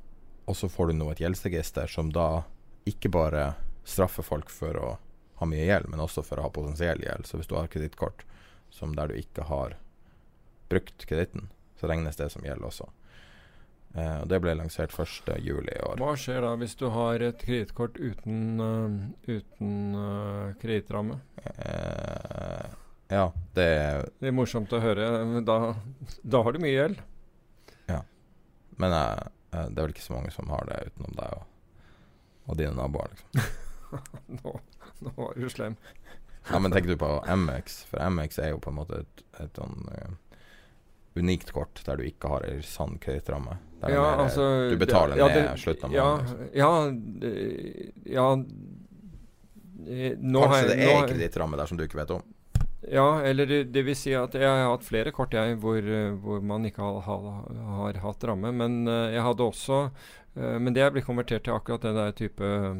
og 0.45 0.57
så 0.59 0.67
får 0.69 0.89
du 0.89 0.97
nå 0.97 1.07
et 1.11 1.21
gjeldsregister 1.23 1.87
som 1.87 2.09
da 2.11 2.43
ikke 2.89 3.11
bare 3.13 3.53
straffer 3.87 4.25
folk 4.25 4.51
for 4.51 4.79
å 4.79 4.89
ha 5.39 5.47
mye 5.47 5.67
gjeld, 5.67 5.89
men 5.91 6.03
også 6.03 6.23
for 6.25 6.39
å 6.39 6.47
ha 6.47 6.53
potensiell 6.53 7.03
gjeld. 7.03 7.27
Så 7.27 7.39
hvis 7.39 7.49
du 7.49 7.55
har 7.57 7.71
kredittkort 7.71 8.25
der 8.73 9.11
du 9.11 9.15
ikke 9.15 9.45
har 9.47 9.77
brukt 10.71 11.05
kreditten, 11.07 11.49
så 11.79 11.87
regnes 11.87 12.17
det 12.17 12.31
som 12.33 12.43
gjeld 12.43 12.65
også. 12.65 12.87
Eh, 13.93 14.15
og 14.23 14.29
det 14.31 14.39
ble 14.41 14.55
lansert 14.57 14.93
1. 14.97 15.35
juli 15.45 15.73
i 15.73 15.81
år. 15.85 15.99
Hva 16.01 16.15
skjer 16.17 16.41
da 16.41 16.53
hvis 16.57 16.73
du 16.79 16.87
har 16.93 17.21
et 17.21 17.41
kredittkort 17.45 17.99
uten, 18.01 18.39
uh, 18.57 18.95
uten 19.29 19.75
uh, 19.93 20.53
kredittramme? 20.61 21.19
Uh, 21.59 22.71
ja, 23.13 23.33
det 23.53 23.69
Det 24.19 24.29
er 24.29 24.35
morsomt 24.35 24.73
å 24.73 24.81
høre. 24.81 25.07
Da, 25.45 25.57
da 26.23 26.43
har 26.45 26.55
du 26.55 26.61
mye 26.63 26.73
gjeld. 26.73 27.01
Ja. 27.91 28.01
Men 28.81 28.95
eh, 28.97 29.25
eh, 29.53 29.67
det 29.69 29.77
er 29.77 29.85
vel 29.85 29.93
ikke 29.95 30.07
så 30.07 30.17
mange 30.17 30.33
som 30.33 30.49
har 30.53 30.65
det 30.69 30.79
utenom 30.89 31.17
deg 31.19 31.35
og, 31.37 31.43
og 32.47 32.59
dine 32.59 32.73
naboer, 32.77 33.13
liksom. 33.13 33.59
Nå, 34.39 34.55
nå 35.05 35.11
var 35.19 35.35
du 35.37 35.45
slem. 35.53 35.75
Ja, 36.49 36.57
men 36.59 36.73
tenker 36.73 36.89
du 36.89 36.97
på 36.97 37.11
MX? 37.29 37.83
For 37.91 38.01
MX 38.09 38.39
er 38.41 38.49
jo 38.55 38.63
på 38.63 38.71
en 38.73 38.79
måte 38.79 39.03
et, 39.03 39.21
et 39.43 39.59
sånn 39.61 39.85
eh, 39.93 40.15
unikt 41.15 41.51
kort 41.53 41.81
der 41.85 41.97
du 41.99 42.03
ikke 42.07 42.27
har 42.31 42.45
ei 42.47 42.61
sann 42.65 42.97
kredittramme. 43.01 43.57
Ja, 43.83 44.13
er 44.13 44.21
altså, 44.23 44.69
du 44.71 44.77
betaler 44.79 45.19
ja, 45.19 45.27
ned 45.27 45.59
slutten 45.59 45.89
av 45.89 45.93
ja, 45.95 46.05
måneden. 46.05 46.25
Liksom. 46.29 46.53
Ja, 46.55 46.71
ja 48.15 48.33
eh, 49.83 50.15
nå 50.19 50.45
Kanskje 50.45 50.61
jeg- 50.61 50.69
det 50.69 50.77
er 50.87 50.95
ei 50.95 51.09
kredittramme 51.11 51.59
der 51.59 51.65
som 51.67 51.77
du 51.77 51.83
ikke 51.83 51.99
vet 51.99 52.11
om. 52.15 52.23
Ja, 52.91 53.21
eller 53.21 53.45
det, 53.45 53.63
det 53.71 53.83
vil 53.87 53.95
si 53.95 54.11
at 54.17 54.33
jeg 54.35 54.47
har 54.47 54.67
hatt 54.67 54.83
flere 54.83 55.11
kort 55.15 55.33
jeg 55.35 55.55
hvor, 55.63 55.77
eh, 55.79 56.11
hvor 56.19 56.41
man 56.43 56.65
ikke 56.67 56.83
har, 56.83 56.99
har, 57.05 57.21
har 57.77 57.99
hatt 58.03 58.23
ramme. 58.27 58.51
Men 58.51 58.87
eh, 58.87 59.13
jeg 59.15 59.23
hadde 59.23 59.43
også 59.47 59.79
eh, 60.35 60.57
Men 60.59 60.73
det 60.75 60.83
er 60.83 60.91
blitt 60.91 61.07
konvertert 61.07 61.45
til 61.45 61.55
akkurat 61.55 61.81
den 61.85 61.95
der 61.95 62.11
type 62.17 62.43
eh, 62.43 62.75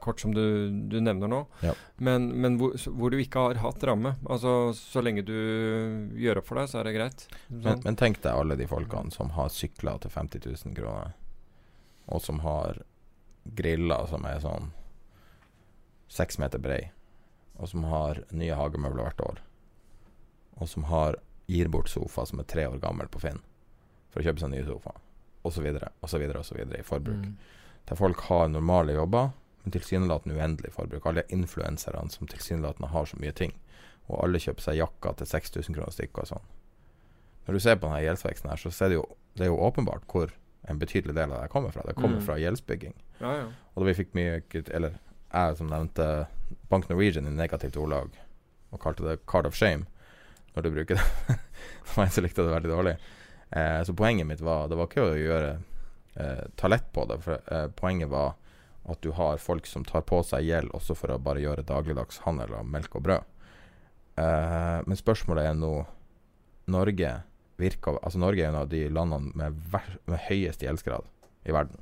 kort 0.00 0.20
som 0.20 0.34
du, 0.34 0.70
du 0.90 0.98
nevner 1.00 1.30
nå. 1.30 1.40
Ja. 1.64 1.74
Men, 1.96 2.28
men 2.42 2.58
hvor, 2.60 2.74
hvor 2.94 3.12
du 3.12 3.18
ikke 3.20 3.44
har 3.48 3.60
hatt 3.62 3.84
ramme. 3.86 4.14
Altså 4.28 4.72
så 4.76 5.02
lenge 5.04 5.24
du 5.26 5.34
gjør 6.18 6.42
opp 6.42 6.50
for 6.50 6.60
deg, 6.60 6.70
så 6.70 6.80
er 6.80 6.88
det 6.88 6.96
greit. 6.96 7.26
Men, 7.48 7.62
Sånn. 7.66 7.84
men 7.86 7.98
tenk 8.00 8.22
deg 8.24 8.32
alle 8.32 8.58
de 8.58 8.68
folkene 8.70 9.14
som 9.14 9.34
har 9.36 9.52
sykler 9.54 10.00
til 10.02 10.14
50 10.14 10.46
000 10.46 10.78
kroner, 10.78 11.16
og 12.08 12.22
som 12.24 12.42
har 12.44 12.82
griller 13.58 14.06
som 14.10 14.26
er 14.28 14.40
sånn 14.44 14.72
seks 16.12 16.38
meter 16.40 16.60
brei, 16.60 16.82
og 17.58 17.68
som 17.68 17.84
har 17.88 18.22
nye 18.32 18.56
hagemøbler 18.56 19.04
hvert 19.08 19.24
år, 19.24 19.42
og 20.58 20.70
som 20.70 20.88
har 20.88 21.18
gir 21.48 21.68
bort 21.72 21.88
sofa 21.88 22.26
som 22.28 22.40
er 22.40 22.48
tre 22.48 22.66
år 22.68 22.80
gammel 22.82 23.08
på 23.08 23.20
Finn, 23.22 23.40
for 24.12 24.20
å 24.20 24.26
kjøpe 24.26 24.42
seg 24.42 24.52
nye 24.52 24.66
sofa, 24.66 24.94
osv., 25.48 25.68
osv., 26.04 26.24
osv. 26.40 26.60
i 26.76 26.84
forbruk. 26.84 27.24
Mm. 27.24 27.36
Der 27.88 27.96
folk 27.96 28.24
har 28.28 28.50
normale 28.52 28.96
jobber, 28.96 29.30
men 29.64 29.72
tilsynelatende 29.74 30.36
uendelig 30.38 30.72
forbruk. 30.72 31.06
Alle 31.06 31.22
influenserne 31.34 32.10
som 32.10 32.26
tilsynelatende 32.30 32.88
har 32.92 33.04
så 33.10 33.16
mye 33.20 33.32
ting. 33.32 33.52
Og 34.08 34.22
alle 34.24 34.38
kjøper 34.40 34.62
seg 34.64 34.78
jakker 34.80 35.16
til 35.18 35.26
6000 35.26 35.74
kroner 35.76 35.92
stykket 35.92 36.22
og 36.24 36.28
sånn. 36.30 36.46
Når 37.48 37.54
du 37.58 37.60
ser 37.64 37.76
på 37.80 37.88
denne 37.88 38.02
gjeldsveksten 38.04 38.50
her, 38.50 38.56
så 38.60 38.84
er 38.84 38.88
det 38.92 38.96
jo, 39.00 39.04
det 39.36 39.44
er 39.46 39.50
jo 39.52 39.58
åpenbart 39.66 40.06
hvor 40.12 40.32
en 40.68 40.78
betydelig 40.80 41.14
del 41.16 41.32
av 41.32 41.42
det 41.42 41.50
kommer 41.52 41.70
fra. 41.72 41.82
Det 41.86 41.94
kommer 41.96 42.18
Mm. 42.18 42.24
fra 42.26 42.36
gjeldsbygging. 42.38 42.94
Ja, 43.20 43.32
ja. 43.36 43.44
Og 43.74 43.82
da 43.82 43.84
vi 43.90 43.94
fikk 44.04 44.14
mye 44.14 44.42
Eller 44.74 44.98
jeg 45.32 45.56
som 45.56 45.66
nevnte 45.68 46.26
Bank 46.70 46.88
Norwegian 46.88 47.26
i 47.26 47.30
negativt 47.30 47.76
ordlag, 47.76 48.10
og 48.72 48.80
kalte 48.80 49.02
det 49.04 49.20
'card 49.26 49.46
of 49.46 49.54
shame', 49.54 49.86
når 50.54 50.62
du 50.62 50.70
bruker 50.70 50.94
det. 50.98 51.04
det 51.28 51.96
var 51.96 52.04
en 52.04 52.10
som 52.10 52.24
likte 52.24 52.42
det 52.42 52.52
veldig 52.52 52.70
dårlig. 52.70 52.96
Eh, 53.52 53.82
så 53.84 53.94
poenget 53.94 54.26
mitt 54.26 54.40
var 54.40 54.68
Det 54.68 54.76
var 54.76 54.86
ikke 54.86 55.02
å 55.02 55.16
gjøre 55.16 55.58
eh, 56.16 56.44
ta 56.56 56.68
lett 56.68 56.92
på 56.92 57.04
det, 57.08 57.22
for 57.22 57.40
eh, 57.52 57.68
poenget 57.68 58.08
var 58.08 58.34
at 58.90 59.00
du 59.04 59.10
har 59.16 59.40
folk 59.42 59.66
som 59.66 59.84
tar 59.84 60.02
på 60.08 60.20
seg 60.26 60.46
gjeld 60.48 60.72
også 60.76 60.96
for 60.98 61.12
å 61.14 61.18
bare 61.22 61.42
gjøre 61.44 61.66
dagligdags 61.68 62.22
handel 62.24 62.54
av 62.58 62.66
melk 62.66 62.96
og 62.98 63.04
brød. 63.08 63.26
Uh, 64.18 64.80
men 64.86 64.98
spørsmålet 64.98 65.46
er 65.46 65.54
nå 65.58 65.72
Norge 66.68 67.10
virker 67.58 67.98
Altså 68.02 68.18
Norge 68.20 68.42
er 68.42 68.50
en 68.52 68.60
av 68.60 68.68
de 68.70 68.84
landene 68.90 69.32
med, 69.38 69.54
ver 69.72 69.96
med 70.06 70.20
høyest 70.28 70.62
gjeldsgrad 70.62 71.06
i 71.48 71.54
verden. 71.54 71.80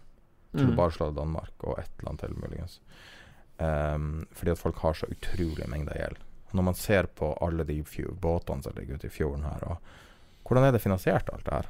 Jeg 0.52 0.62
tror 0.62 0.70
Mm. 0.72 0.76
bare 0.76 0.92
slår 0.94 1.14
Danmark 1.16 1.64
og 1.68 1.78
ett 1.78 2.02
land 2.02 2.18
til, 2.18 2.32
muligens. 2.40 2.78
Um, 3.58 4.26
fordi 4.32 4.50
at 4.52 4.58
folk 4.58 4.78
har 4.80 4.94
så 4.94 5.06
utrolig 5.12 5.68
mengder 5.68 5.96
gjeld. 5.98 6.16
Når 6.52 6.62
man 6.64 6.74
ser 6.74 7.06
på 7.06 7.34
alle 7.44 7.64
de 7.64 7.82
båtene 7.82 8.62
som 8.62 8.72
ligger 8.76 8.94
ute 8.96 9.06
i 9.06 9.12
fjorden 9.12 9.44
her, 9.44 9.60
og 9.66 9.76
hvordan 10.48 10.64
er 10.64 10.72
det 10.72 10.80
finansiert, 10.80 11.28
alt 11.32 11.44
det 11.44 11.52
her? 11.52 11.66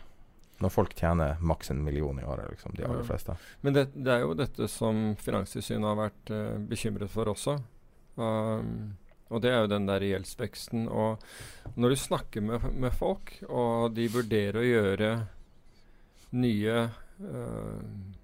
Når 0.63 0.73
folk 0.73 0.95
tjener 0.97 1.41
maks 1.45 1.71
en 1.71 1.83
million 1.85 2.17
i 2.21 2.25
året, 2.25 2.49
liksom, 2.51 2.75
de 2.77 2.87
aller 2.87 3.05
fleste. 3.05 3.35
Men 3.61 3.77
det, 3.77 3.89
det 3.93 4.15
er 4.15 4.23
jo 4.25 4.37
dette 4.39 4.69
som 4.73 5.11
Finanstilsynet 5.21 5.85
har 5.85 5.99
vært 5.99 6.33
uh, 6.33 6.55
bekymret 6.71 7.13
for 7.13 7.29
også. 7.29 7.59
Um, 8.17 8.97
og 9.29 9.43
det 9.43 9.53
er 9.53 9.65
jo 9.65 9.73
den 9.75 9.89
der 9.89 10.05
gjeldsveksten. 10.07 10.87
Og 10.89 11.23
når 11.77 11.93
du 11.93 12.01
snakker 12.01 12.45
med, 12.47 12.69
med 12.73 12.95
folk, 12.95 13.35
og 13.49 13.93
de 13.97 14.09
vurderer 14.15 14.61
å 14.61 14.69
gjøre 14.69 15.11
nye 16.37 16.85
uh, 17.25 18.15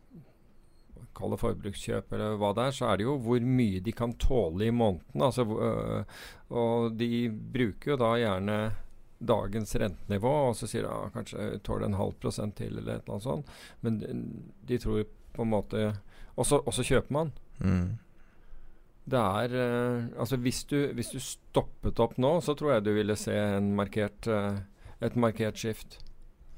Kall 1.13 1.35
det 1.35 1.43
forbrukskjøp 1.43 2.15
eller 2.17 2.39
hva 2.41 2.55
det 2.57 2.63
er, 2.65 2.73
så 2.73 2.87
er 2.89 2.99
det 2.99 3.05
jo 3.05 3.19
hvor 3.21 3.43
mye 3.45 3.83
de 3.85 3.93
kan 3.93 4.15
tåle 4.17 4.65
i 4.71 4.73
måneden. 4.73 5.21
Altså, 5.27 5.45
øh, 5.45 6.23
og 6.57 6.97
de 6.97 7.27
bruker 7.29 7.93
jo 7.93 7.99
da 8.01 8.09
gjerne 8.17 8.57
dagens 9.29 9.75
rentenivå, 9.79 10.33
og 10.49 10.57
så 10.59 10.69
sier 10.71 10.87
de 10.87 10.93
ja, 10.93 11.11
kanskje 11.15 11.49
tåler 11.67 11.89
en 11.89 11.99
halv 11.99 12.17
prosent 12.23 12.57
til, 12.59 12.77
eller 12.77 12.99
et 12.99 13.05
eller 13.05 13.17
annet 13.17 13.27
sånt. 13.29 13.53
Men 13.81 13.99
de, 14.01 14.15
de 14.71 14.79
tror 14.83 15.05
på 15.33 15.47
en 15.47 15.53
måte 15.53 15.83
Og 16.37 16.47
så 16.47 16.85
kjøper 16.85 17.13
man. 17.13 17.31
Mm. 17.61 17.99
Det 19.05 19.19
er 19.19 19.55
eh, 19.59 20.05
Altså 20.21 20.39
hvis 20.41 20.63
du, 20.71 20.79
hvis 20.97 21.13
du 21.13 21.19
stoppet 21.21 22.01
opp 22.01 22.19
nå, 22.21 22.39
så 22.45 22.55
tror 22.59 22.77
jeg 22.77 22.87
du 22.87 22.93
ville 22.97 23.17
se 23.19 23.35
en 23.35 23.73
markert, 23.77 24.29
eh, 24.31 24.63
et 25.03 25.17
markert 25.19 25.59
skift. 25.61 25.99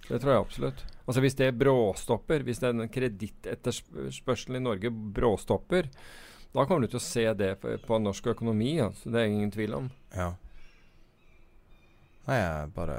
Det 0.09 0.21
tror 0.21 0.35
jeg 0.35 0.45
absolutt. 0.45 0.85
Altså 1.05 1.21
Hvis 1.25 1.37
det 1.41 1.55
bråstopper, 1.59 2.45
hvis 2.45 2.61
den 2.61 2.87
kredittetterspørselen 2.93 4.61
i 4.61 4.65
Norge 4.65 4.91
bråstopper, 4.91 5.89
da 6.55 6.65
kommer 6.65 6.85
du 6.85 6.93
til 6.93 7.01
å 7.01 7.05
se 7.05 7.25
det 7.35 7.55
på, 7.61 7.75
på 7.83 7.99
norsk 7.99 8.29
økonomi. 8.35 8.77
Altså. 8.85 9.11
Det 9.11 9.21
er 9.21 9.33
ingen 9.33 9.53
tvil 9.53 9.75
om. 9.81 9.89
Ja. 10.15 10.35
Nei, 12.29 12.39
bare 12.75 12.99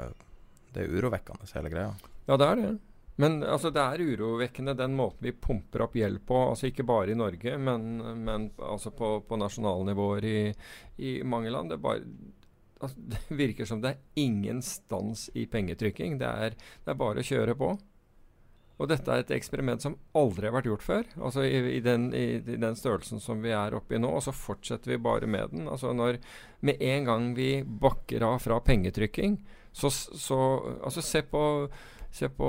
Det 0.72 0.84
er 0.84 0.92
urovekkende, 0.92 1.48
hele 1.54 1.72
greia. 1.72 1.94
Ja, 2.26 2.36
det 2.36 2.46
er 2.46 2.60
det. 2.60 2.74
Men 3.16 3.38
altså, 3.42 3.70
det 3.72 3.80
er 3.80 4.02
urovekkende 4.04 4.74
den 4.76 4.96
måten 4.96 5.24
vi 5.24 5.32
pumper 5.32 5.86
opp 5.86 5.96
gjeld 5.96 6.20
på. 6.28 6.36
altså 6.50 6.68
Ikke 6.68 6.84
bare 6.84 7.14
i 7.14 7.18
Norge, 7.18 7.56
men, 7.58 7.86
men 8.26 8.50
altså 8.60 8.92
på, 8.92 9.20
på 9.28 9.38
nasjonalnivåer 9.40 10.26
i, 10.28 10.40
i, 11.00 11.12
mange 11.24 11.50
land. 11.50 11.72
Det, 11.72 11.80
bare, 11.80 12.04
altså, 12.80 13.00
det, 13.14 13.22
virker 13.38 13.68
som 13.68 13.80
det 13.80 13.94
er 13.94 14.24
ingen 14.26 14.60
stans 14.62 15.30
i 15.34 15.46
pengetrykking. 15.48 16.18
Det 16.20 16.28
er, 16.28 16.58
det 16.84 16.92
er, 16.92 17.00
bare 17.00 17.24
å 17.24 17.30
kjøre 17.30 17.56
på. 17.56 17.72
Og 18.76 18.90
dette 18.90 19.08
er 19.08 19.22
et 19.22 19.32
eksperiment 19.32 19.80
som 19.80 19.96
aldri 20.16 20.50
har 20.50 20.54
vært 20.58 20.68
gjort 20.68 20.84
før. 20.84 21.06
altså 21.16 21.46
i, 21.48 21.56
i, 21.78 21.80
den, 21.80 22.10
i, 22.12 22.36
i 22.36 22.58
den, 22.60 22.76
størrelsen 22.76 23.22
som 23.22 23.40
vi 23.44 23.54
er 23.56 23.76
oppe 23.76 23.96
i 23.96 24.00
nå. 24.00 24.10
Og 24.12 24.24
så 24.26 24.34
fortsetter 24.36 24.92
vi 24.92 25.00
bare 25.00 25.28
med 25.30 25.54
den. 25.54 25.68
altså 25.68 25.94
når 25.96 26.20
Med 26.60 26.82
en 26.82 27.04
gang 27.08 27.30
vi 27.36 27.62
bakker 27.64 28.24
av 28.26 28.38
fra 28.44 28.60
pengetrykking, 28.60 29.38
så, 29.72 29.90
så 29.90 30.40
altså 30.84 31.02
Se 31.04 31.22
på 31.22 31.42
Se 32.16 32.28
på 32.32 32.48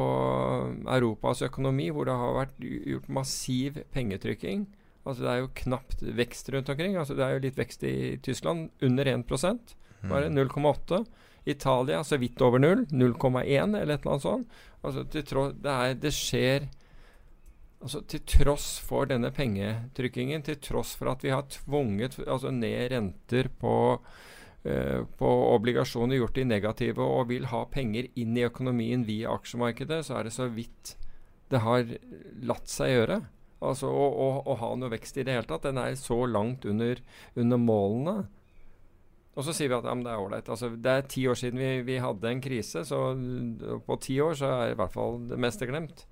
Europas 0.88 1.41
økonomi, 1.43 1.89
hvor 1.91 2.07
det 2.07 2.13
har 2.15 2.36
vært 2.38 2.59
gjort 2.61 3.09
massiv 3.11 3.82
pengetrykking. 3.91 4.67
Altså 5.03 5.23
Det 5.23 5.32
er 5.32 5.41
jo 5.41 5.55
knapt 5.63 6.03
vekst 6.15 6.51
rundt 6.53 6.69
omkring. 6.69 6.95
Altså 6.95 7.15
Det 7.15 7.25
er 7.25 7.36
jo 7.36 7.43
litt 7.43 7.59
vekst 7.59 7.84
i 7.84 8.15
Tyskland. 8.23 8.69
Under 8.84 9.05
1% 9.11 9.75
bare 10.05 10.30
0,8. 10.30 11.05
Italia 11.48 12.04
så 12.04 12.20
vidt 12.22 12.41
over 12.43 12.60
0. 12.60 12.86
0,1 12.91 13.48
eller 13.48 13.93
et 13.95 14.02
eller 14.02 14.14
annet 14.14 14.26
sånt. 14.26 14.58
Altså 14.84 15.04
det, 15.12 15.24
er, 15.72 15.95
det 15.98 16.14
skjer 16.16 16.68
altså 17.78 18.02
Til 18.10 18.24
tross 18.26 18.80
for 18.82 19.06
denne 19.06 19.30
pengetrykkingen, 19.30 20.41
til 20.41 20.58
tross 20.66 20.95
for 20.98 21.12
at 21.12 21.22
vi 21.22 21.30
har 21.30 21.45
tvunget 21.54 22.18
altså 22.26 22.50
ned 22.50 22.89
renter 22.91 23.52
på 23.62 23.76
Eh, 24.68 25.04
på 25.18 25.28
obligasjoner 25.56 26.18
gjort 26.18 26.36
de 26.36 26.43
negative 26.43 27.04
og 27.04 27.30
vil 27.30 27.45
ha 27.54 27.62
penger 27.72 28.10
inn 28.20 28.36
i 28.36 28.43
økonomien 28.48 29.06
via 29.08 29.32
aksjemarkedet, 29.38 30.02
så 30.04 30.18
er 30.18 30.28
det 30.28 30.34
så 30.36 30.48
vidt 30.52 30.95
det 31.48 31.62
har 31.64 31.86
latt 32.43 32.68
seg 32.68 32.91
gjøre. 32.91 33.22
Altså 33.64 33.88
å, 33.88 34.08
å, 34.26 34.28
å 34.43 34.58
ha 34.60 34.72
noe 34.76 34.91
vekst 34.91 35.22
i 35.22 35.24
det 35.24 35.38
hele 35.38 35.48
tatt. 35.48 35.70
Den 35.70 35.80
er 35.80 35.95
så 35.98 36.20
langt 36.28 36.68
under, 36.68 37.00
under 37.39 37.62
målene. 37.62 38.18
Og 39.38 39.45
så 39.45 39.53
sier 39.53 39.69
vi 39.69 39.77
at 39.77 39.85
ja, 39.85 39.93
det 40.01 40.09
er 40.09 40.21
ålreit. 40.21 40.47
Altså, 40.49 40.71
det 40.73 40.93
er 40.93 41.09
ti 41.13 41.27
år 41.29 41.38
siden 41.38 41.61
vi, 41.61 41.73
vi, 41.85 41.99
hadde 42.01 42.29
en 42.31 42.41
krise, 42.41 42.81
så 42.88 43.01
på 43.85 43.97
ti 44.01 44.17
år 44.23 44.38
så 44.39 44.53
er 44.55 44.71
i 44.73 44.79
hvert 44.79 44.95
fall 44.95 45.19
det 45.29 45.38
meste 45.41 45.67
glemt. 45.69 46.07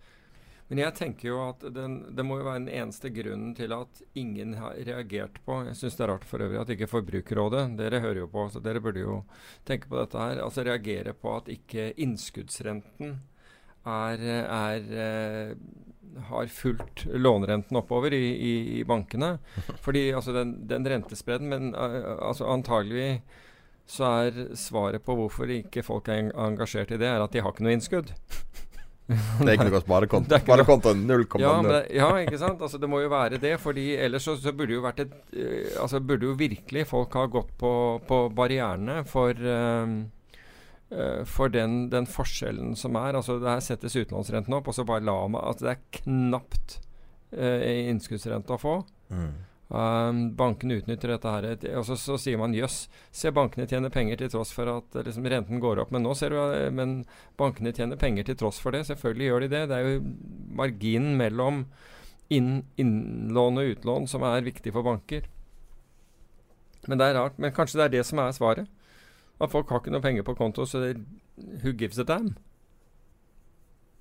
Men 0.70 0.82
jeg 0.82 0.96
tenker 0.98 1.30
jo 1.30 1.40
at 1.46 1.62
den, 1.74 2.00
det 2.18 2.26
må 2.26 2.40
jo 2.40 2.48
være 2.48 2.64
den 2.64 2.72
eneste 2.74 3.12
grunnen 3.14 3.52
til 3.58 3.74
at 3.76 4.00
ingen 4.18 4.56
har 4.58 4.74
reagert 4.88 5.38
på 5.46 5.60
Jeg 5.68 5.78
syns 5.78 5.98
det 5.98 6.06
er 6.08 6.10
rart 6.10 6.26
for 6.26 6.42
øvrig 6.42 6.58
at 6.58 6.72
ikke 6.74 6.90
Forbrukerrådet 6.90 7.68
Dere 7.78 8.00
hører 8.02 8.24
jo 8.24 8.32
på, 8.34 8.48
så 8.50 8.62
dere 8.66 8.82
burde 8.82 9.04
jo 9.04 9.20
tenke 9.68 9.92
på 9.92 10.00
dette 10.00 10.18
her. 10.18 10.42
Altså 10.42 10.66
reagere 10.66 11.14
på 11.14 11.36
at 11.38 11.52
ikke 11.54 11.92
innskuddsrenten 12.02 13.20
er, 13.86 14.26
er, 14.42 14.90
eh, 15.06 15.54
har 16.30 16.52
fulgt 16.52 17.06
lånerenten 17.06 17.78
oppover 17.78 18.14
i, 18.14 18.26
i, 18.34 18.54
i 18.80 18.84
bankene. 18.88 19.38
Fordi 19.86 20.10
altså 20.16 20.36
den, 20.36 20.58
den 20.70 20.88
rentespredden 20.88 21.52
Men 21.52 21.74
uh, 21.76 22.16
altså 22.30 22.50
antagelig 22.52 23.22
så 23.86 24.08
er 24.26 24.38
svaret 24.58 25.04
på 25.06 25.14
hvorfor 25.14 25.52
ikke 25.54 25.84
folk 25.86 26.08
er 26.10 26.32
engasjert 26.34 26.96
i 26.96 26.98
det, 26.98 27.06
er 27.06 27.22
at 27.22 27.34
de 27.36 27.44
har 27.46 27.54
ikke 27.54 27.68
noe 27.68 27.76
innskudd. 27.76 28.10
Det 29.06 29.46
er 29.46 29.52
ikke 29.54 29.68
noe 29.70 29.82
sparekonto. 29.84 30.38
Sparekonto 30.42 30.96
0,0. 30.98 31.44
Ja, 31.44 31.82
ja, 31.94 32.08
ikke 32.24 32.40
sant. 32.42 32.64
Altså, 32.66 32.80
det 32.82 32.90
må 32.90 33.04
jo 33.04 33.12
være 33.12 33.38
det. 33.38 33.60
fordi 33.62 33.92
ellers 34.02 34.26
så, 34.26 34.34
så 34.42 34.50
burde 34.58 34.74
jo 34.74 34.82
vært 34.82 35.04
et 35.04 35.14
uh, 35.38 35.84
Altså 35.84 36.02
burde 36.02 36.26
jo 36.26 36.34
virkelig 36.40 36.88
folk 36.90 37.14
ha 37.14 37.28
gått 37.30 37.52
på, 37.62 37.72
på 38.08 38.22
barrierene 38.34 39.04
for 39.06 39.38
uh, 39.38 39.94
for 41.26 41.50
den, 41.50 41.88
den, 41.90 42.06
forskjellen 42.06 42.76
som 42.78 42.94
er. 43.00 43.18
Altså 43.18 43.40
det 43.42 43.50
Her 43.50 43.64
settes 43.66 43.96
utenlandsrenten 43.98 44.54
opp, 44.54 44.68
og 44.70 44.76
så 44.78 44.86
bare 44.86 45.02
la 45.02 45.16
meg 45.34 45.42
Altså 45.42 45.66
det 45.66 45.72
er 45.72 46.02
knapt 46.02 46.76
innskuddsrente 47.36 48.54
å 48.54 48.62
få. 48.62 48.76
Mm. 49.10 49.32
Um, 49.68 50.36
bankene 50.38 50.78
utnytter 50.78 51.10
dette 51.10 51.32
her. 51.32 51.48
Og 51.80 51.86
så, 51.88 51.98
så 51.98 52.20
sier 52.22 52.38
man 52.38 52.54
jøss, 52.54 52.86
se 53.16 53.32
bankene 53.34 53.66
tjener 53.70 53.90
penger 53.94 54.20
til 54.22 54.30
tross 54.36 54.54
for 54.54 54.70
at 54.70 54.98
liksom, 55.08 55.26
renten 55.32 55.62
går 55.64 55.82
opp. 55.82 55.94
Men 55.96 56.06
nå 56.06 56.14
ser 56.18 56.36
du 56.36 56.40
uh, 56.40 56.70
men 56.74 57.00
bankene 57.40 57.74
tjener 57.76 58.00
penger 58.00 58.30
til 58.30 58.38
tross 58.40 58.62
for 58.62 58.76
det. 58.76 58.86
Selvfølgelig 58.92 59.30
gjør 59.32 59.46
de 59.46 59.52
det. 59.56 59.64
Det 59.72 59.80
er 59.80 59.88
jo 59.90 60.04
marginen 60.62 61.18
mellom 61.20 61.64
inn, 62.34 62.52
innlån 62.82 63.62
og 63.62 63.74
utlån 63.74 64.08
som 64.10 64.26
er 64.28 64.46
viktig 64.46 64.74
for 64.76 64.86
banker. 64.86 65.26
Men 66.86 67.02
det 67.02 67.10
er 67.10 67.18
rart. 67.18 67.42
Men 67.42 67.54
kanskje 67.56 67.82
det 67.82 67.88
er 67.88 67.96
det 67.98 68.06
som 68.06 68.22
er 68.22 68.38
svaret. 68.38 68.70
At 69.42 69.52
folk 69.52 69.70
har 69.70 69.82
ikke 69.82 69.92
noe 69.92 70.04
penger 70.04 70.24
på 70.28 70.36
konto, 70.38 70.66
så 70.70 70.80
det, 70.84 70.94
who 71.64 71.74
gives 71.76 72.00
a 72.00 72.06
damn? 72.08 72.36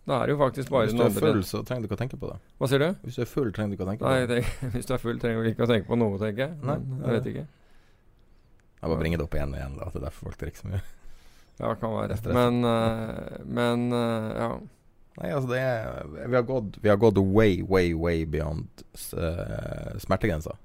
Da 0.05 0.18
er 0.20 0.28
det 0.28 0.35
jo 0.35 0.39
faktisk 0.39 0.70
bare 0.70 0.85
Hvis 0.85 0.99
du 0.99 1.03
er 1.03 1.14
full, 1.16 1.45
så 1.49 1.62
trenger 1.64 1.85
du 1.85 1.89
ikke 1.89 1.97
å 1.97 2.03
tenke 2.03 2.18
på 2.20 2.28
det. 2.28 2.37
Hva 2.61 2.68
sier 2.68 2.82
du? 2.82 2.89
Hvis 3.07 3.16
du 3.16 3.22
er 3.24 3.30
full, 3.30 3.53
trenger 3.57 3.72
du 3.72 3.78
ikke 3.78 3.87
å 3.87 3.89
tenke 3.89 4.05
på 4.05 4.12
det. 4.12 4.43
Nei, 4.45 4.70
hvis 4.74 4.89
du 4.91 4.93
er 4.95 5.01
full, 5.01 5.20
trenger 5.22 5.47
du 5.47 5.51
ikke 5.51 5.64
å 5.64 5.70
tenke 5.70 5.89
på 5.89 5.99
noe, 5.99 6.18
tenker 6.20 6.45
jeg. 6.45 6.59
Nei, 6.68 6.76
jeg 7.01 7.16
vet 7.16 7.30
ikke. 7.32 7.47
Jeg 8.85 8.93
bare 8.93 9.01
bringer 9.01 9.20
det 9.20 9.24
opp 9.24 9.39
igjen 9.39 9.55
og 9.55 9.59
igjen, 9.59 9.78
da, 9.80 9.89
at 9.89 9.97
det 9.97 10.01
er 10.03 10.07
derfor 10.11 10.28
folk 10.28 10.41
drikker 10.45 10.64
så 10.64 10.74
mye. 10.74 10.85
Ja, 11.55 11.68
kan 11.78 11.93
være. 11.95 12.16
Men, 12.35 12.64
uh, 12.66 13.37
men 13.47 13.82
uh, 13.95 14.30
ja. 14.35 14.47
Nei, 15.20 15.28
altså 15.30 15.53
det 15.53 15.61
er 15.62 16.09
Vi 16.11 16.35
har 16.35 16.43
gått, 16.43 16.80
vi 16.82 16.91
har 16.91 16.99
gått 16.99 17.20
way, 17.22 17.61
way, 17.62 17.93
way 17.95 18.24
beyond 18.26 18.82
uh, 19.14 19.95
smertegrensa. 20.03 20.57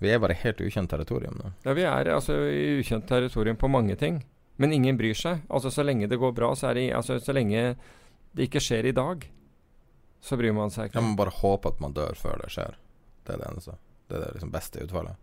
Vi 0.00 0.08
er 0.08 0.20
bare 0.22 0.36
helt 0.40 0.60
ukjent 0.64 0.90
territorium 0.90 1.36
nå. 1.36 1.52
Ja, 1.66 1.74
vi 1.76 1.84
er 1.84 2.08
altså 2.14 2.36
i 2.48 2.78
ukjent 2.80 3.08
territorium 3.08 3.58
på 3.60 3.68
mange 3.68 3.96
ting. 4.00 4.22
Men 4.60 4.72
ingen 4.76 4.96
bryr 4.96 5.16
seg. 5.16 5.42
Altså 5.48 5.70
Så 5.72 5.84
lenge 5.84 6.08
det 6.08 6.18
går 6.20 6.32
bra, 6.36 6.54
så 6.56 6.72
det 6.76 6.90
altså, 6.96 7.18
Så 7.20 7.32
lenge 7.36 7.74
det 8.32 8.46
ikke 8.46 8.62
skjer 8.62 8.86
i 8.86 8.94
dag, 8.94 9.24
så 10.20 10.36
bryr 10.38 10.52
man 10.54 10.70
seg 10.70 10.88
ikke. 10.88 11.00
Ja, 11.00 11.02
Man 11.02 11.16
bare 11.18 11.32
håper 11.34 11.72
at 11.72 11.80
man 11.82 11.96
dør 11.96 12.14
før 12.14 12.38
det 12.44 12.52
skjer. 12.54 12.76
Det 13.26 13.34
er 13.34 13.40
det 13.40 13.48
eneste. 13.48 13.74
Det 14.06 14.16
er 14.16 14.22
det 14.24 14.34
liksom 14.36 14.52
beste 14.54 14.84
utfallet. 14.84 15.16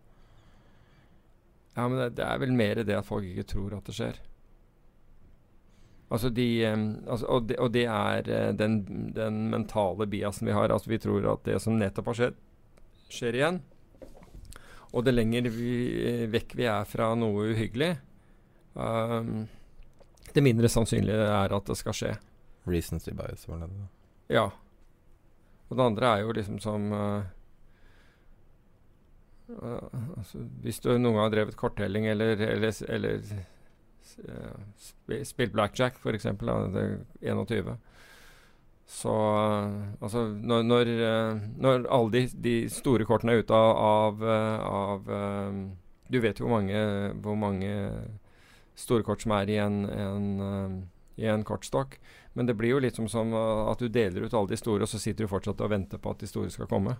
Ja, 1.77 1.85
men 1.87 1.99
det, 2.01 2.09
det, 2.17 2.25
er 2.25 2.41
vel 2.41 2.55
mer 2.57 2.81
det 2.81 2.97
at 2.97 3.07
folk 3.07 3.27
ikke 3.29 3.45
tror 3.47 3.77
at 3.77 3.87
det 3.87 3.95
skjer. 3.95 4.19
Altså 6.09 6.31
de, 6.31 6.47
altså, 7.05 7.25
og, 7.27 7.47
det, 7.49 7.57
og, 7.59 7.71
det, 7.75 7.85
er 7.85 8.29
uh, 8.31 8.51
den, 8.57 8.77
den, 9.15 9.39
mentale 9.51 10.07
biasen 10.07 10.47
vi 10.47 10.55
har. 10.55 10.71
Altså 10.73 10.89
Vi 10.89 10.99
tror 11.03 11.27
at 11.33 11.45
det 11.45 11.59
som 11.61 11.77
nettopp 11.77 12.11
har 12.11 12.19
skjedd, 12.21 12.37
skjer 13.11 13.39
igjen. 13.39 13.61
Og 14.97 15.05
det 15.05 15.13
lenger 15.13 15.49
vi, 15.53 15.71
eh, 16.09 16.25
vekk 16.33 16.55
vi 16.57 16.65
er 16.65 16.87
fra 16.89 17.11
noe 17.19 17.51
uhyggelig, 17.53 17.91
Um, 18.77 19.47
det 20.33 20.43
mindre 20.45 20.69
sannsynlige 20.69 21.29
er 21.33 21.53
at 21.55 21.69
det 21.69 21.77
skal 21.79 21.95
skje. 21.97 22.11
Recency 22.69 23.13
bias, 23.17 23.47
var 23.49 23.63
det 23.63 23.71
det? 23.73 23.87
Ja. 24.35 24.45
Og 25.67 25.77
det 25.77 25.83
andre 25.83 26.11
er 26.11 26.21
jo 26.21 26.35
liksom 26.35 26.59
som 26.63 26.91
uh, 26.93 27.23
uh, 29.49 30.03
altså, 30.19 30.43
Hvis 30.63 30.79
du 30.83 30.91
noen 30.93 31.15
gang 31.15 31.23
har 31.23 31.33
drevet 31.33 31.57
korttelling 31.59 32.05
eller, 32.11 32.37
eller, 32.37 32.75
eller 32.87 33.23
uh, 34.29 35.23
spilt 35.25 35.55
blackjack, 35.55 35.97
f.eks., 35.97 36.29
det 36.29 36.83
er 36.83 36.97
21 37.33 37.77
så 38.87 39.13
altså 39.99 40.21
når, 40.31 40.61
når, 40.63 40.91
når 41.59 41.87
alle 41.91 42.11
de, 42.13 42.21
de, 42.39 42.53
store 42.71 43.05
kortene 43.05 43.35
er 43.35 43.43
ute 43.43 43.57
av, 43.57 44.21
av, 44.23 45.09
av 45.11 45.57
Du 46.07 46.21
vet 46.23 46.39
jo 46.39 46.47
hvor 46.47 46.55
mange, 46.55 46.83
hvor 47.19 47.35
mange 47.35 47.73
store 48.79 49.03
kort 49.03 49.25
som 49.25 49.33
er 49.35 49.51
i 49.51 49.57
en, 49.59 49.81
en, 49.91 50.87
i 51.19 51.27
en 51.27 51.43
kortstokk. 51.43 51.97
Men 52.37 52.47
det 52.47 52.55
blir 52.55 52.75
jo 52.75 52.81
litt 52.83 52.95
som, 52.95 53.09
som 53.11 53.33
at 53.35 53.81
du 53.81 53.89
deler 53.89 54.27
ut 54.27 54.33
alle 54.37 54.53
de 54.53 54.59
store, 54.59 54.85
og 54.85 54.91
så 54.91 55.01
sitter 55.01 55.25
du 55.25 55.31
fortsatt 55.31 55.63
og 55.65 55.71
venter 55.73 55.99
på 55.99 56.13
at 56.13 56.21
de 56.21 56.29
store 56.29 56.53
skal 56.53 56.69
komme. 56.69 56.95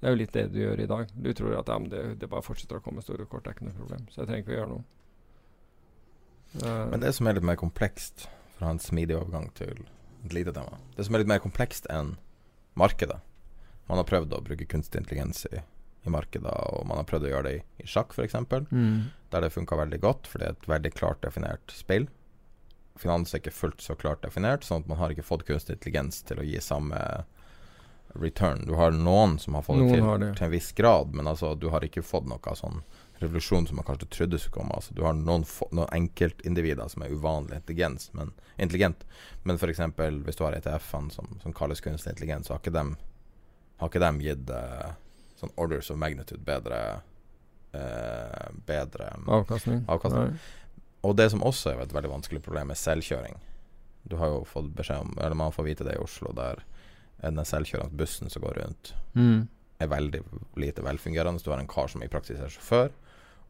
Det 0.00 0.08
er 0.08 0.14
jo 0.14 0.20
litt 0.22 0.34
det 0.34 0.46
du 0.50 0.58
gjør 0.62 0.80
i 0.80 0.88
dag. 0.90 1.12
Du 1.14 1.30
tror 1.36 1.54
at 1.58 1.70
ja, 1.70 1.76
det, 1.92 2.02
det, 2.22 2.28
bare 2.32 2.44
fortsetter 2.44 2.80
å 2.80 2.84
komme 2.84 3.04
store 3.04 3.28
kort, 3.28 3.44
det 3.44 3.52
er 3.52 3.58
ikke 3.58 3.68
noe 3.68 3.78
problem. 3.78 4.06
Så 4.10 4.22
jeg 4.22 4.30
trenger 4.30 4.44
ikke 4.44 4.54
å 4.54 4.58
gjøre 4.58 4.74
noe. 4.74 4.84
Uh, 6.50 6.84
Men 6.90 7.04
det 7.04 7.14
som 7.14 7.28
er 7.28 7.36
litt 7.36 7.46
mer 7.46 7.58
komplekst, 7.60 8.26
for 8.56 8.64
å 8.64 8.70
ha 8.70 8.74
en 8.74 8.82
smidig 8.82 9.18
overgang 9.18 9.50
til 9.60 9.84
et 10.24 10.36
lite 10.36 10.54
tema 10.56 10.78
Det 10.96 11.06
som 11.06 11.16
er 11.16 11.22
litt 11.22 11.32
mer 11.32 11.42
komplekst 11.42 11.88
enn 11.92 12.14
markedet 12.78 13.18
Man 13.90 13.98
har 13.98 14.08
prøvd 14.08 14.36
å 14.36 14.42
bruke 14.46 14.68
kunstig 14.70 15.02
intelligens 15.02 15.46
i 15.50 15.62
i 16.04 16.10
markedet, 16.10 16.52
og 16.52 16.86
man 16.88 17.00
har 17.00 17.08
prøvd 17.08 17.28
å 17.28 17.32
gjøre 17.34 17.48
det 17.48 17.56
i, 17.58 17.60
i 17.84 17.88
sjakk 17.88 18.14
f.eks., 18.16 18.36
mm. 18.70 18.94
der 19.32 19.44
det 19.44 19.52
funka 19.52 19.76
veldig 19.80 20.00
godt, 20.00 20.30
for 20.30 20.40
det 20.40 20.48
er 20.48 20.56
et 20.56 20.70
veldig 20.70 20.92
klart 20.96 21.20
definert 21.24 21.74
spill. 21.74 22.08
Finans 23.00 23.34
er 23.34 23.42
ikke 23.42 23.54
fullt 23.54 23.84
så 23.84 23.96
klart 23.98 24.24
definert, 24.24 24.64
sånn 24.66 24.84
at 24.84 24.88
man 24.90 25.00
har 25.00 25.12
ikke 25.12 25.26
fått 25.26 25.46
kunstig 25.48 25.76
intelligens 25.76 26.22
til 26.28 26.40
å 26.40 26.46
gi 26.46 26.60
samme 26.64 27.00
return. 28.18 28.64
Du 28.66 28.74
har 28.80 28.96
noen 28.96 29.36
som 29.38 29.56
har 29.56 29.64
fått 29.66 29.84
det 29.84 29.92
til, 29.94 30.08
det. 30.24 30.32
til 30.38 30.48
en 30.48 30.54
viss 30.54 30.72
grad, 30.76 31.12
men 31.16 31.30
altså, 31.30 31.52
du 31.54 31.68
har 31.72 31.84
ikke 31.86 32.04
fått 32.04 32.28
noe 32.30 32.56
sånn 32.58 32.82
revolusjon 33.20 33.66
som 33.68 33.76
man 33.76 33.84
kanskje 33.84 34.08
trodde 34.08 34.38
skulle 34.38 34.56
komme. 34.62 34.74
Altså, 34.74 34.94
du 34.96 35.02
har 35.04 35.12
noen, 35.16 35.44
noen 35.72 35.90
enkeltindivider 35.92 36.88
som 36.88 37.02
er 37.04 37.12
uvanlig 37.12 37.58
intelligent, 37.60 38.08
men, 38.16 38.32
intelligent. 38.56 39.04
men 39.44 39.60
f.eks. 39.60 39.82
hvis 40.24 40.38
du 40.40 40.44
har 40.46 40.56
ETF-ene 40.56 41.12
som, 41.14 41.28
som, 41.42 41.52
kalles 41.56 41.80
kunstig 41.84 42.14
intelligens, 42.14 42.48
så 42.48 42.56
har 42.56 42.62
ikke 42.62 42.74
dem, 42.76 42.94
har 43.82 43.92
ikke 43.92 44.02
dem 44.02 44.20
gitt 44.24 44.50
uh, 44.54 44.94
sånn 45.40 45.52
orders 45.60 45.90
of 45.92 46.00
magnitude 46.00 46.40
bedre 46.44 46.80
uh, 47.74 48.48
Bedre 48.66 49.12
avkastning. 49.26 49.84
avkastning. 49.88 50.34
Og 51.06 51.14
det 51.16 51.30
som 51.32 51.44
også 51.46 51.72
er 51.74 51.84
et 51.84 51.94
veldig 51.96 52.10
vanskelig 52.12 52.42
problem, 52.44 52.72
er 52.72 52.80
selvkjøring. 52.80 53.38
Du 54.08 54.16
har 54.20 54.32
jo 54.32 54.42
fått 54.48 54.72
beskjed 54.76 55.04
om 55.04 55.14
Eller 55.20 55.36
man 55.36 55.52
får 55.52 55.64
vite 55.66 55.84
det 55.84 55.94
i 55.96 56.02
Oslo, 56.02 56.32
der 56.36 56.64
den 57.20 57.44
selvkjørende 57.44 57.96
bussen 58.00 58.30
som 58.32 58.42
går 58.42 58.62
rundt, 58.62 58.94
Mm. 59.14 59.48
er 59.80 59.88
veldig 59.88 60.22
lite 60.56 60.82
velfungerende. 60.82 61.42
Du 61.44 61.50
har 61.50 61.58
en 61.58 61.68
kar 61.68 61.88
som 61.88 62.02
i 62.02 62.08
praksis 62.08 62.40
er 62.40 62.48
sjåfør, 62.48 62.90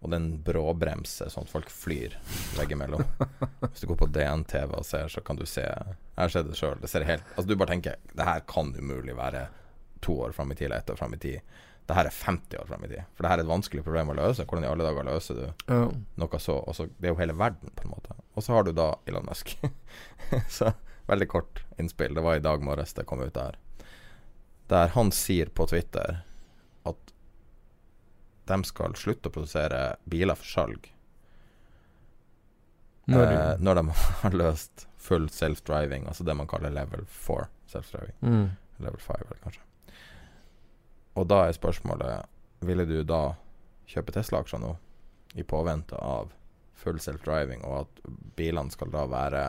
og 0.01 0.10
den 0.14 0.31
bråbremser 0.44 1.28
sånn 1.28 1.44
at 1.44 1.52
folk 1.52 1.70
flyr 1.72 2.14
veggimellom. 2.56 3.02
Hvis 3.66 3.82
du 3.82 3.89
går 3.90 3.98
på 4.01 4.09
DN-TV 4.14 4.72
og 4.78 4.86
ser, 4.89 5.10
så 5.12 5.20
kan 5.24 5.36
du 5.36 5.44
se 5.48 5.66
Jeg 5.66 5.97
har 6.16 6.32
sett 6.32 6.48
det 6.48 6.56
sjøl. 6.56 6.78
Det 6.81 6.89
Altså, 6.89 7.47
du 7.48 7.56
bare 7.56 7.74
tenker 7.74 7.97
Det 8.16 8.24
her 8.24 8.40
kan 8.48 8.72
umulig 8.77 9.16
være 9.16 9.48
to 10.01 10.16
år 10.24 10.32
fram 10.32 10.52
i 10.52 10.56
tid 10.56 10.70
eller 10.70 10.81
ett 10.81 10.90
år 10.90 10.97
fram 10.97 11.14
i 11.14 11.18
tid. 11.20 11.40
Det 11.86 11.97
her 11.97 12.09
er 12.09 12.16
50 12.16 12.56
år 12.62 12.66
fram 12.70 12.85
i 12.85 12.89
tid. 12.89 13.02
For 13.12 13.22
det 13.27 13.31
her 13.31 13.39
er 13.40 13.44
et 13.44 13.51
vanskelig 13.51 13.82
problem 13.85 14.12
å 14.12 14.16
løse. 14.16 14.47
Hvordan 14.48 14.64
i 14.64 14.70
alle 14.70 14.86
dager 14.86 15.05
løser 15.05 15.35
du 15.36 15.47
Ja. 15.68 15.90
noe 16.16 16.39
så 16.40 16.56
også, 16.64 16.89
Det 16.97 17.10
er 17.10 17.12
jo 17.12 17.18
hele 17.20 17.36
verden, 17.36 17.70
på 17.77 17.85
en 17.85 17.90
måte. 17.90 18.14
Og 18.36 18.43
så 18.43 18.55
har 18.55 18.64
du 18.64 18.72
da 18.72 18.94
Elon 19.06 19.27
Musk. 19.27 19.59
så 20.48 20.72
veldig 21.09 21.28
kort 21.28 21.64
innspill. 21.78 22.14
Det 22.14 22.22
var 22.22 22.36
i 22.36 22.44
dag 22.47 22.62
morges 22.62 22.94
det 22.94 23.05
kom 23.06 23.20
ut 23.20 23.35
der. 23.35 23.59
Der 24.68 24.89
han 24.94 25.10
sier 25.10 25.47
på 25.52 25.66
Twitter 25.68 26.22
de 28.49 28.65
skal 28.65 28.97
slutte 28.99 29.31
å 29.31 29.35
produsere 29.35 29.83
biler 30.11 30.39
for 30.39 30.49
salg 30.49 30.89
Når, 33.11 33.27
eh, 33.27 33.55
når 33.59 33.81
de 33.81 33.85
har 34.23 34.37
løst 34.37 34.87
full 35.01 35.29
self-driving, 35.33 36.07
altså 36.07 36.25
det 36.25 36.37
man 36.37 36.49
kaller 36.51 36.71
level 36.71 37.07
4 37.07 37.49
self-driving. 37.67 38.17
mm. 38.21 38.51
Level 38.81 39.01
5, 39.01 39.17
eller 39.27 39.41
kanskje. 39.43 39.62
Og 41.15 41.27
da 41.29 41.47
er 41.47 41.57
spørsmålet 41.57 42.29
Ville 42.65 42.85
du 42.85 43.03
da 43.05 43.35
kjøpe 43.89 44.12
Tesla-aksjer 44.12 44.61
nå, 44.61 44.75
i 45.35 45.43
påvente 45.43 45.97
av 45.97 46.33
full 46.77 47.01
self-driving, 47.01 47.65
og 47.65 47.87
at 47.87 48.11
bilene 48.37 48.73
skal 48.73 48.93
da 48.93 49.07
være 49.09 49.45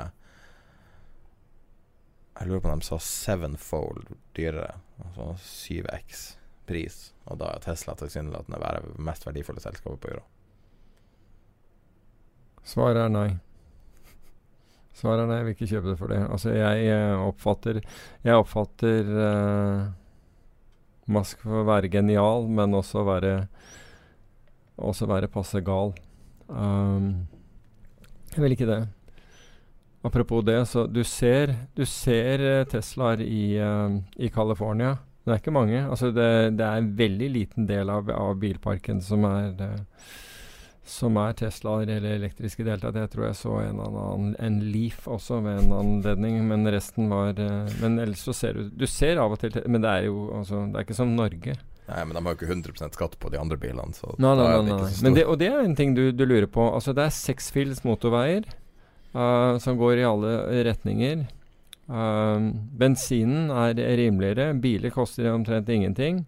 Jeg 2.40 2.48
lurer 2.48 2.64
på 2.64 2.72
om 2.72 2.80
de 2.80 2.88
sa 2.88 3.00
sevenfold 3.04 4.14
dyrere, 4.36 4.80
altså 5.04 5.34
7x 5.44 6.41
pris, 6.72 7.10
og 7.28 7.42
da 7.44 7.52
er 7.54 7.64
Tesla 7.64 7.96
tilsynelatende 8.00 8.60
det 8.64 9.00
mest 9.04 9.28
verdifulle 9.28 9.64
selskapet 9.64 10.02
på 10.02 10.14
jorda. 10.16 10.28
Svaret 12.68 13.02
er 13.04 13.12
nei. 13.12 13.30
Svaret 14.96 15.24
er 15.24 15.30
nei, 15.30 15.40
jeg 15.40 15.48
vil 15.48 15.56
ikke 15.56 15.72
kjøpe 15.72 15.92
det 15.92 15.98
for 16.00 16.14
det. 16.14 16.22
Altså, 16.28 16.54
jeg 16.54 17.18
oppfatter 17.26 17.80
Jeg 18.26 18.38
oppfatter 18.38 19.12
uh, 19.18 19.90
Musk 21.12 21.42
for 21.42 21.62
å 21.62 21.68
være 21.68 21.90
genial, 21.92 22.48
men 22.52 22.78
også 22.78 23.06
være 23.08 23.36
Også 24.78 25.08
være 25.10 25.32
passe 25.32 25.62
gal. 25.66 25.96
Um, 26.48 27.28
jeg 28.36 28.44
vil 28.44 28.56
ikke 28.56 28.70
det. 28.70 28.82
Apropos 30.06 30.44
det, 30.46 30.60
så 30.70 30.86
du 30.88 31.04
ser 31.06 31.56
Du 31.78 31.86
ser 31.86 32.42
eh, 32.42 32.68
Teslaer 32.70 33.22
i, 33.26 33.58
uh, 33.62 33.98
i 34.18 34.30
California. 34.30 34.98
Det 35.22 35.34
er 35.34 35.40
ikke 35.42 35.54
mange. 35.54 35.84
Altså 35.86 36.10
det, 36.16 36.58
det 36.58 36.66
er 36.66 36.82
en 36.82 36.92
veldig 36.98 37.30
liten 37.30 37.70
del 37.70 37.92
av, 37.94 38.10
av 38.10 38.36
bilparken 38.42 39.02
som 39.06 39.26
er 39.30 39.54
eh, 39.62 40.06
som 40.92 41.18
er 41.22 41.36
Teslaer 41.38 41.90
eller 41.94 42.18
elektriske 42.18 42.66
deltatt. 42.66 42.98
Jeg 42.98 43.12
tror 43.14 43.28
jeg 43.28 43.38
så 43.38 43.58
en 43.64 43.82
annen 43.84 44.32
en 44.42 44.58
Leaf 44.74 45.06
også 45.08 45.40
ved 45.46 45.60
en 45.62 45.76
anledning, 45.78 46.40
men 46.50 46.66
resten 46.74 47.12
var 47.12 47.38
eh, 47.40 47.76
Men 47.84 48.00
ellers 48.02 48.24
så 48.26 48.34
ser 48.36 48.58
du 48.58 48.72
Du 48.82 48.88
ser 48.90 49.22
av 49.22 49.36
og 49.36 49.40
til 49.42 49.56
Men 49.68 49.86
det 49.86 49.92
er 49.92 50.08
jo 50.10 50.32
altså 50.40 50.66
Det 50.72 50.80
er 50.80 50.88
ikke 50.88 50.98
som 50.98 51.14
Norge. 51.16 51.58
Nei, 51.92 52.02
men 52.06 52.16
de 52.16 52.24
har 52.24 52.34
jo 52.34 52.40
ikke 52.40 52.54
100% 52.54 52.98
skatt 52.98 53.18
på 53.20 53.30
de 53.34 53.40
andre 53.42 53.58
bilene, 53.60 53.94
så 53.98 54.14
Nei, 54.22 54.34
nei, 54.38 54.46
nei, 54.64 54.76
nei. 54.80 55.14
det, 55.18 55.26
og 55.26 55.40
det 55.42 55.50
er 55.50 55.64
en 55.66 55.76
ting 55.76 55.96
du, 55.98 56.06
du 56.16 56.24
lurer 56.24 56.48
på. 56.48 56.64
Altså 56.72 56.94
Det 56.96 57.04
er 57.04 57.16
seksfils 57.16 57.82
motorveier 57.84 58.46
uh, 59.16 59.58
som 59.60 59.80
går 59.80 60.00
i 60.00 60.06
alle 60.08 60.36
retninger. 60.70 61.26
Um, 61.92 62.46
bensinen 62.80 63.50
er 63.52 63.76
rimeligere. 64.00 64.54
Biler 64.64 64.94
koster 64.96 65.34
omtrent 65.34 65.70
ingenting. 65.70 66.24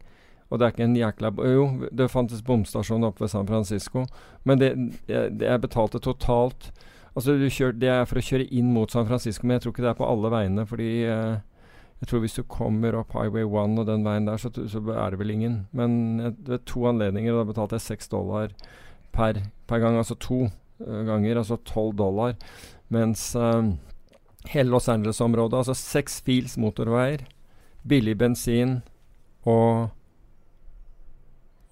Og 0.49 0.59
det 0.59 0.65
er 0.65 0.73
ikke 0.73 0.83
en 0.83 0.97
jækla 0.97 1.29
Jo, 1.49 1.67
det 1.89 2.11
fantes 2.11 2.43
bomstasjon 2.45 3.03
oppe 3.07 3.23
ved 3.23 3.31
San 3.31 3.47
Francisco, 3.47 4.03
men 4.45 4.59
det, 4.59 4.75
det 5.07 5.47
jeg 5.47 5.61
betalte 5.63 5.99
totalt 5.99 6.69
Altså 7.15 7.35
kjør, 7.37 7.71
Det 7.77 7.89
er 7.89 8.05
for 8.09 8.17
å 8.17 8.25
kjøre 8.25 8.49
inn 8.49 8.71
mot 8.73 8.91
San 8.91 9.05
Francisco, 9.05 9.45
men 9.45 9.57
jeg 9.57 9.63
tror 9.63 9.73
ikke 9.73 9.83
det 9.85 9.89
er 9.91 9.99
på 9.99 10.07
alle 10.09 10.31
veiene. 10.33 10.63
Fordi 10.65 10.87
eh, 11.05 11.35
jeg 12.01 12.09
tror 12.09 12.23
hvis 12.23 12.37
du 12.39 12.43
kommer 12.49 12.97
opp 12.97 13.13
Highway 13.13 13.45
1 13.45 13.77
og 13.77 13.85
den 13.85 14.05
veien 14.07 14.25
der, 14.25 14.41
så, 14.41 14.49
så 14.49 14.81
er 14.81 15.13
det 15.13 15.19
vel 15.21 15.33
ingen. 15.35 15.59
Men 15.77 16.19
jeg, 16.23 16.33
ved 16.49 16.65
to 16.65 16.87
anledninger, 16.89 17.37
da 17.37 17.45
betalte 17.45 17.77
jeg 17.77 17.85
seks 17.85 18.09
dollar 18.09 18.55
per, 19.13 19.43
per 19.69 19.83
gang. 19.83 19.99
Altså 20.01 20.17
to 20.17 20.47
uh, 20.47 21.01
ganger, 21.05 21.37
altså 21.37 21.59
tolv 21.69 21.93
dollar. 22.01 22.33
Mens 22.93 23.29
eh, 23.37 23.61
hele 24.51 24.69
Los 24.69 24.89
Angeles-området, 24.91 25.61
altså 25.61 25.75
seks 25.77 26.21
fils 26.25 26.57
motorveier, 26.59 27.25
billig 27.87 28.17
bensin 28.19 28.81
og 29.49 29.91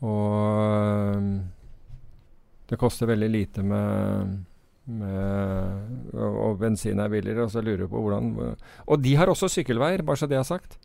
Og 0.01 1.17
um, 1.17 1.25
det 2.69 2.77
koster 2.81 3.05
veldig 3.05 3.27
lite 3.29 3.61
med, 3.61 4.31
med 4.89 6.15
og, 6.15 6.37
og 6.47 6.55
bensin 6.61 6.99
er 7.03 7.11
billigere, 7.11 7.45
og 7.45 7.51
så 7.53 7.61
lurer 7.61 7.83
jeg 7.85 7.91
på 7.91 8.01
hvordan 8.01 8.31
Og 8.87 9.03
de 9.03 9.15
har 9.19 9.29
også 9.29 9.51
sykkelveier, 9.51 10.01
bare 10.01 10.17
så 10.17 10.29
det 10.31 10.39
er 10.39 10.47
sagt. 10.47 10.79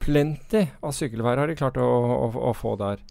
Plenty 0.00 0.64
av 0.80 0.94
sykkelveier 0.96 1.42
har 1.42 1.50
de 1.50 1.58
klart 1.58 1.76
å, 1.76 1.84
å, 1.84 2.30
å 2.32 2.54
få 2.56 2.72
der. 2.80 3.02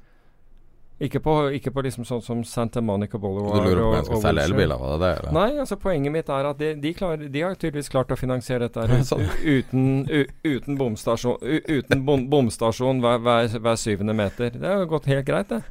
Ikke 0.99 1.21
på, 1.23 1.33
ikke 1.55 1.71
på 1.71 1.81
liksom 1.85 2.03
sånn 2.03 2.21
som 2.21 2.39
Santa 2.43 2.81
Monica 2.83 3.17
Du 3.17 3.27
lurer 3.29 3.77
på 3.79 3.85
om 3.87 3.93
jeg 3.95 4.07
skal 4.09 4.21
selge 4.25 4.43
elbiler, 4.49 4.81
var 4.81 4.97
det 4.97 5.05
det? 5.05 5.11
Eller? 5.19 5.35
Nei, 5.37 5.59
altså 5.63 5.77
poenget 5.79 6.11
mitt 6.11 6.31
er 6.35 6.49
at 6.49 6.59
de, 6.59 6.73
de, 6.83 6.91
klarer, 6.97 7.29
de 7.31 7.43
har 7.45 7.55
tydeligvis 7.55 7.91
klart 7.93 8.11
å 8.11 8.17
finansiere 8.19 8.67
dette 8.67 8.83
her 8.83 9.05
Sånn. 9.07 9.23
uten, 9.45 9.85
u, 10.11 10.25
uten 10.43 10.79
bomstasjon, 10.79 11.39
u, 11.39 11.61
uten 11.79 12.03
bom, 12.07 12.25
bomstasjon 12.31 12.99
hver, 13.05 13.23
hver, 13.23 13.55
hver 13.63 13.79
syvende 13.79 14.17
meter. 14.19 14.51
Det 14.59 14.75
har 14.75 14.83
gått 14.91 15.07
helt 15.07 15.27
greit, 15.29 15.55
det. 15.55 15.63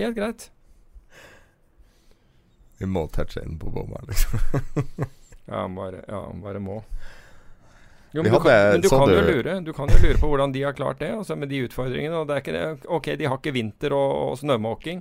Helt 0.00 0.18
greit. 0.18 0.48
Vi 2.82 2.90
må 2.90 3.06
touche 3.14 3.44
inn 3.46 3.54
på 3.62 3.70
bomma, 3.70 4.02
liksom. 4.08 4.40
Ja, 5.44 5.68
bare, 5.68 6.00
ja, 6.08 6.24
bare 6.40 6.58
må. 6.58 6.78
Jo, 8.14 8.22
men, 8.22 8.30
du 8.30 8.38
kan, 8.38 8.52
men 8.70 8.80
du 8.80 8.88
kan 8.88 9.10
jo 9.10 9.22
lure 9.26 9.54
Du 9.66 9.72
kan 9.74 9.90
jo 9.90 9.96
lure 9.98 10.18
på 10.22 10.28
hvordan 10.30 10.52
de 10.54 10.60
har 10.62 10.76
klart 10.78 11.00
det, 11.02 11.08
altså 11.16 11.34
med 11.34 11.50
de 11.50 11.64
utfordringene. 11.66 12.20
Og 12.20 12.28
det 12.28 12.36
er 12.36 12.44
ikke 12.44 12.54
det. 12.54 12.66
Ok, 12.86 13.08
de 13.18 13.26
har 13.26 13.40
ikke 13.40 13.54
vinter 13.56 13.96
og, 13.96 14.12
og 14.28 14.36
snømåking, 14.38 15.00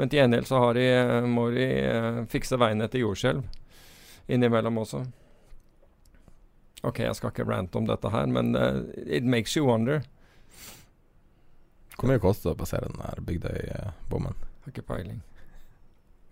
men 0.00 0.08
til 0.08 0.22
gjengjeld 0.22 0.48
så 0.48 0.62
har 0.62 0.78
de, 0.78 0.86
eh, 0.88 1.28
må 1.28 1.50
de 1.52 1.66
eh, 1.82 2.22
fikse 2.32 2.56
veiene 2.60 2.88
etter 2.88 3.04
jordskjelv 3.04 3.44
innimellom 4.32 4.80
også. 4.80 5.02
Ok, 6.88 7.02
jeg 7.04 7.16
skal 7.16 7.34
ikke 7.34 7.46
rante 7.48 7.80
om 7.80 7.88
dette 7.88 8.08
her, 8.12 8.32
men 8.32 8.56
uh, 8.56 8.80
it 9.04 9.24
makes 9.24 9.56
you 9.56 9.68
wonder. 9.68 10.00
Hvor 11.98 12.08
mye 12.10 12.20
koster 12.20 12.50
det 12.50 12.56
å 12.56 12.60
passere 12.64 12.88
den 12.90 13.04
her 13.04 13.20
Bygdøy-bommen? 13.24 14.40
Har 14.64 14.72
ikke 14.72 14.84
peiling. 14.88 15.20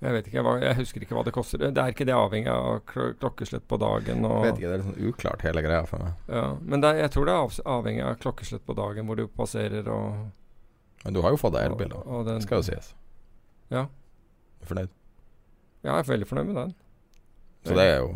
Jeg 0.02 0.14
vet 0.16 0.28
ikke, 0.28 0.42
jeg 0.64 0.76
husker 0.80 1.04
ikke 1.04 1.14
hva 1.14 1.22
det 1.22 1.32
koster. 1.36 1.60
Det 1.62 1.78
er 1.78 1.92
ikke 1.92 2.06
det 2.08 2.14
avhengig 2.16 2.50
av 2.50 2.80
kl 2.90 3.12
klokkeslett 3.22 3.68
på 3.70 3.76
dagen. 3.78 4.24
Og, 4.26 4.40
Vet 4.48 4.56
ikke, 4.58 4.70
det 4.72 4.74
er 4.74 4.80
litt 4.80 4.88
sånn 4.88 5.10
uklart 5.12 5.44
hele 5.46 5.62
greia 5.62 5.84
for 5.86 6.02
meg. 6.02 6.16
Ja, 6.26 6.46
men 6.58 6.82
er, 6.88 6.98
jeg 7.04 7.12
tror 7.14 7.28
det 7.28 7.36
er 7.36 7.60
avhengig 7.76 8.02
av 8.08 8.16
klokkeslett 8.24 8.64
på 8.66 8.74
dagen 8.78 9.06
hvor 9.06 9.20
du 9.20 9.28
passerer 9.30 9.86
og 9.94 10.24
Men 11.04 11.14
du 11.14 11.22
har 11.22 11.34
jo 11.34 11.38
fått 11.38 11.54
deg 11.54 11.68
elbil, 11.70 11.94
da. 11.94 12.02
den, 12.26 12.40
Det 12.40 12.48
skal 12.48 12.58
jo 12.62 12.66
sies. 12.66 12.90
Ja. 13.70 13.84
Du 13.86 14.66
er 14.66 14.72
fornøyd? 14.72 14.92
Ja, 15.82 15.94
jeg 15.94 16.02
er 16.02 16.10
veldig 16.10 16.30
fornøyd 16.30 16.50
med 16.50 16.58
den. 16.60 16.74
Så 17.62 17.78
det 17.78 17.86
er 17.86 17.98
jo 18.02 18.12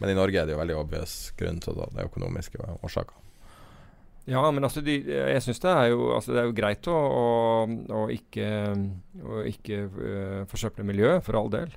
Men 0.00 0.12
i 0.12 0.16
Norge 0.16 0.40
er 0.40 0.48
det 0.48 0.52
jo 0.52 0.60
veldig 0.60 0.76
obvious 0.76 1.16
grunn 1.40 1.62
til 1.64 1.80
det. 1.80 1.88
Det 1.96 2.04
økonomiske 2.10 2.60
årsaker. 2.84 3.16
Ja, 4.26 4.42
men 4.50 4.66
altså, 4.66 4.82
de, 4.82 4.96
jeg 5.06 5.42
syns 5.44 5.60
det 5.62 5.70
altså, 5.70 6.32
Det 6.34 6.40
er 6.40 6.48
jo 6.48 6.54
greit 6.56 6.88
å, 6.90 6.94
å, 6.98 7.26
å 7.94 8.00
ikke, 8.10 8.48
ikke 9.52 9.82
uh, 9.86 10.40
forsøple 10.50 10.86
miljøet, 10.86 11.22
for 11.26 11.38
all 11.38 11.50
del. 11.52 11.76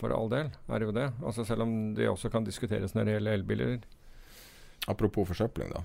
For 0.00 0.12
all 0.12 0.28
del 0.28 0.50
er 0.52 0.82
det 0.82 0.88
jo 0.90 0.96
det. 0.96 1.08
Altså 1.24 1.46
Selv 1.48 1.64
om 1.64 1.94
det 1.96 2.10
også 2.10 2.28
kan 2.32 2.44
diskuteres 2.44 2.92
når 2.92 3.08
det 3.08 3.16
gjelder 3.16 3.38
elbiler. 3.38 3.78
Apropos 4.92 5.30
forsøpling, 5.30 5.72
da. 5.72 5.84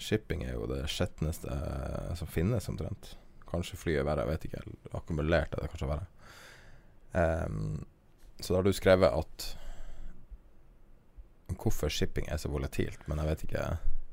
Shipping 0.00 0.42
er 0.48 0.56
jo 0.56 0.66
det 0.66 0.82
skjetneste 0.90 1.52
eh, 1.52 2.10
som 2.18 2.30
finnes, 2.30 2.66
omtrent. 2.72 3.12
Kanskje 3.50 3.78
flyet 3.78 4.00
er 4.02 4.08
verre, 4.08 4.24
jeg 4.24 4.32
vet 4.32 4.48
ikke. 4.48 4.94
Akkumulert 4.98 5.54
er 5.54 5.62
det 5.62 5.70
kanskje 5.70 5.90
verre. 5.92 6.08
Um, 7.12 7.84
så 8.40 8.52
da 8.52 8.60
har 8.60 8.66
du 8.66 8.74
skrevet 8.74 9.10
at 9.10 9.48
Hvorfor 11.50 11.90
shipping 11.90 12.28
er 12.30 12.38
så 12.38 12.46
volatilt, 12.46 13.00
men 13.10 13.18
jeg 13.18 13.26
vet 13.26 13.40
ikke 13.48 13.62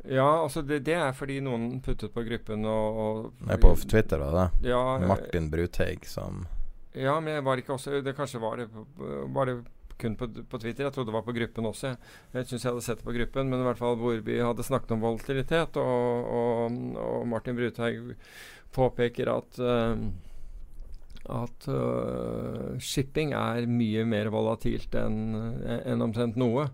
Ja, 0.05 0.43
altså 0.43 0.61
det, 0.61 0.83
det 0.87 0.95
er 0.95 1.15
fordi 1.17 1.39
noen 1.43 1.79
puttet 1.83 2.13
på 2.13 2.23
gruppen 2.27 2.67
og, 2.69 2.99
og 3.01 3.47
Nei, 3.47 3.57
På 3.59 3.73
Twitter 3.81 4.21
var 4.21 4.35
det 4.35 4.43
det? 4.43 4.69
Ja, 4.71 4.83
Martin 5.03 5.49
Bruteig 5.51 6.05
som 6.07 6.45
Ja, 6.93 7.17
men 7.19 7.33
jeg 7.33 7.45
var 7.47 7.59
ikke 7.59 7.75
også 7.75 7.99
Det 8.05 8.13
kanskje 8.15 8.41
var 8.43 8.61
det, 8.61 8.69
var 9.33 9.49
det 9.49 9.57
kun 9.97 10.13
på, 10.13 10.27
på 10.27 10.59
Twitter. 10.61 10.85
Jeg 10.85 10.93
trodde 10.93 11.09
det 11.09 11.15
var 11.15 11.25
på 11.25 11.33
gruppen 11.33 11.65
også. 11.65 11.95
Jeg 12.35 12.45
syns 12.45 12.63
jeg 12.63 12.69
hadde 12.69 12.85
sett 12.85 12.99
det 13.01 13.07
på 13.07 13.15
gruppen, 13.15 13.49
men 13.49 13.63
i 13.63 13.65
hvert 13.65 13.79
fall 13.79 13.97
hvor 13.97 14.19
vi 14.21 14.35
hadde 14.37 14.65
snakket 14.65 14.93
om 14.93 15.01
volatilitet. 15.01 15.79
Og, 15.81 16.27
og, 16.37 16.77
og 17.01 17.27
Martin 17.31 17.57
Bruthaug 17.57 18.11
påpeker 18.77 19.31
at 19.33 19.57
uh, 19.57 19.97
at 21.27 21.67
uh, 21.67 22.77
shipping 22.79 23.33
er 23.35 23.65
mye 23.67 24.05
mer 24.07 24.29
volatilt 24.31 24.93
enn 24.95 25.17
enn 25.65 26.05
omtrent 26.05 26.37
noe. 26.39 26.69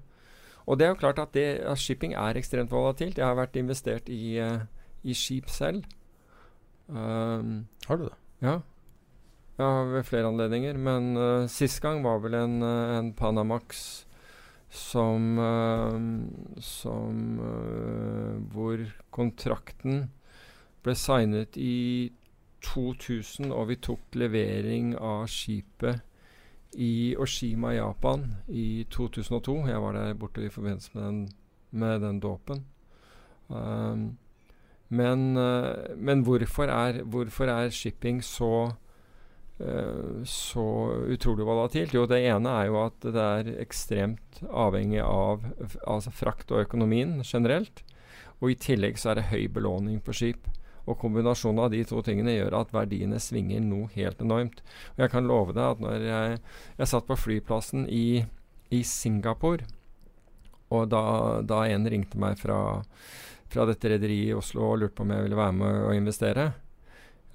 Og 0.66 0.80
det 0.80 0.86
er 0.86 0.94
jo 0.94 1.00
klart 1.02 1.20
at, 1.20 1.34
det, 1.36 1.60
at 1.68 1.80
shipping 1.80 2.14
er 2.16 2.40
ekstremt 2.40 2.72
volatilt. 2.72 3.18
Jeg 3.18 3.28
har 3.28 3.36
vært 3.36 3.58
investert 3.60 4.10
i, 4.12 4.38
uh, 4.40 4.64
i 5.04 5.16
skip 5.18 5.50
selv. 5.52 5.84
Um, 6.88 7.68
Har 7.88 7.98
du 7.98 8.06
det? 8.06 8.16
ja. 8.44 8.60
ja, 9.60 9.70
ved 9.92 10.04
flere 10.04 10.28
anledninger. 10.28 10.78
Men 10.78 11.18
uh, 11.18 11.48
sist 11.52 11.82
gang 11.84 12.04
var 12.04 12.24
vel 12.24 12.40
en, 12.40 12.62
uh, 12.64 12.98
en 12.98 13.14
Panamax 13.14 14.06
som, 14.74 15.38
uh, 15.38 16.60
som 16.60 17.40
Hvor 18.54 18.88
kontrakten 19.12 20.10
ble 20.84 20.96
signet 20.96 21.58
i 21.58 22.12
2000, 22.64 23.52
og 23.52 23.68
vi 23.70 23.78
tok 23.84 24.16
levering 24.16 24.96
av 24.96 25.28
skipet 25.32 26.02
i 26.76 27.16
Oshima, 27.20 27.74
i 27.74 27.78
Japan 27.78 28.28
i 28.48 28.86
2002. 28.92 29.58
Jeg 29.70 29.82
var 29.82 29.98
der 29.98 30.14
borte 30.18 30.46
i 30.46 30.52
forbindelse 30.54 30.92
med 30.94 31.04
den, 31.04 31.20
med 31.72 32.00
den 32.02 32.20
dåpen. 32.20 32.66
Um, 33.48 34.18
men, 34.90 35.38
uh, 35.38 35.98
men 35.98 36.24
hvorfor, 36.26 36.70
er, 36.70 37.04
hvorfor 37.04 37.50
er 37.50 37.70
shipping 37.70 38.24
så 38.24 38.72
uh, 39.60 40.24
så 40.26 40.66
utrolig 41.14 41.46
volatilt? 41.46 41.94
Jo, 41.94 42.06
det 42.10 42.24
ene 42.26 42.50
er 42.50 42.70
jo 42.70 42.82
at 42.86 43.00
det 43.06 43.24
er 43.24 43.54
ekstremt 43.64 44.44
avhengig 44.50 45.02
av 45.04 45.46
altså 45.88 46.14
frakt 46.14 46.52
og 46.52 46.66
økonomien 46.68 47.22
generelt. 47.26 47.84
Og 48.42 48.52
i 48.52 48.60
tillegg 48.60 49.00
så 49.00 49.14
er 49.14 49.22
det 49.22 49.30
høy 49.32 49.48
belåning 49.48 50.02
på 50.04 50.16
skip. 50.16 50.50
Og 50.84 50.98
kombinasjonen 51.00 51.62
av 51.64 51.72
de 51.72 51.84
to 51.88 52.02
tingene 52.04 52.36
gjør 52.36 52.58
at 52.60 52.74
verdiene 52.76 53.22
svinger 53.24 53.64
noe 53.64 53.88
helt 53.96 54.20
enormt. 54.24 54.60
Og 54.96 55.06
jeg 55.06 55.14
kan 55.14 55.30
love 55.30 55.56
deg 55.56 55.64
at 55.64 55.84
når 55.84 56.08
jeg, 56.10 56.42
jeg 56.82 56.92
satt 56.92 57.08
på 57.08 57.20
flyplassen 57.20 57.88
i, 57.88 58.24
i 58.74 58.82
Singapore, 58.88 59.64
og 60.74 60.90
da, 60.92 61.04
da, 61.46 61.64
en 61.70 61.88
ringte 61.90 62.20
meg 62.20 62.40
fra, 62.42 62.58
fra 63.52 63.70
dette 63.70 63.94
rederiet 63.94 64.32
i 64.32 64.38
Oslo 64.38 64.72
og 64.72 64.82
lurte 64.82 64.98
på 64.98 65.06
om 65.06 65.14
jeg 65.14 65.28
ville 65.28 65.40
være 65.40 65.56
med 65.60 65.80
og 65.84 65.98
investere 65.98 66.48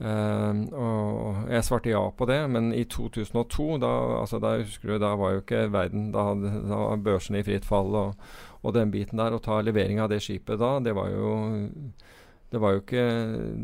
uh, 0.03 0.53
og 0.75 1.53
Jeg 1.53 1.67
svarte 1.67 1.93
ja 1.93 2.03
på 2.11 2.27
det, 2.31 2.41
men 2.51 2.73
i 2.75 2.85
2002, 2.91 3.69
da, 3.85 3.93
altså 4.21 4.43
da 4.43 4.57
husker 4.59 4.95
du, 4.95 4.99
da 5.03 5.15
var 5.21 5.37
jo 5.37 5.45
ikke 5.45 5.69
verden 5.75 6.11
Da, 6.15 6.33
da 6.35 6.83
var 6.83 7.05
børsene 7.05 7.43
i 7.43 7.47
fritt 7.47 7.69
fall 7.69 7.95
og, 7.95 8.31
og 8.63 8.75
den 8.75 8.91
biten 8.95 9.23
der. 9.23 9.35
Å 9.35 9.43
ta 9.43 9.61
levering 9.63 10.03
av 10.03 10.11
det 10.13 10.23
skipet 10.25 10.59
da, 10.61 10.77
det 10.83 10.97
var 10.99 11.13
jo 11.15 11.33
det 12.51 12.61
var 12.63 12.75
jo 12.75 12.83
ikke, 12.83 13.07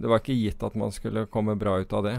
det 0.03 0.11
var 0.11 0.21
ikke 0.21 0.37
gitt 0.37 0.65
at 0.67 0.75
man 0.77 0.93
skulle 0.93 1.27
komme 1.33 1.57
bra 1.57 1.79
ut 1.81 1.93
av 1.97 2.05
det. 2.05 2.17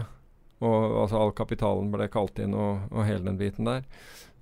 Og 0.64 1.02
altså 1.02 1.20
All 1.20 1.34
kapitalen 1.36 1.90
ble 1.92 2.08
kalt 2.12 2.38
inn 2.42 2.56
og, 2.56 2.88
og 2.90 3.04
hele 3.06 3.26
den 3.28 3.38
biten 3.40 3.68
der. 3.68 3.84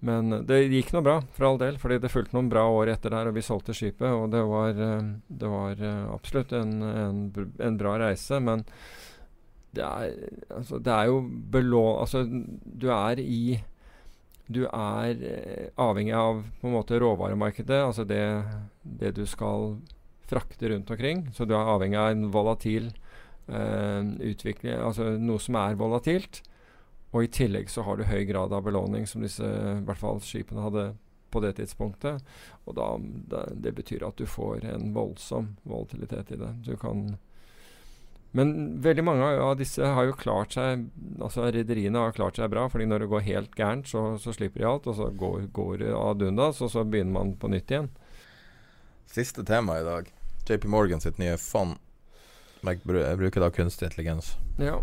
Men 0.05 0.29
det 0.45 0.67
gikk 0.69 0.93
nå 0.93 1.01
bra, 1.05 1.17
for 1.33 1.49
all 1.49 1.59
del. 1.61 1.79
fordi 1.81 1.97
det 2.03 2.13
fulgte 2.13 2.37
noen 2.37 2.51
bra 2.53 2.65
år 2.69 2.93
etter 2.93 3.15
der, 3.15 3.31
og 3.31 3.39
vi 3.39 3.45
solgte 3.45 3.77
skipet. 3.77 4.11
Og 4.13 4.29
det 4.33 4.43
var, 4.45 4.75
det 4.77 5.53
var 5.53 5.81
absolutt 6.13 6.53
en, 6.53 6.75
en, 6.85 7.23
en, 7.57 7.79
bra 7.81 7.97
reise. 8.03 8.41
Men 8.41 8.67
det 9.75 9.85
er, 9.85 10.19
altså, 10.53 10.81
det 10.81 10.93
er 10.93 11.09
jo 11.09 11.23
belå... 11.57 11.85
Altså, 12.03 12.25
du 12.29 12.91
er 12.93 13.23
i 13.23 13.63
Du 14.45 14.67
er 14.69 15.17
avhengig 15.81 16.13
av 16.13 16.43
på 16.61 16.69
en 16.69 16.75
måte 16.75 16.99
råvaremarkedet, 17.01 17.79
altså 17.81 18.05
det, 18.05 18.21
det 18.85 19.15
du 19.17 19.23
skal 19.25 19.79
frakte 20.31 20.71
rundt 20.73 20.91
omkring. 20.91 21.29
Så 21.35 21.47
du 21.47 21.55
er 21.57 21.73
avhengig 21.75 22.01
av 22.01 22.11
en 22.13 22.27
volatil 22.35 22.91
eh, 23.49 24.03
utvikling, 24.31 24.77
altså 24.79 25.15
noe 25.21 25.43
som 25.43 25.59
er 25.61 25.79
volatilt. 25.81 26.43
Og 27.15 27.27
i 27.27 27.31
tillegg 27.31 27.71
så 27.71 27.85
har 27.87 27.99
du 27.99 28.09
høy 28.09 28.25
grad 28.27 28.53
av 28.53 28.65
belåning, 28.67 29.07
som 29.07 29.23
disse 29.23 29.47
i 29.47 29.83
hvert 29.87 30.01
fall 30.01 30.23
skipene 30.25 30.65
hadde 30.65 30.89
på 31.35 31.43
det 31.43 31.55
tidspunktet. 31.59 32.25
Og 32.67 32.77
da, 32.79 32.89
da, 33.31 33.45
det 33.55 33.75
betyr 33.77 34.07
at 34.07 34.19
du 34.19 34.27
får 34.31 34.67
en 34.71 34.91
voldsom 34.95 35.55
volatilitet 35.63 36.35
i 36.35 36.41
det. 36.41 36.51
Du 36.67 36.75
kan 36.81 37.09
men 38.35 38.81
veldig 38.83 39.03
mange 39.07 39.27
av 39.39 39.53
disse 39.61 39.87
har 39.95 40.09
jo 40.09 40.17
klart 40.19 40.57
seg 40.57 40.89
Altså 41.23 41.45
rederiene 41.55 42.01
har 42.03 42.17
klart 42.17 42.41
seg 42.41 42.51
bra, 42.51 42.65
fordi 42.67 42.89
når 42.91 43.05
det 43.05 43.11
går 43.13 43.29
helt 43.29 43.53
gærent, 43.55 43.87
så, 43.87 44.17
så 44.19 44.35
slipper 44.35 44.59
de 44.59 44.67
alt, 44.67 44.89
og 44.91 44.97
så 44.99 45.07
går, 45.15 45.45
går 45.55 45.77
det 45.85 45.93
ad 45.95 46.25
undas, 46.27 46.59
og 46.65 46.73
så 46.73 46.83
begynner 46.83 47.15
man 47.15 47.31
på 47.39 47.51
nytt 47.53 47.71
igjen. 47.71 47.93
Siste 49.11 49.45
tema 49.45 49.79
i 49.81 49.85
dag. 49.87 50.13
JP 50.49 50.69
Morgan 50.69 51.01
sitt 51.01 51.19
nye 51.19 51.37
fond. 51.41 51.79
Jeg 52.65 52.81
bruker 52.85 53.41
da 53.41 53.51
kunstig 53.53 53.89
intelligens. 53.89 54.35
Ja. 54.59 54.79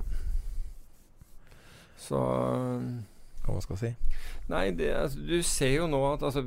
Så 2.02 2.18
Hva 2.18 3.54
man 3.56 3.64
jeg 3.70 3.80
si? 3.82 3.92
Nei, 4.52 4.66
det, 4.78 4.92
altså, 4.94 5.22
du 5.26 5.42
ser 5.46 5.74
jo 5.80 5.88
nå 5.90 6.02
at 6.12 6.26
altså, 6.26 6.44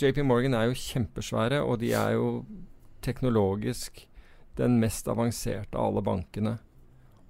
JP 0.00 0.24
Morgan 0.28 0.56
er 0.56 0.68
jo 0.68 0.76
kjempesvære, 0.76 1.62
og 1.64 1.80
de 1.80 1.92
er 1.96 2.16
jo 2.16 2.44
teknologisk 3.04 4.04
den 4.58 4.78
mest 4.80 5.08
avanserte 5.10 5.76
av 5.76 5.90
alle 5.90 6.04
bankene. 6.04 6.58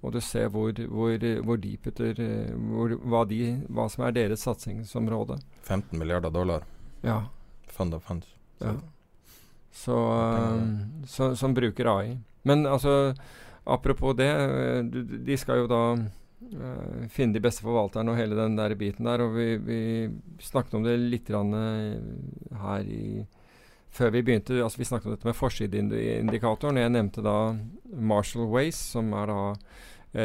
Og 0.05 0.13
du 0.13 0.19
ser 0.21 0.51
hvor, 0.53 0.75
hvor, 0.91 1.15
hvor 1.47 1.57
de 1.57 1.71
putter 1.81 2.19
hvor, 2.53 2.93
hva, 3.09 3.23
de, 3.25 3.39
hva, 3.73 3.87
som 3.89 4.05
er 4.05 4.13
deres 4.13 4.43
satsingsområde. 4.45 5.39
15 5.65 5.97
milliarder 5.97 6.29
dollar. 6.29 6.67
Ja. 7.01 7.23
Fund 7.71 7.95
of 7.97 8.05
funds. 8.05 8.29
Ja. 8.61 8.75
Så, 9.75 9.95
um, 9.95 11.03
så, 11.07 11.33
som 11.35 11.53
bruker 11.53 11.89
AI. 11.91 12.17
Men 12.47 12.65
altså, 12.65 13.13
apropos 13.63 14.15
det, 14.15 14.29
de, 14.93 15.03
de 15.27 15.37
skal 15.37 15.63
jo 15.63 15.67
da 15.67 15.81
uh, 15.97 17.07
finne 17.11 17.35
de 17.35 17.43
beste 17.43 17.65
forvalterne 17.65 18.13
og 18.13 18.19
hele 18.19 18.37
den 18.39 18.55
der 18.55 18.75
biten 18.79 19.09
der. 19.09 19.25
Og 19.25 19.35
vi, 19.35 19.49
vi 19.59 19.79
snakket 20.39 20.77
om 20.79 20.85
det 20.87 20.95
litt 21.01 21.31
her 21.31 22.87
i 22.87 23.25
før 23.95 24.11
vi 24.11 24.23
begynte, 24.27 24.57
altså 24.63 24.79
Vi 24.81 24.87
snakket 24.89 25.07
om 25.07 25.15
dette 25.15 25.27
med 25.27 25.37
forsideindikatoren. 25.39 26.79
Jeg 26.81 26.91
nevnte 26.91 27.23
da 27.23 27.55
Marshall 27.95 28.49
Ways, 28.51 28.79
som 28.91 29.13
er 29.15 29.31
da 29.31 29.41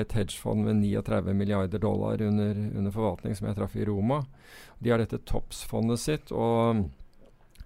et 0.00 0.14
hedgefond 0.14 0.64
med 0.66 0.80
39 0.82 1.34
milliarder 1.34 1.82
dollar 1.82 2.22
under, 2.22 2.54
under 2.78 2.94
forvaltning, 2.94 3.34
som 3.36 3.48
jeg 3.48 3.58
traff 3.58 3.76
i 3.78 3.86
Roma. 3.86 4.22
De 4.78 4.90
har 4.90 5.02
dette 5.02 5.22
TOPS-fondet 5.26 6.02
sitt. 6.02 6.32
og 6.34 6.86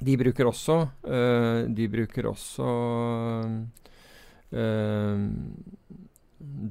de 0.03 0.17
bruker 0.19 0.49
også 0.49 0.77
uh, 1.07 1.65
De 1.71 1.89
bruker 1.89 2.27
også 2.27 2.69
uh, 4.55 5.29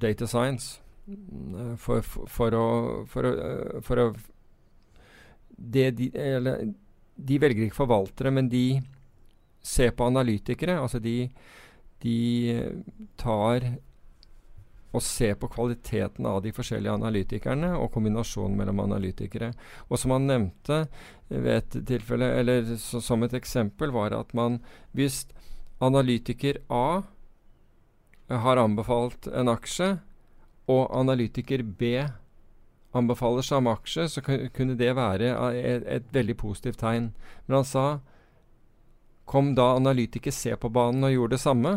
data 0.04 0.28
science 0.28 0.82
uh, 1.08 1.76
for, 1.80 2.02
for, 2.02 2.28
for, 2.28 2.58
å, 2.58 2.68
for, 3.08 3.28
å, 3.28 3.82
for 3.86 4.04
å 4.04 4.08
det 5.58 5.92
de, 5.98 6.10
eller, 6.18 6.68
de 7.16 7.40
velger 7.40 7.68
ikke 7.68 7.78
forvaltere, 7.78 8.32
men 8.34 8.50
de 8.52 8.82
ser 9.64 9.94
på 9.96 10.08
analytikere. 10.10 10.76
Altså 10.82 11.00
de, 11.00 11.30
de 12.04 12.18
tar 13.20 13.70
og 14.94 15.02
se 15.02 15.32
på 15.36 15.50
kvaliteten 15.50 16.28
av 16.30 16.44
de 16.46 16.54
forskjellige 16.54 16.94
analytikerne 16.94 17.72
og 17.80 17.90
kombinasjonen 17.96 18.58
mellom 18.60 18.84
analytikere. 18.84 19.52
Og 19.90 19.98
som 20.00 20.14
han 20.14 20.28
nevnte 20.30 20.84
ved 21.30 21.54
et 21.56 21.78
tilfelle, 21.90 22.30
eller 22.40 22.76
så, 22.78 23.02
som 23.02 23.26
et 23.26 23.34
eksempel, 23.34 23.94
var 23.96 24.14
at 24.14 24.34
man 24.38 24.60
hvis 24.94 25.24
analytiker 25.84 26.62
A 26.70 27.04
har 28.30 28.62
anbefalt 28.62 29.28
en 29.34 29.52
aksje, 29.52 29.96
og 30.70 30.88
analytiker 30.96 31.64
B 31.64 31.98
anbefaler 32.96 33.44
samme 33.44 33.74
aksje, 33.74 34.06
så 34.08 34.22
kunne 34.24 34.78
det 34.80 34.94
være 34.96 35.34
et, 35.58 35.84
et 35.84 36.06
veldig 36.14 36.38
positivt 36.40 36.80
tegn. 36.80 37.10
Men 37.48 37.60
han 37.60 37.68
sa 37.68 37.86
kom 39.26 39.54
da 39.56 39.74
analytiker 39.76 40.32
C 40.32 40.54
på 40.60 40.70
banen 40.70 41.04
og 41.08 41.12
gjorde 41.12 41.36
det 41.36 41.44
samme, 41.44 41.74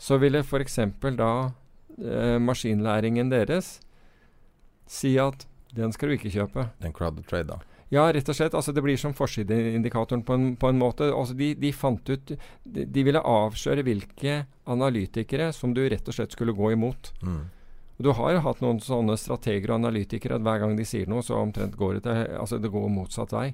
så 0.00 0.18
ville 0.20 0.42
f.eks. 0.44 0.78
da 1.18 1.32
eh, 2.00 2.38
maskinlæringen 2.42 3.32
deres 3.32 3.78
si 4.90 5.14
at 5.22 5.46
den 5.76 5.92
skal 5.94 6.10
du 6.10 6.16
ikke 6.16 6.32
kjøpe. 6.34 6.70
Den 6.82 6.94
crowded 6.96 7.28
trade, 7.30 7.46
da? 7.52 7.60
Ja, 7.90 8.04
rett 8.14 8.28
og 8.30 8.36
slett. 8.38 8.54
Altså, 8.54 8.72
det 8.74 8.82
blir 8.86 8.98
som 8.98 9.14
forsideindikatoren 9.18 10.22
på 10.26 10.34
en, 10.36 10.50
på 10.58 10.70
en 10.70 10.78
måte. 10.78 11.08
Altså, 11.10 11.34
de, 11.38 11.52
de, 11.58 11.72
fant 11.74 12.10
ut 12.10 12.32
de, 12.32 12.84
de, 12.84 13.04
ville 13.06 13.22
avsløre 13.22 13.82
hvilke 13.86 14.44
analytikere 14.70 15.50
som 15.54 15.74
du 15.74 15.82
rett 15.90 16.06
og 16.06 16.14
slett 16.14 16.36
skulle 16.36 16.54
gå 16.54 16.72
imot. 16.76 17.10
Mm. 17.22 17.40
Og 17.98 18.06
Du 18.06 18.12
har 18.16 18.36
jo 18.36 18.44
hatt 18.46 18.62
noen 18.62 18.78
sånne 18.82 19.18
strateger 19.18 19.72
og 19.72 19.80
analytikere 19.80 20.38
at 20.38 20.46
hver 20.46 20.62
gang 20.62 20.76
de 20.78 20.86
sier 20.86 21.10
noe, 21.10 21.24
så 21.26 21.40
omtrent 21.42 21.74
går 21.78 21.98
det 21.98 22.04
til 22.06 22.22
Altså, 22.38 22.60
det 22.62 22.70
går 22.70 22.86
motsatt 22.94 23.34
vei. 23.34 23.48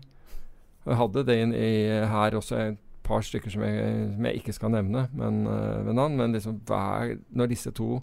Jeg 0.86 1.00
hadde 1.00 1.24
det 1.26 1.38
i, 1.40 1.46
i, 1.56 1.72
her 2.06 2.36
også 2.36 2.60
et 2.60 2.82
par 3.06 3.24
stykker 3.24 3.50
som 3.50 3.64
jeg, 3.64 3.88
som 4.12 4.28
jeg 4.28 4.38
ikke 4.40 4.54
skal 4.54 4.70
nevne 4.74 5.06
men, 5.14 5.46
uh. 5.46 6.06
Men 6.10 6.34
liksom 6.34 6.60
hver, 6.66 7.16
når 7.30 7.50
disse 7.50 7.72
to 7.74 8.00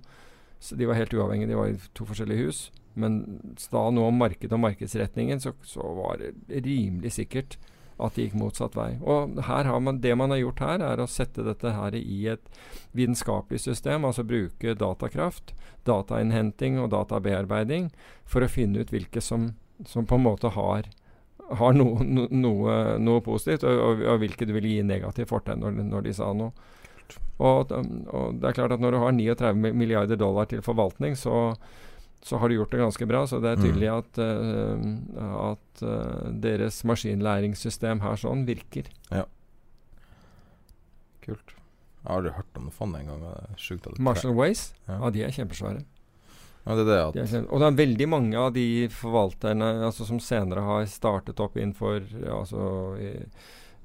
De 0.72 0.88
var 0.88 0.98
helt 1.00 1.14
uavhengige, 1.14 1.52
de 1.52 1.60
var 1.60 1.72
i 1.72 1.78
to 1.98 2.08
forskjellige 2.08 2.48
hus. 2.48 2.64
Men 2.94 3.22
da 3.74 3.88
noe 3.92 4.12
om 4.12 4.20
markedet 4.22 4.54
og 4.56 4.64
markedsretningen, 4.64 5.42
så, 5.42 5.54
så, 5.66 5.86
var 5.98 6.22
det 6.22 6.64
rimelig 6.66 7.16
sikkert 7.18 7.58
at 8.04 8.16
det 8.16 8.28
gikk 8.28 8.38
motsatt 8.42 8.76
vei. 8.78 8.96
Og 9.02 9.36
man, 9.84 10.00
det 10.02 10.16
man 10.18 10.34
har 10.34 10.42
gjort 10.42 10.64
her, 10.66 10.86
er 10.86 11.02
å 11.02 11.10
sette 11.10 11.46
dette 11.46 11.74
her 11.76 11.96
i 11.98 12.24
et 12.34 12.50
vitenskapelig 12.98 13.64
system. 13.66 14.06
Altså 14.06 14.26
bruke 14.26 14.76
datakraft, 14.78 15.54
datainnhenting 15.90 16.80
og 16.82 16.92
databearbeiding 16.94 17.92
for 18.26 18.46
å 18.46 18.52
finne 18.52 18.84
ut 18.84 18.94
hvilke 18.94 19.22
som, 19.22 19.54
som 19.86 20.10
på 20.10 20.20
en 20.20 20.28
måte 20.30 20.54
har 20.56 20.90
har 21.54 21.74
no, 21.74 21.86
no, 22.02 22.28
noe, 22.32 22.76
noe, 23.02 23.22
positivt, 23.22 23.66
og, 23.68 23.80
og, 23.80 24.04
og 24.14 24.22
hvilke 24.22 24.48
du 24.48 24.54
vil 24.56 24.70
gi 24.70 24.78
negativt 24.86 25.32
fortegn 25.32 25.64
når, 25.64 25.82
når, 25.90 26.06
de 26.08 26.16
sa 26.16 26.30
noe. 26.38 26.54
Og, 27.44 27.72
og, 27.74 28.36
det 28.40 28.50
er 28.50 28.58
klart 28.58 28.76
at 28.76 28.84
når 28.84 28.96
du 28.96 29.00
har 29.02 29.16
39 29.16 29.74
milliarder 29.74 30.20
dollar 30.20 30.50
til 30.50 30.62
forvaltning, 30.66 31.18
så, 31.20 31.56
så 32.24 32.40
har 32.40 32.50
du 32.50 32.58
gjort 32.60 32.76
det 32.76 32.84
ganske 32.84 33.08
bra. 33.10 33.24
Så 33.28 33.42
det 33.44 33.54
er 33.54 33.64
tydelig 33.64 33.90
mm. 33.90 33.98
at, 33.98 34.22
uh, 34.22 35.34
at 35.52 35.84
uh, 35.86 36.28
deres 36.46 36.84
maskinlæringssystem 36.88 38.04
her 38.06 38.22
sånn 38.22 38.46
virker. 38.50 38.92
Ja. 39.10 39.26
Kult. 41.24 41.56
Jeg 42.04 42.10
har 42.10 42.20
aldri 42.20 42.36
hørt 42.36 42.60
om 42.60 42.68
det 42.68 42.76
fond 42.76 43.00
engang. 43.00 43.26
Marshall 44.04 44.36
Ways? 44.36 44.72
Ja. 44.88 45.00
ja, 45.00 45.12
de 45.16 45.24
er 45.24 45.36
kjempesvære. 45.36 45.84
Ja, 46.64 46.76
det 46.80 46.84
er 46.84 47.12
det 47.12 47.40
og 47.52 47.60
det 47.60 47.68
er 47.68 47.76
veldig 47.76 48.06
mange 48.08 48.40
av 48.40 48.54
de 48.56 48.88
forvalterne 48.92 49.68
altså, 49.84 50.06
som 50.08 50.20
senere 50.24 50.64
har 50.64 50.86
startet 50.88 51.42
opp 51.44 51.58
innenfor 51.60 52.06
altså, 52.24 52.68
in, 53.04 53.26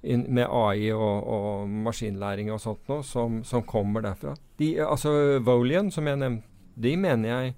med 0.03 0.45
AI 0.47 0.93
og, 0.95 1.27
og, 1.27 1.69
maskinlæring 1.87 2.53
og 2.55 2.61
sånt 2.63 2.91
noe, 2.91 3.03
som, 3.03 3.41
som 3.45 3.65
kommer 3.67 4.05
derfra. 4.05 4.37
De, 4.59 4.75
altså 4.85 5.39
Volian, 5.45 5.91
som 5.91 6.07
jeg 6.07 6.21
nevnte, 6.21 6.47
de 6.79 6.95
mener 7.01 7.29
jeg 7.29 7.55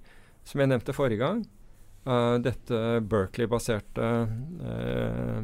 som 0.47 0.61
jeg 0.61 0.71
nevnte 0.71 0.95
forrige 0.95 1.21
gang, 1.21 1.43
uh, 2.09 2.37
dette 2.41 2.79
Berkeley-baserte 3.09 4.07
uh, 4.61 5.43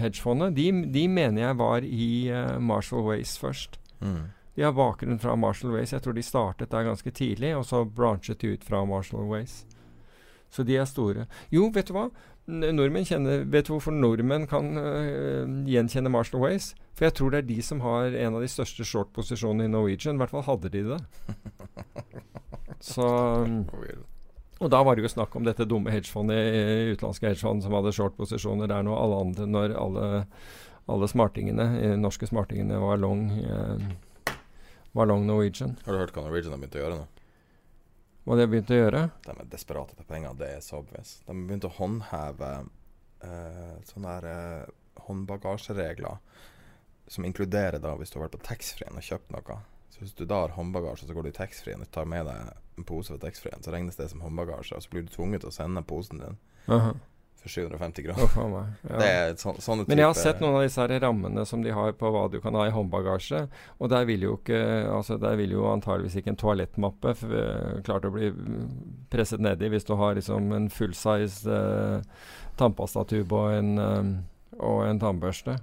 hedgefondet, 0.00 0.56
de, 0.56 0.66
de, 0.94 1.04
mener 1.08 1.44
jeg 1.46 1.60
var 1.60 1.86
i 1.86 2.10
uh, 2.32 2.58
Marshall 2.62 3.06
Ways 3.06 3.36
først. 3.38 3.78
Mm. 4.00 4.26
De 4.58 4.66
har 4.66 4.74
bakgrunn 4.74 5.20
fra 5.22 5.36
Marshall 5.38 5.76
Ways. 5.76 5.92
Jeg 5.94 6.02
tror 6.02 6.16
de 6.16 6.22
startet 6.26 6.72
der 6.72 6.88
ganske 6.88 7.10
tidlig, 7.14 7.54
og 7.56 7.64
så 7.66 7.84
branchet 7.84 8.40
de 8.42 8.56
ut 8.56 8.64
fra 8.66 8.82
Marshall 8.84 9.28
Ways. 9.30 9.62
Så 10.50 10.64
de 10.66 10.76
er 10.80 10.88
store. 10.88 11.28
Jo, 11.52 11.68
vet 11.74 11.90
du 11.90 11.94
hva? 11.94 12.08
Nordmenn 12.48 13.04
kjenner, 13.04 13.42
Vet 13.52 13.66
du 13.68 13.74
hvorfor 13.74 13.92
nordmenn 13.92 14.46
kan 14.48 14.70
uh, 14.80 15.44
gjenkjenne 15.68 16.08
Marshall 16.12 16.40
Ways? 16.40 16.70
For 16.96 17.04
jeg 17.04 17.18
tror 17.18 17.34
det 17.34 17.42
er 17.42 17.48
de 17.50 17.58
som 17.62 17.82
har 17.84 18.14
en 18.16 18.38
av 18.38 18.42
de 18.42 18.48
største 18.48 18.86
short-posisjonene 18.88 19.68
i 19.68 19.72
Norwegian. 19.72 20.16
I 20.16 20.22
hvert 20.22 20.32
fall 20.32 20.46
hadde 20.46 20.70
de 20.72 20.84
det. 20.94 21.00
Så 22.80 23.04
Og 24.58 24.70
da 24.72 24.80
var 24.82 24.96
det 24.96 25.04
jo 25.04 25.12
snakk 25.12 25.36
om 25.38 25.44
dette 25.46 25.66
dumme 25.68 25.92
hedgefondet, 25.92 26.96
utenlandske 26.96 27.28
hedgefondet 27.28 27.66
som 27.66 27.76
hadde 27.76 27.94
short-posisjoner 27.94 28.70
der 28.70 28.82
nå 28.86 28.96
alle 28.96 29.20
andre, 29.26 29.46
når 29.46 29.76
alle, 29.78 30.08
alle 30.90 31.10
smartingene, 31.10 31.68
norske 32.00 32.26
smartingene 32.26 32.80
var 32.82 32.98
long, 32.98 33.28
eh, 33.38 34.34
var 34.98 35.10
long 35.12 35.28
Norwegian. 35.28 35.76
Har 35.84 35.94
du 35.94 36.02
hørt 36.02 36.16
hva 36.16 36.26
Norwegian 36.26 36.56
har 36.56 36.64
begynt 36.64 36.80
å 36.80 36.82
gjøre 36.82 36.98
nå? 36.98 37.06
Hva 38.24 38.36
de 38.36 38.44
har 38.44 38.50
begynt 38.52 38.74
å 38.74 38.80
gjøre? 38.80 39.02
De 39.24 39.32
er 39.32 39.50
desperate 39.52 39.94
etter 39.94 40.08
penger, 40.08 40.36
det 40.36 40.50
er 40.56 40.60
så 40.64 40.82
obvious. 40.82 41.18
De 41.24 41.32
har 41.32 41.46
begynt 41.48 41.68
å 41.68 41.74
håndheve 41.78 42.52
uh, 43.24 43.76
sånne 43.88 44.14
der, 44.20 44.28
uh, 44.68 45.02
håndbagasjeregler 45.08 46.20
som 47.08 47.24
inkluderer 47.24 47.80
da 47.80 47.94
hvis 47.96 48.12
du 48.12 48.18
har 48.18 48.26
vært 48.26 48.36
på 48.36 48.46
taxfree-en 48.50 48.98
og 49.00 49.06
kjøpt 49.06 49.32
noe 49.32 49.60
så 49.98 50.04
hvis 50.04 50.14
du 50.14 50.24
da 50.28 50.44
har 50.44 50.52
håndbagasje, 50.54 51.08
så 51.08 51.14
går 51.16 51.26
du 51.26 51.28
i 51.32 51.34
taxfree-en 51.34 51.82
og 51.82 51.90
tar 51.90 52.04
med 52.06 52.28
deg 52.28 52.50
en 52.78 52.86
pose 52.86 53.10
fra 53.10 53.18
taxfree-en, 53.24 53.64
så 53.64 53.72
regnes 53.74 53.96
det 53.98 54.10
som 54.12 54.20
håndbagasje, 54.22 54.76
og 54.76 54.84
så 54.84 54.92
blir 54.92 55.06
du 55.06 55.10
tvunget 55.10 55.42
til 55.42 55.50
å 55.50 55.56
sende 55.56 55.82
posen 55.82 56.20
din 56.22 56.36
uh 56.68 56.84
-huh. 56.84 56.96
For 57.48 57.54
750 57.54 58.02
kroner. 58.02 58.60
Oh, 58.60 58.66
ja. 58.90 58.98
Det 58.98 59.08
er 59.08 59.36
så, 59.40 59.54
sånne 59.62 59.86
Men 59.88 60.02
jeg 60.02 60.10
har 60.10 60.18
sett 60.18 60.42
noen 60.42 60.58
av 60.58 60.66
disse 60.66 60.84
her 60.84 60.94
rammene 61.02 61.44
som 61.48 61.64
de 61.64 61.72
har 61.74 61.94
på 61.98 62.10
hva 62.12 62.26
du 62.32 62.38
kan 62.44 62.56
ha 62.58 62.66
i 62.68 62.74
håndbagasje, 62.74 63.44
og 63.78 63.92
der 63.92 64.08
vil 64.08 64.26
jo 64.28 64.36
ikke 64.38 64.58
Altså 64.88 65.16
der 65.20 65.36
vil 65.38 65.52
jo 65.54 65.66
antageligvis 65.70 66.18
ikke 66.20 66.32
en 66.32 66.38
toalettmappe 66.40 67.14
uh, 67.24 67.78
klart 67.86 68.06
å 68.06 68.12
bli 68.12 68.30
presset 69.12 69.42
nedi 69.42 69.70
hvis 69.72 69.86
du 69.88 69.94
har 69.98 70.16
liksom 70.18 70.52
en 70.56 70.68
fullsize 70.72 71.48
uh, 71.48 72.02
tannpastatube 72.60 73.34
og 73.34 73.56
en, 73.56 73.72
um, 73.78 74.12
og 74.58 74.84
en 74.88 75.00
tannbørste. 75.02 75.58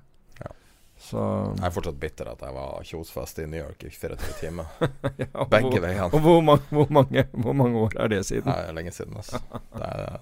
Så 0.96 1.20
Jeg 1.58 1.68
er 1.68 1.74
fortsatt 1.76 1.98
bitter 2.00 2.30
at 2.32 2.42
jeg 2.42 2.56
var 2.56 2.86
kjosfest 2.88 3.42
i 3.44 3.46
New 3.52 3.60
York 3.60 3.84
i 3.84 3.92
24 3.92 4.38
timer. 4.40 4.72
ja, 5.22 5.46
Begge 5.52 5.82
veiene. 5.84 6.08
Og 6.08 6.24
hvor, 6.24 6.40
ma 6.42 6.56
hvor, 6.72 6.88
mange, 6.90 7.26
hvor, 7.34 7.54
mange, 7.54 7.84
år 7.84 7.98
er 8.00 8.14
det 8.16 8.24
siden? 8.26 8.48
Det 8.48 8.70
er 8.70 8.78
lenge 8.78 8.94
siden. 8.96 9.18
Altså. 9.20 9.42
Det 9.76 9.90
er, 9.92 10.16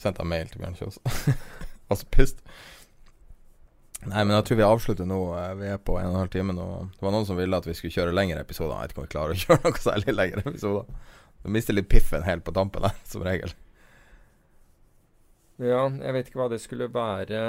sendte 0.00 0.24
jeg 0.24 0.30
mail 0.32 0.50
til 0.50 0.62
Bjørn 0.62 0.78
Kjos. 0.78 0.98
altså 1.90 2.08
pissed. 2.12 2.40
Nei, 4.06 4.22
men 4.22 4.36
jeg 4.36 4.46
tror 4.46 4.58
vi 4.60 4.66
avslutter 4.66 5.08
nå. 5.08 5.20
Eh, 5.40 5.52
vi 5.60 5.70
er 5.72 5.82
på 5.82 5.98
en 5.98 6.10
og 6.10 6.14
en 6.14 6.22
halv 6.22 6.32
time 6.34 6.56
nå. 6.56 6.66
Det 6.94 7.06
var 7.06 7.14
noen 7.14 7.28
som 7.28 7.38
ville 7.38 7.58
at 7.58 7.66
vi 7.66 7.74
skulle 7.76 7.94
kjøre 7.94 8.14
lengre 8.14 8.42
episoder. 8.44 8.76
Jeg 8.76 8.82
vet 8.82 8.94
ikke 8.94 9.02
om 9.02 9.06
vi 9.08 9.14
klarer 9.14 9.36
å 9.36 9.40
kjøre 9.44 9.62
noe 9.64 9.84
særlig 9.86 10.16
lengre 10.16 10.44
episoder. 10.46 11.14
Vi 11.46 11.54
mister 11.56 11.76
litt 11.76 11.88
piffen 11.90 12.26
helt 12.26 12.44
på 12.46 12.54
tampen 12.54 12.86
der, 12.86 12.98
som 13.08 13.24
regel. 13.26 13.54
Ja, 15.62 15.86
jeg 15.88 16.12
vet 16.12 16.28
ikke 16.28 16.42
hva 16.42 16.50
det 16.52 16.60
skulle 16.60 16.90
være 16.92 17.40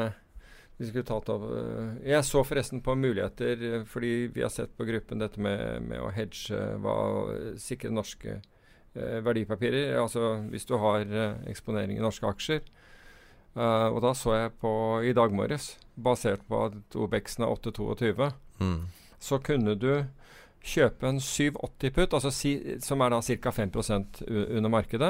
vi 0.78 0.86
skulle 0.86 1.08
tatt 1.10 1.30
av 1.34 1.46
eh, 1.58 1.94
Jeg 2.12 2.26
så 2.26 2.44
forresten 2.46 2.84
på 2.86 2.94
muligheter, 2.96 3.64
eh, 3.66 3.86
fordi 3.90 4.28
vi 4.34 4.44
har 4.46 4.54
sett 4.54 4.76
på 4.78 4.86
gruppen 4.86 5.24
dette 5.24 5.42
med, 5.42 5.82
med 5.90 6.04
å 6.04 6.12
hedge 6.14 6.60
hva 6.84 6.98
sikre 7.62 7.94
norske 7.94 8.38
verdipapirer. 8.96 9.98
Altså 10.02 10.36
hvis 10.52 10.66
du 10.66 10.78
har 10.78 11.06
eh, 11.06 11.38
eksponering 11.50 11.98
i 11.98 12.04
norske 12.04 12.28
aksjer. 12.28 12.62
Uh, 13.58 13.90
og 13.90 14.04
da 14.04 14.12
så 14.14 14.36
jeg 14.36 14.52
på 14.62 14.72
i 15.02 15.16
dag 15.18 15.32
morges, 15.34 15.80
basert 15.98 16.44
på 16.46 16.60
at 16.68 16.96
Obexen 16.96 17.42
er 17.42 17.56
8,22, 17.56 18.28
mm. 18.60 18.84
så 19.18 19.40
kunne 19.42 19.74
du 19.74 20.04
kjøpe 20.62 21.10
en 21.10 21.18
780 21.18 21.94
putt, 21.96 22.14
altså 22.14 22.30
si, 22.30 22.52
som 22.86 23.02
er 23.02 23.16
da 23.16 23.22
ca. 23.26 23.54
5% 23.56 24.22
under 24.30 24.70
markedet, 24.70 25.10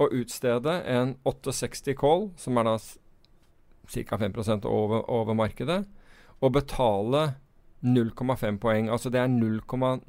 og 0.00 0.16
utstede 0.16 0.78
en 0.88 1.12
860 1.28 1.98
call, 2.00 2.30
som 2.40 2.56
er 2.56 2.70
da 2.70 2.78
ca. 2.78 4.16
5% 4.16 4.64
over, 4.64 5.04
over 5.10 5.36
markedet, 5.36 5.82
og 6.40 6.52
betale 6.56 7.34
0,5 7.82 8.58
poeng. 8.58 8.88
Altså 8.90 9.10
det 9.10 9.20
er 9.20 9.28
0,06 9.28 10.08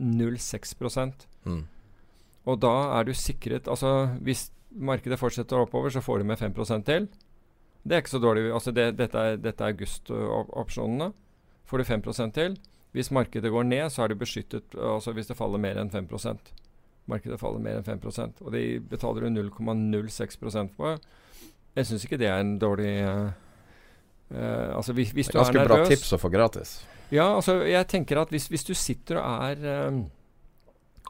mm. 1.46 1.64
Og 2.48 2.60
da 2.62 2.76
er 3.00 3.08
du 3.08 3.14
sikret 3.14 3.68
Altså 3.68 4.10
hvis 4.24 4.50
markedet 4.70 5.20
fortsetter 5.20 5.60
oppover, 5.60 5.90
så 5.90 6.02
får 6.02 6.22
du 6.22 6.30
med 6.30 6.38
5% 6.38 6.86
til. 6.86 7.08
Det 7.84 7.96
er 7.96 8.04
ikke 8.04 8.16
så 8.16 8.22
dårlig. 8.22 8.52
Altså 8.54 8.72
det, 8.72 8.92
dette 9.00 9.18
er, 9.18 9.40
dette 9.42 9.64
er 9.64 9.74
august-opsjonene. 9.74 11.12
Får 11.66 11.78
du 11.78 11.84
5% 11.84 12.36
til. 12.38 12.58
Hvis 12.92 13.12
markedet 13.12 13.52
går 13.52 13.64
ned, 13.64 13.90
så 13.90 14.04
er 14.04 14.08
du 14.08 14.16
beskyttet 14.16 14.76
altså 14.76 15.14
hvis 15.14 15.28
det 15.30 15.38
faller 15.38 15.62
mer 15.62 15.78
enn 15.78 15.92
5% 15.94 16.54
Markedet 17.10 17.40
faller 17.42 17.62
mer 17.62 17.78
enn 17.80 17.86
5% 17.86 18.42
og 18.46 18.54
de 18.54 18.64
betaler 18.90 19.26
du 19.26 19.42
0,06% 19.42 20.74
på. 20.78 20.96
Jeg 21.76 21.86
syns 21.86 22.06
ikke 22.06 22.18
det 22.22 22.30
er 22.30 22.42
en 22.42 22.58
dårlig 22.62 22.92
uh, 23.06 23.30
Uh, 24.30 24.78
altså 24.78 24.94
hvis, 24.94 25.10
hvis 25.10 25.28
det 25.28 25.36
er 25.36 25.42
ganske 25.42 25.62
bra 25.66 25.86
tips 25.90 26.12
å 26.14 26.20
få 26.22 26.30
gratis. 26.30 26.76
Ja, 27.10 27.32
altså 27.34 27.64
jeg 27.66 27.88
tenker 27.90 28.20
at 28.22 28.30
hvis, 28.30 28.46
hvis 28.54 28.68
du 28.68 28.76
sitter 28.78 29.18
og 29.18 29.46
er, 29.48 29.88
um, 29.90 30.04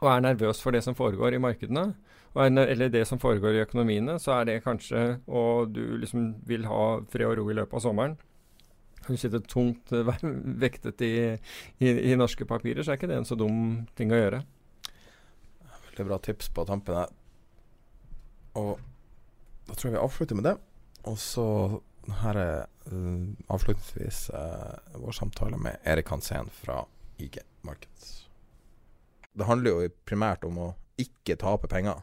og 0.00 0.08
er 0.08 0.24
nervøs 0.24 0.62
for 0.62 0.74
det 0.74 0.82
som 0.84 0.96
foregår 0.96 1.36
i 1.36 1.42
markedene, 1.42 1.92
er, 2.38 2.58
eller 2.62 2.88
det 2.88 3.02
som 3.08 3.18
foregår 3.18 3.56
i 3.58 3.62
økonomiene, 3.64 4.14
så 4.22 4.36
er 4.38 4.44
det 4.46 4.62
kanskje 4.62 5.18
Og 5.26 5.72
du 5.74 5.96
liksom 5.98 6.36
vil 6.46 6.64
ha 6.70 7.00
fred 7.10 7.26
og 7.26 7.38
ro 7.40 7.50
i 7.50 7.56
løpet 7.58 7.74
av 7.74 7.82
sommeren. 7.82 8.16
Du 9.08 9.16
sitter 9.16 9.40
tungt 9.40 9.90
vektet 10.64 11.02
i, 11.02 11.14
i, 11.78 11.88
i, 11.88 12.14
norske 12.16 12.46
papirer, 12.46 12.82
så 12.82 12.92
er 12.92 13.00
ikke 13.00 13.10
det 13.10 13.18
en 13.18 13.26
så 13.26 13.34
dum 13.34 13.86
ting 13.98 14.12
å 14.12 14.20
gjøre. 14.20 14.42
Veldig 15.88 16.06
bra 16.06 16.20
tips 16.22 16.52
på 16.54 16.64
tampen 16.68 17.00
her. 17.00 17.10
Og 18.60 18.78
da 19.66 19.74
tror 19.74 19.90
jeg 19.90 19.96
vi 19.98 20.04
avslutter 20.04 20.38
med 20.38 20.50
det. 20.50 20.56
Og 21.10 21.18
så 21.18 21.46
her 22.22 22.38
er 22.38 22.56
uh, 22.92 23.26
avslutningsvis 23.50 24.28
uh, 24.34 24.96
vår 25.00 25.16
samtale 25.16 25.60
med 25.60 25.82
Erik 25.84 26.10
Hansen 26.12 26.50
fra 26.62 26.82
IG 27.18 27.42
Markets. 27.66 28.19
Det 29.32 29.46
handler 29.46 29.70
jo 29.70 29.90
primært 30.08 30.44
om 30.44 30.58
å 30.58 30.70
ikke 31.00 31.38
tape 31.40 31.68
penger 31.70 32.00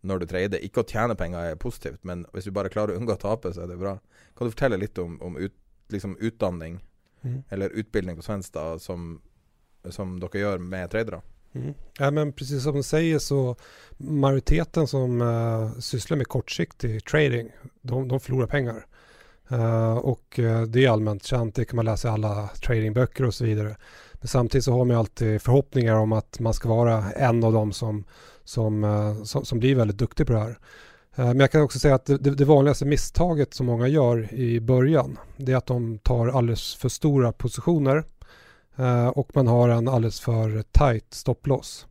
når 0.00 0.22
du 0.22 0.26
trader. 0.30 0.64
Ikke 0.64 0.84
å 0.84 0.88
tjene 0.88 1.16
penger 1.18 1.52
er 1.52 1.60
positivt, 1.60 2.02
men 2.06 2.24
hvis 2.32 2.48
du 2.48 2.52
bare 2.54 2.70
klarer 2.72 2.94
å 2.94 3.00
unngå 3.00 3.16
å 3.16 3.22
tape, 3.22 3.52
så 3.54 3.64
er 3.64 3.72
det 3.72 3.80
bra. 3.80 3.96
Kan 4.38 4.46
du 4.46 4.54
fortelle 4.54 4.78
litt 4.80 4.98
om, 5.02 5.18
om 5.24 5.36
ut, 5.36 5.54
liksom 5.92 6.16
utdanning 6.20 6.78
mm. 7.22 7.42
eller 7.48 7.74
utbildning 7.74 8.18
på 8.18 8.26
Svenstad 8.26 8.82
som, 8.84 9.16
som 9.90 10.18
dere 10.22 10.44
gjør 10.44 10.62
med 10.62 10.92
tradere? 10.94 11.22
Mm. 11.52 11.74
Ja, 11.98 12.10
men 12.10 12.32
precis 12.32 12.62
som 12.62 12.76
du 12.76 12.84
sier, 12.84 13.18
så 13.18 13.56
majoriteten 13.96 14.86
som 14.86 15.20
uh, 15.20 15.78
sysler 15.80 16.20
med 16.20 16.28
kortsiktig 16.28 17.04
trading, 17.04 17.50
de, 17.82 18.08
de 18.08 18.20
förlorar 18.20 18.46
penger. 18.46 18.84
Uh, 19.48 19.96
og 19.96 20.38
uh, 20.38 20.62
det 20.68 20.84
er 20.84 20.92
allmänt 20.92 21.24
känt, 21.26 21.54
det 21.54 21.64
kan 21.64 21.80
man 21.80 21.88
läsa 21.88 22.08
i 22.08 22.10
alle 22.12 22.50
tradingbøker 22.62 23.26
og 23.26 23.34
så 23.34 23.48
vidare. 23.48 23.78
Men 24.20 24.28
samtidigt 24.28 24.64
så 24.64 24.72
har 24.72 24.84
man 24.84 24.96
alltid 24.96 25.42
förhoppningar 25.42 25.94
om 25.94 26.12
att 26.12 26.40
man 26.40 26.54
ska 26.54 26.68
vara 26.68 27.12
en 27.12 27.44
av 27.44 27.52
dem 27.52 27.72
som, 27.72 28.04
som, 28.44 28.84
uh, 28.84 29.22
som, 29.22 29.44
som, 29.44 29.58
blir 29.58 29.74
väldigt 29.74 29.98
duktig 29.98 30.26
på 30.26 30.32
det 30.32 30.38
här. 30.38 30.58
Men 31.14 31.40
jag 31.40 31.52
kan 31.52 31.62
också 31.62 31.78
säga 31.78 31.94
att 31.94 32.06
det, 32.06 32.18
det, 32.18 32.44
vanligaste 32.44 32.84
misstaget 32.84 33.54
som 33.54 33.66
många 33.66 33.88
gör 33.88 34.34
i 34.34 34.60
början 34.60 35.18
det 35.36 35.52
är 35.52 35.56
att 35.56 35.66
de 35.66 35.98
tar 35.98 36.28
alldeles 36.28 36.74
för 36.74 36.88
stora 36.88 37.32
positioner 37.32 38.04
och 39.12 39.30
man 39.34 39.46
har 39.46 39.68
en 39.68 39.88
alldeles 39.88 40.20
för 40.20 40.62
tight 40.62 41.14
stopploss. 41.14 41.86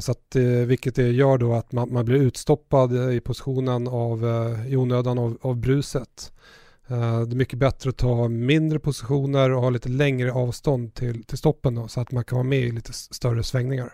Så 0.00 0.12
att, 0.12 0.36
vilket 0.66 0.94
det 0.94 1.10
gör 1.10 1.38
då 1.38 1.54
att 1.54 1.72
man, 1.72 1.92
man 1.92 2.04
blir 2.04 2.16
utstoppad 2.16 3.12
i 3.12 3.20
positionen 3.20 3.88
av, 3.88 4.24
i 4.68 4.76
onödan 4.76 5.18
av, 5.18 5.38
av 5.40 5.56
bruset. 5.56 6.32
Eh, 6.88 7.20
det 7.20 7.34
är 7.34 7.36
mycket 7.36 7.58
bättre 7.58 7.90
att 7.90 7.96
ta 7.96 8.28
mindre 8.28 8.78
positioner 8.78 9.50
och 9.50 9.62
ha 9.62 9.70
lite 9.70 9.88
längre 9.88 10.32
avstånd 10.32 10.94
till, 10.94 11.24
till 11.24 11.38
stoppen 11.38 11.74
då, 11.74 11.88
så 11.88 12.00
att 12.00 12.12
man 12.12 12.24
kan 12.24 12.36
vara 12.36 12.48
med 12.48 12.60
i 12.60 12.72
lite 12.72 12.92
större 12.92 13.42
svängningar. 13.42 13.92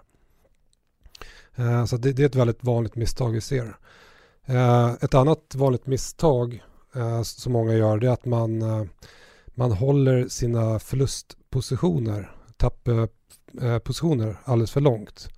Eh, 1.55 1.85
så 1.85 1.97
det, 1.97 2.13
det 2.13 2.23
är 2.23 2.27
ett 2.27 2.35
väldigt 2.35 2.65
vanligt 2.65 2.97
misstag 2.97 3.31
vi 3.31 3.41
ser. 3.41 3.77
Eh, 4.45 4.93
ett 5.01 5.15
annat 5.15 5.55
vanligt 5.55 5.87
misstag 5.87 6.63
som 7.25 7.53
många 7.53 7.75
gör 7.75 7.99
det 7.99 8.07
är 8.07 8.11
att 8.11 8.25
man, 8.25 8.63
man 9.47 9.73
håller 9.73 10.29
sina 10.29 10.79
förlustpositioner, 10.79 12.37
tapppositioner 12.57 14.37
alldeles 14.45 14.71
för 14.71 14.81
långt. 14.81 15.29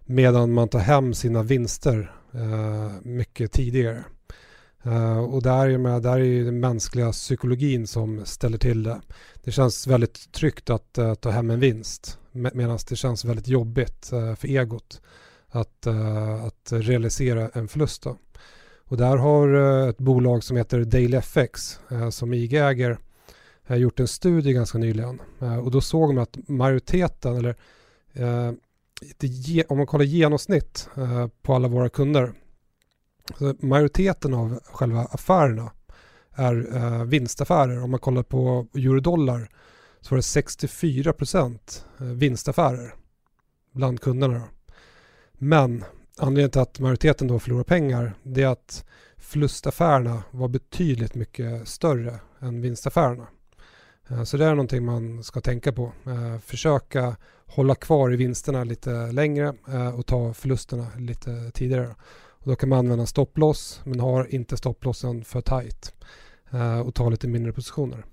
Medan 0.00 0.52
man 0.52 0.68
tar 0.68 0.78
hem 0.78 1.14
sina 1.14 1.42
vinster 1.42 2.12
mycket 3.02 3.52
tidigare. 3.52 4.04
Uh, 4.86 5.18
och 5.18 5.42
där 5.42 5.68
är, 5.68 5.78
med, 5.78 6.02
där 6.02 6.20
är 6.20 6.44
den 6.44 6.60
mänskliga 6.60 7.12
psykologin 7.12 7.86
som 7.86 8.26
ställer 8.26 8.58
till 8.58 8.82
det. 8.82 9.00
Det 9.44 9.50
känns 9.50 9.86
väldigt 9.86 10.32
tryggt 10.32 10.70
att 10.70 10.98
uh, 10.98 11.14
ta 11.14 11.30
hem 11.30 11.50
en 11.50 11.60
vinst 11.60 12.18
med, 12.32 12.54
medan 12.54 12.78
det 12.88 12.96
känns 12.96 13.24
väldigt 13.24 13.48
jobbigt 13.48 14.10
uh, 14.12 14.34
för 14.34 14.48
egot 14.48 15.00
att, 15.50 15.86
att 16.46 16.72
realisera 16.72 17.48
en 17.48 17.68
förlust. 17.68 18.02
Då. 18.02 18.16
Och 18.84 18.96
där 18.96 19.16
har 19.16 19.54
ett 19.88 19.98
bolag 19.98 20.44
som 20.44 20.56
heter 20.56 20.84
DailyFX 20.84 21.80
som 22.10 22.34
IG 22.34 22.54
äger 22.54 22.98
gjort 23.68 24.00
en 24.00 24.08
studie 24.08 24.52
ganska 24.52 24.78
nyligen 24.78 25.20
och 25.64 25.70
då 25.70 25.80
såg 25.80 26.14
man 26.14 26.22
att 26.22 26.38
majoriteten 26.48 27.36
eller 27.36 27.56
om 29.68 29.76
man 29.76 29.86
kollar 29.86 30.04
genomsnitt 30.04 30.88
på 31.42 31.54
alla 31.54 31.68
våra 31.68 31.88
kunder 31.88 32.32
majoriteten 33.58 34.34
av 34.34 34.60
själva 34.64 35.00
affärerna 35.00 35.70
är 36.38 36.76
eh, 36.76 37.04
vinstaffärer. 37.04 37.82
Om 37.82 37.90
man 37.90 38.00
kollar 38.00 38.22
på 38.22 38.66
eurodollar 38.74 39.50
så 40.00 40.14
var 40.14 40.16
det 40.16 40.22
64 40.22 41.12
procent 41.12 41.86
eh, 42.00 42.06
vinstaffärer 42.06 42.94
bland 43.72 44.00
kunderna. 44.00 44.42
Men 45.32 45.84
anledningen 46.18 46.50
till 46.50 46.60
att 46.60 46.78
majoriteten 46.78 47.28
då 47.28 47.38
förlorar 47.38 47.64
pengar 47.64 48.14
det 48.22 48.42
är 48.42 48.48
att 48.48 48.84
förlustaffärerna 49.16 50.22
var 50.30 50.48
betydligt 50.48 51.14
mycket 51.14 51.68
större 51.68 52.20
än 52.40 52.60
vinstaffärerna. 52.60 53.26
Eh, 54.08 54.24
så 54.24 54.36
det 54.36 54.44
är 54.44 54.50
någonting 54.50 54.84
man 54.84 55.22
ska 55.22 55.40
tänka 55.40 55.72
på. 55.72 55.92
Eh, 56.06 56.38
försöka 56.38 57.16
hålla 57.46 57.74
kvar 57.74 58.12
i 58.12 58.16
vinsterna 58.16 58.64
lite 58.64 59.12
längre 59.12 59.54
och 59.94 60.06
ta 60.06 60.34
förlusterna 60.34 60.86
lite 60.96 61.50
tidigare. 61.54 61.94
Och 62.38 62.50
då 62.50 62.56
kan 62.56 62.68
man 62.68 62.78
använda 62.78 63.06
stopploss 63.06 63.80
men 63.84 64.00
har 64.00 64.34
inte 64.34 64.56
stopplossen 64.56 65.24
för 65.24 65.40
tight 65.40 65.94
eh, 66.50 66.80
och 66.80 66.94
ta 66.94 67.08
lite 67.08 67.28
mindre 67.28 67.52
positioner. 67.52 68.04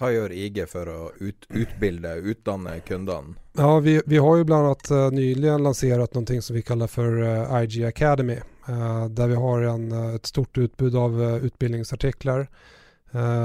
Vad 0.00 0.14
gör 0.14 0.32
IG 0.32 0.68
för 0.68 1.06
att 1.06 1.12
ut, 1.20 1.46
utbilda, 1.48 2.14
utdanna 2.14 2.80
kundene? 2.80 3.34
Ja, 3.52 3.78
vi, 3.80 4.02
vi 4.06 4.16
har 4.16 4.36
ju 4.36 4.44
bland 4.44 4.64
annat 4.64 4.90
uh, 4.90 5.10
nyligen 5.10 5.62
lanserat 5.62 6.14
någonting 6.14 6.42
som 6.42 6.56
vi 6.56 6.62
kallar 6.62 6.86
för 6.86 7.22
uh, 7.22 7.62
IG 7.62 7.84
Academy. 7.84 8.38
Uh, 8.68 9.06
där 9.06 9.26
vi 9.28 9.34
har 9.34 9.62
en, 9.62 10.14
ett 10.14 10.26
stort 10.26 10.58
utbud 10.58 10.96
av 10.96 11.40
utbildningsartiklar. 11.42 12.48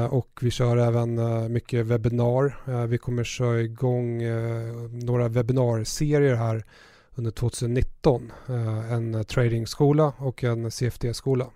och 0.10 0.40
vi 0.42 0.52
kör 0.52 0.78
även 0.78 1.20
mycket 1.54 1.86
webbinar. 1.86 2.56
vi 2.88 2.98
kommer 2.98 3.24
köra 3.24 3.62
igång 3.62 4.22
några 5.06 5.28
webbinarserier 5.28 6.36
här 6.36 6.66
under 7.16 7.32
2019 7.32 8.32
eh, 8.50 8.92
en 8.92 9.26
tradingskola 9.26 10.14
och 10.18 10.44
en 10.44 10.72
CFD-skola. 10.72 11.48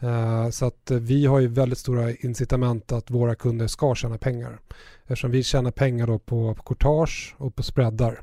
Eh, 0.00 0.50
så 0.50 0.66
att 0.66 0.90
vi 0.90 1.26
har 1.26 1.40
ju 1.40 1.46
väldigt 1.46 1.78
stora 1.78 2.10
incitament 2.10 2.92
att 2.92 3.10
våra 3.10 3.34
kunder 3.34 3.66
ska 3.66 3.94
tjäna 3.94 4.18
pengar. 4.18 4.60
Eftersom 5.02 5.30
vi 5.30 5.42
tjänar 5.42 5.70
pengar 5.70 6.06
då 6.06 6.18
på, 6.18 6.54
courtage 6.54 7.34
och 7.38 7.54
på 7.54 7.62
spreadar. 7.62 8.20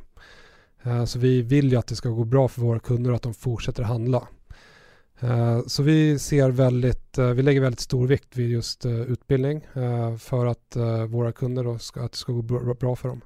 Eh, 0.83 1.05
så 1.05 1.19
vi 1.19 1.41
vill 1.41 1.71
ju 1.71 1.77
att 1.77 1.87
det 1.87 1.95
ska 1.95 2.09
gå 2.09 2.23
bra 2.23 2.47
för 2.47 2.61
våra 2.61 2.79
kunder 2.79 3.09
och 3.09 3.15
att 3.15 3.21
de 3.21 3.33
fortsätter 3.33 3.83
handla. 3.83 4.27
Så 5.67 5.83
vi 5.83 6.19
ser 6.19 6.49
väldigt, 6.49 7.17
vi 7.17 7.41
lägger 7.41 7.61
väldigt 7.61 7.79
stor 7.79 8.07
vikt 8.07 8.37
vid 8.37 8.49
just 8.49 8.85
utbildning 8.85 9.67
för 10.19 10.45
att 10.45 10.77
våra 11.09 11.31
kunder 11.31 11.63
då 11.63 11.79
ska, 11.79 12.01
att 12.01 12.11
det 12.11 12.17
ska 12.17 12.31
gå 12.31 12.41
bra 12.73 12.95
för 12.95 13.09
dem. 13.09 13.21